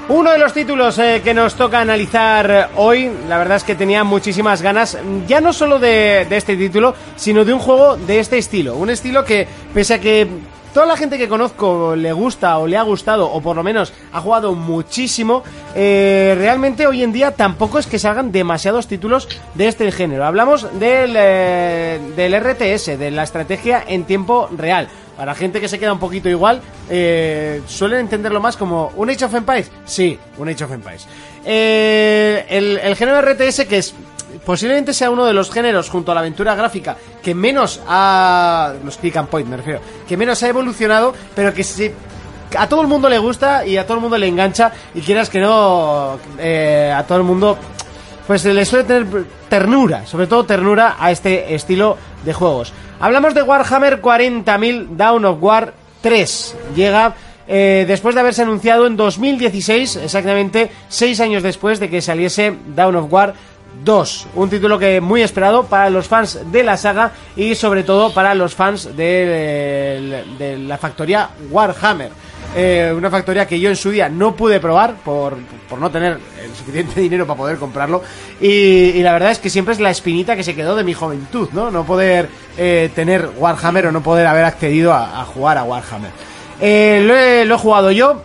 Uno 0.09 0.31
de 0.31 0.39
los 0.39 0.53
títulos 0.53 0.97
eh, 0.97 1.21
que 1.23 1.35
nos 1.35 1.53
toca 1.53 1.79
analizar 1.79 2.71
hoy, 2.77 3.11
la 3.27 3.37
verdad 3.37 3.57
es 3.57 3.63
que 3.63 3.75
tenía 3.75 4.03
muchísimas 4.03 4.63
ganas, 4.63 4.97
ya 5.27 5.39
no 5.39 5.53
solo 5.53 5.77
de, 5.77 6.25
de 6.27 6.35
este 6.35 6.57
título, 6.57 6.95
sino 7.15 7.45
de 7.45 7.53
un 7.53 7.59
juego 7.59 7.95
de 7.95 8.19
este 8.19 8.39
estilo. 8.39 8.75
Un 8.75 8.89
estilo 8.89 9.23
que, 9.23 9.47
pese 9.71 9.93
a 9.93 10.01
que 10.01 10.27
toda 10.73 10.87
la 10.87 10.97
gente 10.97 11.19
que 11.19 11.29
conozco 11.29 11.95
le 11.95 12.11
gusta 12.11 12.57
o 12.57 12.65
le 12.65 12.75
ha 12.75 12.81
gustado, 12.81 13.31
o 13.31 13.39
por 13.39 13.55
lo 13.55 13.61
menos 13.61 13.93
ha 14.11 14.19
jugado 14.19 14.55
muchísimo, 14.55 15.43
eh, 15.75 16.35
realmente 16.35 16.87
hoy 16.87 17.03
en 17.03 17.11
día 17.11 17.35
tampoco 17.35 17.77
es 17.77 17.85
que 17.85 17.99
salgan 17.99 18.31
demasiados 18.31 18.87
títulos 18.87 19.27
de 19.53 19.67
este 19.67 19.91
género. 19.91 20.25
Hablamos 20.25 20.79
del, 20.79 21.13
eh, 21.15 21.99
del 22.15 22.33
RTS, 22.33 22.97
de 22.97 23.11
la 23.11 23.21
estrategia 23.21 23.83
en 23.87 24.05
tiempo 24.05 24.49
real. 24.57 24.89
Para 25.19 25.35
gente 25.35 25.59
que 25.59 25.67
se 25.67 25.77
queda 25.77 25.91
un 25.91 25.99
poquito 25.99 26.29
igual, 26.29 26.61
eh, 26.89 27.61
suelen 27.67 27.99
entenderlo 27.99 28.39
más 28.39 28.55
como 28.55 28.93
un 28.95 29.09
Age 29.09 29.25
of 29.25 29.33
Empires. 29.33 29.69
Sí, 29.83 30.17
un 30.37 30.47
Age 30.47 30.63
of 30.63 30.71
Empires. 30.71 31.05
Eh, 31.43 32.45
el, 32.47 32.79
el 32.81 32.95
género 32.95 33.21
RTS 33.21 33.65
que 33.67 33.79
es 33.79 33.93
posiblemente 34.45 34.93
sea 34.93 35.11
uno 35.11 35.25
de 35.25 35.33
los 35.33 35.51
géneros 35.51 35.89
junto 35.89 36.13
a 36.13 36.15
la 36.15 36.21
aventura 36.21 36.55
gráfica 36.55 36.95
que 37.21 37.35
menos 37.35 37.81
ha 37.85 38.75
los 38.85 38.95
click 38.97 39.17
and 39.17 39.27
point 39.27 39.47
me 39.47 39.57
refiero 39.57 39.81
que 40.07 40.15
menos 40.15 40.41
ha 40.43 40.47
evolucionado 40.47 41.13
pero 41.35 41.53
que 41.53 41.65
a 42.57 42.69
todo 42.69 42.81
el 42.81 42.87
mundo 42.87 43.09
le 43.09 43.17
gusta 43.17 43.65
y 43.65 43.75
a 43.75 43.85
todo 43.85 43.95
el 43.95 44.01
mundo 44.01 44.17
le 44.17 44.27
engancha 44.27 44.71
y 44.95 45.01
quieras 45.01 45.29
que 45.29 45.39
no 45.39 46.17
eh, 46.37 46.93
a 46.95 47.03
todo 47.03 47.17
el 47.17 47.23
mundo 47.25 47.57
pues 48.29 48.45
le 48.45 48.63
suele 48.63 48.83
tener 48.83 49.07
ternura, 49.49 50.05
sobre 50.05 50.27
todo 50.27 50.45
ternura 50.45 50.97
a 50.99 51.09
este 51.09 51.55
estilo 51.55 51.97
de 52.23 52.31
juegos. 52.31 52.71
Hablamos 52.99 53.33
de 53.33 53.41
Warhammer 53.41 54.03
40.000 54.03 54.89
Dawn 54.89 55.25
of 55.25 55.39
War 55.41 55.73
3. 56.01 56.55
Llega 56.75 57.15
eh, 57.47 57.85
después 57.87 58.13
de 58.13 58.21
haberse 58.21 58.43
anunciado 58.43 58.85
en 58.85 58.97
2016, 58.97 59.95
exactamente 59.95 60.69
seis 60.89 61.19
años 61.21 61.41
después 61.41 61.79
de 61.79 61.89
que 61.89 62.03
saliese 62.03 62.55
Dawn 62.75 62.97
of 62.97 63.11
War 63.11 63.33
2. 63.83 64.27
Un 64.35 64.47
título 64.51 64.77
que 64.77 65.01
muy 65.01 65.23
esperado 65.23 65.63
para 65.63 65.89
los 65.89 66.07
fans 66.07 66.39
de 66.51 66.63
la 66.63 66.77
saga 66.77 67.13
y 67.35 67.55
sobre 67.55 67.81
todo 67.81 68.13
para 68.13 68.35
los 68.35 68.53
fans 68.53 68.95
de 68.95 70.55
la 70.67 70.77
factoría 70.77 71.31
Warhammer. 71.49 72.11
Eh, 72.55 72.91
una 72.95 73.11
factoría 73.11 73.45
que 73.45 73.59
yo 73.59 73.69
en 73.69 73.75
su 73.75 73.91
día 73.91 74.09
no 74.09 74.35
pude 74.35 74.59
probar 74.59 74.95
por, 74.95 75.37
por 75.69 75.79
no 75.79 75.91
tener 75.91 76.19
el 76.43 76.55
suficiente 76.55 76.99
dinero 77.01 77.27
para 77.27 77.37
poder 77.37 77.57
comprarlo. 77.57 78.01
Y, 78.41 79.01
la 79.03 79.13
verdad 79.13 79.31
es 79.31 79.39
que 79.39 79.49
siempre 79.49 79.73
es 79.73 79.79
la 79.79 79.91
espinita 79.91 80.35
que 80.35 80.43
se 80.43 80.55
quedó 80.55 80.75
de 80.75 80.83
mi 80.83 80.93
juventud, 80.93 81.49
¿no? 81.53 81.69
No 81.69 81.85
poder 81.85 82.29
eh, 82.57 82.89
tener 82.95 83.29
Warhammer 83.37 83.87
o 83.87 83.91
no 83.91 84.01
poder 84.01 84.25
haber 84.25 84.45
accedido 84.45 84.93
a, 84.93 85.23
jugar 85.25 85.57
a 85.57 85.63
Warhammer. 85.63 86.11
Eh, 86.59 87.03
lo, 87.45 87.55
he, 87.55 87.57
jugado 87.57 87.91
yo, 87.91 88.23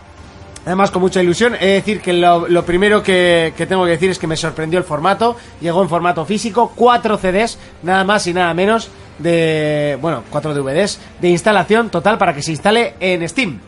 Además, 0.65 0.89
con 0.89 1.03
mucha 1.03 1.21
ilusión. 1.21 1.53
He 1.53 1.65
de 1.67 1.73
decir 1.73 2.01
que 2.01 2.11
lo, 2.11 2.47
lo 2.47 2.65
primero 2.65 3.03
que, 3.03 3.53
que 3.55 3.67
tengo 3.67 3.85
que 3.85 3.91
decir 3.91 4.09
es 4.09 4.17
que 4.17 4.25
me 4.25 4.35
sorprendió 4.35 4.79
el 4.79 4.85
formato. 4.85 5.35
Llegó 5.61 5.83
en 5.83 5.89
formato 5.89 6.25
físico, 6.25 6.71
4 6.75 7.19
CDs, 7.19 7.59
nada 7.83 8.03
más 8.03 8.25
y 8.25 8.33
nada 8.33 8.51
menos 8.55 8.89
de. 9.19 9.95
Bueno, 10.01 10.23
4 10.31 10.55
DVDs 10.55 10.99
de 11.21 11.29
instalación 11.29 11.91
total 11.91 12.17
para 12.17 12.33
que 12.33 12.41
se 12.41 12.49
instale 12.49 12.95
en 12.99 13.29
Steam. 13.29 13.59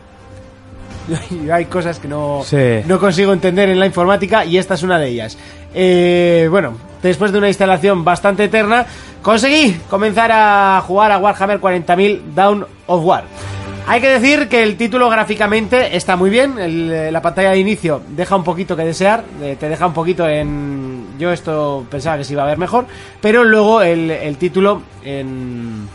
Hay 1.52 1.64
cosas 1.66 1.98
que 1.98 2.08
no, 2.08 2.42
Sí. 2.44 2.56
no 2.86 2.98
consigo 2.98 3.32
entender 3.32 3.68
en 3.68 3.78
la 3.80 3.86
informática 3.86 4.44
y 4.44 4.58
esta 4.58 4.74
es 4.74 4.82
una 4.82 4.98
de 4.98 5.08
ellas. 5.08 5.38
Eh, 5.74 6.48
bueno, 6.50 6.74
después 7.02 7.32
de 7.32 7.38
una 7.38 7.48
instalación 7.48 8.04
bastante 8.04 8.44
eterna, 8.44 8.86
conseguí 9.22 9.76
comenzar 9.88 10.30
a 10.32 10.82
jugar 10.86 11.12
a 11.12 11.18
Warhammer 11.18 11.60
40.000 11.60 12.20
Down 12.34 12.66
of 12.86 13.04
War. 13.04 13.24
Hay 13.86 14.02
que 14.02 14.08
decir 14.10 14.48
que 14.48 14.62
el 14.62 14.76
título 14.76 15.08
gráficamente 15.08 15.96
está 15.96 16.14
muy 16.14 16.28
bien, 16.28 16.58
el- 16.58 16.92
eh, 16.92 17.10
la 17.10 17.22
pantalla 17.22 17.50
de 17.52 17.58
inicio 17.58 18.02
deja 18.10 18.36
un 18.36 18.44
poquito 18.44 18.76
que 18.76 18.84
desear, 18.84 19.24
eh, 19.42 19.56
te 19.58 19.68
deja 19.68 19.86
un 19.86 19.94
poquito 19.94 20.28
en... 20.28 21.06
Yo 21.18 21.32
esto 21.32 21.86
pensaba 21.90 22.18
que 22.18 22.24
se 22.24 22.34
iba 22.34 22.42
a 22.42 22.46
ver 22.46 22.58
mejor, 22.58 22.84
pero 23.22 23.44
luego 23.44 23.80
el, 23.80 24.10
el 24.10 24.36
título 24.36 24.82
en, 25.02 25.88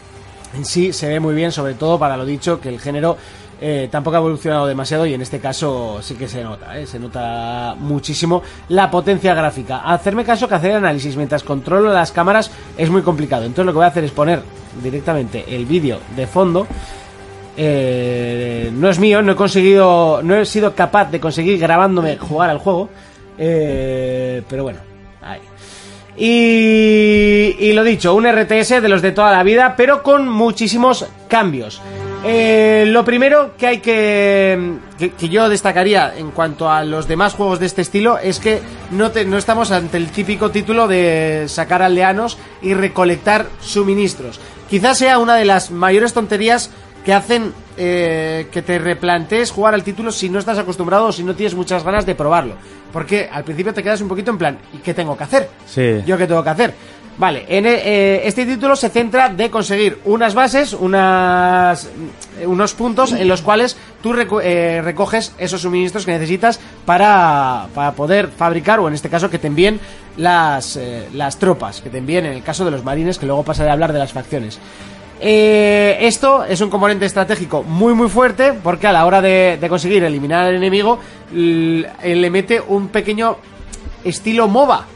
en 0.57 0.65
sí 0.65 0.91
se 0.91 1.07
ve 1.07 1.19
muy 1.19 1.35
bien, 1.35 1.52
sobre 1.52 1.76
todo 1.76 1.99
para 1.99 2.18
lo 2.18 2.26
dicho, 2.26 2.60
que 2.60 2.69
el 2.69 2.80
género 2.80 3.15
eh, 3.65 3.88
tampoco 3.90 4.18
ha 4.18 4.19
evolucionado 4.19 4.68
demasiado 4.68 5.06
y 5.06 5.14
en 5.14 5.22
este 5.22 5.40
caso 5.40 5.99
sí 6.02 6.15
que 6.15 6.27
se 6.27 6.44
nota, 6.44 6.77
¿eh? 6.77 6.85
se 6.85 6.99
nota 6.99 7.77
muchísimo 7.80 8.44
la 8.68 8.91
potencia 8.91 9.34
gráfica. 9.34 9.77
Hacerme 9.85 10.26
caso 10.26 10.49
que 10.49 10.56
hacer 10.56 10.73
análisis 10.73 11.15
mientras 11.15 11.44
controlo 11.44 11.94
las 11.94 12.11
cámaras 12.11 12.52
es 12.77 12.90
muy 12.90 13.03
complicado, 13.03 13.45
entonces 13.45 13.65
lo 13.65 13.72
que 13.72 13.77
voy 13.77 13.85
a 13.85 13.88
hacer 13.88 14.03
es 14.03 14.11
poner 14.11 14.41
directamente 14.84 15.45
el 15.48 15.65
vídeo 15.65 15.99
de 16.14 16.27
fondo. 16.27 16.68
Eh, 17.56 18.69
no 18.73 18.90
es 18.90 18.99
mío, 18.99 19.22
no 19.22 19.31
he 19.31 19.35
conseguido, 19.38 20.22
no 20.22 20.35
he 20.35 20.45
sido 20.45 20.76
capaz 20.76 21.10
de 21.10 21.22
conseguir 21.22 21.57
grabándome 21.57 22.18
jugar 22.18 22.49
al 22.49 22.57
juego, 22.57 22.90
pero 23.38 24.64
bueno, 24.64 24.80
ahí. 25.22 25.40
Y, 26.18 27.56
y 27.65 27.72
lo 27.72 27.85
dicho, 27.85 28.14
un 28.14 28.30
RTS 28.30 28.81
de 28.81 28.90
los 28.90 29.02
de 29.02 29.14
toda 29.14 29.31
la 29.31 29.41
vida, 29.41 29.76
pero 29.77 30.03
con 30.03 30.27
muchísimos 30.27 31.07
cambios. 31.30 31.81
Eh, 32.26 32.86
lo 32.88 33.04
primero 33.04 33.56
que 33.58 33.68
hay 33.68 33.80
que, 33.80 34.78
que, 34.98 35.12
que 35.12 35.30
yo 35.30 35.50
destacaría 35.50 36.14
en 36.16 36.32
cuanto 36.32 36.70
a 36.70 36.84
los 36.86 37.08
demás 37.08 37.34
juegos 37.34 37.60
de 37.60 37.66
este 37.66 37.82
estilo 37.82 38.18
es 38.18 38.40
que 38.40 38.62
no, 38.91 39.12
te- 39.12 39.26
no 39.26 39.38
estamos 39.38 39.72
ante 39.72 39.98
el 39.98 40.10
típico 40.10 40.50
título 40.50 40.88
de 40.88 41.45
sacar 41.48 41.82
aldeanos 41.82 42.38
y 42.62 42.74
recolectar 42.74 43.48
suministros. 43.62 44.40
Quizás 44.70 44.98
sea 44.98 45.20
una 45.20 45.36
de 45.36 45.45
las 45.45 45.70
mayores 45.72 46.14
tonterías 46.14 46.72
que 47.04 47.14
hacen 47.14 47.54
eh, 47.76 48.48
que 48.52 48.62
te 48.62 48.80
replantees 48.80 49.52
jugar 49.52 49.74
al 49.74 49.84
título 49.84 50.12
si 50.12 50.30
no 50.30 50.40
estás 50.40 50.58
acostumbrado 50.58 51.08
o 51.08 51.12
si 51.12 51.24
no 51.24 51.36
tienes 51.36 51.54
muchas 51.56 51.84
ganas 51.84 52.06
de 52.06 52.16
probarlo. 52.16 52.56
Porque 52.94 53.28
al 53.30 53.44
principio 53.44 53.74
te 53.74 53.84
quedas 53.84 54.00
un 54.00 54.08
poquito 54.08 54.32
en 54.32 54.38
plan, 54.38 54.58
¿y 54.72 54.78
qué 54.78 54.94
tengo 54.94 55.18
que 55.18 55.24
hacer? 55.26 55.50
Sí. 55.66 56.02
¿Yo 56.06 56.18
qué 56.18 56.28
tengo 56.28 56.44
que 56.44 56.50
hacer? 56.52 56.74
Vale, 57.15 57.45
en 57.48 57.68
e- 57.68 57.81
eh, 57.85 58.22
este 58.26 58.44
título 58.45 58.76
se 58.76 58.90
centra 58.90 59.30
de 59.30 59.52
conseguir 59.52 59.99
unas 60.06 60.34
bases, 60.34 60.73
unas, 60.73 61.85
eh, 62.40 62.48
unos 62.48 62.73
puntos 62.73 63.11
en 63.14 63.27
los 63.27 63.44
cuales 63.44 63.77
tú 64.02 64.14
reco- 64.14 64.41
eh, 64.44 64.81
recoges 64.81 65.31
esos 65.38 65.61
suministros 65.61 66.06
que 66.06 66.11
necesitas 66.11 66.60
para, 66.85 67.68
para 67.76 67.91
poder 67.91 68.30
fabricar, 68.30 68.80
o 68.80 68.88
en 68.88 68.95
este 68.95 69.10
caso 69.10 69.30
que 69.30 69.38
te 69.38 69.45
envíen 69.45 69.80
las, 70.18 70.76
eh, 70.76 71.07
las 71.14 71.38
tropas, 71.38 71.81
que 71.81 71.91
te 71.91 71.99
envíen 71.99 72.26
en 72.26 72.34
el 72.34 72.41
caso 72.44 72.65
de 72.65 72.72
los 72.72 72.84
marines, 72.84 73.19
que 73.19 73.27
luego 73.27 73.44
pasaré 73.44 73.69
a 73.69 73.73
hablar 73.73 73.94
de 73.94 73.99
las 73.99 74.11
facciones. 74.11 74.57
Eh, 75.22 75.98
esto 76.02 76.44
es 76.44 76.60
un 76.61 76.69
componente 76.72 77.06
estratégico 77.06 77.64
muy 77.64 77.94
muy 77.94 78.10
fuerte 78.10 78.52
porque 78.61 78.88
a 78.88 78.91
la 78.91 79.06
hora 79.06 79.22
de, 79.22 79.57
conseguir 79.69 80.03
eliminar 80.03 80.45
al 80.48 80.56
enemigo 80.56 80.99
eh, 81.34 81.85
le 82.03 82.30
mete 82.31 82.60
un 82.60 82.88
pequeño 82.90 83.38
estilo 84.03 84.48
MOBA. 84.48 84.88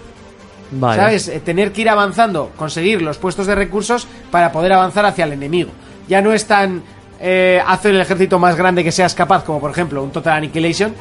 ¿Sabes? 0.96 1.28
Eh, 1.30 1.40
Tener 1.40 1.72
que 1.72 1.82
ir 1.82 1.90
avanzando, 1.90 2.52
conseguir 2.56 3.02
los 3.02 3.18
puestos 3.18 3.48
de 3.48 3.56
recursos 3.56 4.08
para 4.32 4.52
poder 4.52 4.74
avanzar 4.74 5.06
hacia 5.06 5.26
el 5.26 5.34
enemigo. 5.34 5.72
Ya 6.08 6.22
no 6.22 6.34
es 6.34 6.46
tan 6.46 6.82
eh, 7.20 7.62
hacer 7.66 7.96
el 7.96 8.02
ejército 8.02 8.38
más 8.40 8.56
grande 8.56 8.84
que 8.84 8.92
seas 8.92 9.14
capaz, 9.16 9.44
como 9.44 9.60
por 9.60 9.72
ejemplo 9.72 10.04
un 10.04 10.12
Total 10.12 10.34
Annihilation. 10.38 10.94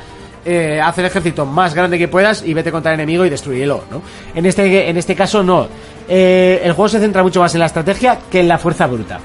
Eh, 0.48 0.80
haz 0.80 0.96
el 0.98 1.06
ejército 1.06 1.44
más 1.44 1.74
grande 1.74 1.98
que 1.98 2.06
puedas 2.06 2.44
y 2.46 2.54
vete 2.54 2.70
contra 2.70 2.92
el 2.94 3.00
enemigo 3.00 3.24
y 3.26 3.30
destruyelo, 3.30 3.82
¿no? 3.90 4.00
En 4.32 4.46
este, 4.46 4.88
en 4.88 4.96
este 4.96 5.16
caso 5.16 5.42
no. 5.42 5.66
Eh, 6.08 6.60
el 6.62 6.72
juego 6.72 6.88
se 6.88 7.00
centra 7.00 7.24
mucho 7.24 7.40
más 7.40 7.52
en 7.54 7.58
la 7.60 7.66
estrategia 7.66 8.16
que 8.30 8.38
en 8.38 8.46
la 8.46 8.56
fuerza 8.56 8.86
bruta. 8.86 9.18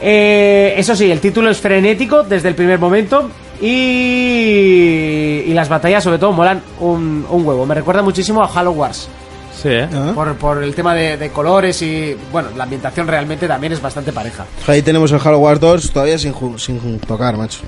Eh, 0.00 0.74
eso 0.76 0.94
sí, 0.94 1.10
el 1.10 1.18
título 1.20 1.50
es 1.50 1.58
frenético 1.60 2.22
desde 2.22 2.48
el 2.48 2.54
primer 2.54 2.78
momento 2.78 3.28
y, 3.60 5.42
y 5.46 5.52
las 5.54 5.68
batallas 5.68 6.04
sobre 6.04 6.18
todo 6.18 6.32
molan 6.32 6.62
un, 6.80 7.26
un 7.28 7.46
huevo. 7.46 7.66
Me 7.66 7.74
recuerda 7.74 8.02
muchísimo 8.02 8.42
a 8.42 8.46
Halo 8.52 8.72
Wars. 8.72 9.08
Sí, 9.54 9.68
¿eh? 9.68 9.88
Ah. 9.92 10.12
Por, 10.14 10.34
por 10.36 10.62
el 10.62 10.74
tema 10.74 10.94
de, 10.94 11.16
de 11.16 11.30
colores 11.30 11.80
y, 11.82 12.16
bueno, 12.30 12.48
la 12.56 12.64
ambientación 12.64 13.06
realmente 13.06 13.46
también 13.46 13.72
es 13.72 13.80
bastante 13.82 14.12
pareja. 14.12 14.46
Ahí 14.66 14.82
tenemos 14.82 15.12
el 15.12 15.20
Halo 15.22 15.38
Wars 15.38 15.60
2 15.60 15.90
todavía 15.92 16.18
sin, 16.18 16.34
sin 16.58 16.98
tocar, 17.00 17.36
macho. 17.36 17.60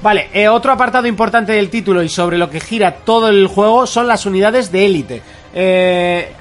Vale, 0.00 0.28
eh, 0.32 0.48
otro 0.48 0.72
apartado 0.72 1.08
importante 1.08 1.52
del 1.52 1.70
título 1.70 2.02
y 2.02 2.08
sobre 2.08 2.38
lo 2.38 2.48
que 2.50 2.60
gira 2.60 2.92
todo 3.04 3.28
el 3.28 3.48
juego 3.48 3.86
son 3.86 4.06
las 4.06 4.26
unidades 4.26 4.70
de 4.70 4.86
élite. 4.86 5.22
Eh, 5.52 6.32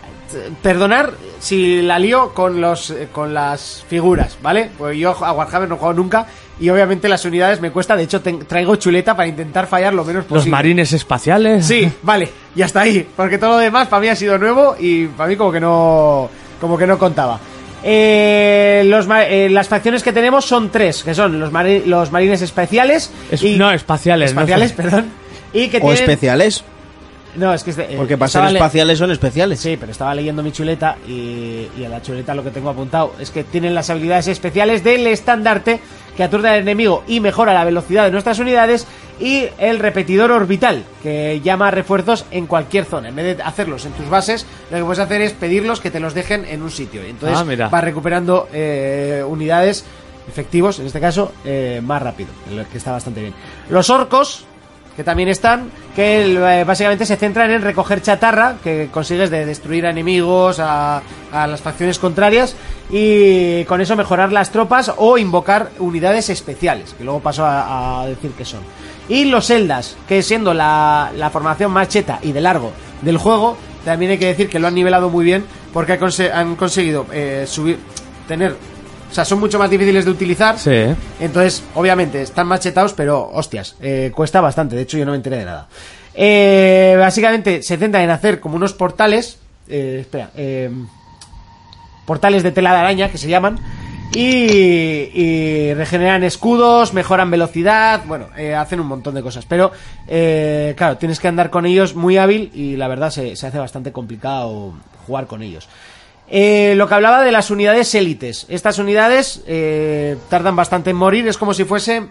perdonar 0.62 1.12
si 1.40 1.82
la 1.82 2.00
lío 2.00 2.34
con 2.34 2.60
los 2.62 2.90
eh, 2.92 3.08
con 3.12 3.34
las 3.34 3.84
figuras, 3.88 4.38
¿vale? 4.42 4.70
Pues 4.78 4.98
yo 4.98 5.12
a 5.24 5.32
Warhammer 5.32 5.70
no 5.70 5.76
he 5.76 5.78
jugado 5.78 5.94
nunca 5.96 6.28
y 6.60 6.70
obviamente 6.70 7.08
las 7.08 7.24
unidades 7.26 7.62
me 7.62 7.72
cuesta, 7.72 7.96
de 7.96 8.04
hecho 8.04 8.22
traigo 8.22 8.76
chuleta 8.78 9.16
para 9.16 9.28
intentar 9.28 9.68
fallar 9.68 9.94
lo 9.94 10.04
menos 10.04 10.26
posible. 10.26 10.46
Los 10.46 10.52
marines 10.52 10.92
espaciales. 10.94 11.66
Sí, 11.66 11.90
vale, 12.02 12.30
y 12.56 12.62
hasta 12.64 12.82
ahí, 12.82 13.08
porque 13.16 13.38
todo 13.38 13.52
lo 13.52 13.58
demás 13.58 13.88
para 13.88 14.02
mí 14.02 14.08
ha 14.08 14.16
sido 14.16 14.38
nuevo 14.38 14.76
y 14.80 15.06
para 15.06 15.30
mí 15.30 15.36
como 15.36 15.52
que 15.52 15.60
no 15.60 16.30
como 16.60 16.78
que 16.78 16.88
no 16.88 16.98
contaba. 16.98 17.40
Eh, 17.84 18.84
los 18.88 19.06
ma- 19.08 19.24
eh, 19.26 19.50
las 19.50 19.68
facciones 19.68 20.02
que 20.04 20.12
tenemos 20.12 20.44
son 20.46 20.70
tres, 20.72 21.04
que 21.04 21.14
son 21.14 21.40
los, 21.40 21.52
mari- 21.52 21.84
los 21.86 22.12
marines 22.12 22.42
especiales 22.42 23.12
Es- 23.32 23.44
y- 23.44 23.56
no, 23.58 23.72
espaciales. 23.72 24.34
no 24.34 24.42
espaciales, 24.42 24.72
espa- 24.74 24.76
perdón, 24.84 25.06
y 25.54 25.68
que 25.70 25.78
O 25.78 25.82
tienen 25.82 25.98
especiales. 26.00 26.64
No, 27.36 27.54
es 27.54 27.64
que 27.64 27.72
este, 27.72 27.94
eh, 27.94 27.98
Porque 27.98 28.18
para 28.18 28.30
ser 28.30 28.46
espaciales 28.46 28.98
son 28.98 29.12
especiales. 29.12 29.60
Sí, 29.60 29.78
pero 29.78 29.92
estaba 29.92 30.16
leyendo 30.16 30.42
mi 30.42 30.52
chuleta 30.52 30.98
y, 31.08 31.68
y 31.78 31.84
en 31.84 31.92
la 31.92 32.02
chuleta 32.02 32.34
lo 32.34 32.44
que 32.44 32.52
tengo 32.52 32.70
apuntado 32.70 33.14
es 33.20 33.30
que 33.30 33.44
tienen 33.44 33.76
las 33.76 33.90
habilidades 33.90 34.28
especiales 34.28 34.84
del 34.84 35.06
estandarte 35.08 35.80
que 36.16 36.24
aturde 36.24 36.50
al 36.50 36.60
enemigo 36.60 37.04
y 37.08 37.20
mejora 37.20 37.54
la 37.54 37.64
velocidad 37.64 38.06
de 38.06 38.12
nuestras 38.12 38.40
unidades 38.40 38.88
y 39.20 39.46
el 39.58 39.80
repetidor 39.80 40.32
orbital 40.32 40.84
que 41.04 41.42
llama 41.42 41.70
refuerzos 41.72 42.26
en 42.32 42.48
cualquier 42.48 42.86
zona. 42.86 43.10
En 43.10 43.16
vez 43.16 43.38
de 43.38 43.44
hacerlos 43.44 43.86
en 43.86 43.92
tus 43.94 44.10
bases, 44.10 44.46
lo 44.72 44.78
que 44.78 44.84
puedes 44.84 45.00
hacer 45.00 45.22
es 45.22 45.34
pedirlos 45.34 45.80
que 45.80 45.92
te 45.92 46.00
los 46.00 46.14
dejen 46.14 46.46
en 46.46 46.62
un 46.62 46.72
sitio. 46.72 47.06
Y 47.06 47.12
entonces 47.12 47.38
Ah, 47.38 47.70
vas 47.70 47.84
recuperando 47.84 48.48
eh, 48.52 49.24
unidades 49.28 49.86
efectivos, 50.28 50.80
en 50.80 50.88
este 50.88 51.00
caso, 51.00 51.32
eh, 51.46 51.82
más 51.84 52.02
rápido, 52.02 52.30
que 52.72 52.78
está 52.78 52.92
bastante 52.92 53.22
bien. 53.22 53.34
Los 53.70 53.90
orcos, 53.90 54.46
que 54.98 55.04
también 55.04 55.30
están, 55.30 55.70
que 55.96 56.24
eh, 56.24 56.64
básicamente 56.64 57.06
se 57.06 57.18
centran 57.18 57.52
en 57.52 57.62
recoger 57.62 58.02
chatarra, 58.02 58.58
que 58.64 58.90
consigues 58.92 59.30
de 59.30 59.46
destruir 59.46 59.86
a 59.86 59.92
enemigos, 59.92 60.60
a, 60.60 61.04
a 61.32 61.46
las 61.46 61.62
facciones 61.62 62.00
contrarias, 62.00 62.56
y 62.90 63.64
con 63.66 63.80
eso 63.80 63.96
mejorar 63.96 64.32
las 64.32 64.52
tropas 64.52 64.92
o 64.98 65.20
invocar 65.20 65.70
unidades 65.78 66.32
especiales, 66.32 66.96
que 66.98 67.04
luego 67.04 67.20
paso 67.20 67.46
a, 67.46 68.06
decir 68.08 68.32
que 68.32 68.44
son. 68.44 68.62
Y 69.08 69.26
los 69.26 69.52
Eldas, 69.52 69.96
que 70.08 70.24
siendo 70.24 70.56
la, 70.56 71.12
la 71.16 71.30
formación 71.30 71.72
más 71.72 71.90
cheta 71.90 72.18
y 72.24 72.32
de 72.32 72.42
largo 72.42 72.72
del 73.04 73.20
juego, 73.20 73.56
también 73.86 74.12
hay 74.12 74.18
que 74.18 74.26
decir 74.26 74.50
que 74.50 74.58
lo 74.58 74.68
han 74.68 74.76
nivelado 74.76 75.12
muy 75.12 75.24
bien, 75.24 75.46
porque 75.74 76.00
han 76.34 76.56
conseguido 76.56 77.06
eh, 77.14 77.46
subir, 77.48 77.78
tener... 78.28 78.56
O 79.10 79.14
sea, 79.14 79.24
son 79.26 79.40
mucho 79.40 79.58
más 79.58 79.70
difíciles 79.70 80.06
de 80.06 80.12
utilizar. 80.12 80.60
Sí. 80.60 80.86
Entonces, 81.20 81.64
obviamente, 81.76 82.22
están 82.22 82.48
machetados, 82.48 82.94
pero 82.94 83.30
hostias, 83.34 83.76
eh, 83.82 84.12
cuesta 84.14 84.42
bastante. 84.42 84.76
De 84.76 84.82
hecho, 84.84 84.98
yo 84.98 85.06
no 85.06 85.12
me 85.12 85.18
enteré 85.18 85.38
de 85.38 85.46
nada. 85.46 85.68
Eh, 86.14 86.96
básicamente, 87.00 87.64
se 87.64 87.78
centra 87.78 88.04
en 88.04 88.10
hacer 88.10 88.40
como 88.40 88.56
unos 88.56 88.74
portales. 88.74 89.40
eh, 89.70 90.00
espera, 90.02 90.32
eh, 90.36 90.70
portales 92.06 92.44
de 92.44 92.52
tela 92.52 92.72
de 92.74 92.78
araña 92.80 93.10
que 93.10 93.18
se 93.18 93.28
llaman. 93.28 93.60
Y, 94.14 95.12
y 95.14 95.74
regeneran 95.74 96.24
escudos, 96.24 96.94
mejoran 96.94 97.30
velocidad, 97.30 98.04
bueno, 98.08 98.28
eh, 98.38 98.56
hacen 98.56 98.80
un 98.80 98.88
montón 98.88 99.14
de 99.16 99.22
cosas. 99.22 99.46
Pero, 99.46 99.72
eh, 100.08 100.74
claro, 100.78 100.98
tienes 100.98 101.20
que 101.20 101.28
andar 101.28 101.50
con 101.50 101.66
ellos 101.66 101.94
muy 101.96 102.18
hábil 102.18 102.50
y 102.54 102.78
la 102.78 102.88
verdad 102.88 103.10
se, 103.12 103.36
se 103.36 103.48
hace 103.48 103.60
bastante 103.60 103.92
complicado 103.92 104.74
jugar 105.06 105.28
con 105.28 105.44
ellos. 105.44 105.68
Eh, 106.30 106.74
lo 106.76 106.88
que 106.88 106.94
hablaba 106.96 107.24
de 107.24 107.32
las 107.32 107.50
unidades 107.52 107.96
élites. 107.96 108.46
Estas 108.50 108.80
unidades 108.80 109.42
eh, 109.48 110.18
tardan 110.30 110.56
bastante 110.56 110.90
en 110.90 110.96
morir, 110.98 111.28
es 111.28 111.38
como 111.38 111.54
si 111.54 111.64
fuese... 111.64 112.10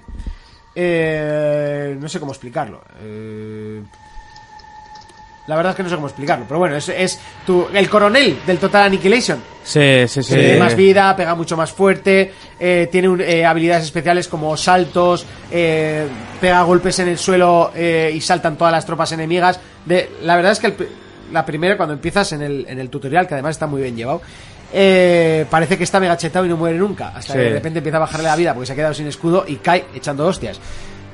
eh, 0.74 1.96
no 2.00 2.08
sé 2.08 2.20
cómo 2.20 2.32
explicarlo. 2.32 2.82
Eh, 3.02 3.82
la 5.46 5.54
verdad 5.54 5.70
es 5.72 5.76
que 5.76 5.82
no 5.84 5.88
sé 5.88 5.94
cómo 5.94 6.08
explicarlo, 6.08 6.44
pero 6.48 6.58
bueno, 6.58 6.74
es, 6.76 6.88
es 6.88 7.20
tu, 7.46 7.68
el 7.72 7.88
coronel 7.88 8.36
del 8.46 8.58
Total 8.58 8.82
Annihilation. 8.84 9.40
Sí, 9.62 10.08
sí, 10.08 10.22
sí. 10.22 10.34
Tiene 10.34 10.58
más 10.58 10.74
vida, 10.74 11.14
pega 11.14 11.36
mucho 11.36 11.56
más 11.56 11.70
fuerte, 11.70 12.32
eh, 12.58 12.88
tiene 12.90 13.08
un- 13.08 13.20
eh, 13.20 13.44
habilidades 13.46 13.84
especiales 13.84 14.26
como 14.26 14.56
saltos, 14.56 15.24
eh, 15.52 16.08
pega 16.40 16.62
golpes 16.62 16.98
en 16.98 17.08
el 17.08 17.18
suelo 17.18 17.70
y 17.76 18.20
saltan 18.20 18.56
todas 18.56 18.72
las 18.72 18.84
tropas 18.84 19.12
enemigas. 19.12 19.60
De, 19.84 20.10
la 20.22 20.34
verdad 20.34 20.50
es 20.52 20.58
que 20.58 20.66
el 20.66 20.74
la 21.32 21.44
primera, 21.46 21.76
cuando 21.76 21.94
empiezas 21.94 22.32
en 22.32 22.42
el, 22.42 22.66
en 22.68 22.78
el 22.78 22.88
tutorial, 22.90 23.26
que 23.26 23.34
además 23.34 23.52
está 23.56 23.66
muy 23.66 23.82
bien 23.82 23.96
llevado, 23.96 24.20
eh, 24.72 25.46
parece 25.50 25.78
que 25.78 25.84
está 25.84 26.00
mega 26.00 26.16
chetado 26.16 26.44
y 26.44 26.48
no 26.48 26.56
muere 26.56 26.78
nunca. 26.78 27.08
Hasta 27.08 27.32
Sí. 27.32 27.38
que 27.38 27.44
de 27.44 27.50
repente 27.50 27.78
empieza 27.78 27.96
a 27.98 28.00
bajarle 28.00 28.26
la 28.28 28.36
vida 28.36 28.52
porque 28.54 28.66
se 28.66 28.72
ha 28.72 28.76
quedado 28.76 28.94
sin 28.94 29.06
escudo 29.06 29.44
y 29.46 29.56
cae 29.56 29.84
echando 29.94 30.26
hostias. 30.26 30.60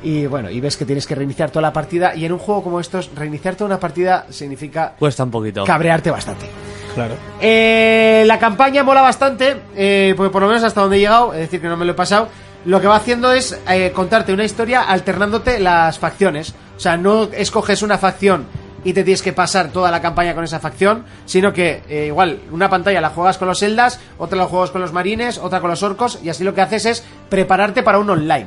Y 0.04 0.26
bueno, 0.26 0.50
y 0.50 0.60
ves 0.60 0.76
que 0.76 0.84
tienes 0.84 1.06
que 1.06 1.14
reiniciar 1.14 1.50
toda 1.50 1.62
la 1.62 1.72
partida. 1.72 2.14
Y 2.16 2.24
en 2.24 2.32
un 2.32 2.38
juego 2.38 2.62
como 2.64 2.80
estos, 2.80 3.10
reiniciar 3.14 3.54
toda 3.54 3.66
una 3.66 3.78
partida 3.78 4.26
significa 4.30 4.94
Cuesta 4.98 5.22
un 5.22 5.30
poquito. 5.30 5.64
cabrearte 5.64 6.10
bastante. 6.10 6.46
Claro. 6.94 7.14
Eh, 7.40 8.24
la 8.26 8.38
campaña 8.38 8.82
mola 8.82 9.00
bastante, 9.00 9.54
eh, 9.76 10.12
porque 10.16 10.30
por 10.32 10.42
lo 10.42 10.48
menos 10.48 10.64
hasta 10.64 10.80
donde 10.80 10.96
he 10.96 11.00
llegado, 11.00 11.32
es 11.34 11.40
decir, 11.40 11.60
que 11.60 11.68
no 11.68 11.76
me 11.76 11.84
lo 11.84 11.92
he 11.92 11.94
pasado. 11.94 12.28
Lo 12.64 12.80
que 12.80 12.86
va 12.88 12.96
haciendo 12.96 13.32
es 13.32 13.58
eh, 13.68 13.92
contarte 13.94 14.32
una 14.32 14.44
historia 14.44 14.82
alternándote 14.82 15.58
las 15.60 15.98
facciones. 15.98 16.54
O 16.76 16.80
sea, 16.80 16.96
no 16.96 17.24
escoges 17.32 17.82
una 17.82 17.96
facción 17.98 18.44
y 18.84 18.92
te 18.92 19.04
tienes 19.04 19.22
que 19.22 19.32
pasar 19.32 19.68
toda 19.68 19.90
la 19.90 20.00
campaña 20.00 20.34
con 20.34 20.44
esa 20.44 20.60
facción, 20.60 21.04
sino 21.24 21.52
que 21.52 21.82
eh, 21.88 22.06
igual 22.06 22.40
una 22.50 22.68
pantalla 22.68 23.00
la 23.00 23.10
juegas 23.10 23.38
con 23.38 23.48
los 23.48 23.62
Eldas, 23.62 24.00
otra 24.18 24.38
la 24.38 24.46
juegas 24.46 24.70
con 24.70 24.80
los 24.80 24.92
Marines, 24.92 25.38
otra 25.38 25.60
con 25.60 25.70
los 25.70 25.82
Orcos, 25.82 26.18
y 26.22 26.28
así 26.28 26.44
lo 26.44 26.54
que 26.54 26.60
haces 26.60 26.86
es 26.86 27.04
prepararte 27.28 27.82
para 27.82 27.98
un 27.98 28.10
online. 28.10 28.46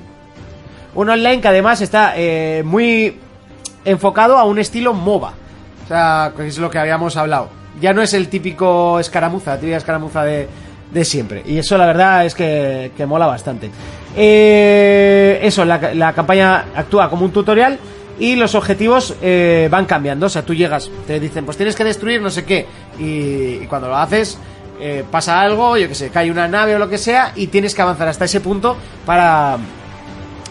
Un 0.94 1.10
online 1.10 1.42
que 1.42 1.48
además 1.48 1.82
está 1.82 2.14
eh, 2.16 2.64
muy 2.66 3.18
enfocado 3.84 4.38
a 4.38 4.44
un 4.46 4.60
estilo 4.60 4.94
MOBA. 4.94 5.34
O 5.84 5.88
sea, 5.88 6.34
que 6.36 6.48
es 6.48 6.58
lo 6.58 6.70
que 6.70 6.80
habíamos 6.80 7.16
hablado. 7.18 7.50
Ya 7.80 7.94
no 7.94 8.02
es 8.02 8.14
el 8.14 8.30
típico 8.30 9.00
escaramuza, 9.00 9.58
típica 9.58 9.78
escaramuza 9.78 10.24
de, 10.24 10.48
de 10.92 11.06
siempre. 11.06 11.44
Y 11.46 11.58
eso 11.58 11.78
la 11.78 11.86
verdad 11.86 12.26
es 12.26 12.34
que, 12.34 12.92
que 12.96 13.06
mola 13.06 13.28
bastante. 13.28 13.70
Eh, 14.16 15.40
eso, 15.44 15.66
la, 15.66 15.94
la 15.94 16.14
campaña 16.14 16.66
actúa 16.76 17.10
como 17.10 17.26
un 17.26 17.32
tutorial 17.32 17.78
y 18.20 18.36
los 18.36 18.56
objetivos 18.56 19.16
eh, 19.22 19.68
van 19.72 19.86
cambiando. 19.86 20.26
O 20.28 20.30
sea, 20.30 20.44
tú 20.44 20.54
llegas, 20.54 20.90
te 21.08 21.20
dicen, 21.20 21.46
pues 21.46 21.58
tienes 21.58 21.76
que 21.76 21.84
destruir 21.84 22.22
no 22.22 22.30
sé 22.30 22.46
qué. 22.46 22.66
Y, 23.00 23.64
y 23.64 23.68
cuando 23.70 23.88
lo 23.88 23.98
haces, 23.98 24.38
eh, 24.80 25.04
pasa 25.10 25.40
algo, 25.42 25.78
yo 25.78 25.88
que 25.88 25.96
sé, 25.96 26.10
cae 26.10 26.32
una 26.32 26.48
nave 26.48 26.76
o 26.76 26.80
lo 26.80 26.90
que 26.90 26.98
sea, 26.98 27.32
y 27.36 27.48
tienes 27.48 27.74
que 27.76 27.82
avanzar 27.82 28.08
hasta 28.08 28.26
ese 28.26 28.40
punto 28.42 28.76
para, 29.06 29.58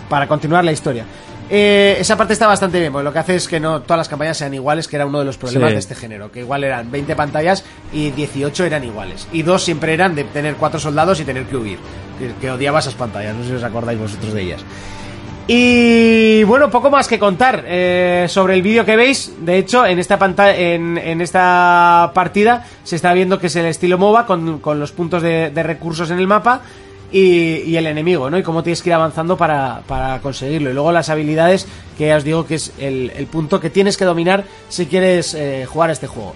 para 0.08 0.26
continuar 0.26 0.64
la 0.64 0.72
historia. 0.72 1.04
Eh, 1.50 1.98
esa 2.00 2.16
parte 2.16 2.32
está 2.32 2.46
bastante 2.46 2.80
bien, 2.80 2.90
porque 2.90 3.04
lo 3.04 3.12
que 3.12 3.18
hace 3.18 3.36
es 3.36 3.46
que 3.46 3.60
no 3.60 3.82
todas 3.82 3.98
las 3.98 4.08
campañas 4.08 4.38
sean 4.38 4.54
iguales, 4.54 4.88
que 4.88 4.96
era 4.96 5.04
uno 5.04 5.18
de 5.18 5.26
los 5.26 5.36
problemas 5.36 5.68
Sí. 5.70 5.74
de 5.74 5.78
este 5.80 5.94
género, 5.94 6.32
que 6.32 6.40
igual 6.40 6.64
eran 6.64 6.90
20 6.90 7.14
pantallas 7.16 7.64
y 7.92 8.10
18 8.12 8.64
eran 8.64 8.82
iguales. 8.82 9.28
Y 9.30 9.42
dos 9.42 9.62
siempre 9.62 9.92
eran 9.92 10.14
de 10.14 10.24
tener 10.24 10.54
cuatro 10.54 10.80
soldados 10.80 11.20
y 11.20 11.24
tener 11.24 11.44
que 11.44 11.56
huir. 11.56 11.78
que, 12.18 12.32
que 12.40 12.50
odiaba 12.50 12.78
esas 12.78 12.94
pantallas, 12.94 13.34
no 13.36 13.42
sé 13.42 13.50
si 13.50 13.54
os 13.56 13.62
acordáis 13.64 13.98
vosotros 13.98 14.32
de 14.32 14.40
ellas. 14.42 14.64
Y 15.46 16.42
bueno, 16.44 16.70
poco 16.70 16.90
más 16.90 17.06
que 17.06 17.18
contar 17.18 17.64
eh, 17.66 18.26
sobre 18.28 18.54
el 18.54 18.62
vídeo 18.62 18.84
que 18.84 18.96
veis. 18.96 19.32
De 19.40 19.58
hecho, 19.58 19.84
en 19.84 19.98
esta 19.98 20.18
pantalla, 20.18 20.56
en, 20.56 20.96
en 20.96 21.20
esta 21.20 22.12
partida 22.14 22.66
se 22.82 22.96
está 22.96 23.12
viendo 23.12 23.38
que 23.38 23.48
es 23.48 23.56
el 23.56 23.66
estilo 23.66 23.98
MOBA 23.98 24.24
con, 24.24 24.58
con 24.60 24.80
los 24.80 24.92
puntos 24.92 25.22
de, 25.22 25.50
de 25.50 25.62
recursos 25.62 26.10
en 26.10 26.18
el 26.18 26.26
mapa 26.26 26.62
y, 27.12 27.56
y 27.58 27.76
el 27.76 27.86
enemigo, 27.86 28.30
¿no? 28.30 28.38
Y 28.38 28.42
cómo 28.42 28.62
tienes 28.62 28.80
que 28.82 28.88
ir 28.88 28.94
avanzando 28.94 29.36
para, 29.36 29.82
para 29.86 30.18
conseguirlo. 30.20 30.70
Y 30.70 30.72
luego 30.72 30.92
las 30.92 31.10
habilidades, 31.10 31.66
que 31.98 32.06
ya 32.08 32.16
os 32.16 32.24
digo 32.24 32.46
que 32.46 32.54
es 32.54 32.72
el, 32.78 33.12
el 33.14 33.26
punto 33.26 33.60
que 33.60 33.68
tienes 33.68 33.98
que 33.98 34.06
dominar 34.06 34.44
si 34.70 34.86
quieres 34.86 35.34
eh, 35.34 35.66
jugar 35.66 35.90
este 35.90 36.06
juego. 36.06 36.34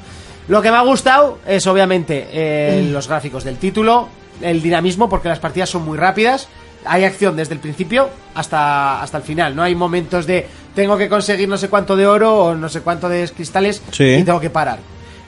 Lo 0.48 0.60
que 0.60 0.70
me 0.70 0.76
ha 0.76 0.82
gustado 0.82 1.38
es 1.46 1.66
obviamente 1.66 2.28
eh, 2.30 2.86
los 2.92 3.08
gráficos 3.08 3.42
del 3.42 3.56
título, 3.56 4.08
el 4.42 4.60
dinamismo, 4.60 5.08
porque 5.08 5.28
las 5.28 5.38
partidas 5.38 5.70
son 5.70 5.86
muy 5.86 5.96
rápidas. 5.96 6.46
Hay 6.84 7.04
acción 7.04 7.36
desde 7.36 7.54
el 7.54 7.60
principio 7.60 8.08
hasta, 8.34 9.02
hasta 9.02 9.18
el 9.18 9.22
final. 9.24 9.54
No 9.56 9.62
hay 9.62 9.74
momentos 9.74 10.26
de 10.26 10.46
tengo 10.74 10.96
que 10.96 11.08
conseguir 11.08 11.48
no 11.48 11.56
sé 11.58 11.68
cuánto 11.68 11.96
de 11.96 12.06
oro 12.06 12.36
o 12.36 12.54
no 12.54 12.68
sé 12.68 12.80
cuánto 12.82 13.08
de 13.08 13.28
cristales 13.28 13.82
Sí. 13.90 14.04
y 14.04 14.22
tengo 14.22 14.40
que 14.40 14.50
parar. 14.50 14.78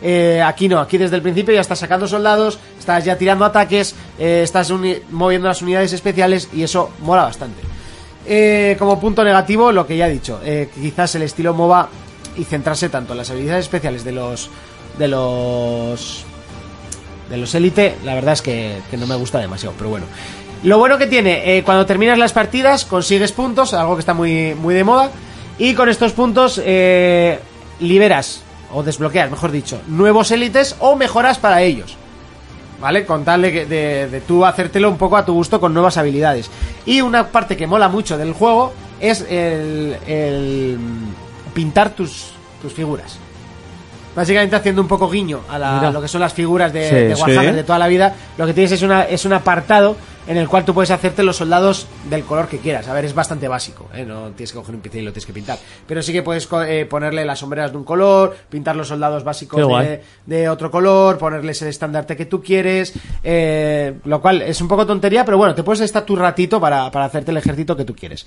Eh, 0.03 0.41
aquí 0.43 0.69
no, 0.69 0.79
aquí 0.81 0.97
desde 0.97 1.17
el 1.17 1.23
principio 1.23 1.53
ya 1.53 1.61
estás 1.61 1.79
sacando 1.81 2.07
soldados, 2.09 2.59
estás 2.79 3.05
ya 3.05 3.19
tirando 3.19 3.45
ataques, 3.45 3.95
eh, 4.19 4.41
estás 4.43 4.73
moviendo 5.11 5.49
las 5.49 5.61
unidades 5.61 5.93
especiales 5.93 6.49
y 6.55 6.63
eso 6.63 6.91
mola 7.03 7.25
bastante. 7.25 7.61
Eh, 8.27 8.77
como 8.79 8.99
punto 9.01 9.25
negativo, 9.25 9.73
lo 9.73 9.87
que 9.87 9.97
ya 9.97 10.07
he 10.07 10.13
dicho, 10.13 10.41
eh, 10.45 10.71
quizás 10.75 11.15
el 11.17 11.23
estilo 11.23 11.53
MOBA 11.53 11.89
y 12.37 12.45
centrarse 12.45 12.89
tanto 12.89 13.13
en 13.13 13.19
las 13.19 13.31
habilidades 13.31 13.65
especiales 13.67 14.05
de 14.05 14.13
los 14.13 14.49
de 14.99 15.09
los 15.09 16.25
de 17.29 17.37
los 17.37 17.55
élite, 17.55 17.97
la 18.05 18.15
verdad 18.15 18.33
es 18.35 18.43
que, 18.43 18.79
que 18.91 18.97
no 18.97 19.07
me 19.07 19.15
gusta 19.17 19.39
demasiado, 19.39 19.75
pero 19.77 19.91
bueno. 19.91 20.07
Lo 20.63 20.79
bueno 20.79 20.99
que 20.99 21.07
tiene, 21.07 21.57
eh, 21.57 21.63
cuando 21.65 21.87
terminas 21.87 22.19
las 22.19 22.33
partidas, 22.33 22.85
consigues 22.85 23.33
puntos, 23.33 23.73
algo 23.73 23.97
que 23.97 24.01
está 24.01 24.13
muy, 24.15 24.55
muy 24.55 24.75
de 24.75 24.85
moda, 24.85 25.11
y 25.59 25.75
con 25.75 25.89
estos 25.89 26.13
puntos 26.13 26.61
eh, 26.63 27.39
liberas, 27.81 28.43
o 28.73 28.83
desbloqueas, 28.83 29.31
mejor 29.31 29.51
dicho, 29.53 29.81
nuevos 29.89 30.31
élites 30.31 30.77
o 30.81 30.97
mejoras 30.97 31.39
para 31.39 31.63
ellos. 31.63 31.97
¿Vale? 32.81 33.05
Con 33.05 33.25
tal 33.27 33.43
de, 33.43 33.67
de, 33.67 34.09
de 34.09 34.21
tú 34.23 34.45
hacértelo 34.47 34.89
un 34.89 34.97
poco 34.97 35.17
a 35.19 35.25
tu 35.27 35.35
gusto 35.35 35.61
con 35.61 35.75
nuevas 35.75 35.99
habilidades. 35.99 36.51
Y 36.87 37.03
una 37.03 37.27
parte 37.29 37.55
que 37.55 37.67
mola 37.67 37.89
mucho 37.91 38.17
del 38.17 38.33
juego 38.33 38.73
es 38.99 39.21
el, 39.29 39.99
el 40.07 40.79
pintar 41.53 41.91
tus, 41.91 42.29
tus 42.63 42.73
figuras. 42.73 43.19
Básicamente 44.17 44.57
haciendo 44.57 44.81
un 44.81 44.89
poco 44.89 45.11
guiño 45.11 45.41
a, 45.51 45.59
la- 45.59 45.81
a 45.89 45.91
lo 45.91 46.01
que 46.01 46.09
son 46.09 46.23
las 46.23 46.33
figuras 46.33 46.73
de, 46.73 46.89
Sí, 46.89 46.95
de 46.95 47.15
Warhammer 47.15 47.51
sí. 47.51 47.57
de 47.57 47.65
toda 47.65 47.79
la 47.79 47.87
vida. 47.87 48.15
Lo 48.39 48.47
que 48.47 48.55
tienes 48.55 48.73
es, 48.73 48.81
una, 48.83 49.03
es 49.03 49.27
un 49.27 49.35
apartado 49.35 49.97
en 50.27 50.37
el 50.37 50.49
cual 50.49 50.65
tú 50.65 50.75
puedes 50.75 50.91
hacerte 50.91 51.23
los 51.23 51.37
soldados 51.37 51.87
del 52.09 52.25
color 52.25 52.49
que 52.49 52.59
quieras. 52.59 52.89
A 52.89 52.93
ver, 52.93 53.05
es 53.05 53.15
bastante 53.15 53.49
básico, 53.49 53.89
¿eh? 53.95 54.05
no 54.05 54.31
tienes 54.31 54.53
que 54.53 54.59
coger 54.59 54.75
un 54.75 54.81
pincel 54.81 55.03
y 55.03 55.05
lo 55.05 55.13
tienes 55.13 55.27
que 55.27 55.33
pintar. 55.33 55.59
Pero 55.87 56.03
sí 56.03 56.13
que 56.13 56.23
puedes 56.23 56.49
eh, 56.67 56.87
ponerle 56.89 57.25
las 57.25 57.39
sombreras 57.39 57.73
de 57.73 57.79
un 57.79 57.85
color, 57.85 58.37
pintar 58.49 58.77
los 58.77 58.89
soldados 58.89 59.25
básicos 59.25 59.61
de, 60.27 60.49
otro 60.49 60.71
color, 60.71 61.19
ponerles 61.19 61.63
el 61.63 61.69
estandarte 61.69 62.17
que 62.17 62.27
tú 62.27 62.43
quieres. 62.43 62.93
eh, 63.23 63.95
lo 64.05 64.21
cual 64.21 64.43
es 64.43 64.61
un 64.61 64.69
poco 64.69 64.87
tontería, 64.87 65.25
pero 65.25 65.39
bueno, 65.39 65.55
te 65.55 65.63
puedes 65.63 65.81
estar 65.81 66.05
tu 66.05 66.17
ratito 66.17 66.61
para, 66.61 66.91
para 66.91 67.07
hacerte 67.07 67.31
el 67.31 67.37
ejército 67.37 67.77
que 67.77 67.85
tú 67.85 67.95
quieres. 67.95 68.27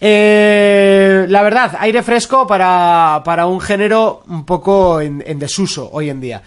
Eh, 0.00 1.24
la 1.28 1.42
verdad, 1.42 1.76
aire 1.78 2.02
fresco 2.02 2.46
para, 2.46 3.22
para 3.24 3.46
un 3.46 3.60
género 3.60 4.22
un 4.28 4.44
poco 4.44 5.00
en, 5.00 5.22
en 5.26 5.38
desuso 5.38 5.88
hoy 5.90 6.10
en 6.10 6.20
día. 6.20 6.42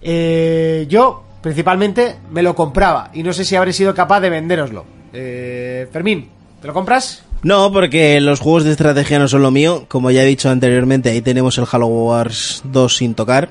Eh, 0.00 0.86
yo, 0.88 1.22
principalmente, 1.42 2.16
me 2.30 2.42
lo 2.42 2.54
compraba 2.54 3.10
y 3.12 3.22
no 3.22 3.32
sé 3.32 3.44
si 3.44 3.56
habré 3.56 3.72
sido 3.72 3.94
capaz 3.94 4.20
de 4.20 4.30
vendéroslo. 4.30 4.84
Eh, 5.12 5.88
Fermín, 5.92 6.30
¿te 6.60 6.66
lo 6.66 6.72
compras? 6.72 7.24
No, 7.42 7.72
porque 7.72 8.20
los 8.20 8.40
juegos 8.40 8.64
de 8.64 8.70
estrategia 8.70 9.18
no 9.18 9.26
son 9.26 9.42
lo 9.42 9.50
mío. 9.50 9.84
Como 9.88 10.10
ya 10.10 10.22
he 10.22 10.26
dicho 10.26 10.48
anteriormente, 10.48 11.10
ahí 11.10 11.20
tenemos 11.20 11.58
el 11.58 11.66
Halo 11.70 11.86
Wars 11.86 12.62
2 12.64 12.96
sin 12.96 13.14
tocar. 13.14 13.50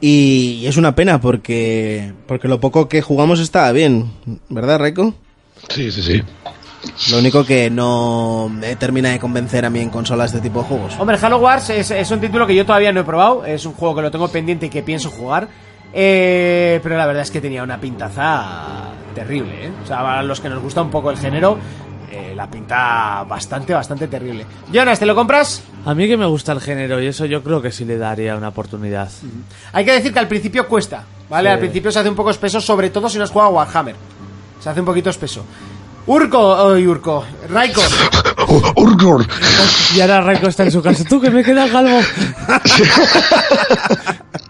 Y 0.00 0.64
es 0.66 0.76
una 0.76 0.94
pena 0.94 1.20
porque 1.20 2.12
porque 2.26 2.48
lo 2.48 2.60
poco 2.60 2.88
que 2.88 3.02
jugamos 3.02 3.40
estaba 3.40 3.70
bien, 3.72 4.10
¿verdad, 4.48 4.78
Raiko? 4.78 5.14
Sí, 5.68 5.92
sí, 5.92 6.02
sí. 6.02 6.22
Lo 7.10 7.18
único 7.18 7.44
que 7.44 7.70
no 7.70 8.50
me 8.50 8.76
termina 8.76 9.10
de 9.10 9.18
convencer 9.18 9.64
a 9.64 9.70
mí 9.70 9.80
en 9.80 9.88
consolas 9.88 10.32
de 10.32 10.38
este 10.38 10.48
tipo 10.48 10.60
de 10.62 10.68
juegos. 10.68 10.94
Hombre, 10.98 11.16
Halo 11.20 11.38
Wars 11.38 11.70
es, 11.70 11.90
es 11.90 12.10
un 12.10 12.20
título 12.20 12.46
que 12.46 12.54
yo 12.54 12.66
todavía 12.66 12.92
no 12.92 13.00
he 13.00 13.04
probado. 13.04 13.44
Es 13.46 13.64
un 13.64 13.72
juego 13.72 13.96
que 13.96 14.02
lo 14.02 14.10
tengo 14.10 14.28
pendiente 14.28 14.66
y 14.66 14.68
que 14.70 14.82
pienso 14.82 15.10
jugar. 15.10 15.48
Eh, 15.96 16.80
pero 16.82 16.96
la 16.96 17.06
verdad 17.06 17.22
es 17.22 17.30
que 17.30 17.40
tenía 17.40 17.62
una 17.62 17.78
pintaza 17.78 18.90
terrible, 19.14 19.66
¿eh? 19.66 19.72
O 19.84 19.86
sea, 19.86 19.98
para 19.98 20.22
los 20.24 20.40
que 20.40 20.48
nos 20.48 20.60
gusta 20.60 20.82
un 20.82 20.90
poco 20.90 21.10
el 21.10 21.16
género, 21.16 21.56
eh, 22.10 22.32
la 22.34 22.50
pinta 22.50 23.24
bastante, 23.28 23.72
bastante 23.72 24.08
terrible. 24.08 24.44
Jonas, 24.72 24.98
¿te 24.98 25.06
lo 25.06 25.14
compras? 25.14 25.62
A 25.86 25.94
mí 25.94 26.08
que 26.08 26.16
me 26.16 26.26
gusta 26.26 26.50
el 26.50 26.60
género 26.60 27.00
y 27.00 27.06
eso 27.06 27.26
yo 27.26 27.44
creo 27.44 27.62
que 27.62 27.70
sí 27.70 27.84
le 27.84 27.96
daría 27.96 28.36
una 28.36 28.48
oportunidad. 28.48 29.08
Hay 29.72 29.84
que 29.84 29.92
decir 29.92 30.12
que 30.12 30.18
al 30.18 30.26
principio 30.26 30.66
cuesta, 30.66 31.04
¿vale? 31.30 31.48
Sí. 31.48 31.52
Al 31.52 31.58
principio 31.60 31.92
se 31.92 32.00
hace 32.00 32.08
un 32.08 32.16
poco 32.16 32.30
espeso, 32.30 32.60
sobre 32.60 32.90
todo 32.90 33.08
si 33.08 33.18
no 33.18 33.24
has 33.24 33.30
jugado 33.30 33.50
a 33.50 33.54
Warhammer. 33.54 33.94
Se 34.60 34.68
hace 34.68 34.80
un 34.80 34.86
poquito 34.86 35.10
espeso. 35.10 35.44
Urco, 36.06 36.38
oh, 36.38 36.76
Urco, 36.76 37.24
Raiko, 37.48 37.80
Urgur. 38.76 39.26
Y 39.96 40.00
ahora 40.00 40.20
Raiko 40.20 40.48
está 40.48 40.64
en 40.64 40.70
su 40.70 40.82
casa. 40.82 41.04
Tú 41.04 41.20
que 41.20 41.30
me 41.30 41.42
quedas 41.42 41.70
calvo. 41.70 41.98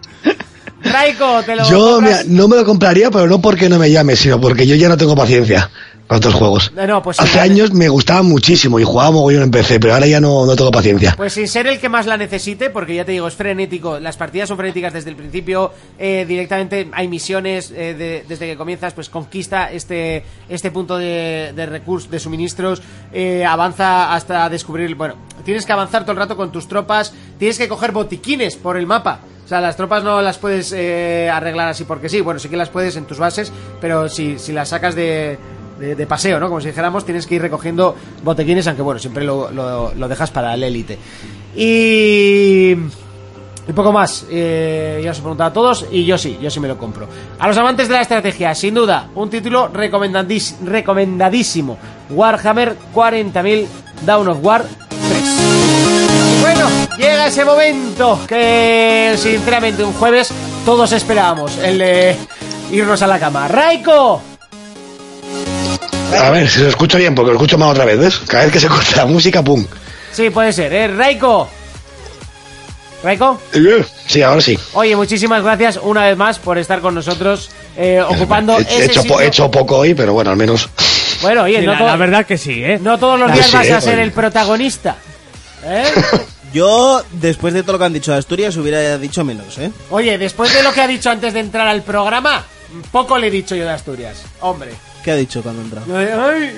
Raiko, 0.95 1.43
te 1.43 1.55
lo 1.55 1.63
Yo 1.69 1.99
mira, 2.01 2.21
no 2.25 2.47
me 2.47 2.55
lo 2.55 2.65
compraría, 2.65 3.11
pero 3.11 3.27
no 3.27 3.41
porque 3.41 3.67
no 3.69 3.77
me 3.77 3.91
llame, 3.91 4.15
sino 4.15 4.39
porque 4.39 4.65
yo 4.65 4.75
ya 4.75 4.87
no 4.87 4.95
tengo 4.97 5.15
paciencia 5.15 5.69
para 6.07 6.19
otros 6.19 6.35
juegos. 6.35 6.71
No, 6.87 7.01
pues 7.01 7.19
Hace 7.19 7.39
años 7.39 7.73
me 7.73 7.89
gustaba 7.89 8.21
muchísimo 8.21 8.79
y 8.79 8.83
jugaba 8.83 9.09
mogollón 9.11 9.41
en 9.43 9.51
PC, 9.51 9.79
pero 9.79 9.95
ahora 9.95 10.05
ya 10.05 10.21
no, 10.21 10.45
no 10.45 10.55
tengo 10.55 10.69
paciencia. 10.71 11.15
Pues 11.17 11.33
sin 11.33 11.47
ser 11.47 11.65
el 11.67 11.79
que 11.79 11.89
más 11.89 12.05
la 12.05 12.15
necesite, 12.15 12.69
porque 12.69 12.93
ya 12.95 13.03
te 13.05 13.11
digo, 13.11 13.27
es 13.27 13.33
frenético. 13.33 13.99
Las 13.99 14.15
partidas 14.15 14.47
son 14.47 14.55
frenéticas 14.57 14.93
desde 14.93 15.09
el 15.09 15.15
principio. 15.15 15.71
eh, 15.97 16.23
directamente 16.27 16.87
hay 16.93 17.07
misiones 17.07 17.71
eh, 17.75 17.93
de- 17.95 18.23
desde 18.29 18.45
que 18.45 18.55
comienzas, 18.55 18.93
pues 18.93 19.09
conquista 19.09 19.71
este 19.71 20.23
este 20.47 20.69
punto 20.71 20.97
de, 20.97 21.51
de 21.55 21.65
recursos, 21.65 22.09
de 22.11 22.19
suministros. 22.19 22.81
eh, 23.11 23.43
avanza 23.43 24.13
hasta 24.13 24.47
descubrir. 24.49 24.93
Bueno, 24.95 25.15
tienes 25.43 25.65
que 25.65 25.71
avanzar 25.73 26.03
todo 26.03 26.11
el 26.13 26.17
rato 26.19 26.37
con 26.37 26.51
tus 26.51 26.67
tropas. 26.67 27.13
Tienes 27.39 27.57
que 27.57 27.67
coger 27.67 27.91
botiquines 27.91 28.55
por 28.57 28.77
el 28.77 28.85
mapa. 28.85 29.19
O 29.45 29.47
sea, 29.47 29.61
las 29.61 29.77
tropas 29.77 30.03
no 30.03 30.21
las 30.23 30.37
puedes 30.39 30.73
eh, 30.75 31.29
arreglar 31.31 31.67
así 31.69 31.83
porque 31.83 32.09
sí. 32.09 32.19
Bueno, 32.21 32.39
sí 32.39 32.49
que 32.49 32.57
las 32.57 32.69
puedes 32.69 32.95
en 32.95 33.05
tus 33.05 33.19
bases, 33.19 33.51
pero 33.79 34.09
si, 34.09 34.39
si 34.39 34.51
las 34.51 34.69
sacas 34.69 34.95
de, 34.95 35.37
de, 35.79 36.07
paseo, 36.07 36.39
¿no? 36.39 36.47
Como 36.47 36.61
si 36.61 36.67
dijéramos, 36.67 37.05
tienes 37.05 37.27
que 37.27 37.35
ir 37.35 37.41
recogiendo 37.43 37.95
botequines, 38.23 38.65
aunque 38.67 38.81
bueno, 38.81 38.99
siempre 38.99 39.23
lo, 39.23 39.51
lo- 39.51 39.93
lo 39.93 40.07
dejas 40.07 40.31
para 40.31 40.53
el 40.55 40.63
élite. 40.63 40.97
Y... 41.55 42.75
Y 43.67 43.73
poco 43.73 43.91
más, 43.91 44.27
eh, 44.29 45.01
ya 45.03 45.09
os 45.09 45.17
he 45.17 45.21
preguntado 45.21 45.49
a 45.49 45.53
todos 45.53 45.87
y 45.91 46.05
yo 46.05 46.19
sí, 46.19 46.37
yo 46.39 46.51
sí 46.51 46.59
me 46.59 46.67
lo 46.67 46.77
compro. 46.77 47.07
A 47.39 47.47
los 47.47 47.57
amantes 47.57 47.87
de 47.87 47.95
la 47.95 48.01
estrategia, 48.01 48.53
sin 48.53 48.75
duda, 48.75 49.09
un 49.15 49.27
título 49.27 49.73
recomendadís- 49.73 50.55
recomendadísimo. 50.63 51.75
Warhammer 52.11 52.75
40.000 52.93 53.65
Dawn 54.05 54.27
of 54.27 54.37
War 54.43 54.63
3. 54.63 54.69
Y 56.37 56.41
bueno, 56.41 56.67
llega 56.97 57.27
ese 57.27 57.45
momento 57.45 58.19
que 58.27 59.15
sinceramente 59.17 59.83
un 59.83 59.93
jueves 59.93 60.29
todos 60.65 60.91
esperábamos, 60.91 61.57
el 61.57 61.77
de 61.77 62.15
irnos 62.71 63.01
a 63.01 63.07
la 63.07 63.19
cama. 63.19 63.47
¡Raiko! 63.47 64.21
A 66.19 66.29
ver, 66.29 66.49
si 66.49 66.61
lo 66.61 66.69
escucho 66.69 66.97
bien, 66.97 67.13
porque 67.13 67.29
lo 67.31 67.35
escucho 67.37 67.57
más 67.57 67.71
otra 67.71 67.85
vez, 67.85 67.99
¿ves? 67.99 68.19
Cada 68.27 68.43
vez 68.45 68.53
que 68.53 68.59
se 68.59 68.67
corta 68.67 68.95
la 68.97 69.05
música, 69.05 69.43
¡pum! 69.43 69.65
Sí, 70.11 70.29
puede 70.29 70.53
ser, 70.53 70.71
¿eh? 70.73 70.87
¡Raiko! 70.87 71.47
¿Raiko? 73.03 73.39
Sí, 74.07 74.21
ahora 74.21 74.41
sí. 74.41 74.57
Oye, 74.73 74.95
muchísimas 74.95 75.43
gracias 75.43 75.79
una 75.81 76.05
vez 76.05 76.17
más 76.17 76.39
por 76.39 76.57
estar 76.57 76.79
con 76.79 76.95
nosotros, 76.95 77.51
eh, 77.77 78.01
ocupando 78.01 78.57
He, 78.57 78.61
ese 78.61 78.77
he 78.79 78.85
hecho, 78.85 78.95
po- 78.95 79.01
sitio. 79.03 79.21
he 79.21 79.27
hecho 79.27 79.51
poco 79.51 79.77
hoy, 79.77 79.93
pero 79.93 80.13
bueno, 80.13 80.31
al 80.31 80.37
menos. 80.37 80.69
Bueno, 81.21 81.43
oye, 81.43 81.59
Sí, 81.59 81.65
no, 81.65 81.73
la, 81.73 81.79
la 81.85 81.95
verdad 81.97 82.25
que 82.25 82.37
sí, 82.37 82.63
¿eh? 82.63 82.79
no 82.81 82.97
todos 82.97 83.19
los 83.19 83.29
Ah, 83.29 83.33
días 83.33 83.47
sí, 83.47 83.53
vas 83.57 83.69
a 83.71 83.77
eh, 83.77 83.81
ser 83.81 83.93
oye. 83.95 84.03
el 84.03 84.11
protagonista. 84.11 84.95
¿Eh? 85.65 85.83
Yo, 86.55 87.03
después 87.11 87.53
de 87.53 87.63
todo 87.63 87.73
lo 87.73 87.79
que 87.79 87.83
han 87.83 87.91
dicho 87.91 88.13
de 88.13 88.17
Asturias, 88.17 88.55
hubiera 88.55 88.97
dicho 88.97 89.25
menos, 89.25 89.57
¿eh? 89.57 89.73
Oye, 89.89 90.17
después 90.17 90.53
de 90.53 90.63
lo 90.63 90.71
que 90.71 90.79
ha 90.79 90.87
dicho 90.87 91.09
antes 91.09 91.33
de 91.33 91.41
entrar 91.41 91.67
al 91.67 91.81
programa, 91.83 92.45
poco 92.93 93.17
le 93.17 93.27
he 93.27 93.29
dicho 93.29 93.55
yo 93.57 93.65
de 93.65 93.71
Asturias. 93.71 94.23
Hombre. 94.39 94.71
¿Qué 95.03 95.11
ha 95.11 95.15
dicho 95.17 95.43
cuando 95.43 95.61
ha 95.61 95.65
entrado? 95.65 96.29
Ay. 96.29 96.55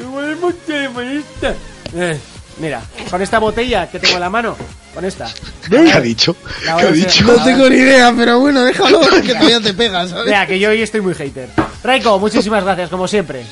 Eh, 1.96 2.20
mira, 2.60 2.84
con 3.10 3.24
esta 3.24 3.40
botella 3.40 3.90
que 3.90 3.98
tengo 3.98 4.14
en 4.14 4.20
la 4.20 4.30
mano, 4.30 4.56
con 4.94 5.04
esta. 5.04 5.34
¿Qué 5.68 5.92
ha 5.92 6.00
dicho? 6.00 6.36
¿Qué 6.62 6.70
ha 6.70 6.92
dicho? 6.92 7.24
No 7.26 7.44
tengo 7.44 7.68
ni 7.68 7.78
idea, 7.78 8.14
pero 8.16 8.40
bueno, 8.40 8.64
déjalo, 8.64 9.00
que 9.26 9.34
todavía 9.34 9.62
te 9.62 9.74
pegas, 9.74 10.12
¿sabes? 10.12 10.26
Mira, 10.28 10.46
que 10.46 10.60
yo 10.60 10.70
hoy 10.70 10.80
estoy 10.84 11.02
muy 11.02 11.16
hater. 11.16 11.50
Raiko, 11.84 12.20
muchísimas 12.20 12.64
gracias, 12.64 12.92
como 12.92 13.08
siempre. 13.08 13.48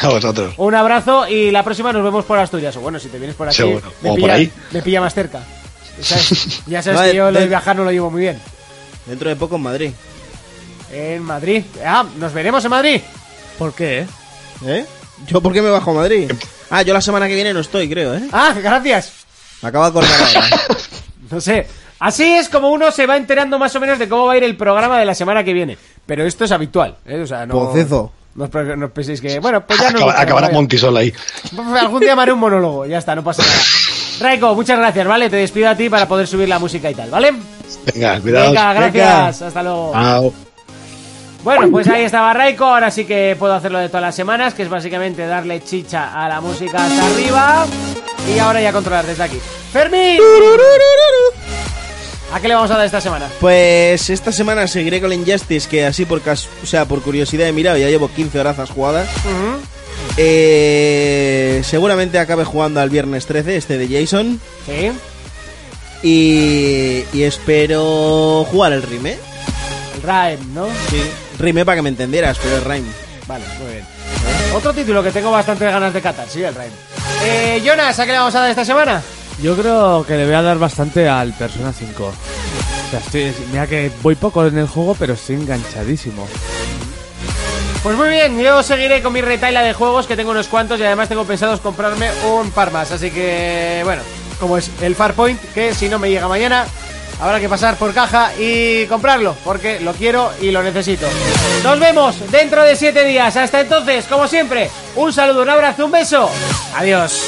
A 0.00 0.08
vosotros. 0.08 0.54
Un 0.56 0.74
abrazo 0.74 1.28
y 1.28 1.50
la 1.50 1.62
próxima 1.62 1.92
nos 1.92 2.02
vemos 2.02 2.24
por 2.24 2.38
Asturias. 2.38 2.74
O 2.78 2.80
bueno, 2.80 2.98
si 2.98 3.08
te 3.08 3.18
vienes 3.18 3.36
por 3.36 3.46
aquí, 3.48 3.58
Seguro. 3.58 3.92
me, 4.00 4.10
O 4.12 4.16
por 4.16 4.30
ahí. 4.30 4.50
me 4.70 4.80
pilla 4.80 5.02
más 5.02 5.12
cerca. 5.12 5.40
Ya 5.98 6.04
sabes, 6.04 6.62
ya 6.66 6.82
sabes 6.82 6.98
Vale, 6.98 7.10
que 7.12 7.16
yo 7.18 7.30
lo 7.30 7.40
de 7.40 7.46
viajar 7.46 7.76
no 7.76 7.84
lo 7.84 7.90
llevo 7.92 8.10
muy 8.10 8.22
bien. 8.22 8.38
Dentro 9.06 9.28
de 9.28 9.36
poco 9.36 9.56
en 9.56 9.62
Madrid. 9.62 9.90
En 10.92 11.22
Madrid. 11.22 11.64
Ah, 11.84 12.04
nos 12.18 12.32
veremos 12.32 12.64
en 12.64 12.70
Madrid. 12.70 13.00
¿Por 13.58 13.74
qué? 13.74 14.00
eh? 14.00 14.06
¿Eh? 14.66 14.86
¿Yo 15.26 15.40
por 15.40 15.52
qué 15.52 15.62
me 15.62 15.70
bajo 15.70 15.90
a 15.92 15.94
Madrid? 15.94 16.30
Ah, 16.70 16.82
yo 16.82 16.92
la 16.94 17.00
semana 17.00 17.28
que 17.28 17.34
viene 17.34 17.52
no 17.54 17.60
estoy, 17.60 17.88
creo, 17.88 18.14
¿eh? 18.14 18.22
Ah, 18.32 18.54
gracias. 18.62 19.12
Me 19.62 19.68
acabo 19.68 19.84
de 19.84 19.90
acordar 19.90 20.20
ahora. 20.36 20.46
No 21.30 21.40
sé. 21.40 21.66
Así 21.98 22.24
es 22.24 22.48
como 22.50 22.70
uno 22.70 22.90
se 22.90 23.06
va 23.06 23.16
enterando 23.16 23.58
más 23.58 23.74
o 23.76 23.80
menos 23.80 23.98
de 23.98 24.08
cómo 24.08 24.26
va 24.26 24.32
a 24.34 24.36
ir 24.36 24.44
el 24.44 24.56
programa 24.56 24.98
de 24.98 25.04
la 25.06 25.14
semana 25.14 25.44
que 25.44 25.52
viene. 25.54 25.78
Pero 26.04 26.24
esto 26.26 26.44
es 26.44 26.52
habitual, 26.52 26.96
¿eh? 27.06 27.20
O 27.20 27.26
sea, 27.26 27.46
no... 27.46 27.54
Pocezo. 27.54 28.12
No 28.34 28.48
penséis 28.90 29.20
que... 29.20 29.38
Bueno, 29.40 29.64
pues 29.66 29.78
ya 29.80 29.90
no... 29.92 29.98
Acaba- 30.00 30.20
acabará 30.20 30.48
Montisol 30.50 30.96
ahí. 30.96 31.12
Algún 31.80 32.00
día 32.00 32.16
me 32.16 32.22
haré 32.22 32.32
un 32.32 32.40
monólogo, 32.40 32.84
ya 32.86 32.98
está, 32.98 33.14
no 33.14 33.22
pasa 33.24 33.42
nada. 33.42 33.54
Raiko, 34.22 34.54
muchas 34.54 34.78
gracias, 34.78 35.06
¿vale? 35.06 35.28
Te 35.28 35.36
despido 35.36 35.68
a 35.68 35.74
ti 35.74 35.90
para 35.90 36.06
poder 36.06 36.26
subir 36.26 36.48
la 36.48 36.58
música 36.58 36.90
y 36.90 36.94
tal, 36.94 37.10
¿vale? 37.10 37.32
Venga, 37.92 38.20
cuidado. 38.20 38.48
Venga, 38.50 38.72
gracias, 38.72 39.42
hasta 39.42 39.62
luego. 39.62 39.92
Chao. 39.92 40.32
Bueno, 41.42 41.68
pues 41.72 41.88
ahí 41.88 42.04
estaba 42.04 42.32
Raiko, 42.32 42.64
ahora 42.64 42.90
sí 42.92 43.04
que 43.04 43.34
puedo 43.36 43.52
hacerlo 43.52 43.80
de 43.80 43.88
todas 43.88 44.02
las 44.02 44.14
semanas, 44.14 44.54
que 44.54 44.62
es 44.62 44.68
básicamente 44.68 45.26
darle 45.26 45.62
chicha 45.64 46.24
a 46.24 46.28
la 46.28 46.40
música 46.40 46.84
hasta 46.84 47.06
arriba 47.06 47.66
y 48.32 48.38
ahora 48.38 48.60
ya 48.60 48.72
controlar 48.72 49.04
desde 49.04 49.24
aquí. 49.24 49.40
¡Fermín! 49.72 50.20
¿A 52.32 52.40
qué 52.40 52.46
le 52.48 52.54
vamos 52.54 52.70
a 52.70 52.76
dar 52.76 52.86
esta 52.86 53.00
semana? 53.00 53.28
Pues 53.40 54.08
esta 54.08 54.30
semana 54.30 54.68
seguiré 54.68 55.00
con 55.00 55.12
Injustice, 55.12 55.68
que 55.68 55.84
así 55.84 56.04
por 56.04 56.22
cas 56.22 56.48
o 56.62 56.66
sea, 56.66 56.84
por 56.84 57.02
curiosidad 57.02 57.48
he 57.48 57.52
mirado, 57.52 57.76
ya 57.76 57.88
llevo 57.88 58.08
15 58.08 58.38
horas 58.38 58.70
jugadas. 58.70 59.08
Eh, 60.16 61.62
seguramente 61.64 62.18
acabe 62.18 62.44
jugando 62.44 62.80
al 62.80 62.90
viernes 62.90 63.26
13, 63.26 63.56
este 63.56 63.78
de 63.78 63.88
Jason. 64.00 64.40
Sí, 64.66 64.90
Y, 66.02 67.04
y 67.16 67.22
espero 67.22 68.46
jugar 68.50 68.72
el 68.72 68.82
Rime. 68.82 69.16
el 69.96 70.02
Rime, 70.02 70.38
¿no? 70.54 70.66
Sí. 70.90 71.02
Rime 71.38 71.64
para 71.64 71.76
que 71.76 71.82
me 71.82 71.88
entendieras, 71.88 72.38
pero 72.42 72.56
el 72.56 72.64
Rime. 72.64 72.88
Vale, 73.26 73.44
muy 73.60 73.72
bien. 73.72 73.84
Otro 74.54 74.72
título 74.74 75.02
que 75.02 75.10
tengo 75.12 75.30
bastante 75.30 75.64
ganas 75.64 75.94
de 75.94 76.00
catar, 76.02 76.28
sí, 76.28 76.42
el 76.42 76.54
Rime. 76.54 76.72
Eh, 77.24 77.62
Jonas, 77.64 77.98
¿a 77.98 78.04
qué 78.06 78.12
le 78.12 78.18
vamos 78.18 78.34
a 78.34 78.40
dar 78.40 78.50
esta 78.50 78.64
semana? 78.64 79.00
Yo 79.42 79.56
creo 79.56 80.04
que 80.06 80.16
le 80.16 80.24
voy 80.26 80.34
a 80.34 80.42
dar 80.42 80.58
bastante 80.58 81.08
al 81.08 81.32
Persona 81.32 81.72
5. 81.72 82.04
O 82.04 82.90
sea, 82.90 82.98
estoy, 83.00 83.32
mira 83.50 83.66
que 83.66 83.90
voy 84.02 84.14
poco 84.14 84.44
en 84.46 84.58
el 84.58 84.66
juego, 84.66 84.94
pero 84.98 85.14
estoy 85.14 85.36
enganchadísimo. 85.36 86.28
Pues 87.82 87.96
muy 87.96 88.10
bien, 88.10 88.38
yo 88.38 88.62
seguiré 88.62 89.02
con 89.02 89.12
mi 89.12 89.20
retaila 89.20 89.62
de 89.62 89.72
juegos, 89.72 90.06
que 90.06 90.14
tengo 90.14 90.30
unos 90.30 90.46
cuantos 90.46 90.78
y 90.78 90.84
además 90.84 91.08
tengo 91.08 91.24
pensados 91.24 91.58
comprarme 91.58 92.10
un 92.24 92.52
par 92.52 92.70
más. 92.70 92.92
Así 92.92 93.10
que, 93.10 93.80
bueno, 93.82 94.02
como 94.38 94.56
es 94.56 94.70
el 94.80 94.94
Farpoint, 94.94 95.40
que 95.52 95.74
si 95.74 95.88
no 95.88 95.98
me 95.98 96.08
llega 96.08 96.28
mañana, 96.28 96.64
habrá 97.20 97.40
que 97.40 97.48
pasar 97.48 97.74
por 97.74 97.92
caja 97.92 98.32
y 98.38 98.86
comprarlo, 98.86 99.34
porque 99.44 99.80
lo 99.80 99.94
quiero 99.94 100.30
y 100.40 100.52
lo 100.52 100.62
necesito. 100.62 101.08
Nos 101.64 101.80
vemos 101.80 102.30
dentro 102.30 102.62
de 102.62 102.76
siete 102.76 103.04
días. 103.04 103.36
Hasta 103.36 103.60
entonces, 103.62 104.04
como 104.04 104.28
siempre, 104.28 104.70
un 104.94 105.12
saludo, 105.12 105.42
un 105.42 105.50
abrazo, 105.50 105.86
un 105.86 105.90
beso. 105.90 106.30
Adiós. 106.76 107.20